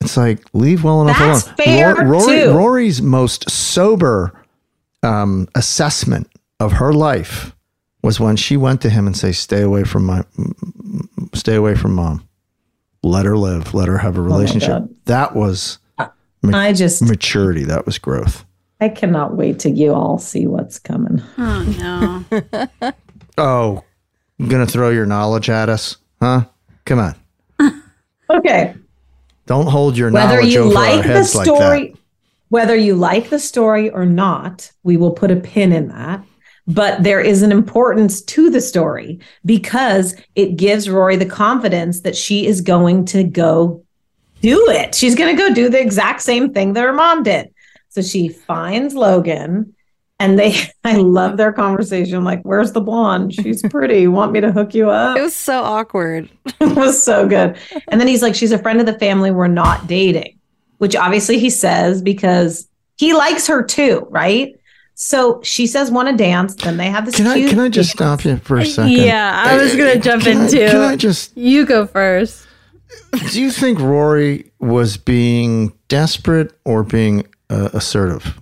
It's 0.00 0.16
like 0.16 0.42
leave 0.52 0.84
well 0.84 1.02
enough 1.02 1.18
That's 1.18 1.44
alone. 1.44 1.56
fair, 1.56 1.94
Rory, 1.96 2.40
too. 2.40 2.52
Rory's 2.52 3.02
most 3.02 3.50
sober 3.50 4.32
um, 5.02 5.48
assessment 5.54 6.28
of 6.58 6.72
her 6.72 6.92
life 6.92 7.54
was 8.02 8.18
when 8.18 8.36
she 8.36 8.56
went 8.56 8.80
to 8.82 8.90
him 8.90 9.06
and 9.06 9.16
say, 9.16 9.32
"Stay 9.32 9.60
away 9.60 9.84
from 9.84 10.06
my, 10.06 10.24
stay 11.34 11.54
away 11.54 11.74
from 11.74 11.94
mom. 11.94 12.26
Let 13.02 13.26
her 13.26 13.36
live. 13.36 13.74
Let 13.74 13.88
her 13.88 13.98
have 13.98 14.16
a 14.16 14.22
relationship." 14.22 14.68
God. 14.70 14.94
that 15.06 15.34
was 15.36 15.78
ma- 16.42 16.56
I 16.56 16.72
just- 16.72 17.02
maturity. 17.02 17.64
That 17.64 17.84
was 17.84 17.98
growth. 17.98 18.44
I 18.80 18.88
cannot 18.88 19.36
wait 19.36 19.58
till 19.58 19.72
you 19.72 19.92
all 19.94 20.18
see 20.18 20.46
what's 20.46 20.78
coming 20.78 21.22
Oh 21.38 22.24
no. 22.80 22.92
Oh, 23.38 23.84
you 24.38 24.48
gonna 24.48 24.66
throw 24.66 24.90
your 24.90 25.06
knowledge 25.06 25.48
at 25.48 25.68
us, 25.70 25.96
huh? 26.20 26.44
Come 26.84 26.98
on. 26.98 27.14
okay 28.30 28.74
Don't 29.46 29.66
hold 29.66 29.96
your 29.96 30.10
whether 30.10 30.36
knowledge 30.36 30.52
you 30.52 30.60
over 30.62 30.76
our 30.76 30.84
like 30.96 31.02
the 31.02 31.12
heads 31.12 31.34
like 31.34 31.46
story 31.46 31.88
that. 31.90 31.98
whether 32.48 32.76
you 32.76 32.94
like 32.96 33.30
the 33.30 33.38
story 33.38 33.90
or 33.90 34.04
not 34.06 34.70
we 34.82 34.96
will 34.96 35.12
put 35.12 35.30
a 35.30 35.36
pin 35.36 35.72
in 35.72 35.88
that 35.88 36.22
but 36.66 37.02
there 37.02 37.20
is 37.20 37.42
an 37.42 37.50
importance 37.50 38.22
to 38.22 38.50
the 38.50 38.60
story 38.60 39.18
because 39.44 40.14
it 40.34 40.56
gives 40.56 40.88
rory 40.88 41.16
the 41.16 41.26
confidence 41.26 42.00
that 42.00 42.16
she 42.16 42.46
is 42.46 42.60
going 42.60 43.04
to 43.04 43.24
go 43.24 43.82
do 44.42 44.68
it 44.70 44.94
she's 44.94 45.14
going 45.14 45.34
to 45.34 45.42
go 45.42 45.52
do 45.54 45.68
the 45.68 45.80
exact 45.80 46.20
same 46.22 46.52
thing 46.52 46.72
that 46.74 46.82
her 46.84 46.92
mom 46.92 47.22
did 47.22 47.52
so 47.90 48.00
she 48.02 48.28
finds 48.28 48.94
logan 48.94 49.74
and 50.18 50.38
they 50.38 50.54
i 50.84 50.96
love 50.96 51.36
their 51.36 51.52
conversation 51.52 52.24
like 52.24 52.40
where's 52.42 52.72
the 52.72 52.80
blonde 52.80 53.34
she's 53.34 53.62
pretty 53.68 54.06
want 54.08 54.32
me 54.32 54.40
to 54.40 54.50
hook 54.52 54.74
you 54.74 54.88
up 54.90 55.16
It 55.18 55.22
was 55.22 55.34
so 55.36 55.62
awkward. 55.62 56.28
it 56.60 56.76
was 56.76 57.02
so 57.02 57.28
good. 57.28 57.56
And 57.88 58.00
then 58.00 58.08
he's 58.08 58.22
like, 58.22 58.34
she's 58.34 58.52
a 58.52 58.58
friend 58.58 58.80
of 58.80 58.86
the 58.86 58.98
family. 58.98 59.30
We're 59.30 59.46
not 59.48 59.86
dating, 59.86 60.38
which 60.78 60.96
obviously 60.96 61.38
he 61.38 61.50
says 61.50 62.00
because 62.02 62.66
he 62.96 63.12
likes 63.14 63.46
her 63.46 63.62
too, 63.62 64.06
right? 64.10 64.54
So 64.94 65.40
she 65.42 65.66
says, 65.66 65.90
want 65.90 66.08
to 66.10 66.16
dance. 66.16 66.54
Then 66.54 66.76
they 66.76 66.90
have 66.90 67.06
this 67.06 67.16
Can 67.16 67.26
I 67.26 67.48
can 67.48 67.58
I 67.58 67.68
just 67.70 67.96
dance. 67.96 68.20
stop 68.20 68.24
you 68.24 68.36
for 68.38 68.58
a 68.58 68.66
second? 68.66 68.92
Yeah, 68.92 69.42
I 69.46 69.56
was 69.56 69.74
gonna 69.74 69.98
jump 69.98 70.24
Can 70.24 70.36
I- 70.36 70.44
into. 70.44 70.56
Can 70.58 70.76
I 70.82 70.96
just? 70.96 71.34
You 71.36 71.64
go 71.64 71.86
first. 71.86 72.46
Do 73.30 73.40
you 73.40 73.50
think 73.50 73.78
Rory 73.80 74.50
was 74.58 74.96
being 74.98 75.72
desperate 75.88 76.52
or 76.64 76.82
being 76.82 77.26
uh, 77.50 77.70
assertive? 77.72 78.40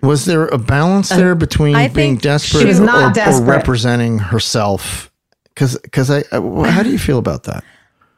Was 0.00 0.24
there 0.24 0.46
a 0.46 0.58
balance 0.58 1.08
there 1.08 1.32
uh, 1.32 1.34
between 1.34 1.74
I 1.74 1.88
being 1.88 2.16
desperate 2.16 2.60
she 2.60 2.66
was 2.66 2.80
or, 2.80 2.84
not 2.84 3.10
or 3.10 3.14
desperate. 3.14 3.46
representing 3.46 4.18
herself? 4.18 5.10
Because 5.44 5.76
because 5.78 6.10
I, 6.10 6.22
uh, 6.32 6.60
I 6.62 6.70
how 6.70 6.82
do 6.82 6.90
you 6.90 6.98
feel 6.98 7.18
about 7.18 7.44
that? 7.44 7.64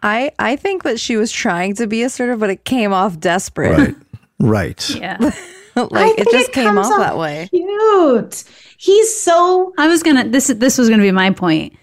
I 0.02 0.32
I 0.38 0.56
think 0.56 0.82
that 0.82 1.00
she 1.00 1.16
was 1.16 1.32
trying 1.32 1.74
to 1.76 1.86
be 1.86 2.02
assertive, 2.02 2.38
but 2.38 2.50
it 2.50 2.64
came 2.64 2.92
off 2.92 3.18
desperate. 3.18 3.78
Right, 3.78 3.96
right. 4.38 4.90
Yeah. 4.96 5.18
I 5.76 5.82
like 5.82 6.18
it 6.18 6.24
think 6.24 6.32
just 6.32 6.52
came 6.52 6.74
comes 6.74 6.88
off 6.88 6.98
that 6.98 7.16
way. 7.16 7.48
Cute. 7.50 8.44
He's 8.76 9.20
so 9.20 9.72
I 9.78 9.88
was 9.88 10.02
gonna 10.02 10.28
this 10.28 10.48
this 10.48 10.76
was 10.76 10.90
gonna 10.90 11.02
be 11.02 11.12
my 11.12 11.30
point. 11.30 11.74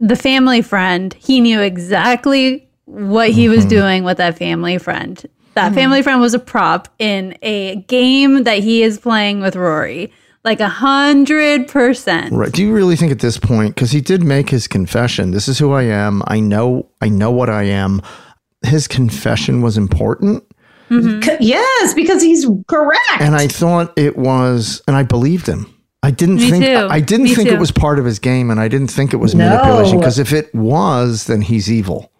The 0.00 0.16
family 0.16 0.60
friend, 0.60 1.14
he 1.14 1.40
knew 1.40 1.60
exactly 1.60 2.68
what 2.84 3.30
he 3.30 3.48
was 3.48 3.60
mm-hmm. 3.60 3.68
doing 3.68 4.04
with 4.04 4.18
that 4.18 4.36
family 4.36 4.78
friend. 4.78 5.24
That 5.54 5.66
mm-hmm. 5.66 5.74
family 5.74 6.02
friend 6.02 6.20
was 6.20 6.34
a 6.34 6.38
prop 6.38 6.88
in 6.98 7.36
a 7.42 7.76
game 7.88 8.44
that 8.44 8.58
he 8.58 8.82
is 8.82 8.98
playing 8.98 9.40
with 9.40 9.56
Rory. 9.56 10.12
Like 10.44 10.58
a 10.58 10.68
hundred 10.68 11.68
percent. 11.68 12.32
Right. 12.32 12.50
Do 12.50 12.62
you 12.62 12.72
really 12.72 12.96
think 12.96 13.12
at 13.12 13.20
this 13.20 13.38
point, 13.38 13.76
because 13.76 13.92
he 13.92 14.00
did 14.00 14.24
make 14.24 14.50
his 14.50 14.66
confession, 14.66 15.30
this 15.30 15.46
is 15.46 15.58
who 15.58 15.72
I 15.72 15.84
am. 15.84 16.22
I 16.26 16.40
know 16.40 16.88
I 17.00 17.08
know 17.08 17.30
what 17.30 17.48
I 17.48 17.62
am. 17.64 18.02
His 18.64 18.88
confession 18.88 19.62
was 19.62 19.76
important. 19.76 20.42
Mm-hmm. 20.90 21.22
c- 21.22 21.36
yes, 21.40 21.94
because 21.94 22.22
he's 22.22 22.44
correct. 22.66 23.20
And 23.20 23.36
I 23.36 23.46
thought 23.46 23.92
it 23.96 24.16
was 24.16 24.82
and 24.88 24.96
I 24.96 25.04
believed 25.04 25.46
him. 25.46 25.72
I 26.02 26.10
didn't 26.10 26.36
Me 26.36 26.50
think 26.50 26.64
too. 26.64 26.88
I 26.90 26.98
didn't 26.98 27.26
Me 27.26 27.34
think 27.36 27.48
too. 27.48 27.54
it 27.54 27.60
was 27.60 27.70
part 27.70 28.00
of 28.00 28.04
his 28.04 28.18
game 28.18 28.50
and 28.50 28.58
I 28.58 28.66
didn't 28.66 28.88
think 28.88 29.12
it 29.12 29.18
was 29.18 29.36
No. 29.36 29.48
manipulation. 29.48 30.00
Because 30.00 30.18
if 30.18 30.32
it 30.32 30.52
was, 30.52 31.26
then 31.26 31.40
he's 31.40 31.70
evil. 31.70 32.11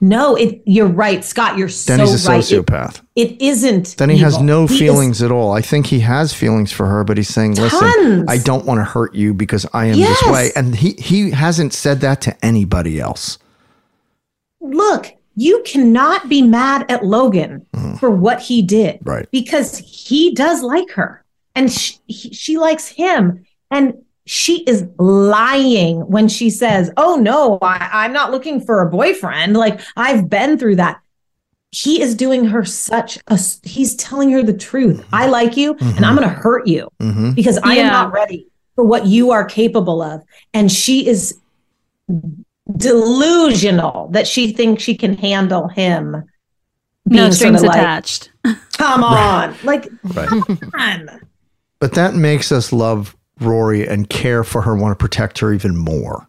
No, 0.00 0.34
it 0.36 0.62
you're 0.66 0.86
right, 0.86 1.22
Scott. 1.24 1.58
You're 1.58 1.68
Then 1.68 1.98
so 1.98 2.06
he's 2.06 2.26
a 2.26 2.30
right. 2.30 2.52
It- 2.52 2.64
sociopath. 2.66 3.00
it 3.16 3.40
isn't. 3.42 3.96
then 3.98 4.08
he 4.10 4.18
has 4.18 4.38
no 4.40 4.66
He 4.66 4.74
is- 4.74 4.80
feelings 4.80 5.22
at 5.22 5.30
all. 5.30 5.52
I 5.52 5.60
think 5.60 5.86
he 5.86 6.00
has 6.00 6.32
feelings 6.32 6.72
for 6.72 6.86
her, 6.86 7.04
but 7.04 7.16
he's 7.18 7.28
saying, 7.28 7.54
"Listen, 7.56 7.78
Tons. 7.80 8.24
I 8.28 8.38
don't 8.38 8.64
want 8.66 8.78
to 8.80 8.84
hurt 8.84 9.14
you 9.14 9.34
because 9.34 9.66
I 9.72 9.86
am 9.86 9.96
Yes. 9.98 10.20
this 10.20 10.30
way." 10.30 10.50
And 10.56 10.74
he 10.76 10.94
he 10.98 11.30
hasn't 11.30 11.72
said 11.74 12.00
that 12.00 12.20
to 12.22 12.44
anybody 12.44 12.98
else. 13.00 13.38
look, 14.60 15.12
you 15.36 15.62
cannot 15.64 16.28
be 16.28 16.42
mad 16.42 16.84
at 16.90 17.04
Logan 17.04 17.64
for 17.98 18.10
what 18.10 18.40
he 18.40 18.60
did. 18.62 18.96
Mm. 19.00 19.06
Right. 19.06 19.28
Because 19.30 19.78
he 19.78 20.34
does 20.34 20.62
like 20.62 20.90
her 20.92 21.24
and 21.54 21.72
she, 21.72 21.96
he, 22.06 22.32
she 22.34 22.58
likes 22.58 22.88
him. 22.88 23.44
And 23.70 23.94
she 24.32 24.62
is 24.62 24.86
lying 24.96 26.02
when 26.02 26.28
she 26.28 26.50
says, 26.50 26.88
Oh, 26.96 27.16
no, 27.16 27.58
I, 27.62 27.88
I'm 28.04 28.12
not 28.12 28.30
looking 28.30 28.60
for 28.60 28.80
a 28.80 28.88
boyfriend. 28.88 29.56
Like, 29.56 29.80
I've 29.96 30.30
been 30.30 30.56
through 30.56 30.76
that. 30.76 31.00
He 31.72 32.00
is 32.00 32.14
doing 32.14 32.44
her 32.44 32.64
such 32.64 33.18
a, 33.26 33.36
he's 33.64 33.96
telling 33.96 34.30
her 34.30 34.40
the 34.44 34.52
truth. 34.56 35.04
I 35.12 35.26
like 35.26 35.56
you 35.56 35.76
and 35.80 36.06
I'm 36.06 36.14
going 36.14 36.28
to 36.28 36.32
hurt 36.34 36.68
you 36.68 36.88
Mhm. 37.00 37.34
because 37.34 37.58
I 37.58 37.74
Yeah. 37.74 37.82
am 37.86 37.92
not 37.92 38.12
ready 38.12 38.46
for 38.76 38.84
what 38.84 39.06
you 39.06 39.32
are 39.32 39.44
capable 39.44 40.00
of. 40.00 40.22
And 40.54 40.70
she 40.70 41.08
is 41.08 41.36
delusional 42.76 44.08
that 44.12 44.28
she 44.28 44.52
thinks 44.52 44.82
she 44.84 44.94
can 44.96 45.14
handle 45.16 45.66
him. 45.66 46.12
No 46.12 46.22
being 47.08 47.24
sort 47.32 47.34
strings 47.34 47.62
of 47.62 47.68
like, 47.68 47.78
attached. 47.80 48.30
Come 48.74 49.02
on. 49.02 49.56
Like, 49.64 49.88
Right. 50.04 50.28
come 50.28 50.70
on. 50.78 51.20
But 51.80 51.94
that 51.94 52.14
makes 52.14 52.52
us 52.52 52.72
love 52.72 53.16
Rory 53.40 53.86
and 53.86 54.08
care 54.08 54.44
for 54.44 54.62
her, 54.62 54.74
want 54.76 54.92
to 54.98 55.02
protect 55.02 55.38
her 55.40 55.52
even 55.52 55.76
more. 55.76 56.26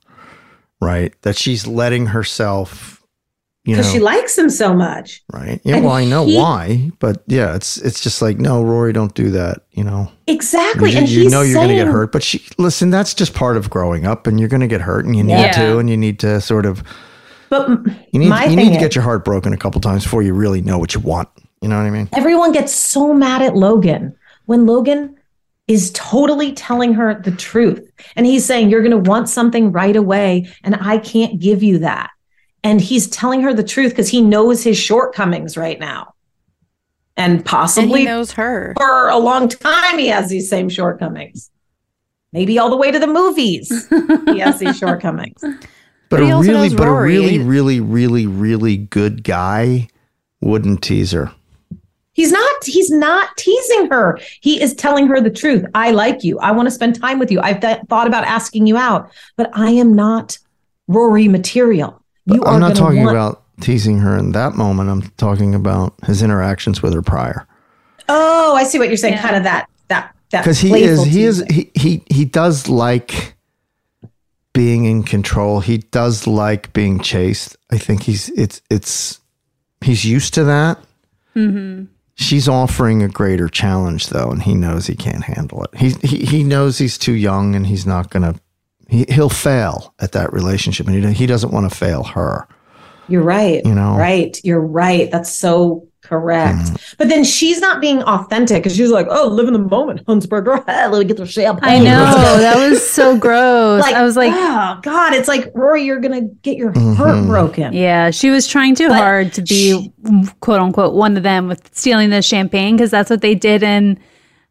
Right? 0.79 1.13
That 1.21 1.35
she's 1.35 1.67
letting 1.67 2.07
herself, 2.07 3.03
you 3.65 3.75
know, 3.75 3.81
Because 3.81 3.91
she 3.91 3.99
likes 3.99 4.35
him 4.35 4.49
so 4.49 4.73
much. 4.73 5.21
right? 5.31 5.61
Yeah, 5.63 5.75
and 5.75 5.85
well, 5.85 5.93
I 5.93 6.05
know 6.05 6.25
he- 6.25 6.35
why, 6.35 6.91
but 6.97 7.21
yeah, 7.27 7.53
it's 7.55 7.77
it's 7.77 8.01
just 8.01 8.19
like, 8.21 8.39
no, 8.39 8.63
Rory, 8.63 8.91
don't 8.91 9.13
do 9.13 9.29
that. 9.31 9.59
You 9.73 9.83
know, 9.83 10.11
Exactly. 10.25 10.89
you, 10.91 10.97
and 10.97 11.07
you 11.09 11.29
know 11.29 11.41
you're 11.41 11.53
going 11.53 11.67
to 11.69 11.75
get 11.75 11.85
hurt, 11.87 12.11
but 12.11 12.23
she 12.23 12.43
listen. 12.57 12.89
That's 12.89 13.13
just 13.13 13.35
part 13.35 13.57
of 13.57 13.69
growing 13.69 14.07
up, 14.07 14.25
and 14.25 14.39
you're 14.39 14.49
going 14.49 14.61
to 14.61 14.67
get 14.67 14.81
hurt, 14.81 15.05
and 15.05 15.15
you 15.15 15.23
need 15.23 15.33
Yeah. 15.33 15.51
to, 15.51 15.77
and 15.77 15.87
you 15.87 15.97
need 15.97 16.17
to 16.19 16.41
sort 16.41 16.65
of 16.65 16.81
But 17.51 17.69
you 18.11 18.19
need 18.19 18.33
you 18.49 18.55
need 18.55 18.69
to 18.69 18.71
is- 18.71 18.77
get 18.79 18.95
your 18.95 19.03
heart 19.03 19.23
broken 19.23 19.53
a 19.53 19.57
couple 19.57 19.79
times 19.81 20.01
before 20.03 20.23
you 20.23 20.33
really 20.33 20.61
know 20.61 20.79
what 20.79 20.95
you 20.95 20.99
want. 21.01 21.29
You 21.61 21.67
know 21.69 21.77
what 21.77 21.85
I 21.85 21.91
mean? 21.91 22.09
everyone 22.13 22.53
gets 22.53 22.73
so 22.73 23.13
mad 23.13 23.43
at 23.43 23.55
Logan 23.55 24.15
when 24.47 24.65
Logan 24.65 25.15
is 25.71 25.91
totally 25.93 26.53
telling 26.53 26.93
her 26.93 27.19
the 27.21 27.31
truth. 27.31 27.89
And 28.15 28.25
he's 28.25 28.45
saying, 28.45 28.69
You're 28.69 28.81
going 28.81 29.03
to 29.03 29.09
want 29.09 29.29
something 29.29 29.71
right 29.71 29.95
away. 29.95 30.47
And 30.63 30.75
I 30.75 30.97
can't 30.97 31.39
give 31.39 31.61
you 31.63 31.79
that. 31.79 32.09
and 32.63 32.79
he's 32.79 33.07
telling 33.07 33.41
her 33.41 33.53
the 33.53 33.63
truth 33.63 33.91
because 33.91 34.09
he 34.09 34.21
knows 34.21 34.63
his 34.63 34.77
shortcomings 34.77 35.57
right 35.57 35.79
now. 35.79 36.13
And 37.17 37.43
possibly 37.43 37.89
And 37.91 37.99
he 37.99 38.05
knows 38.05 38.31
her. 38.33 38.73
for 38.77 39.09
a 39.09 39.17
long 39.17 39.49
time 39.49 39.97
he 39.99 40.07
has 40.07 40.29
these 40.29 40.49
same 40.49 40.69
shortcomings. 40.69 41.49
Maybe 42.33 42.57
all 42.59 42.69
the 42.69 42.77
way 42.77 42.91
to 42.91 42.99
the 42.99 43.07
movies. 43.07 43.87
he 44.27 44.39
has 44.39 44.59
these 44.59 44.77
shortcomings. 44.83 45.41
But, 45.41 45.67
But 46.09 46.21
a 46.21 46.25
really, 46.25 46.47
knows 46.47 46.73
but 46.73 46.87
a 46.87 46.91
really, 46.93 47.39
really, 47.39 47.79
really, 47.81 48.25
really 48.27 48.77
good 48.77 49.23
guy 49.23 49.87
wouldn't 50.39 50.81
tease 50.81 51.11
her. 51.11 51.31
He's 52.13 52.31
not 52.31 52.65
he's 52.65 52.89
not 52.89 53.29
teasing 53.37 53.89
her. 53.89 54.19
He 54.41 54.61
is 54.61 54.73
telling 54.75 55.07
her 55.07 55.21
the 55.21 55.29
truth. 55.29 55.65
I 55.73 55.91
like 55.91 56.23
you. 56.23 56.39
I 56.39 56.51
want 56.51 56.67
to 56.67 56.71
spend 56.71 56.99
time 56.99 57.19
with 57.19 57.31
you. 57.31 57.39
I've 57.39 57.61
th- 57.61 57.79
thought 57.89 58.07
about 58.07 58.25
asking 58.25 58.67
you 58.67 58.77
out, 58.77 59.09
but 59.37 59.49
I 59.53 59.71
am 59.71 59.95
not 59.95 60.37
Rory 60.87 61.27
material. 61.29 62.03
You 62.25 62.43
I'm 62.43 62.59
not 62.59 62.75
talking 62.75 63.03
want- 63.03 63.15
about 63.15 63.43
teasing 63.61 63.99
her 63.99 64.17
in 64.17 64.31
that 64.33 64.55
moment. 64.55 64.89
I'm 64.89 65.03
talking 65.17 65.55
about 65.55 65.93
his 66.05 66.21
interactions 66.21 66.81
with 66.81 66.93
her 66.93 67.01
prior. 67.01 67.47
Oh, 68.09 68.55
I 68.55 68.63
see 68.63 68.77
what 68.77 68.89
you're 68.89 68.97
saying. 68.97 69.19
Kind 69.19 69.37
of 69.37 69.43
that 69.43 69.69
that 69.87 70.13
that 70.31 70.43
Because 70.43 70.59
he 70.59 70.69
playful 70.69 71.05
is, 71.05 71.05
he 71.05 71.23
is, 71.23 71.43
he, 71.49 71.71
he, 71.75 72.03
he 72.09 72.25
does 72.25 72.67
like 72.67 73.35
being 74.53 74.85
in 74.85 75.03
control. 75.03 75.59
He 75.61 75.77
does 75.77 76.27
like 76.27 76.73
being 76.73 76.99
chased. 76.99 77.55
I 77.71 77.77
think 77.77 78.03
he's, 78.03 78.29
it's, 78.29 78.61
it's, 78.69 79.19
he's 79.81 80.03
used 80.05 80.33
to 80.33 80.43
that. 80.45 80.77
Mm-hmm. 81.35 81.85
She's 82.15 82.47
offering 82.47 83.01
a 83.01 83.07
greater 83.07 83.47
challenge 83.47 84.07
though, 84.09 84.29
and 84.29 84.43
he 84.43 84.53
knows 84.53 84.87
he 84.87 84.95
can't 84.95 85.23
handle 85.23 85.63
it. 85.63 85.75
He 85.77 85.91
he, 86.07 86.25
he 86.25 86.43
knows 86.43 86.77
he's 86.77 86.97
too 86.97 87.13
young, 87.13 87.55
and 87.55 87.65
he's 87.65 87.85
not 87.85 88.09
gonna. 88.09 88.35
He, 88.89 89.05
he'll 89.09 89.29
fail 89.29 89.93
at 89.99 90.11
that 90.11 90.33
relationship, 90.33 90.87
and 90.87 91.03
he 91.03 91.13
he 91.13 91.25
doesn't 91.25 91.51
want 91.51 91.71
to 91.71 91.75
fail 91.75 92.03
her. 92.03 92.47
You're 93.07 93.23
right. 93.23 93.65
You 93.65 93.75
know? 93.75 93.97
Right. 93.97 94.39
You're 94.43 94.61
right. 94.61 95.11
That's 95.11 95.33
so 95.33 95.87
correct. 96.03 96.59
Mm. 96.59 96.95
But 96.97 97.09
then 97.09 97.23
she's 97.23 97.59
not 97.59 97.79
being 97.81 98.01
authentic 98.03 98.63
because 98.63 98.75
she's 98.75 98.91
like, 98.91 99.07
oh, 99.09 99.27
live 99.27 99.47
in 99.47 99.53
the 99.53 99.59
moment, 99.59 100.05
Huntzberger. 100.05 100.65
Let 100.67 100.91
me 100.99 101.05
get 101.05 101.17
the 101.17 101.25
champagne. 101.25 101.69
I 101.69 101.77
know 101.79 102.05
that 102.39 102.57
was 102.69 102.85
so 102.89 103.17
gross. 103.17 103.81
Like, 103.81 103.95
I 103.95 104.03
was 104.03 104.15
like, 104.17 104.33
oh 104.35 104.79
God, 104.81 105.13
it's 105.13 105.27
like 105.27 105.51
Rory, 105.55 105.83
you're 105.83 105.99
gonna 105.99 106.21
get 106.41 106.57
your 106.57 106.71
Mm-hmm. 106.71 106.93
heart 106.93 107.25
broken. 107.25 107.73
Yeah, 107.73 108.11
she 108.11 108.29
was 108.29 108.47
trying 108.47 108.75
too 108.75 108.89
hard 108.89 109.33
to 109.33 109.41
be 109.41 109.91
quote 110.39 110.59
unquote 110.61 110.93
one 110.93 111.17
of 111.17 111.23
them 111.23 111.47
with 111.47 111.69
stealing 111.75 112.09
the 112.09 112.21
champagne 112.21 112.75
because 112.75 112.91
that's 112.91 113.09
what 113.09 113.21
they 113.21 113.35
did 113.35 113.63
in 113.63 113.99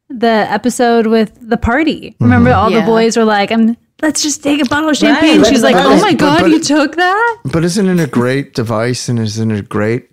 the 0.08 0.26
episode 0.50 1.06
with 1.06 1.36
the 1.40 1.56
party. 1.56 2.16
Remember, 2.20 2.52
all 2.52 2.70
Yeah. 2.70 2.80
the 2.80 2.86
boys 2.86 3.16
were 3.16 3.24
like, 3.24 3.52
"I'm 3.52 3.76
let's 4.02 4.22
just 4.22 4.42
take 4.42 4.60
a 4.60 4.64
bottle 4.68 4.90
of 4.90 4.96
champagne." 4.96 5.40
Right, 5.42 5.46
She's 5.48 5.62
like, 5.62 5.76
let's- 5.76 5.88
"Oh 5.88 6.04
my 6.04 6.10
But- 6.12 6.18
god, 6.18 6.40
but- 6.42 6.50
you 6.50 6.60
took 6.60 6.96
that!" 6.96 7.36
But 7.44 7.64
isn't 7.64 7.88
it 7.88 8.00
a 8.00 8.06
great 8.08 8.54
device, 8.54 9.08
and 9.08 9.18
isn't 9.18 9.50
it 9.50 9.58
a 9.58 9.62
great? 9.62 10.09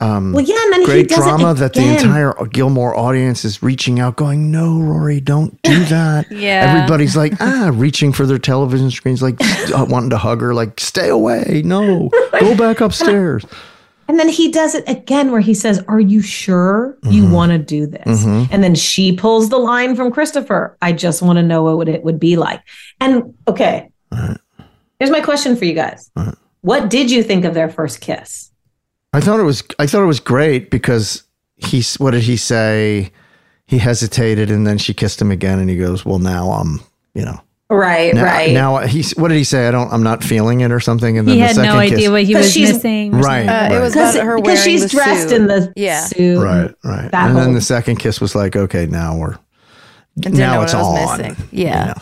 Um, 0.00 0.32
Well, 0.32 0.44
yeah, 0.44 0.54
and 0.62 0.72
then 0.74 0.80
he 0.82 0.86
great 0.86 1.08
does 1.08 1.18
it 1.18 1.22
drama 1.22 1.54
that 1.54 1.72
the 1.74 1.84
entire 1.84 2.32
Gilmore 2.52 2.96
audience 2.96 3.44
is 3.44 3.62
reaching 3.64 3.98
out, 3.98 4.14
going, 4.14 4.50
"No, 4.52 4.78
Rory, 4.78 5.20
don't 5.20 5.60
do 5.62 5.84
that." 5.86 6.30
Yeah. 6.30 6.72
everybody's 6.72 7.16
like, 7.16 7.32
ah, 7.40 7.70
reaching 7.74 8.12
for 8.12 8.24
their 8.24 8.38
television 8.38 8.90
screens, 8.92 9.22
like 9.22 9.36
uh, 9.74 9.84
wanting 9.88 10.10
to 10.10 10.18
hug 10.18 10.40
her, 10.40 10.54
like, 10.54 10.78
"Stay 10.78 11.08
away, 11.08 11.62
no, 11.64 12.10
go 12.38 12.56
back 12.56 12.80
upstairs." 12.80 13.44
And 14.10 14.18
then 14.18 14.28
he 14.30 14.50
does 14.50 14.74
it 14.74 14.84
again 14.88 15.32
where 15.32 15.40
he 15.42 15.52
says, 15.52 15.84
Are 15.86 16.00
you 16.00 16.22
sure 16.22 16.96
you 17.02 17.24
Mm-hmm. 17.24 17.32
want 17.32 17.52
to 17.52 17.58
do 17.58 17.86
this? 17.86 18.24
And 18.24 18.64
then 18.64 18.74
she 18.74 19.14
pulls 19.14 19.50
the 19.50 19.58
line 19.58 19.96
from 19.96 20.10
Christopher 20.10 20.78
I 20.80 20.92
just 20.92 21.20
want 21.20 21.36
to 21.36 21.42
know 21.42 21.76
what 21.76 21.90
it 21.90 22.02
would 22.04 22.18
be 22.18 22.36
like. 22.38 22.62
And 23.00 23.34
okay, 23.46 23.90
here's 24.98 25.10
my 25.10 25.20
question 25.20 25.56
for 25.56 25.66
you 25.66 25.74
guys 25.74 26.10
What 26.62 26.88
did 26.88 27.10
you 27.10 27.22
think 27.22 27.44
of 27.44 27.52
their 27.52 27.68
first 27.68 28.00
kiss? 28.00 28.47
I 29.12 29.20
thought 29.20 29.40
it 29.40 29.44
was 29.44 29.62
I 29.78 29.86
thought 29.86 30.02
it 30.02 30.06
was 30.06 30.20
great 30.20 30.70
because 30.70 31.22
he's 31.56 31.94
what 31.96 32.10
did 32.12 32.22
he 32.24 32.36
say? 32.36 33.10
He 33.66 33.78
hesitated 33.78 34.50
and 34.50 34.66
then 34.66 34.78
she 34.78 34.94
kissed 34.94 35.20
him 35.20 35.30
again 35.30 35.58
and 35.58 35.68
he 35.68 35.76
goes, 35.76 36.04
"Well, 36.04 36.18
now 36.18 36.50
I'm, 36.52 36.80
you 37.14 37.24
know, 37.24 37.40
Right, 37.70 38.14
now, 38.14 38.24
right. 38.24 38.52
now 38.52 38.78
he's 38.78 39.12
what 39.16 39.28
did 39.28 39.36
he 39.36 39.44
say? 39.44 39.68
I 39.68 39.70
don't 39.70 39.92
I'm 39.92 40.02
not 40.02 40.24
feeling 40.24 40.60
it 40.62 40.72
or 40.72 40.80
something." 40.80 41.18
And 41.18 41.28
then 41.28 41.34
He 41.34 41.40
the 41.42 41.46
had 41.48 41.56
second 41.56 41.74
no 41.74 41.82
kiss, 41.82 41.92
idea 41.92 42.10
what 42.10 42.22
he 42.24 42.34
was 42.34 42.50
she's- 42.52 42.72
missing. 42.74 43.12
Right, 43.12 43.46
something. 43.46 43.72
Uh, 43.72 43.76
It 43.78 43.80
was 43.82 43.92
Because 43.92 44.14
about 44.14 44.26
her 44.26 44.36
because 44.36 44.62
she's 44.64 44.82
the 44.82 44.88
dressed 44.88 45.28
suit. 45.30 45.40
in 45.40 45.46
the 45.48 45.72
Yeah. 45.76 46.04
suit. 46.04 46.38
Right, 46.42 46.74
right. 46.84 47.10
That 47.10 47.28
and 47.28 47.36
then 47.36 47.52
the 47.54 47.60
second 47.60 47.96
kiss 47.96 48.20
was 48.22 48.34
like, 48.34 48.56
okay, 48.56 48.86
now 48.86 49.16
we're 49.16 49.36
now 50.16 50.62
it's 50.62 50.72
I 50.74 50.78
was 50.78 51.10
on. 51.10 51.18
missing. 51.18 51.36
Yeah. 51.50 51.80
you 51.80 51.86
know. 51.88 51.94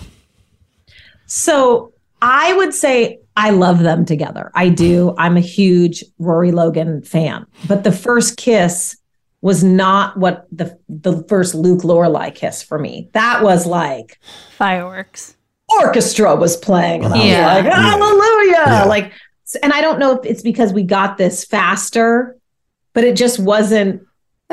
So 1.27 1.93
I 2.23 2.53
would 2.55 2.75
say 2.75 3.19
I 3.37 3.51
love 3.51 3.81
them 3.81 4.05
together. 4.07 4.51
I 4.55 4.71
do. 4.71 5.15
I'm 5.19 5.37
a 5.37 5.41
huge 5.41 6.03
Rory 6.19 6.53
Logan 6.53 7.03
fan. 7.03 7.47
But 7.69 7.85
the 7.85 7.93
first 7.93 8.37
kiss 8.37 8.97
was 9.43 9.63
not 9.63 10.17
what 10.17 10.47
the 10.51 10.79
the 10.89 11.23
first 11.29 11.55
Luke 11.55 11.83
Lorelai 11.83 12.35
kiss 12.35 12.63
for 12.63 12.79
me. 12.79 13.11
That 13.13 13.43
was 13.43 13.67
like 13.67 14.19
Fireworks. 14.57 15.37
orchestra 15.81 16.35
was 16.35 16.57
playing, 16.57 17.05
and 17.05 17.13
I 17.15 17.23
Yeah. 17.25 17.57
was 17.57 17.65
like, 17.65 17.75
hallelujah! 17.75 18.53
Yeah. 18.67 18.85
Like, 18.85 19.13
and 19.63 19.73
I 19.73 19.81
don't 19.83 19.99
know 19.99 20.19
if 20.19 20.25
it's 20.25 20.43
because 20.43 20.73
we 20.73 20.83
got 20.83 21.19
this 21.19 21.45
faster, 21.45 22.37
but 22.95 23.05
it 23.05 23.17
just 23.17 23.39
wasn't. 23.39 24.03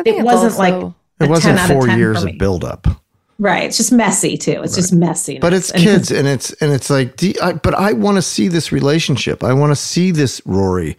It 0.06 0.24
wasn't 0.24 0.54
also- 0.54 0.60
like 0.60 0.94
It 1.22 1.30
wasn't 1.30 1.58
10 1.58 1.60
out 1.60 1.70
of 1.72 1.78
four 1.78 1.88
years 1.88 2.18
for 2.18 2.28
of 2.28 2.34
me. 2.34 2.38
buildup. 2.38 2.88
Right. 3.40 3.64
It's 3.64 3.78
just 3.78 3.92
messy 3.92 4.38
too. 4.38 4.62
It's 4.64 4.76
just 4.76 4.94
messy. 4.94 5.40
But 5.40 5.54
it's 5.54 5.72
kids, 5.86 6.12
and 6.12 6.28
it's 6.28 6.52
and 6.54 6.72
it's 6.72 6.90
like, 6.90 7.16
do 7.18 7.28
you- 7.30 7.34
I, 7.42 7.54
but 7.54 7.74
I 7.76 7.94
want 7.94 8.18
to 8.18 8.22
see 8.22 8.48
this 8.48 8.72
relationship. 8.72 9.44
I 9.44 9.54
want 9.54 9.72
to 9.72 9.76
see 9.76 10.12
this 10.12 10.42
Rory 10.46 10.98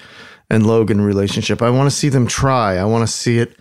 and 0.50 0.66
Logan 0.66 1.00
relationship. 1.00 1.62
I 1.62 1.70
want 1.70 1.90
to 1.90 1.96
see 1.96 2.08
them 2.08 2.26
try. 2.26 2.76
I 2.76 2.84
want 2.84 3.06
to 3.06 3.12
see 3.12 3.38
it 3.38 3.56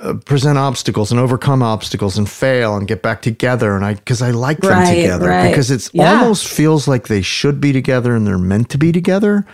uh, 0.00 0.14
present 0.24 0.56
obstacles 0.58 1.10
and 1.10 1.20
overcome 1.20 1.62
obstacles 1.62 2.16
and 2.16 2.28
fail 2.28 2.76
and 2.76 2.86
get 2.88 3.02
back 3.02 3.20
together. 3.22 3.74
And 3.76 3.84
I 3.84 3.94
because 3.94 4.22
I 4.22 4.30
like 4.30 4.58
them 4.58 4.70
Right, 4.70 4.94
together 4.94 5.28
right. 5.28 5.48
because 5.50 5.70
it's 5.70 5.90
Yeah. 5.92 6.20
almost 6.20 6.46
feels 6.48 6.86
like 6.88 7.08
they 7.08 7.22
should 7.22 7.60
be 7.60 7.72
together 7.72 8.14
and 8.14 8.26
they're 8.26 8.38
meant 8.38 8.68
to 8.70 8.78
be 8.78 8.92
together. 8.92 9.44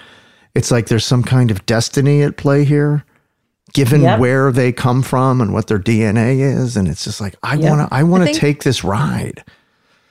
It's 0.55 0.71
like 0.71 0.87
there's 0.89 1.07
some 1.07 1.23
kind 1.23 1.51
of 1.51 1.65
destiny 1.67 2.23
at 2.23 2.37
play 2.37 2.65
here. 2.65 3.05
Given 3.75 4.03
Yep. 4.03 4.19
where 4.19 4.51
they 4.53 4.73
come 4.73 5.03
from 5.03 5.41
and 5.41 5.53
what 5.53 5.67
their 5.67 5.79
DNA 5.79 6.41
is, 6.41 6.77
and 6.77 6.89
it's 6.89 7.05
just 7.05 7.21
like 7.21 7.35
I 7.43 7.55
Yep. 7.55 7.71
want 7.71 7.89
to, 7.91 7.95
I 7.95 8.03
want 8.03 8.23
to 8.23 8.27
think- 8.27 8.39
take 8.39 8.63
this 8.65 8.83
ride. 8.85 9.45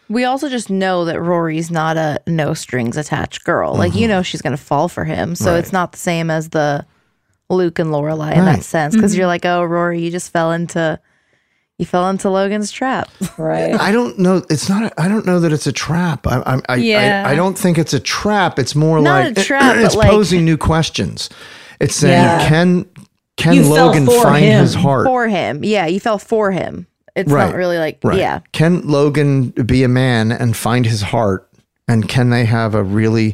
We 0.09 0.23
also 0.23 0.47
just 0.47 0.69
know 0.69 1.03
that 1.05 1.19
Rory's 1.19 1.69
not 1.69 1.97
a 1.97 2.19
no 2.27 2.53
strings 2.53 2.95
attached 2.95 3.43
girl. 3.43 3.75
Like 3.75 3.93
you 3.95 4.07
know, 4.07 4.21
she's 4.21 4.41
gonna 4.41 4.55
fall 4.57 4.87
for 4.87 5.03
him. 5.03 5.35
So 5.35 5.45
Mm-hmm. 5.45 5.53
Right. 5.53 5.59
it's 5.59 5.73
not 5.73 5.91
the 5.91 5.97
same 5.97 6.29
as 6.31 6.49
the 6.49 6.85
Luke 7.49 7.79
and 7.79 7.89
Lorelai 7.89 8.35
in 8.35 8.45
that 8.45 8.63
sense. 8.63 8.95
Because 8.95 9.17
you're 9.17 9.27
like, 9.27 9.45
oh, 9.45 9.63
Rory, 9.63 10.01
you 10.01 10.11
just 10.11 10.31
fell 10.31 10.51
into 10.51 10.99
you 11.79 11.85
fell 11.85 12.09
into 12.09 12.29
Logan's 12.29 12.71
trap. 12.71 13.07
right. 13.37 13.73
I 13.79 13.91
don't 13.91 14.17
know. 14.17 14.43
It's 14.49 14.67
not. 14.69 14.91
I 14.97 15.07
don't 15.07 15.25
know 15.25 15.39
that 15.41 15.51
it's 15.53 15.67
a 15.67 15.71
trap. 15.71 16.25
I, 16.25 16.37
I, 16.39 16.61
I, 16.69 16.75
Yeah. 16.77 17.23
I, 17.27 17.31
I 17.33 17.35
don't 17.35 17.57
think 17.57 17.77
it's 17.77 17.93
a 17.93 17.99
trap. 17.99 18.57
It's 18.59 18.73
more 18.75 18.99
Not 19.01 19.25
like 19.25 19.37
a 19.37 19.43
trap, 19.43 19.75
It's 19.77 19.93
but 19.95 19.99
like- 20.05 20.09
posing 20.09 20.43
new 20.45 20.57
questions. 20.57 21.29
It's 21.79 21.95
saying, 21.95 22.13
Yeah. 22.13 22.47
can 22.49 22.85
can 23.37 23.53
You 23.53 23.63
fell 23.63 23.87
Logan 23.87 24.05
for 24.05 24.23
find 24.23 24.43
him. 24.45 24.59
his 24.61 24.73
heart? 24.75 25.05
for 25.07 25.27
him. 25.27 25.63
Yeah, 25.63 25.85
you 25.87 25.99
fell 25.99 26.17
for 26.19 26.51
him. 26.51 26.87
It's 27.15 27.31
Right. 27.31 27.47
not 27.47 27.55
really 27.55 27.77
like 27.77 27.99
right. 28.03 28.17
yeah. 28.19 28.39
Can 28.51 28.81
Logan 28.87 29.49
be 29.51 29.83
a 29.83 29.87
man 29.87 30.31
and 30.31 30.55
find 30.55 30.85
his 30.85 31.01
heart? 31.01 31.49
And 31.87 32.07
can 32.09 32.29
they 32.31 32.45
have 32.45 32.75
a 32.75 32.83
really 32.83 33.33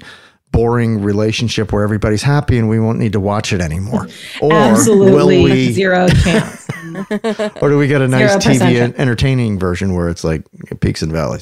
boring 0.51 1.01
relationship 1.01 1.73
where 1.73 1.83
everybody's 1.83 2.21
happy 2.21 2.57
and 2.59 2.69
we 2.69 2.79
won't 2.79 2.99
need 2.99 3.11
to 3.13 3.19
watch 3.19 3.51
it 3.51 3.59
anymore? 3.59 4.07
Or 4.41 4.53
Absolutely 4.53 5.11
will 5.11 5.43
we? 5.43 5.71
zero 5.73 6.07
chance. 6.07 6.67
Or 7.61 7.69
do 7.69 7.77
we 7.77 7.87
get 7.87 8.01
a 8.01 8.07
nice 8.07 8.29
Zero 8.43 8.55
TV 8.55 8.59
percent. 8.59 8.95
entertaining 8.99 9.57
version 9.57 9.95
where 9.95 10.09
it's 10.09 10.23
like 10.23 10.43
peaks 10.79 11.01
and 11.01 11.11
valleys? 11.11 11.41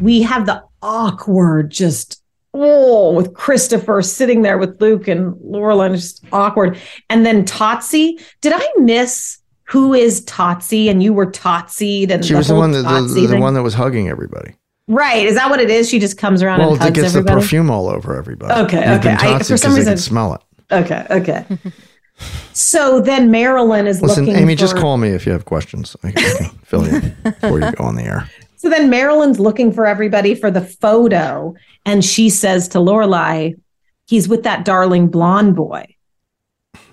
We 0.00 0.22
have 0.22 0.46
the 0.46 0.62
awkward 0.82 1.70
just 1.70 2.22
oh 2.54 3.12
with 3.12 3.34
Christopher 3.34 4.00
sitting 4.02 4.42
there 4.42 4.58
with 4.58 4.80
Luke 4.80 5.08
and 5.08 5.34
Laurel 5.40 5.82
and 5.82 5.94
just 5.94 6.24
awkward. 6.32 6.78
And 7.10 7.24
then 7.26 7.44
Totsi. 7.44 8.20
Did 8.40 8.52
I 8.54 8.66
miss 8.78 9.38
who 9.64 9.92
is 9.94 10.24
Totsi? 10.24 10.88
And 10.90 11.02
you 11.02 11.12
were 11.12 11.26
Totsi. 11.26 12.08
And 12.10 12.24
She 12.24 12.34
was 12.34 12.48
the 12.48 12.54
one 12.54 12.72
that 12.72 12.82
the, 12.82 13.20
the, 13.20 13.26
the 13.26 13.40
one 13.40 13.54
that 13.54 13.62
was 13.62 13.74
hugging 13.74 14.08
everybody. 14.08 14.54
Right. 14.88 15.26
Is 15.26 15.34
that 15.34 15.50
what 15.50 15.60
it 15.60 15.68
is? 15.68 15.88
She 15.88 15.98
just 15.98 16.16
comes 16.16 16.42
around 16.42 16.60
Well, 16.60 16.68
and 16.74 16.76
it 16.76 16.82
hugs 16.84 16.94
gets 17.00 17.12
the 17.12 17.18
everybody. 17.18 17.40
perfume 17.42 17.70
all 17.70 17.88
over 17.88 18.16
everybody. 18.16 18.54
Okay, 18.66 18.88
You've 18.88 19.00
okay. 19.04 19.16
I- 19.18 19.38
for 19.42 19.56
some 19.56 19.74
reason- 19.74 19.92
can 19.94 19.98
smell 19.98 20.34
it. 20.34 20.40
Okay, 20.72 21.06
okay. 21.10 21.44
so 22.52 23.00
then 23.00 23.30
Marilyn 23.30 23.86
is 23.86 24.00
Listen. 24.00 24.28
Amy, 24.28 24.54
just 24.54 24.76
call 24.76 24.96
me 24.96 25.08
if 25.10 25.26
you 25.26 25.32
have 25.32 25.44
questions. 25.44 25.96
I 26.02 26.12
can, 26.12 26.24
I 26.24 26.48
can 26.48 26.58
fill 26.64 26.86
you 26.88 27.00
before 27.24 27.60
you 27.60 27.70
go 27.72 27.84
on 27.84 27.96
the 27.96 28.02
air. 28.04 28.30
So 28.66 28.70
then 28.70 28.90
Marilyn's 28.90 29.38
looking 29.38 29.70
for 29.72 29.86
everybody 29.86 30.34
for 30.34 30.50
the 30.50 30.60
photo, 30.60 31.54
and 31.84 32.04
she 32.04 32.28
says 32.28 32.66
to 32.70 32.78
Lorelai, 32.78 33.54
"He's 34.08 34.28
with 34.28 34.42
that 34.42 34.64
darling 34.64 35.06
blonde 35.06 35.54
boy." 35.54 35.86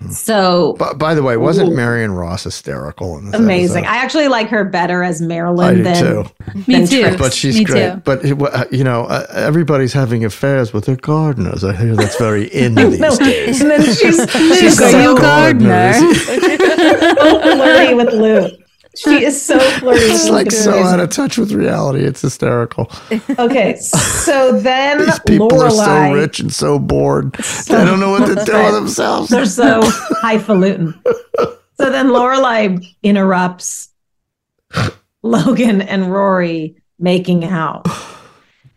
So 0.08 0.74
By, 0.78 0.92
by 0.92 1.14
the 1.16 1.22
way, 1.24 1.36
wasn't 1.36 1.72
Ooh. 1.72 1.74
Marion 1.74 2.12
Ross 2.12 2.44
hysterical 2.44 3.18
in 3.18 3.26
this 3.26 3.34
amazing. 3.34 3.84
episode? 3.84 3.92
I 3.92 3.96
actually 4.04 4.28
like 4.28 4.48
her 4.50 4.62
better 4.64 5.02
as 5.02 5.20
Marilyn 5.20 5.78
do 5.78 5.82
than 5.82 6.04
too. 6.04 6.24
than 6.68 6.86
Trix. 6.86 7.16
But 7.16 7.32
she's 7.32 7.58
Me 7.58 7.64
great. 7.64 7.92
too. 7.94 8.00
But 8.04 8.24
uh, 8.54 8.64
you 8.70 8.84
know, 8.84 9.06
uh, 9.06 9.26
everybody's 9.30 9.92
having 9.92 10.24
affairs 10.24 10.72
with 10.72 10.84
their 10.84 10.94
gardeners. 10.96 11.64
I 11.64 11.74
hear 11.74 11.96
that's 11.96 12.16
very 12.18 12.44
in 12.54 12.76
these 12.76 13.00
No, 13.00 13.16
days. 13.16 13.60
And 13.60 13.70
then 13.70 13.82
she's, 13.82 13.98
she's 13.98 14.18
Luke, 14.18 14.34
are 14.36 14.54
you 14.54 14.70
so, 14.70 15.16
gardener? 15.16 15.92
so 16.22 17.40
flirty 17.56 17.94
with 17.94 18.12
Luke. 18.12 18.60
She 18.96 19.24
is 19.24 19.40
so 19.40 19.58
flirty. 19.78 20.00
It's 20.00 20.24
with 20.24 20.32
like 20.32 20.50
so 20.52 20.72
out 20.82 21.00
of 21.00 21.10
touch 21.10 21.36
with 21.38 21.52
reality. 21.52 22.04
It's 22.04 22.20
hysterical. 22.20 22.90
Okay, 23.38 23.76
so 23.76 24.58
then 24.60 24.98
These 24.98 25.18
people 25.20 25.62
are 25.62 25.70
so 25.70 26.12
rich 26.12 26.40
and 26.40 26.52
so 26.52 26.78
bored. 26.78 27.32
they 27.68 27.74
don't 27.84 28.00
know 28.00 28.10
what 28.10 28.26
to 28.26 28.34
do 28.44 28.52
with 28.52 28.74
themselves. 28.74 29.30
They're 29.30 29.46
so 29.46 29.80
highfalutin. 30.20 30.94
So 31.76 31.90
then 31.90 32.08
Lorelai 32.08 32.84
interrupts 33.02 33.88
Logan 35.22 35.82
and 35.82 36.12
Rory 36.12 36.76
making 36.98 37.44
out. 37.44 37.86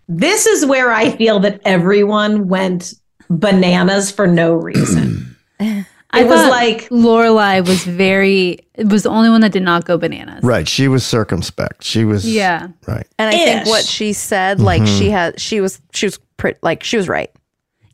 This 0.08 0.46
is 0.48 0.66
where 0.66 0.92
I 0.92 1.12
feel 1.12 1.40
that 1.42 1.62
everyone 1.66 2.48
went 2.48 2.94
bananas 3.30 4.10
for 4.10 4.26
no 4.26 4.54
reason. 4.54 5.36
I 6.12 6.24
was 6.24 6.50
like- 6.50 6.90
Lorelai 6.90 7.68
was 7.68 7.84
very 7.84 8.60
was 8.78 9.04
the 9.04 9.10
only 9.10 9.30
one 9.30 9.42
that 9.42 9.52
did 9.52 9.64
not 9.64 9.86
go 9.86 9.98
bananas. 9.98 10.44
Right. 10.44 10.68
She 10.68 10.88
was 10.88 11.06
circumspect. 11.06 11.84
She 11.84 12.06
was 12.06 12.28
Yeah. 12.28 12.68
right. 12.88 13.08
And 13.18 13.30
I 13.30 13.32
think 13.32 13.62
Ish. 13.64 13.68
what 13.68 13.84
she 13.84 14.14
said, 14.14 14.60
like 14.60 14.86
she 14.86 15.06
mm-hmm. 15.06 15.12
had, 15.12 15.42
she 15.42 15.62
was, 15.62 15.82
she 15.94 16.06
was 16.06 16.20
pretty, 16.38 16.60
like 16.62 16.84
she 16.84 16.98
was 16.98 17.10
right. 17.10 17.32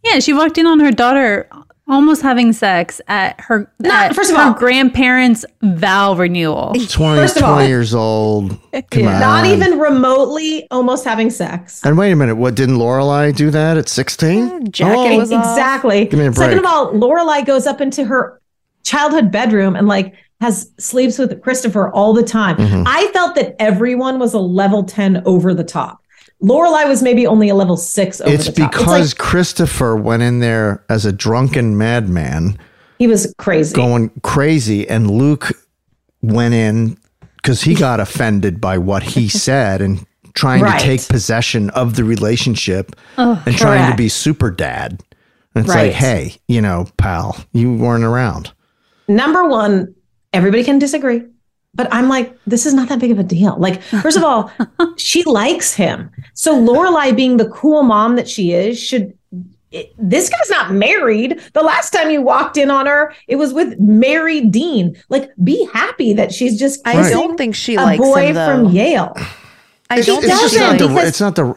Yeah, 0.03 0.19
she 0.19 0.33
walked 0.33 0.57
in 0.57 0.65
on 0.65 0.81
her 0.81 0.91
daughter 0.91 1.47
almost 1.87 2.21
having 2.21 2.53
sex 2.53 3.01
at 3.07 3.39
her 3.41 3.69
Not- 3.79 4.05
at 4.05 4.15
first 4.15 4.31
of 4.31 4.37
her 4.37 4.43
all- 4.43 4.53
grandparents' 4.53 5.45
vow 5.61 6.13
renewal. 6.15 6.73
20, 6.89 7.19
First 7.19 7.35
of 7.37 7.43
20 7.43 7.61
all- 7.63 7.67
years 7.67 7.93
old. 7.93 8.57
Come 8.91 9.07
on. 9.07 9.19
Not 9.19 9.45
even 9.45 9.77
remotely 9.79 10.67
almost 10.71 11.03
having 11.05 11.29
sex. 11.29 11.81
And 11.83 11.97
wait 11.97 12.11
a 12.11 12.15
minute. 12.15 12.35
What 12.35 12.55
didn't 12.55 12.77
Lorelai 12.77 13.35
do 13.35 13.49
that 13.51 13.77
at 13.77 13.89
16? 13.89 14.71
jacket 14.71 15.17
was 15.17 15.31
exactly. 15.31 16.05
Give 16.05 16.19
me 16.19 16.27
a 16.27 16.33
Second 16.33 16.59
of 16.59 16.65
all, 16.65 16.93
Lorelai 16.93 17.45
goes 17.45 17.67
up 17.67 17.81
into 17.81 18.05
her 18.05 18.39
childhood 18.83 19.31
bedroom 19.31 19.75
and 19.75 19.87
like 19.87 20.13
has 20.41 20.69
sleeps 20.77 21.17
with 21.17 21.41
Christopher 21.41 21.89
all 21.91 22.13
the 22.13 22.23
time. 22.23 22.57
Mhm. 22.57 22.83
I 22.85 23.07
felt 23.13 23.35
that 23.35 23.55
everyone 23.59 24.19
was 24.19 24.33
a 24.33 24.39
level 24.39 24.83
10 24.83 25.21
over 25.25 25.53
the 25.53 25.63
top. 25.63 25.99
Lorelai 26.43 26.87
was 26.87 27.01
maybe 27.01 27.25
only 27.25 27.49
a 27.49 27.55
level 27.55 27.77
six 27.77 28.19
over 28.19 28.33
It's 28.33 28.45
the 28.47 28.51
top. 28.51 28.71
because 28.71 29.11
like 29.11 29.17
Christopher 29.17 29.95
went 29.95 30.23
in 30.23 30.39
there 30.39 30.83
as 30.89 31.05
a 31.05 31.11
drunken 31.11 31.77
madman 31.77 32.57
he 32.99 33.07
was 33.07 33.33
crazy. 33.37 33.75
going 33.75 34.09
crazy, 34.23 34.87
and 34.87 35.09
Luke 35.09 35.51
went 36.21 36.53
in 36.53 36.97
because 37.37 37.61
he 37.63 37.73
got 37.75 37.99
offended 37.99 38.61
by 38.61 38.77
what 38.77 39.03
he 39.03 39.27
said 39.47 39.81
and 39.81 40.05
trying 40.33 40.61
Right. 40.61 40.79
to 40.79 40.85
take 40.85 41.07
possession 41.07 41.69
of 41.71 41.95
the 41.95 42.03
relationship 42.03 42.95
Oh, 43.17 43.41
and 43.45 43.55
trying 43.57 43.89
to 43.91 43.95
be 43.97 44.09
super 44.09 44.49
dad. 44.51 45.01
And 45.55 45.65
it's 45.65 45.73
Right. 45.75 45.87
like, 45.87 45.93
hey, 45.95 46.35
you 46.47 46.61
know, 46.61 46.87
pal, 46.97 47.37
you 47.51 47.73
weren't 47.73 48.03
around. 48.03 48.51
Number 49.07 49.45
one, 49.47 49.93
everybody 50.31 50.63
can 50.63 50.79
disagree, 50.79 51.23
but 51.73 51.87
I'm 51.91 52.07
like, 52.09 52.37
this 52.45 52.65
is 52.65 52.73
not 52.73 52.89
that 52.89 52.99
big 52.99 53.11
of 53.11 53.19
a 53.19 53.23
deal. 53.23 53.55
Like, 53.57 53.81
first 53.81 54.17
of 54.17 54.23
all, 54.23 54.51
she 54.97 55.23
likes 55.23 55.73
him. 55.73 56.11
So 56.33 56.55
Lorelai, 56.59 57.15
being 57.15 57.37
the 57.37 57.49
cool 57.49 57.83
mom 57.83 58.15
that 58.15 58.27
she 58.29 58.51
is, 58.53 58.79
should. 58.79 59.17
it- 59.71 59.91
this 59.97 60.29
guy's 60.29 60.49
not 60.51 60.71
married. 60.71 61.41
The 61.53 61.63
last 61.63 61.91
time 61.91 62.11
you 62.11 62.21
walked 62.21 62.57
in 62.57 62.69
on 62.69 62.85
her, 62.85 63.13
it 63.27 63.37
was 63.37 63.53
with 63.53 63.79
Mary 63.79 64.41
Dean. 64.41 64.95
Like, 65.09 65.31
be 65.43 65.67
happy 65.73 66.13
that 66.13 66.31
she's 66.31 66.59
just. 66.59 66.79
I 66.85 67.09
don't 67.09 67.37
think 67.37 67.55
she 67.55 67.73
a 67.75 67.81
likes 67.81 67.99
boy 67.99 68.27
him, 68.27 68.35
from 68.35 68.65
Yale. 68.71 69.13
I 69.89 69.97
It's, 69.97 70.05
don't 70.07 70.23
it's 70.23 70.27
think 70.27 70.41
just 70.51 70.57
not 70.59 70.77
the. 70.77 71.07
It's 71.07 71.19
not 71.21 71.35
the. 71.35 71.55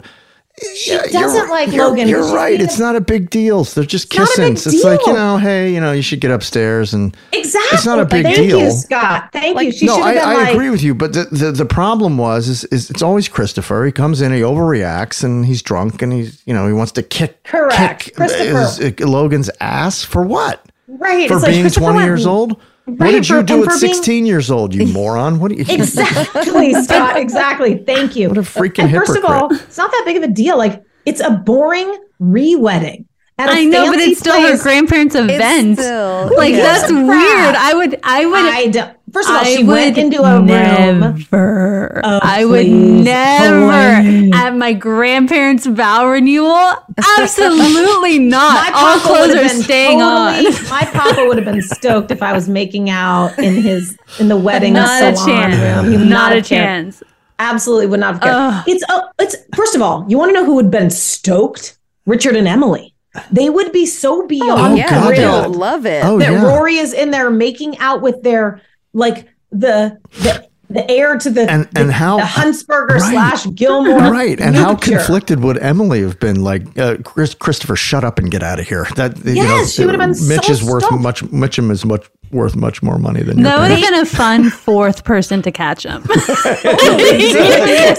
She 0.75 0.93
Yeah, 0.93 1.03
doesn't 1.03 1.37
you're, 1.37 1.51
like 1.51 1.71
you're, 1.71 1.87
Logan. 1.89 2.09
You're 2.09 2.33
right. 2.35 2.57
being 2.57 2.63
It's 2.63 2.79
not 2.79 2.97
a 2.97 3.01
big 3.03 3.29
deal. 3.29 3.65
They're 3.65 3.85
just 3.85 4.11
not 4.17 4.23
a 4.25 4.27
kissing. 4.27 4.55
big 4.55 4.75
It's 4.75 4.85
like 4.85 5.01
you 5.07 5.13
know, 5.13 5.37
hey, 5.37 5.75
you 5.75 5.81
know, 5.81 5.93
you 5.93 6.01
should 6.01 6.21
get 6.21 6.31
upstairs 6.31 6.95
and 6.95 7.15
Exactly. 7.33 7.77
It's 7.77 7.85
not 7.85 7.99
a 8.01 8.07
big 8.07 8.23
Thank 8.25 8.37
deal. 8.37 8.61
you, 8.61 8.71
Scott. 8.71 9.31
Thank 9.33 9.61
you. 9.61 9.71
She 9.73 9.85
no, 9.85 9.97
I, 10.01 10.15
been 10.15 10.23
I 10.23 10.35
like, 10.35 10.55
agree 10.55 10.71
with 10.71 10.83
you, 10.83 10.95
but 10.95 11.13
the, 11.13 11.25
the 11.31 11.53
the 11.53 11.67
problem 11.67 12.17
was 12.17 12.49
is, 12.49 12.65
is 12.65 12.89
it's 12.91 13.03
always 13.03 13.29
Christopher. 13.29 13.85
He 13.85 13.93
comes 13.93 14.23
in, 14.23 14.33
he 14.33 14.41
overreacts, 14.41 15.23
and 15.23 15.45
he's 15.45 15.61
drunk, 15.61 16.01
and 16.01 16.11
he's 16.13 16.43
you 16.47 16.55
know 16.55 16.67
he 16.67 16.73
wants 16.73 16.93
to 16.93 17.03
kick 17.03 17.43
Correct. 17.45 18.05
kick 18.05 18.15
Christopher. 18.17 18.59
his- 18.61 19.01
uh, 19.03 19.07
Logan's 19.07 19.51
ass 19.61 20.03
for 20.05 20.23
what? 20.23 20.65
right. 20.89 21.29
For 21.29 21.37
it's 21.37 21.47
being 21.47 21.63
Christopher 21.65 21.85
twenty 21.93 22.05
years 22.05 22.27
old. 22.27 22.59
What 22.87 23.01
Right, 23.01 23.11
did 23.13 23.29
you 23.29 23.37
for- 23.37 23.43
do 23.43 23.59
at 23.65 23.65
for 23.73 23.81
being- 23.81 23.95
sixteen 23.95 24.27
years 24.27 24.51
old? 24.51 24.75
You 24.75 24.87
moron! 24.93 25.39
What 25.41 25.51
do 25.51 25.57
you? 25.57 25.65
Exactly, 25.69 26.73
Scott. 26.75 27.17
Exactly. 27.17 27.79
Thank 27.85 28.17
you. 28.17 28.29
What 28.29 28.39
a 28.39 28.43
freaking 28.43 28.85
and 28.85 28.93
first 28.93 29.17
of 29.17 29.25
all, 29.25 29.53
it's 29.53 29.77
not 29.79 29.91
that 29.91 30.03
big 30.07 30.17
of 30.17 30.23
a 30.23 30.29
deal. 30.29 30.57
Like 30.57 30.83
it's 31.05 31.21
a 31.21 31.31
boring 31.31 31.97
re-wedding. 32.19 33.06
At 33.39 33.49
a 33.51 33.53
I 33.53 33.65
know, 33.65 33.91
but 33.91 34.01
it's 34.01 34.19
still 34.21 34.41
her 34.41 34.57
grandparents' 34.63 35.15
event. 35.15 35.79
still- 35.79 36.31
like 36.37 36.55
Who 36.55 36.61
that's 36.61 36.89
gives 36.89 36.93
a 36.93 37.05
crap? 37.05 37.09
weird. 37.09 37.55
I 37.55 37.75
would, 37.75 38.01
I 38.03 38.25
would. 38.27 38.39
I 38.45 38.67
don't. 38.69 38.93
First 39.13 39.29
of 39.29 39.35
all, 39.37 39.41
I 39.43 39.45
she 39.45 39.63
went 39.65 39.97
would 39.97 40.05
into 40.05 40.23
a 40.23 40.37
room. 40.37 40.47
never. 40.47 42.01
Oh, 42.05 42.19
I 42.23 42.45
would 42.45 42.67
never 42.67 44.03
please. 44.03 44.33
at 44.35 44.51
my 44.57 44.73
grandparents' 44.73 45.65
vow 45.67 46.09
renewal. 46.09 46.73
Absolutely 47.19 48.19
not. 48.37 48.55
My 48.55 48.71
All 48.75 48.95
papa 48.99 49.01
clothes 49.07 49.29
would 49.29 49.37
are 49.39 49.43
have 49.43 49.53
been 49.53 49.63
staying 49.63 49.99
totally, 50.01 50.47
on. 50.49 50.69
My 50.69 50.85
papa 50.93 51.25
would 51.27 51.37
have 51.37 51.45
been 51.47 51.63
stoked 51.63 52.11
if 52.11 52.23
I 52.23 52.33
was 52.33 52.49
making 52.49 52.91
out 52.91 53.39
in 53.39 53.55
his 53.55 53.97
in 54.19 54.29
the 54.29 54.37
wedding 54.37 54.75
Not 54.75 55.03
a 55.03 55.17
salon 55.17 55.51
chance. 55.53 55.57
room. 55.85 55.93
He 55.93 55.99
would 55.99 56.09
Not 56.09 56.33
a 56.33 56.37
have 56.37 56.47
chance. 56.47 57.03
Absolutely 57.39 57.87
would 57.87 58.01
not 58.01 58.15
have 58.15 58.23
cared. 58.23 58.35
Ugh. 58.35 58.65
It's 58.67 58.85
oh, 58.89 59.09
it's 59.19 59.37
first 59.55 59.75
of 59.75 59.83
all, 59.83 60.05
you 60.09 60.19
want 60.19 60.31
to 60.31 60.35
know 60.35 60.45
who 60.45 60.55
would 60.57 60.67
have 60.67 60.73
been 60.73 60.91
stoked? 60.91 61.79
Richard 62.07 62.35
and 62.37 62.49
Emily. 62.49 62.95
They 63.31 63.51
would 63.51 63.73
be 63.73 63.87
so 63.87 64.25
oh, 64.25 64.27
beyond 64.27 64.75
Oh, 64.75 64.75
yeah, 64.75 64.91
God, 64.91 65.11
they 65.11 65.17
thrilled 65.17 65.49
would 65.49 65.57
love 65.57 65.87
it. 65.87 66.05
Oh 66.05 66.19
that 66.19 66.33
yeah. 66.33 66.45
Rory 66.45 66.77
is 66.77 66.93
in 66.93 67.11
there 67.11 67.31
making 67.31 67.79
out 67.79 68.03
with 68.03 68.23
their 68.23 68.61
like 68.93 69.29
the 69.51 69.99
the 70.13 70.49
the 70.77 70.91
heir 70.91 71.17
to 71.19 71.31
the 71.31 71.51
And- 71.51 71.65
the, 71.73 71.81
and 71.81 71.93
how- 71.93 72.19
the 72.19 72.23
Huntzberger 72.25 72.99
Right. 73.01 73.11
slash 73.13 73.47
Gilmore 73.55 73.99
Right, 74.11 74.39
and 74.41 74.55
how 74.57 74.75
conflicted 74.75 75.41
would 75.43 75.59
Emily 75.59 76.03
have 76.03 76.19
been? 76.21 76.43
Like, 76.45 76.63
uh, 76.79 76.97
Chris, 77.05 77.35
Christopher, 77.35 77.77
shut 77.77 78.05
up 78.05 78.19
and 78.19 78.31
get 78.31 78.43
out 78.43 78.59
of 78.61 78.69
here. 78.69 78.87
That 78.97 79.17
you 79.25 79.35
know, 79.37 79.43
Yes, 79.43 79.73
she 79.73 79.85
would 79.85 79.95
have 79.99 80.01
been 80.17 80.29
Mitch 80.29 80.47
so 80.47 80.53
is 80.53 80.63
worth 80.63 80.85
stoked. 80.85 81.03
much. 81.03 81.23
Mitchum 81.25 81.71
is 81.71 81.85
much 81.85 82.07
worth 82.33 82.57
much 82.57 82.83
more 82.83 82.99
money 82.99 83.23
than 83.23 83.39
your 83.39 83.45
That 83.49 83.61
would 83.61 83.71
have 83.71 83.81
been 83.81 84.01
a 84.01 84.05
fun 84.05 84.51
fourth 84.65 85.05
person 85.05 85.43
to 85.43 85.53
catch 85.53 85.85
him. 85.85 86.03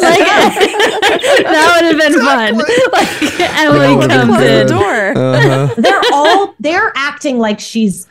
Like, 0.07 0.25
that 1.43 1.73
would 1.75 1.85
have 1.85 1.97
been 1.97 2.19
fun. 2.19 2.57
Like 2.91 3.39
Emily 3.57 4.07
comes 4.07 4.41
in. 4.41 4.67
The 4.67 4.73
Door. 4.73 5.17
Uh-huh. 5.17 5.73
they're 5.77 6.01
all 6.11 6.55
they're 6.59 6.91
acting 6.95 7.39
like 7.39 7.59
she's 7.59 8.07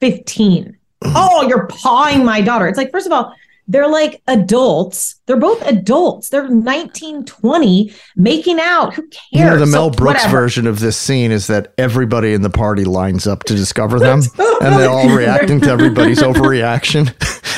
15 0.00 0.76
oh 1.04 1.46
you're 1.48 1.66
pawing 1.68 2.24
my 2.24 2.40
daughter 2.40 2.66
it's 2.66 2.78
like 2.78 2.90
first 2.90 3.06
of 3.06 3.12
all 3.12 3.32
they're 3.68 3.88
like 3.88 4.20
adults. 4.26 5.16
They're 5.26 5.36
both 5.36 5.62
adults. 5.66 6.28
They're 6.30 6.48
19 6.48 7.24
20 7.24 7.92
making 8.16 8.58
out. 8.60 8.94
Who 8.94 9.02
cares 9.02 9.20
You 9.32 9.44
know, 9.44 9.56
the 9.58 9.66
So, 9.66 9.72
Mel 9.72 9.90
Brooks 9.90 10.20
whatever. 10.22 10.40
version 10.40 10.66
of 10.66 10.80
this 10.80 10.96
scene 10.96 11.30
is 11.30 11.46
that 11.46 11.72
everybody 11.78 12.34
in 12.34 12.42
the 12.42 12.50
party 12.50 12.84
lines 12.84 13.26
up 13.26 13.44
to 13.44 13.54
discover 13.54 13.98
them, 13.98 14.20
and 14.60 14.74
they're 14.78 14.90
all 14.90 15.08
reacting 15.14 15.60
to 15.62 15.70
everybody's 15.70 16.18
overreaction, 16.22 17.08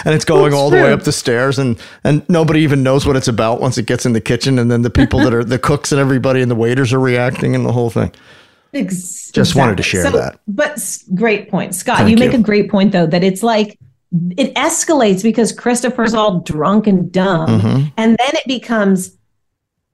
and 0.05 0.15
it's 0.15 0.25
going 0.25 0.53
all 0.55 0.71
the 0.71 0.77
way 0.77 0.93
up 0.93 1.03
the 1.05 1.13
stairs, 1.13 1.59
and 1.59 1.79
and 2.05 2.29
nobody 2.29 2.61
even 2.61 2.83
knows 2.83 3.07
what 3.07 3.17
it's 3.17 3.29
about 3.29 3.61
once 3.61 3.79
it 3.79 3.87
gets 3.87 4.05
in 4.07 4.13
the 4.13 4.21
kitchen, 4.21 4.59
and 4.59 4.71
then 4.71 4.83
the 4.83 4.91
people 4.91 5.21
that 5.21 5.33
are 5.35 5.43
the 5.45 5.59
cooks 5.59 5.91
and 5.91 6.01
everybody 6.01 6.43
and 6.43 6.51
the 6.51 6.55
waiters 6.57 6.93
are 6.93 7.01
reacting, 7.01 7.55
and 7.55 7.65
the 7.67 7.73
whole 7.73 7.91
thing. 7.91 8.13
Ex- 8.75 9.31
Just 9.33 9.55
wanted 9.55 9.77
to 9.77 9.83
share 9.85 10.03
So- 10.03 10.11
that. 10.19 10.39
But 10.49 10.79
great 11.15 11.49
point, 11.51 11.75
Scott. 11.75 11.99
Thank 11.99 12.11
you 12.11 12.17
make 12.17 12.35
a 12.35 12.39
great 12.39 12.71
point 12.71 12.93
though 12.93 13.07
that 13.07 13.23
it's 13.25 13.43
like 13.43 13.79
it 14.37 14.55
escalates 14.55 15.23
because 15.23 15.51
Christopher's 15.53 16.15
all 16.15 16.41
drunk 16.41 16.87
and 16.87 17.11
dumb, 17.11 17.49
Mhm. 17.61 17.93
and 17.97 18.17
then 18.19 18.31
it 18.35 18.47
becomes 18.47 19.17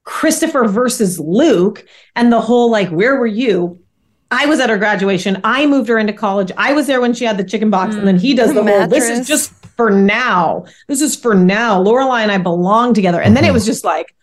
Christopher 0.04 0.66
versus 0.66 1.18
Luke, 1.20 1.84
and 2.16 2.32
the 2.32 2.40
whole 2.40 2.70
like, 2.70 2.88
where 2.90 3.16
were 3.18 3.26
you? 3.26 3.78
I 4.32 4.46
was 4.46 4.60
at 4.60 4.70
her 4.70 4.78
graduation. 4.78 5.40
I 5.42 5.66
moved 5.66 5.88
her 5.88 5.98
into 5.98 6.12
college. 6.12 6.52
I 6.56 6.72
was 6.72 6.86
there 6.86 7.00
when 7.00 7.14
she 7.14 7.24
had 7.24 7.36
the 7.36 7.44
chicken 7.44 7.68
box, 7.70 7.96
and 7.96 8.06
then 8.06 8.16
he 8.18 8.34
does 8.34 8.54
the 8.54 8.62
whole. 8.62 8.86
This 8.86 9.08
is 9.08 9.26
just 9.26 9.52
for 9.76 9.90
now. 9.90 10.64
This 10.88 11.00
is 11.00 11.16
for 11.16 11.34
now. 11.34 11.82
Lorelai 11.82 12.20
and 12.22 12.30
I 12.30 12.38
belong 12.38 12.94
together, 12.94 13.20
and 13.20 13.36
then 13.36 13.44
it 13.44 13.52
was 13.52 13.64
just 13.66 13.84
like. 13.84 14.14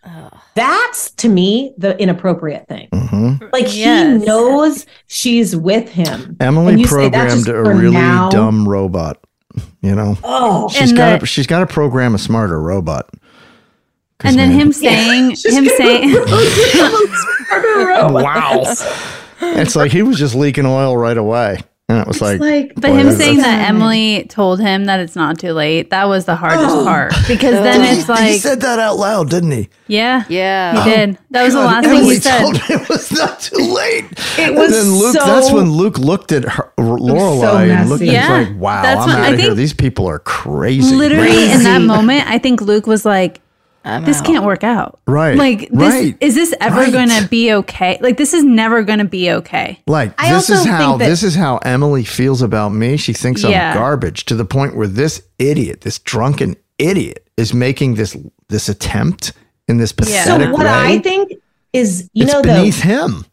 That's 0.56 1.12
to 1.12 1.30
me 1.30 1.74
the 1.78 1.96
inappropriate 2.02 2.68
thing. 2.68 2.88
Mhm. 2.92 3.54
Like 3.54 3.76
Yes. 3.76 4.22
he 4.22 4.26
knows 4.26 4.86
she's 5.06 5.56
with 5.56 5.88
him. 5.90 6.36
Emily 6.40 6.74
And 6.74 6.82
say, 6.84 6.90
programmed 6.90 7.48
a 7.48 7.62
really 7.62 7.92
now." 7.92 8.30
dumb 8.30 8.68
robot. 8.68 9.18
You 9.82 9.96
know, 9.96 10.18
Oh, 10.24 10.70
she's 10.70 10.90
And 10.90 10.98
got 10.98 11.12
the- 11.14 11.20
to 11.20 11.26
she's 11.26 11.48
got 11.48 11.60
to 11.60 11.68
program 11.68 12.16
a 12.16 12.18
smarter 12.18 12.60
robot. 12.62 13.10
And 14.22 14.38
then 14.38 14.50
man, 14.50 14.60
him 14.60 14.74
saying, 14.74 15.30
him 15.32 15.66
saying, 15.68 16.12
wow, 17.52 18.64
it's 19.42 19.76
like 19.76 19.92
he 19.92 20.02
was 20.02 20.18
just 20.18 20.36
leaking 20.36 20.66
oil 20.66 20.98
right 20.98 21.18
away, 21.18 21.60
and 21.90 22.00
it 22.00 22.08
was 22.08 22.22
like, 22.22 22.42
like, 22.42 22.74
but 22.76 22.90
boy, 22.90 22.96
him 22.96 23.12
saying 23.14 23.38
that 23.38 23.70
Emily 23.70 24.26
told 24.30 24.60
him 24.60 24.86
that 24.86 25.00
it's 25.00 25.16
not 25.16 25.40
too 25.40 25.54
late. 25.54 25.90
That 25.92 26.06
was 26.06 26.26
the 26.26 26.36
hardest 26.36 26.76
oh. 26.76 26.84
part 26.84 27.14
because 27.30 27.54
then 27.54 27.82
He- 27.82 28.02
it's 28.02 28.20
he 28.20 28.38
said 28.40 28.60
that 28.62 28.78
out 28.78 28.98
loud, 28.98 29.30
didn't 29.30 29.52
he? 29.52 29.70
yeah, 29.88 30.26
Yeah. 30.28 30.84
he 30.84 30.90
did. 30.90 31.16
Oh. 31.16 31.24
That 31.32 31.44
was 31.44 31.54
the 31.54 31.60
God, 31.62 31.66
last 31.66 31.86
thing 31.86 32.04
he 32.04 32.16
said. 32.16 32.40
told 32.42 32.58
him 32.58 32.82
it 32.82 32.90
was 32.90 33.12
not 33.14 33.40
too 33.40 33.56
late. 33.58 34.06
It 34.38 34.50
and 34.50 34.56
was 34.58 34.70
then 34.72 34.92
Luke. 34.92 35.16
so- 35.16 35.26
that's 35.26 35.52
when 35.52 35.72
Luke 35.72 35.98
looked 35.98 36.32
at 36.34 36.44
her, 36.44 36.72
Lorelai 36.78 37.70
and 37.72 37.90
looked 37.90 38.02
messy. 38.04 38.16
and 38.16 38.40
was 38.40 38.48
like, 38.50 38.60
"Wow, 38.60 38.82
That's 38.84 39.02
I'm 39.02 39.08
when- 39.08 39.18
I 39.18 39.28
out 39.30 39.34
of 39.36 39.40
here. 39.40 39.54
These 39.56 39.74
people 39.74 40.08
are 40.08 40.20
crazy." 40.20 40.94
Literally 40.96 41.52
in 41.52 41.64
that 41.64 41.82
moment, 41.82 42.28
I 42.28 42.38
think 42.38 42.62
Luke 42.62 42.86
was 42.86 43.06
like, 43.06 43.40
I'm 43.88 44.04
this 44.06 44.18
out. 44.20 44.26
can't 44.26 44.46
work 44.46 44.64
out. 44.64 45.00
Right, 45.08 45.38
Like 45.38 45.70
this 45.70 45.94
right, 45.94 46.18
is 46.20 46.36
this 46.36 46.54
ever 46.60 46.82
right. 46.82 46.92
going 46.94 47.10
to 47.10 47.28
be 47.30 47.54
okay? 47.54 47.98
Like 48.02 48.18
this 48.18 48.34
is 48.34 48.44
never 48.44 48.84
going 48.84 49.00
to 49.00 49.06
be 49.06 49.32
okay. 49.32 49.82
Like 49.88 50.14
I 50.22 50.30
this 50.34 50.50
also 50.50 50.54
is 50.62 50.66
how 50.68 50.90
think 50.90 51.00
that- 51.00 51.10
this 51.10 51.24
is 51.24 51.36
how 51.36 51.58
Emily 51.60 52.04
feels 52.04 52.42
about 52.42 52.70
me. 52.70 52.98
She 52.98 53.14
thinks 53.14 53.44
Yeah. 53.44 53.72
I'm 53.72 53.78
garbage 53.78 54.26
to 54.26 54.36
the 54.36 54.46
point 54.46 54.76
where 54.76 54.88
this 54.88 55.22
idiot, 55.40 55.82
this 55.82 56.00
drunken 56.00 56.56
idiot, 56.78 57.28
is 57.38 57.54
making 57.54 57.96
this 57.96 58.16
this 58.50 58.70
attempt 58.70 59.34
in 59.68 59.78
this 59.78 59.92
so 59.98 60.38
what 60.52 60.60
way. 60.60 60.68
I 60.68 61.00
think 61.00 61.34
is, 61.74 62.10
you 62.14 62.24
it's 62.24 62.34
know, 62.34 62.42
beneath 62.42 62.82
the 62.82 62.88
him. 62.88 63.26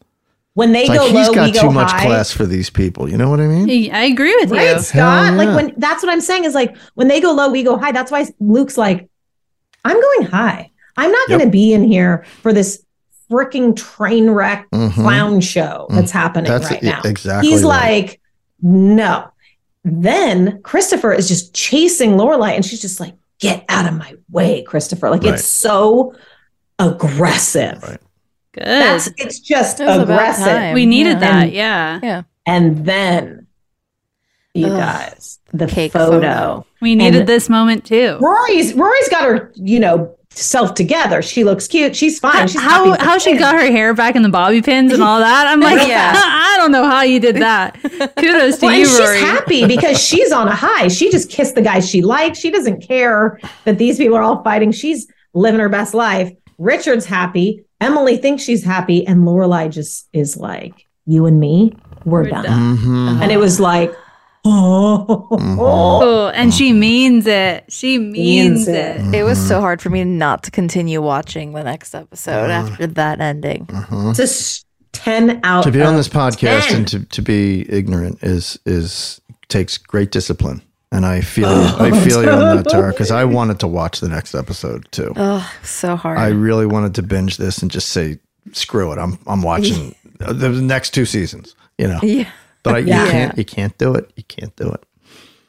when 0.53 0.71
they 0.73 0.81
It's 0.83 0.89
go 0.93 1.05
like 1.05 1.13
low, 1.13 1.19
he's 1.19 1.29
got 1.35 1.45
we 1.45 1.51
go 1.53 1.61
too 1.61 1.71
much 1.71 1.91
high. 1.91 2.05
class 2.05 2.31
for 2.31 2.45
these 2.45 2.69
people. 2.69 3.09
You 3.09 3.17
know 3.17 3.29
what 3.29 3.39
I 3.39 3.47
mean? 3.47 3.93
I 3.93 4.03
agree 4.03 4.35
with 4.41 4.51
Right, 4.51 4.75
you. 4.75 4.79
Scott? 4.81 5.25
Hell 5.27 5.35
Like 5.35 5.55
when 5.55 5.73
that's 5.77 6.03
what 6.03 6.11
I'm 6.11 6.21
saying 6.21 6.43
is 6.45 6.53
like 6.53 6.75
when 6.95 7.07
they 7.07 7.19
go 7.21 7.31
low, 7.31 7.49
we 7.49 7.63
go 7.63 7.77
high. 7.77 7.91
That's 7.93 8.11
why 8.11 8.25
Luke's 8.39 8.77
like, 8.77 9.09
I'm 9.85 9.99
going 10.01 10.27
high. 10.27 10.71
I'm 10.97 11.11
not 11.11 11.29
Yep. 11.29 11.39
going 11.39 11.47
to 11.49 11.51
be 11.51 11.73
in 11.73 11.83
here 11.83 12.25
for 12.41 12.51
this 12.51 12.83
freaking 13.31 13.75
train 13.75 14.29
wreck 14.29 14.67
Mhm. 14.73 14.93
clown 14.93 15.39
show 15.41 15.87
that's 15.89 16.11
happening 16.11 16.51
That's 16.51 16.69
right 16.69 16.83
now. 16.83 17.01
exactly 17.05 17.49
He's 17.49 17.63
right. 17.63 17.69
like, 18.03 18.21
no. 18.61 19.25
Then 19.83 20.59
Christopher 20.63 21.11
is 21.13 21.27
just 21.27 21.53
chasing 21.53 22.11
Lorelai, 22.17 22.55
and 22.55 22.65
she's 22.65 22.81
just 22.81 22.99
like, 22.99 23.13
get 23.39 23.63
out 23.69 23.87
of 23.87 23.93
my 23.97 24.13
way, 24.31 24.63
Christopher. 24.63 25.09
Like 25.09 25.23
Right. 25.23 25.33
it's 25.35 25.47
so 25.47 26.13
aggressive. 26.79 27.81
Right. 27.83 27.99
Good. 28.53 28.63
That's 28.65 29.09
it's 29.17 29.39
just 29.39 29.79
It 29.79 29.87
aggressive. 29.87 30.73
we 30.73 30.85
needed 30.85 31.13
Yeah. 31.13 31.19
that. 31.19 31.43
And- 31.43 31.51
yeah. 31.53 31.99
Yeah. 32.01 32.21
And 32.45 32.85
then 32.85 33.44
you 34.55 34.67
Ugh. 34.67 34.77
guys, 34.79 35.39
the 35.53 35.67
Cake 35.67 35.91
photo. 35.91 36.11
photo. 36.11 36.65
We 36.81 36.95
needed 36.95 37.21
And- 37.21 37.29
this 37.29 37.49
moment 37.49 37.85
too. 37.85 38.17
Rory's 38.21 38.73
Rory's 38.73 39.09
got 39.09 39.23
her, 39.25 39.51
you 39.55 39.79
know, 39.79 40.15
self 40.31 40.73
together. 40.73 41.21
She 41.21 41.43
looks 41.43 41.67
cute. 41.67 41.95
She's 41.95 42.19
fine. 42.19 42.47
She's 42.47 42.59
how 42.59 42.85
happy 42.85 42.99
for 42.99 43.05
how 43.05 43.17
she 43.17 43.37
got 43.37 43.55
her 43.55 43.65
hair 43.71 43.93
back 43.93 44.15
in 44.15 44.21
the 44.21 44.29
bobby 44.29 44.61
pins 44.61 44.91
and 44.91 45.01
all 45.01 45.19
that. 45.19 45.47
I'm 45.47 45.59
like, 45.61 45.87
Yeah. 45.87 46.13
I 46.15 46.55
don't 46.57 46.71
know 46.71 46.83
how 46.85 47.03
you 47.03 47.19
did 47.19 47.37
that. 47.37 47.75
Kudos 47.81 48.57
to 48.59 48.65
Well, 48.65 48.75
you, 48.75 48.81
and 48.85 48.89
she's 48.89 49.21
happy 49.21 49.65
because 49.65 50.01
she's 50.01 50.31
on 50.31 50.47
a 50.47 50.55
high. 50.55 50.87
She 50.89 51.09
just 51.11 51.29
kissed 51.29 51.55
the 51.55 51.61
guy 51.61 51.79
she 51.79 52.01
likes. 52.01 52.39
She 52.39 52.51
doesn't 52.51 52.81
care 52.81 53.39
that 53.65 53.77
these 53.77 53.97
people 53.97 54.17
are 54.17 54.23
all 54.23 54.43
fighting. 54.43 54.71
She's 54.71 55.07
living 55.33 55.59
her 55.59 55.69
best 55.69 55.93
life. 55.93 56.31
Richard's 56.57 57.05
happy. 57.05 57.63
Emily 57.81 58.15
thinks 58.17 58.41
she's 58.43 58.63
happy, 58.63 59.05
and 59.05 59.23
Lorelai 59.23 59.69
just 59.69 60.07
is 60.13 60.37
like, 60.37 60.87
"You 61.05 61.25
and 61.25 61.39
me, 61.41 61.73
we're, 62.05 62.23
done." 62.29 62.45
Mhm. 62.77 63.21
And 63.21 63.31
it 63.33 63.37
was 63.37 63.59
like, 63.59 63.93
oh, 64.45 65.27
Oh, 65.31 66.29
and 66.33 66.53
she 66.53 66.73
means 66.73 67.27
it. 67.27 67.65
She 67.69 67.97
means, 67.97 68.67
Means 68.67 68.67
it. 68.67 68.75
it. 68.75 69.15
It 69.15 69.23
was 69.23 69.39
so 69.45 69.59
hard 69.59 69.81
for 69.81 69.89
me 69.89 70.03
not 70.03 70.43
to 70.43 70.51
continue 70.51 71.01
watching 71.01 71.53
the 71.53 71.63
next 71.63 71.93
episode 71.95 72.47
mm. 72.47 72.49
after 72.49 72.87
that 72.87 73.19
ending. 73.21 73.65
Mm-hmm. 73.65 74.09
it's 74.11 74.19
a 74.19 74.23
s- 74.23 74.65
ten 74.91 75.39
out. 75.43 75.63
to 75.63 75.71
be 75.71 75.81
on 75.81 75.95
this 75.95 76.07
podcast 76.07 76.67
10. 76.67 76.75
and 76.75 76.87
to, 76.89 77.05
to 77.05 77.21
be 77.21 77.65
ignorant 77.71 78.19
is 78.23 78.57
is 78.65 79.19
takes 79.49 79.77
great 79.77 80.11
discipline. 80.11 80.61
And 80.91 81.05
I 81.05 81.19
feel 81.21 81.49
you. 81.49 81.75
I 81.77 81.91
feel 82.05 82.23
you 82.23 82.29
on 82.29 82.55
that, 82.57 82.69
Tara, 82.69 82.91
because 82.91 83.11
I 83.11 83.25
wanted 83.37 83.59
to 83.61 83.67
watch 83.67 83.99
the 83.99 84.07
next 84.07 84.33
episode 84.33 84.87
too. 84.91 85.11
Oh, 85.17 85.51
so 85.61 85.95
hard. 85.97 86.17
I 86.17 86.29
really 86.29 86.65
wanted 86.65 86.95
to 86.95 87.03
binge 87.03 87.35
this 87.35 87.61
and 87.61 87.69
just 87.69 87.89
say, 87.89 88.19
"Screw 88.53 88.93
it! 88.93 88.97
I'm 88.99 89.19
I'm 89.27 89.41
watching 89.41 89.93
the 90.19 90.33
the 90.33 90.49
next 90.49 90.91
two 90.93 91.05
seasons." 91.05 91.53
You 91.77 91.87
know, 91.87 91.99
yeah. 92.01 92.29
But 92.65 92.75
I, 92.75 92.77
you 92.79 92.87
Yeah. 92.87 93.09
can't 93.09 93.37
you 93.37 93.45
can't 93.45 93.77
do 93.77 93.93
it. 93.95 94.11
You 94.17 94.23
can't 94.23 94.53
do 94.57 94.69
it. 94.69 94.83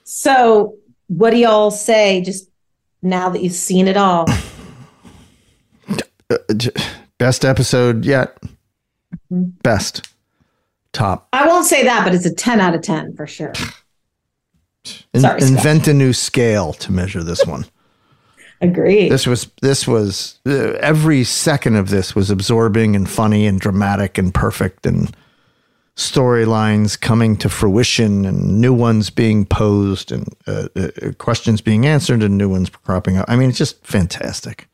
So, 0.05 0.77
what 1.09 1.31
do 1.31 1.39
y'all 1.39 1.73
say? 1.73 2.21
Just 2.23 2.49
now 3.03 3.29
that 3.31 3.43
you've 3.43 3.53
seen 3.53 3.89
it 3.89 3.97
all, 3.97 4.27
Uh, 6.29 6.37
best 7.19 7.45
episode 7.45 8.05
yet. 8.05 8.37
Best, 9.31 10.09
top. 10.93 11.29
I 11.33 11.47
won't 11.47 11.67
say 11.67 11.85
that, 11.85 12.03
but 12.05 12.15
it's 12.15 12.27
a 12.27 12.35
ten 12.35 12.59
out 12.61 12.75
of 12.75 12.83
ten 12.83 13.15
for 13.15 13.29
sure. 13.29 13.53
In- 15.15 15.21
Sorry, 15.21 15.41
Scott. 15.41 15.49
invent 15.51 15.87
a 15.89 15.95
new 15.95 16.13
scale 16.13 16.73
to 16.75 16.91
measure 16.91 17.23
this 17.23 17.47
one. 17.47 17.65
Agreed. 18.61 19.11
This 19.13 19.27
was 19.27 19.49
this 19.63 19.87
was 19.87 20.41
uh, 20.47 20.73
every 20.81 21.23
second 21.23 21.77
of 21.77 21.91
this 21.91 22.17
was 22.17 22.29
absorbing 22.31 22.97
and 22.97 23.09
funny 23.09 23.47
and 23.47 23.61
dramatic 23.61 24.19
and 24.19 24.35
perfect 24.35 24.85
and 24.85 25.15
storylines 25.97 27.01
coming 27.01 27.37
to 27.39 27.49
fruition 27.49 28.25
and 28.27 28.61
new 28.61 28.73
ones 28.75 29.09
being 29.11 29.45
posed 29.47 30.13
and 30.13 30.29
uh, 30.47 30.69
uh, 30.77 30.89
questions 31.19 31.61
being 31.61 31.87
answered 31.87 32.23
and 32.23 32.37
new 32.37 32.49
ones 32.49 32.69
cropping 32.69 33.17
up. 33.17 33.25
I 33.29 33.37
mean, 33.37 33.49
it's 33.49 33.59
just 33.59 33.85
fantastic, 33.85 34.69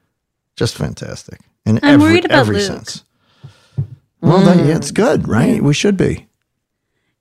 just 0.56 0.76
fantastic 0.76 1.40
in 1.64 1.78
I'm 1.82 1.94
every 1.94 2.12
worried 2.12 2.24
about 2.24 2.40
every 2.40 2.56
Luke. 2.56 2.66
sense. 2.66 3.04
Well, 4.20 4.40
that, 4.44 4.66
yeah, 4.66 4.76
it's 4.76 4.90
good, 4.90 5.26
right? 5.28 5.62
We 5.62 5.74
should 5.74 5.96
be. 5.96 6.26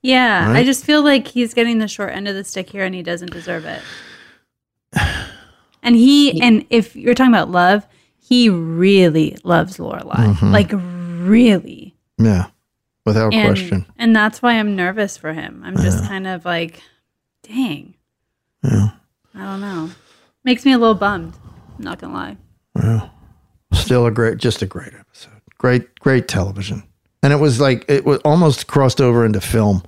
Yeah, 0.02 0.50
I 0.50 0.64
just 0.64 0.84
feel 0.84 1.02
like 1.04 1.28
he's 1.28 1.54
getting 1.54 1.78
the 1.78 1.86
short 1.88 2.10
end 2.12 2.26
of 2.26 2.34
the 2.34 2.42
stick 2.44 2.70
here 2.70 2.84
and 2.84 2.94
he 2.94 3.02
doesn't 3.02 3.30
deserve 3.32 3.64
it. 3.64 3.82
And 5.84 5.96
he 5.96 6.40
and 6.40 6.64
if 6.70 6.94
you're 6.94 7.12
talking 7.12 7.34
about 7.34 7.50
love, 7.50 7.84
he 8.20 8.48
really 8.48 9.36
loves 9.42 9.78
Lorelai. 9.78 10.32
Mhm. 10.36 10.52
Like 10.52 10.70
really. 10.72 11.96
Yeah, 12.18 12.50
without 13.04 13.32
and, 13.34 13.46
question. 13.48 13.86
And 13.98 14.14
that's 14.14 14.42
why 14.42 14.58
I'm 14.58 14.76
nervous 14.76 15.16
for 15.16 15.32
him. 15.32 15.62
I'm 15.64 15.76
just 15.76 16.04
kind 16.04 16.26
of 16.26 16.44
like, 16.44 16.82
dang. 17.42 17.94
Yeah. 18.62 18.90
I 19.34 19.44
don't 19.44 19.60
know. 19.60 19.90
Makes 20.44 20.64
me 20.64 20.72
a 20.72 20.78
little 20.78 20.94
bummed. 20.94 21.34
I'm 21.78 21.84
not 21.84 21.98
gonna 21.98 22.14
lie. 22.14 22.36
Yeah. 22.76 23.08
Still 23.72 24.06
a 24.06 24.10
great, 24.10 24.38
just 24.38 24.62
a 24.62 24.66
great 24.66 24.92
episode. 24.94 25.32
Great, 25.58 25.98
great 26.00 26.28
television. 26.28 26.82
And 27.22 27.32
it 27.32 27.36
was 27.36 27.60
like, 27.60 27.84
it 27.88 28.04
was 28.04 28.18
almost 28.24 28.66
crossed 28.66 29.00
over 29.00 29.24
into 29.24 29.40
film. 29.40 29.82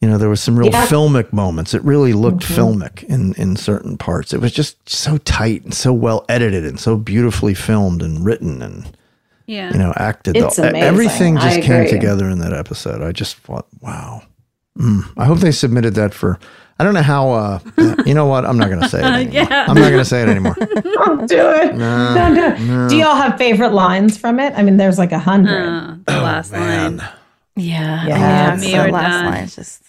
You 0.00 0.08
know, 0.10 0.18
there 0.18 0.28
was 0.28 0.40
some 0.42 0.58
real 0.58 0.70
Yeah. 0.70 0.86
filmic 0.86 1.32
moments. 1.32 1.72
It 1.72 1.82
really 1.82 2.12
looked 2.12 2.42
Mhm. 2.42 2.54
filmic 2.56 3.02
in, 3.04 3.32
in 3.34 3.56
certain 3.56 3.96
parts. 3.96 4.34
It 4.34 4.40
was 4.40 4.52
just 4.52 4.88
so 4.88 5.16
tight 5.18 5.64
and 5.64 5.72
so 5.72 5.92
well 5.94 6.26
edited 6.28 6.64
and 6.66 6.78
so 6.78 6.96
beautifully 6.96 7.54
filmed 7.54 8.02
and 8.02 8.24
written 8.24 8.60
and, 8.60 8.94
Yeah. 9.46 9.72
you 9.72 9.78
know, 9.78 9.92
acted. 9.96 10.36
It's 10.36 10.56
The- 10.56 10.70
amazing. 10.70 10.88
Everything 10.88 11.34
just 11.36 11.58
I 11.58 11.60
came 11.60 11.80
agree. 11.82 11.90
together 11.90 12.28
in 12.30 12.38
that 12.38 12.52
episode. 12.52 13.02
I 13.02 13.12
just 13.12 13.36
thought, 13.38 13.66
wow. 13.80 14.22
Mm. 14.78 15.02
I 15.16 15.24
hope 15.26 15.38
they 15.38 15.52
submitted 15.52 15.94
that 15.94 16.12
for, 16.14 16.38
I 16.78 16.84
don't 16.84 16.94
know 16.94 17.02
how, 17.02 17.30
uh, 17.32 17.58
you 18.06 18.14
know 18.14 18.26
what? 18.26 18.44
I'm 18.44 18.56
not 18.58 18.68
going 18.70 18.80
to 18.82 18.88
say 18.88 18.98
it 19.00 19.04
anymore. 19.04 19.32
Yeah. 19.34 19.66
I'm 19.68 19.74
not 19.76 19.90
going 19.90 19.98
to 19.98 20.04
say 20.04 20.22
it 20.22 20.28
anymore. 20.28 20.54
Don't 20.58 21.28
do 21.28 21.50
it. 21.50 21.76
No, 21.76 22.14
Don't 22.14 22.34
do 22.34 22.42
it. 22.44 22.60
no. 22.60 22.88
Do 22.88 22.96
y'all 22.96 23.14
have 23.14 23.36
favorite 23.38 23.72
lines 23.72 24.16
from 24.18 24.40
it? 24.40 24.52
I 24.56 24.62
mean, 24.62 24.76
there's 24.78 24.98
like 24.98 25.12
a 25.12 25.18
hundred. 25.18 25.66
Uh, 25.68 25.94
the 26.06 26.20
last 26.20 26.52
line. 26.52 27.00
Yeah. 27.56 28.06
Yeah, 28.06 28.56
me 28.56 28.62
me 28.66 28.72
that 28.72 28.88
or 28.88 28.92
last 28.92 29.10
done. 29.12 29.24
line 29.26 29.44
is 29.44 29.54
just 29.56 29.82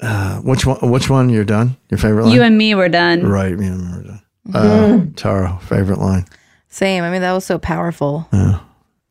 Uh, 0.00 0.38
which 0.40 0.66
one? 0.66 0.90
Which 0.90 1.08
one? 1.08 1.28
You're 1.28 1.44
done. 1.44 1.76
Your 1.90 1.98
favorite 1.98 2.24
line? 2.24 2.32
You 2.34 2.42
and 2.42 2.58
me 2.58 2.74
were 2.74 2.88
done. 2.88 3.24
right. 3.26 3.56
Me 3.56 3.66
and 3.66 3.80
we're 3.92 4.02
done. 4.02 4.22
Uh, 4.52 4.58
Mm-hmm. 4.62 5.12
Tara, 5.12 5.58
favorite 5.62 5.98
line. 6.00 6.26
Same. 6.74 7.04
I 7.04 7.10
mean, 7.10 7.22
that 7.22 7.32
was 7.32 7.44
so 7.44 7.58
powerful. 7.58 8.28
Yeah. 8.32 8.60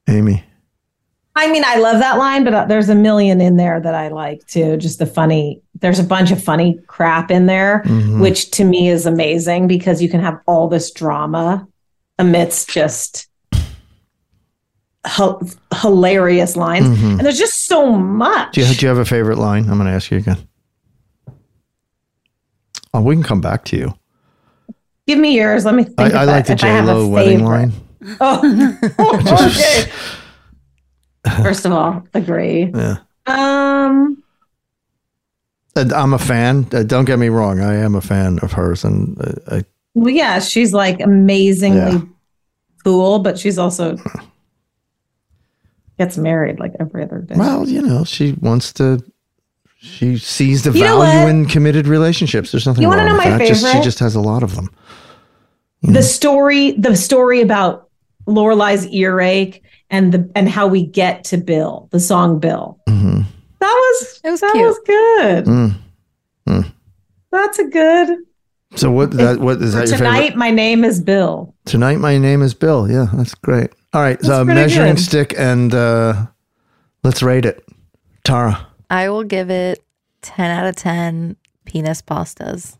Amy. 0.09 0.43
I 1.35 1.51
mean, 1.51 1.63
I 1.65 1.77
love 1.77 1.99
that 1.99 2.17
line, 2.19 2.43
but 2.43 2.53
uh, 2.53 2.65
there's 2.65 2.89
a 2.89 2.95
million 2.95 3.41
in 3.41 3.55
there 3.57 3.79
that 3.79 3.95
I 3.95 4.09
like 4.09 4.45
too. 4.45 4.77
Just 4.77 4.99
the 4.99 5.05
funny. 5.07 5.61
There's 5.79 5.97
a 5.99 6.03
bunch 6.03 6.29
of 6.31 6.43
funny 6.43 6.79
crap 6.87 7.31
in 7.31 7.47
there, 7.47 7.81
Mhm. 7.85 8.21
which 8.21 8.51
to 8.51 8.63
me 8.63 8.89
is 8.89 9.05
amazing 9.07 9.67
because 9.67 10.01
you 10.01 10.09
can 10.09 10.19
have 10.21 10.39
all 10.45 10.67
this 10.67 10.91
drama 10.91 11.67
amidst 12.19 12.69
just 12.69 13.27
h- 15.07 15.55
hilarious 15.81 16.55
lines, 16.55 16.85
Mhm. 16.85 17.11
and 17.17 17.19
there's 17.21 17.39
just 17.39 17.65
so 17.65 17.91
much. 17.97 18.53
Do 18.53 18.61
you, 18.61 18.67
do 18.75 18.85
you 18.85 18.89
have 18.89 18.99
a 18.99 19.05
favorite 19.05 19.37
line? 19.39 19.63
I'm 19.63 19.77
going 19.77 19.87
to 19.87 19.93
ask 19.93 20.11
you 20.11 20.17
again. 20.17 20.37
Oh, 22.93 23.01
we 23.01 23.15
can 23.15 23.23
come 23.23 23.41
back 23.41 23.65
to 23.65 23.77
you. 23.77 23.93
Give 25.07 25.19
me 25.19 25.35
yours. 25.35 25.65
Let 25.65 25.75
me 25.75 25.83
think. 25.83 25.99
I, 25.99 26.21
I 26.21 26.23
like 26.25 26.45
the 26.47 26.55
J 26.55 26.81
Lo 26.81 27.07
wedding 27.07 27.43
line. 27.43 27.73
Oh, 28.21 28.39
okay. 29.39 29.91
First 31.43 31.65
of 31.65 31.71
all, 31.71 32.05
agree. 32.13 32.71
Yeah. 32.73 32.97
Um, 33.25 34.21
I'm 35.75 36.13
a 36.13 36.19
fan. 36.19 36.67
Uh, 36.71 36.83
don't 36.83 37.05
get 37.05 37.17
me 37.19 37.29
wrong. 37.29 37.59
I 37.61 37.75
am 37.75 37.95
a 37.95 38.01
fan 38.01 38.39
of 38.41 38.51
hers, 38.53 38.83
and 38.83 39.19
uh, 39.21 39.55
I, 39.57 39.63
well, 39.93 40.09
yeah, 40.13 40.39
she's 40.39 40.73
like 40.73 40.99
amazingly 40.99 41.77
Yeah. 41.79 42.01
cool, 42.83 43.19
but 43.19 43.39
she's 43.39 43.57
also 43.57 43.97
gets 45.97 46.17
married 46.17 46.59
like 46.59 46.73
every 46.79 47.03
other 47.03 47.19
day. 47.19 47.35
well, 47.37 47.67
you 47.67 47.81
know, 47.81 48.03
she 48.03 48.33
wants 48.41 48.73
to. 48.73 49.03
She 49.83 50.17
sees 50.17 50.63
the 50.63 50.71
You 50.71 50.83
value 50.85 51.27
in 51.27 51.45
committed 51.45 51.87
relationships. 51.87 52.51
There's 52.51 52.65
nothing 52.65 52.83
You 52.83 52.89
wrong 52.89 52.99
wanna 52.99 53.09
know 53.09 53.17
with 53.17 53.25
my 53.25 53.37
that. 53.37 53.47
Just, 53.47 53.69
she 53.71 53.81
just 53.81 53.99
has 53.99 54.15
a 54.15 54.21
lot 54.21 54.41
of 54.41 54.55
them. 54.55 54.69
the 55.81 56.01
story, 56.01 56.71
the 56.71 56.95
story 56.95 57.41
about 57.41 57.89
Lorelai's 58.25 58.87
earache 58.87 59.61
and 59.89 60.13
the 60.13 60.31
and 60.35 60.47
how 60.47 60.67
we 60.67 60.85
get 60.85 61.25
to 61.25 61.37
Bill, 61.37 61.89
the 61.91 61.99
song 61.99 62.39
Bill. 62.39 62.79
hmm 62.87 63.21
That 63.59 63.73
was 63.73 64.21
It 64.23 64.31
was 64.31 64.39
that 64.39 64.53
cute. 64.53 64.65
was 64.65 64.79
good. 64.85 65.45
Mm. 66.47 66.71
That's 67.31 67.59
a 67.59 67.65
good. 67.65 68.19
So 68.75 68.89
what? 68.91 69.11
That 69.11 69.39
what 69.39 69.61
is 69.61 69.73
that 69.73 69.89
your 69.89 69.97
tonight, 69.97 70.19
favorite? 70.21 70.37
my 70.37 70.51
name 70.51 70.83
is 70.85 71.01
Bill. 71.01 71.53
Tonight, 71.65 71.97
my 71.97 72.17
name 72.17 72.41
is 72.41 72.53
Bill. 72.53 72.89
Yeah, 72.89 73.07
that's 73.13 73.35
great. 73.35 73.71
All 73.93 74.01
right, 74.01 74.17
That's 74.19 74.27
so 74.27 74.45
measuring 74.45 74.95
good. 74.95 75.01
stick 75.03 75.33
and 75.37 75.73
uh, 75.73 76.25
let's 77.03 77.21
rate 77.21 77.45
it. 77.45 77.63
Tara, 78.23 78.65
I 78.93 79.09
will 79.09 79.23
give 79.23 79.49
it 79.49 79.83
10 80.21 80.51
out 80.51 80.67
of 80.67 80.75
10 80.75 81.35
penis 81.65 82.03
pastas. 82.03 82.77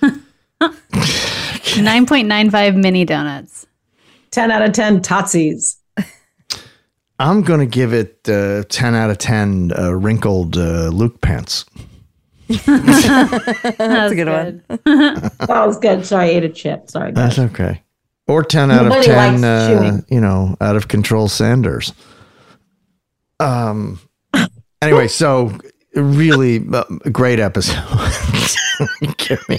9.95 0.60 2.76
mini 2.76 3.04
donuts. 3.04 3.66
Ten 4.30 4.50
out 4.50 4.62
of 4.62 4.72
ten 4.72 5.00
Totsies. 5.00 5.76
I'm 7.18 7.42
gonna 7.42 7.66
give 7.66 7.92
it 7.92 8.26
uh, 8.28 8.62
ten 8.68 8.94
out 8.94 9.10
of 9.10 9.18
ten 9.18 9.72
uh, 9.76 9.92
wrinkled 9.92 10.56
uh, 10.56 10.88
Luke 10.88 11.20
pants. 11.20 11.66
That's 12.48 14.12
a 14.12 14.14
good 14.14 14.28
one. 14.28 14.62
That 14.84 15.64
was 15.66 15.78
good. 15.78 16.06
Sorry, 16.06 16.26
I 16.26 16.28
ate 16.28 16.44
a 16.44 16.48
chip. 16.48 16.88
Sorry. 16.90 17.12
guys. 17.12 17.36
That's 17.36 17.52
okay. 17.52 17.82
Or 18.28 18.44
ten 18.44 18.70
out 18.70 18.86
of 18.86 19.04
ten, 19.04 19.44
uh, 19.44 20.00
you 20.08 20.20
know, 20.20 20.56
out 20.60 20.76
of 20.76 20.88
control 20.88 21.28
Sanders. 21.28 21.92
Um. 23.40 24.00
Anyway, 24.82 25.08
so 25.08 25.52
really 25.94 26.64
uh, 26.72 26.84
great 27.12 27.38
episode. 27.38 27.76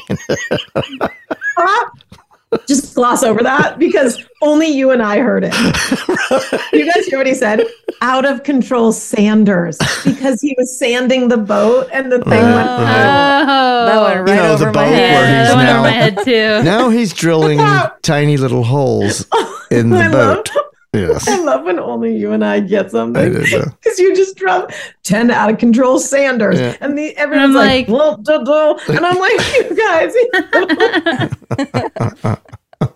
Just 2.67 2.95
gloss 2.95 3.23
over 3.23 3.41
that 3.43 3.79
because 3.79 4.21
only 4.41 4.67
you 4.67 4.91
and 4.91 5.01
I 5.01 5.19
heard 5.19 5.45
it. 5.45 5.53
you 6.73 6.91
guys 6.91 7.05
hear 7.05 7.17
what 7.17 7.25
he 7.27 7.33
said? 7.33 7.65
Out 8.01 8.25
of 8.25 8.43
control 8.43 8.91
Sanders 8.91 9.77
because 10.03 10.41
he 10.41 10.53
was 10.57 10.77
sanding 10.77 11.29
the 11.29 11.37
boat 11.37 11.87
and 11.93 12.11
the 12.11 12.19
thing 12.19 12.29
Right, 12.31 12.53
went. 12.55 12.67
right. 12.67 13.45
Oh, 13.47 13.85
That 13.85 14.01
went 14.03 14.27
right 14.27 14.35
You 14.35 14.41
know, 14.43 14.57
the 14.57 14.65
boat 14.65 14.75
my 14.75 14.89
where 14.89 15.39
he's 15.39 15.47
that 15.47 15.55
went 15.55 15.67
now- 15.69 15.73
over 15.79 15.83
my 15.83 15.91
head 15.91 16.17
too. 16.25 16.61
now 16.63 16.89
he's 16.89 17.13
drilling 17.13 17.59
tiny 18.01 18.35
little 18.35 18.65
holes 18.65 19.25
in 19.69 19.91
the 19.91 19.97
I 19.99 20.07
love- 20.07 20.43
boat. 20.43 20.49
Yes. 20.93 21.25
I 21.27 21.39
love 21.39 21.63
when 21.63 21.79
only 21.79 22.17
you 22.17 22.33
and 22.33 22.43
I 22.43 22.59
get 22.59 22.91
something 22.91 23.31
because 23.33 23.73
you 23.99 24.13
just 24.13 24.35
drop 24.35 24.71
ten 25.03 25.31
out 25.31 25.49
of 25.49 25.57
control 25.57 25.99
Sanders, 25.99 26.59
Yeah. 26.59 26.75
and 26.81 26.97
the 26.97 27.15
everyone's 27.15 27.55
I'm 27.55 27.55
like, 27.55 27.87
like- 27.87 27.97
"Well, 27.97 28.17
duh, 28.17 28.43
duh," 28.43 28.77
and 28.89 29.05
I'm 29.05 29.17
like, 29.17 29.39
you 29.55 29.73
guys. 29.77 30.13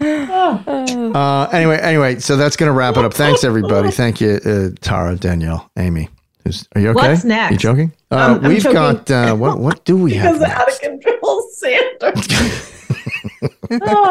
Uh, 0.00 1.48
anyway, 1.52 1.78
anyway, 1.80 2.18
so 2.18 2.36
that's 2.36 2.56
going 2.56 2.68
to 2.68 2.72
wrap 2.72 2.96
it 2.96 3.04
up. 3.04 3.14
Thanks, 3.14 3.44
everybody. 3.44 3.90
Thank 3.90 4.20
you, 4.20 4.40
uh, 4.44 4.68
Tara, 4.80 5.16
Danielle, 5.16 5.70
Amy. 5.78 6.08
Who's, 6.44 6.68
are 6.74 6.80
you 6.80 6.88
okay? 6.90 7.08
What's 7.12 7.24
next? 7.24 7.52
You 7.52 7.58
joking? 7.58 7.92
Uh, 8.10 8.16
I'm- 8.16 8.44
I'm 8.44 8.48
we've 8.50 8.62
joking. 8.62 8.74
got 8.74 9.10
uh, 9.10 9.34
what? 9.34 9.58
What 9.58 9.84
do 9.84 9.96
we 9.96 10.14
have? 10.14 10.38
Because 10.38 10.50
out 10.50 10.70
of 10.70 10.80
control 10.80 11.48
Sanders. 11.52 12.26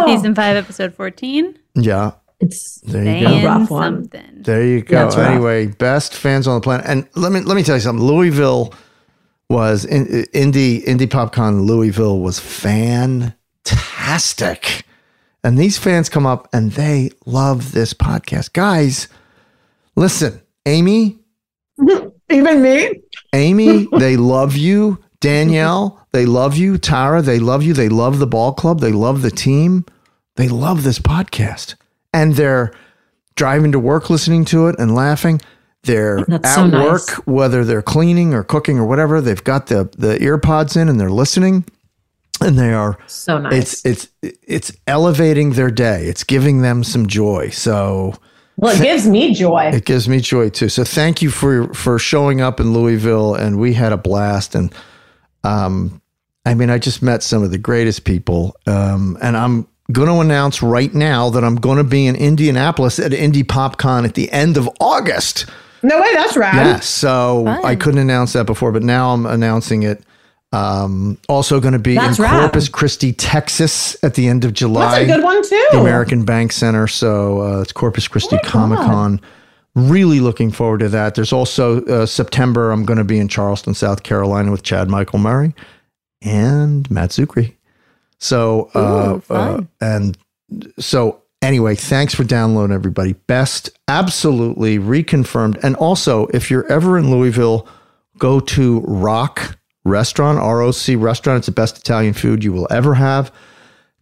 Season 0.05 0.35
five, 0.35 0.55
episode 0.57 0.93
14. 0.95 1.57
Yeah, 1.75 2.11
it's 2.45 2.81
there 2.81 3.17
you 3.17 3.41
go. 3.41 3.45
rough 3.45 3.69
one. 3.69 4.09
something. 4.09 4.41
There 4.41 4.65
you 4.65 4.81
go. 4.81 4.95
That's 4.95 5.15
rough. 5.15 5.29
Anyway, 5.29 5.67
best 5.67 6.15
fans 6.15 6.47
on 6.47 6.55
the 6.55 6.61
planet. 6.61 6.85
And 6.87 7.07
let 7.15 7.31
me 7.31 7.41
let 7.41 7.55
me 7.55 7.63
tell 7.63 7.75
you 7.75 7.81
something. 7.81 8.05
Louisville 8.05 8.73
was 9.49 9.85
in, 9.85 10.05
indie 10.33 10.83
Indy 10.83 11.07
PopCon. 11.07 11.65
Louisville 11.65 12.19
was 12.19 12.39
fantastic, 12.39 13.33
and 15.43 15.57
these 15.57 15.77
fans 15.77 16.09
come 16.09 16.25
up 16.25 16.47
and 16.53 16.71
they 16.73 17.11
love 17.25 17.71
this 17.71 17.93
podcast. 17.93 18.53
Guys, 18.53 19.07
listen, 19.95 20.41
Amy, 20.65 21.19
Even 22.29 22.61
me? 22.61 23.01
Amy, 23.33 23.87
they 23.97 24.17
love 24.17 24.55
you. 24.55 24.99
Danielle, 25.19 26.05
they 26.11 26.25
love 26.25 26.57
you. 26.57 26.77
Tara, 26.77 27.21
they 27.21 27.39
love 27.39 27.63
you. 27.63 27.73
They 27.73 27.89
love 27.89 28.19
the 28.19 28.27
ball 28.27 28.53
club. 28.53 28.79
They 28.79 28.91
love 28.91 29.21
the 29.21 29.31
team. 29.31 29.85
They 30.35 30.49
love 30.49 30.83
this 30.83 30.99
podcast. 30.99 31.75
And 32.14 32.35
they're 32.35 32.72
driving 33.35 33.72
to 33.72 33.80
work 33.80 34.10
listening 34.10 34.45
to 34.45 34.68
it 34.68 34.76
and 34.80 34.94
laughing. 34.95 35.41
They're 35.84 36.23
That's 36.27 36.48
at 36.48 36.56
so 36.56 36.68
nice. 36.68 36.85
work, 36.85 37.27
whether 37.27 37.65
they're 37.65 37.81
cleaning 37.81 38.34
or 38.34 38.44
cooking 38.44 38.80
or 38.80 38.85
whatever, 38.85 39.19
they've 39.19 39.44
got 39.44 39.68
the, 39.68 39.90
the 39.98 40.22
ear 40.23 40.38
pods 40.38 40.77
in 40.77 40.88
and 40.88 40.99
they're 40.99 41.10
listening. 41.11 41.65
And 42.41 42.57
they 42.57 42.73
are 42.73 42.98
So 43.07 43.38
nice. 43.38 43.85
it's 43.85 44.10
it's 44.22 44.38
it's 44.41 44.72
elevating 44.88 45.52
their 45.53 45.72
day. 45.72 46.06
It's 46.07 46.23
giving 46.23 46.61
them 46.61 46.84
some 46.84 47.07
joy. 47.07 47.49
So 47.49 48.14
well, 48.57 48.76
it 48.76 48.81
gives 48.84 49.07
me 49.07 49.34
joy. 49.34 49.72
it 49.73 49.85
gives 49.85 50.10
me 50.10 50.19
joy 50.19 50.49
too. 50.49 50.68
So 50.69 50.84
thank 50.84 51.22
you 51.22 51.30
for 51.30 51.73
for 51.73 51.99
showing 51.99 52.41
up 52.41 52.60
in 52.60 52.73
Louisville, 52.73 53.35
and 53.35 53.60
we 53.60 53.73
had 53.73 53.91
a 53.94 53.98
blast. 53.98 54.56
And 54.56 54.73
um, 55.44 56.02
I 56.45 56.53
mean, 56.53 56.69
I 56.69 56.80
just 56.80 57.02
met 57.02 57.23
some 57.23 57.44
of 57.44 57.52
the 57.52 57.57
greatest 57.57 58.03
people. 58.03 58.56
Um, 58.68 59.18
and 59.22 59.38
I'm 59.38 59.68
going 59.91 60.07
to 60.07 60.19
announce 60.19 60.61
right 60.64 60.93
now 60.93 61.30
that 61.30 61.43
I'm 61.43 61.55
going 61.55 61.77
to 61.77 61.84
be 61.84 62.07
in 62.07 62.15
Indianapolis 62.15 62.99
at 62.99 63.14
Indy 63.14 63.43
PopCon 63.43 64.05
at 64.05 64.15
the 64.15 64.31
end 64.31 64.57
of 64.57 64.69
August. 64.80 65.45
No 65.81 65.99
way, 65.99 66.14
that's 66.14 66.38
rad. 66.38 66.55
Yes. 66.65 66.88
So 66.88 67.45
I 67.47 67.76
couldn't 67.76 67.99
announce 67.99 68.34
that 68.34 68.45
before, 68.45 68.72
but 68.72 68.84
now 68.84 69.14
I'm 69.14 69.26
announcing 69.26 69.84
it. 69.84 70.01
Um, 70.53 71.18
also 71.27 71.60
going 71.60 71.73
to 71.73 71.80
be 71.80 71.95
That's 71.95 72.19
in 72.19 72.23
rad. 72.23 72.39
Corpus 72.39 72.69
Christi, 72.69 73.11
Texas 73.11 74.01
at 74.03 74.14
the 74.14 74.27
end 74.27 74.45
of 74.45 74.53
July 74.53 74.99
That's 74.99 75.11
a 75.11 75.15
good 75.18 75.23
one 75.23 75.41
too. 75.41 75.68
the 75.72 75.80
American 75.80 76.26
Bank 76.26 76.51
Center. 76.51 76.88
So 76.88 77.41
uh, 77.41 77.61
it's 77.61 77.72
Corpus 77.72 78.07
Christi 78.07 78.35
Oh 78.35 78.47
Comic 78.47 78.77
Con. 78.80 79.19
Really 79.76 80.19
looking 80.19 80.51
forward 80.51 80.81
to 80.81 80.89
that. 80.89 81.15
There's 81.15 81.34
also 81.34 81.84
uh, 81.85 82.05
September. 82.05 82.72
I'm 82.72 82.85
going 82.85 82.99
to 82.99 83.03
be 83.03 83.18
in 83.18 83.27
Charleston, 83.27 83.73
South 83.73 84.03
Carolina, 84.03 84.51
with 84.51 84.61
Chad 84.61 84.89
Michael 84.91 85.18
Murray 85.18 85.55
and 86.22 86.89
Matt 86.91 87.10
Czuchry. 87.10 87.55
So 88.23 88.71
uh, 88.73 89.19
uh, 89.29 89.61
and 89.81 90.17
so 90.79 91.21
anyway, 91.41 91.75
thanks 91.75 92.15
for 92.15 92.23
downloading, 92.23 92.73
everybody. 92.73 93.13
Best, 93.13 93.69
absolutely 93.89 94.79
reconfirmed. 94.79 95.61
And 95.61 95.75
also, 95.75 96.27
if 96.27 96.49
you're 96.49 96.65
ever 96.71 96.97
in 96.97 97.11
Louisville, 97.11 97.67
go 98.17 98.39
to 98.39 98.79
Rock 98.81 99.57
Restaurant, 99.83 100.39
ROC 100.39 100.97
Restaurant. 100.97 101.39
It's 101.39 101.47
the 101.47 101.51
best 101.51 101.77
Italian 101.77 102.13
food 102.13 102.45
you 102.45 102.53
will 102.53 102.67
ever 102.71 102.93
have. 102.93 103.29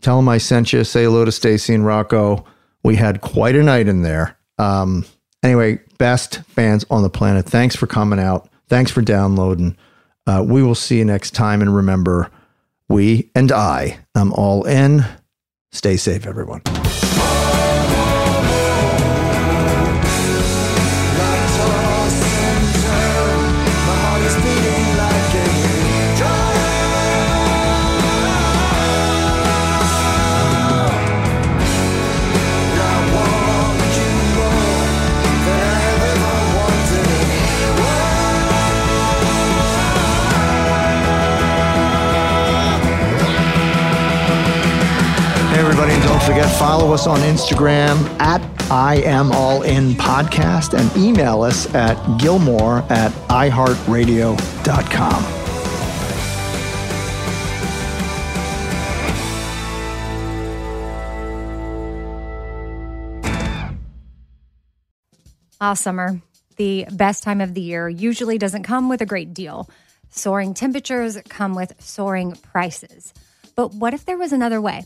Tell 0.02 0.18
them 0.18 0.30
I 0.30 0.38
sent 0.38 0.72
you. 0.72 0.84
Say 0.84 1.06
hello 1.06 1.26
to 1.26 1.32
Stacy 1.32 1.74
and 1.74 1.84
Rocco. 1.86 2.46
We 2.84 2.98
had 2.98 3.22
quite 3.22 3.56
a 3.56 3.64
night 3.64 3.88
in 3.88 4.04
there. 4.04 4.38
Um, 4.60 5.04
anyway, 5.42 5.80
best 5.98 6.44
fans 6.44 6.86
on 6.92 7.02
the 7.02 7.10
planet. 7.10 7.48
Thanks 7.48 7.76
for 7.76 7.88
coming 7.88 8.20
out. 8.20 8.50
Thanks 8.68 8.92
for 8.92 9.02
downloading. 9.02 9.78
Uh, 10.28 10.46
we 10.48 10.62
will 10.62 10.76
see 10.76 11.00
you 11.00 11.06
next 11.06 11.32
time. 11.32 11.62
And 11.62 11.76
remember, 11.76 12.30
we 12.92 13.32
and 13.34 13.52
I, 13.52 14.00
I'm 14.14 14.34
all 14.34 14.66
in. 14.66 15.06
Stay 15.72 15.98
safe, 15.98 16.28
everyone. 16.28 16.62
Forget, 46.32 46.50
follow 46.58 46.94
us 46.94 47.08
on 47.08 47.20
Instagram 47.20 47.98
at 48.22 48.42
I 48.72 49.02
am 49.02 49.34
all 49.34 49.64
in 49.64 49.96
podcast 49.96 50.74
and 50.74 50.90
email 50.96 51.42
us 51.42 51.74
at 51.76 51.98
gilmore 52.22 52.86
at 52.90 53.12
iheartradio.com. 53.28 55.26
Ah, 65.60 65.74
summer, 65.74 66.22
the 66.56 66.86
best 66.94 67.24
time 67.24 67.42
of 67.42 67.54
the 67.54 67.62
year, 67.62 67.90
usually 67.90 68.38
doesn't 68.38 68.64
come 68.64 68.88
with 68.88 69.02
a 69.02 69.06
great 69.06 69.34
deal. 69.34 69.70
Soaring 70.12 70.54
temperatures 70.54 71.18
come 71.28 71.56
with 71.56 71.74
soaring 71.80 72.38
prices. 72.38 73.14
But 73.58 73.74
what 73.74 73.94
if 73.94 74.06
there 74.06 74.18
was 74.18 74.32
another 74.32 74.62
way? 74.62 74.86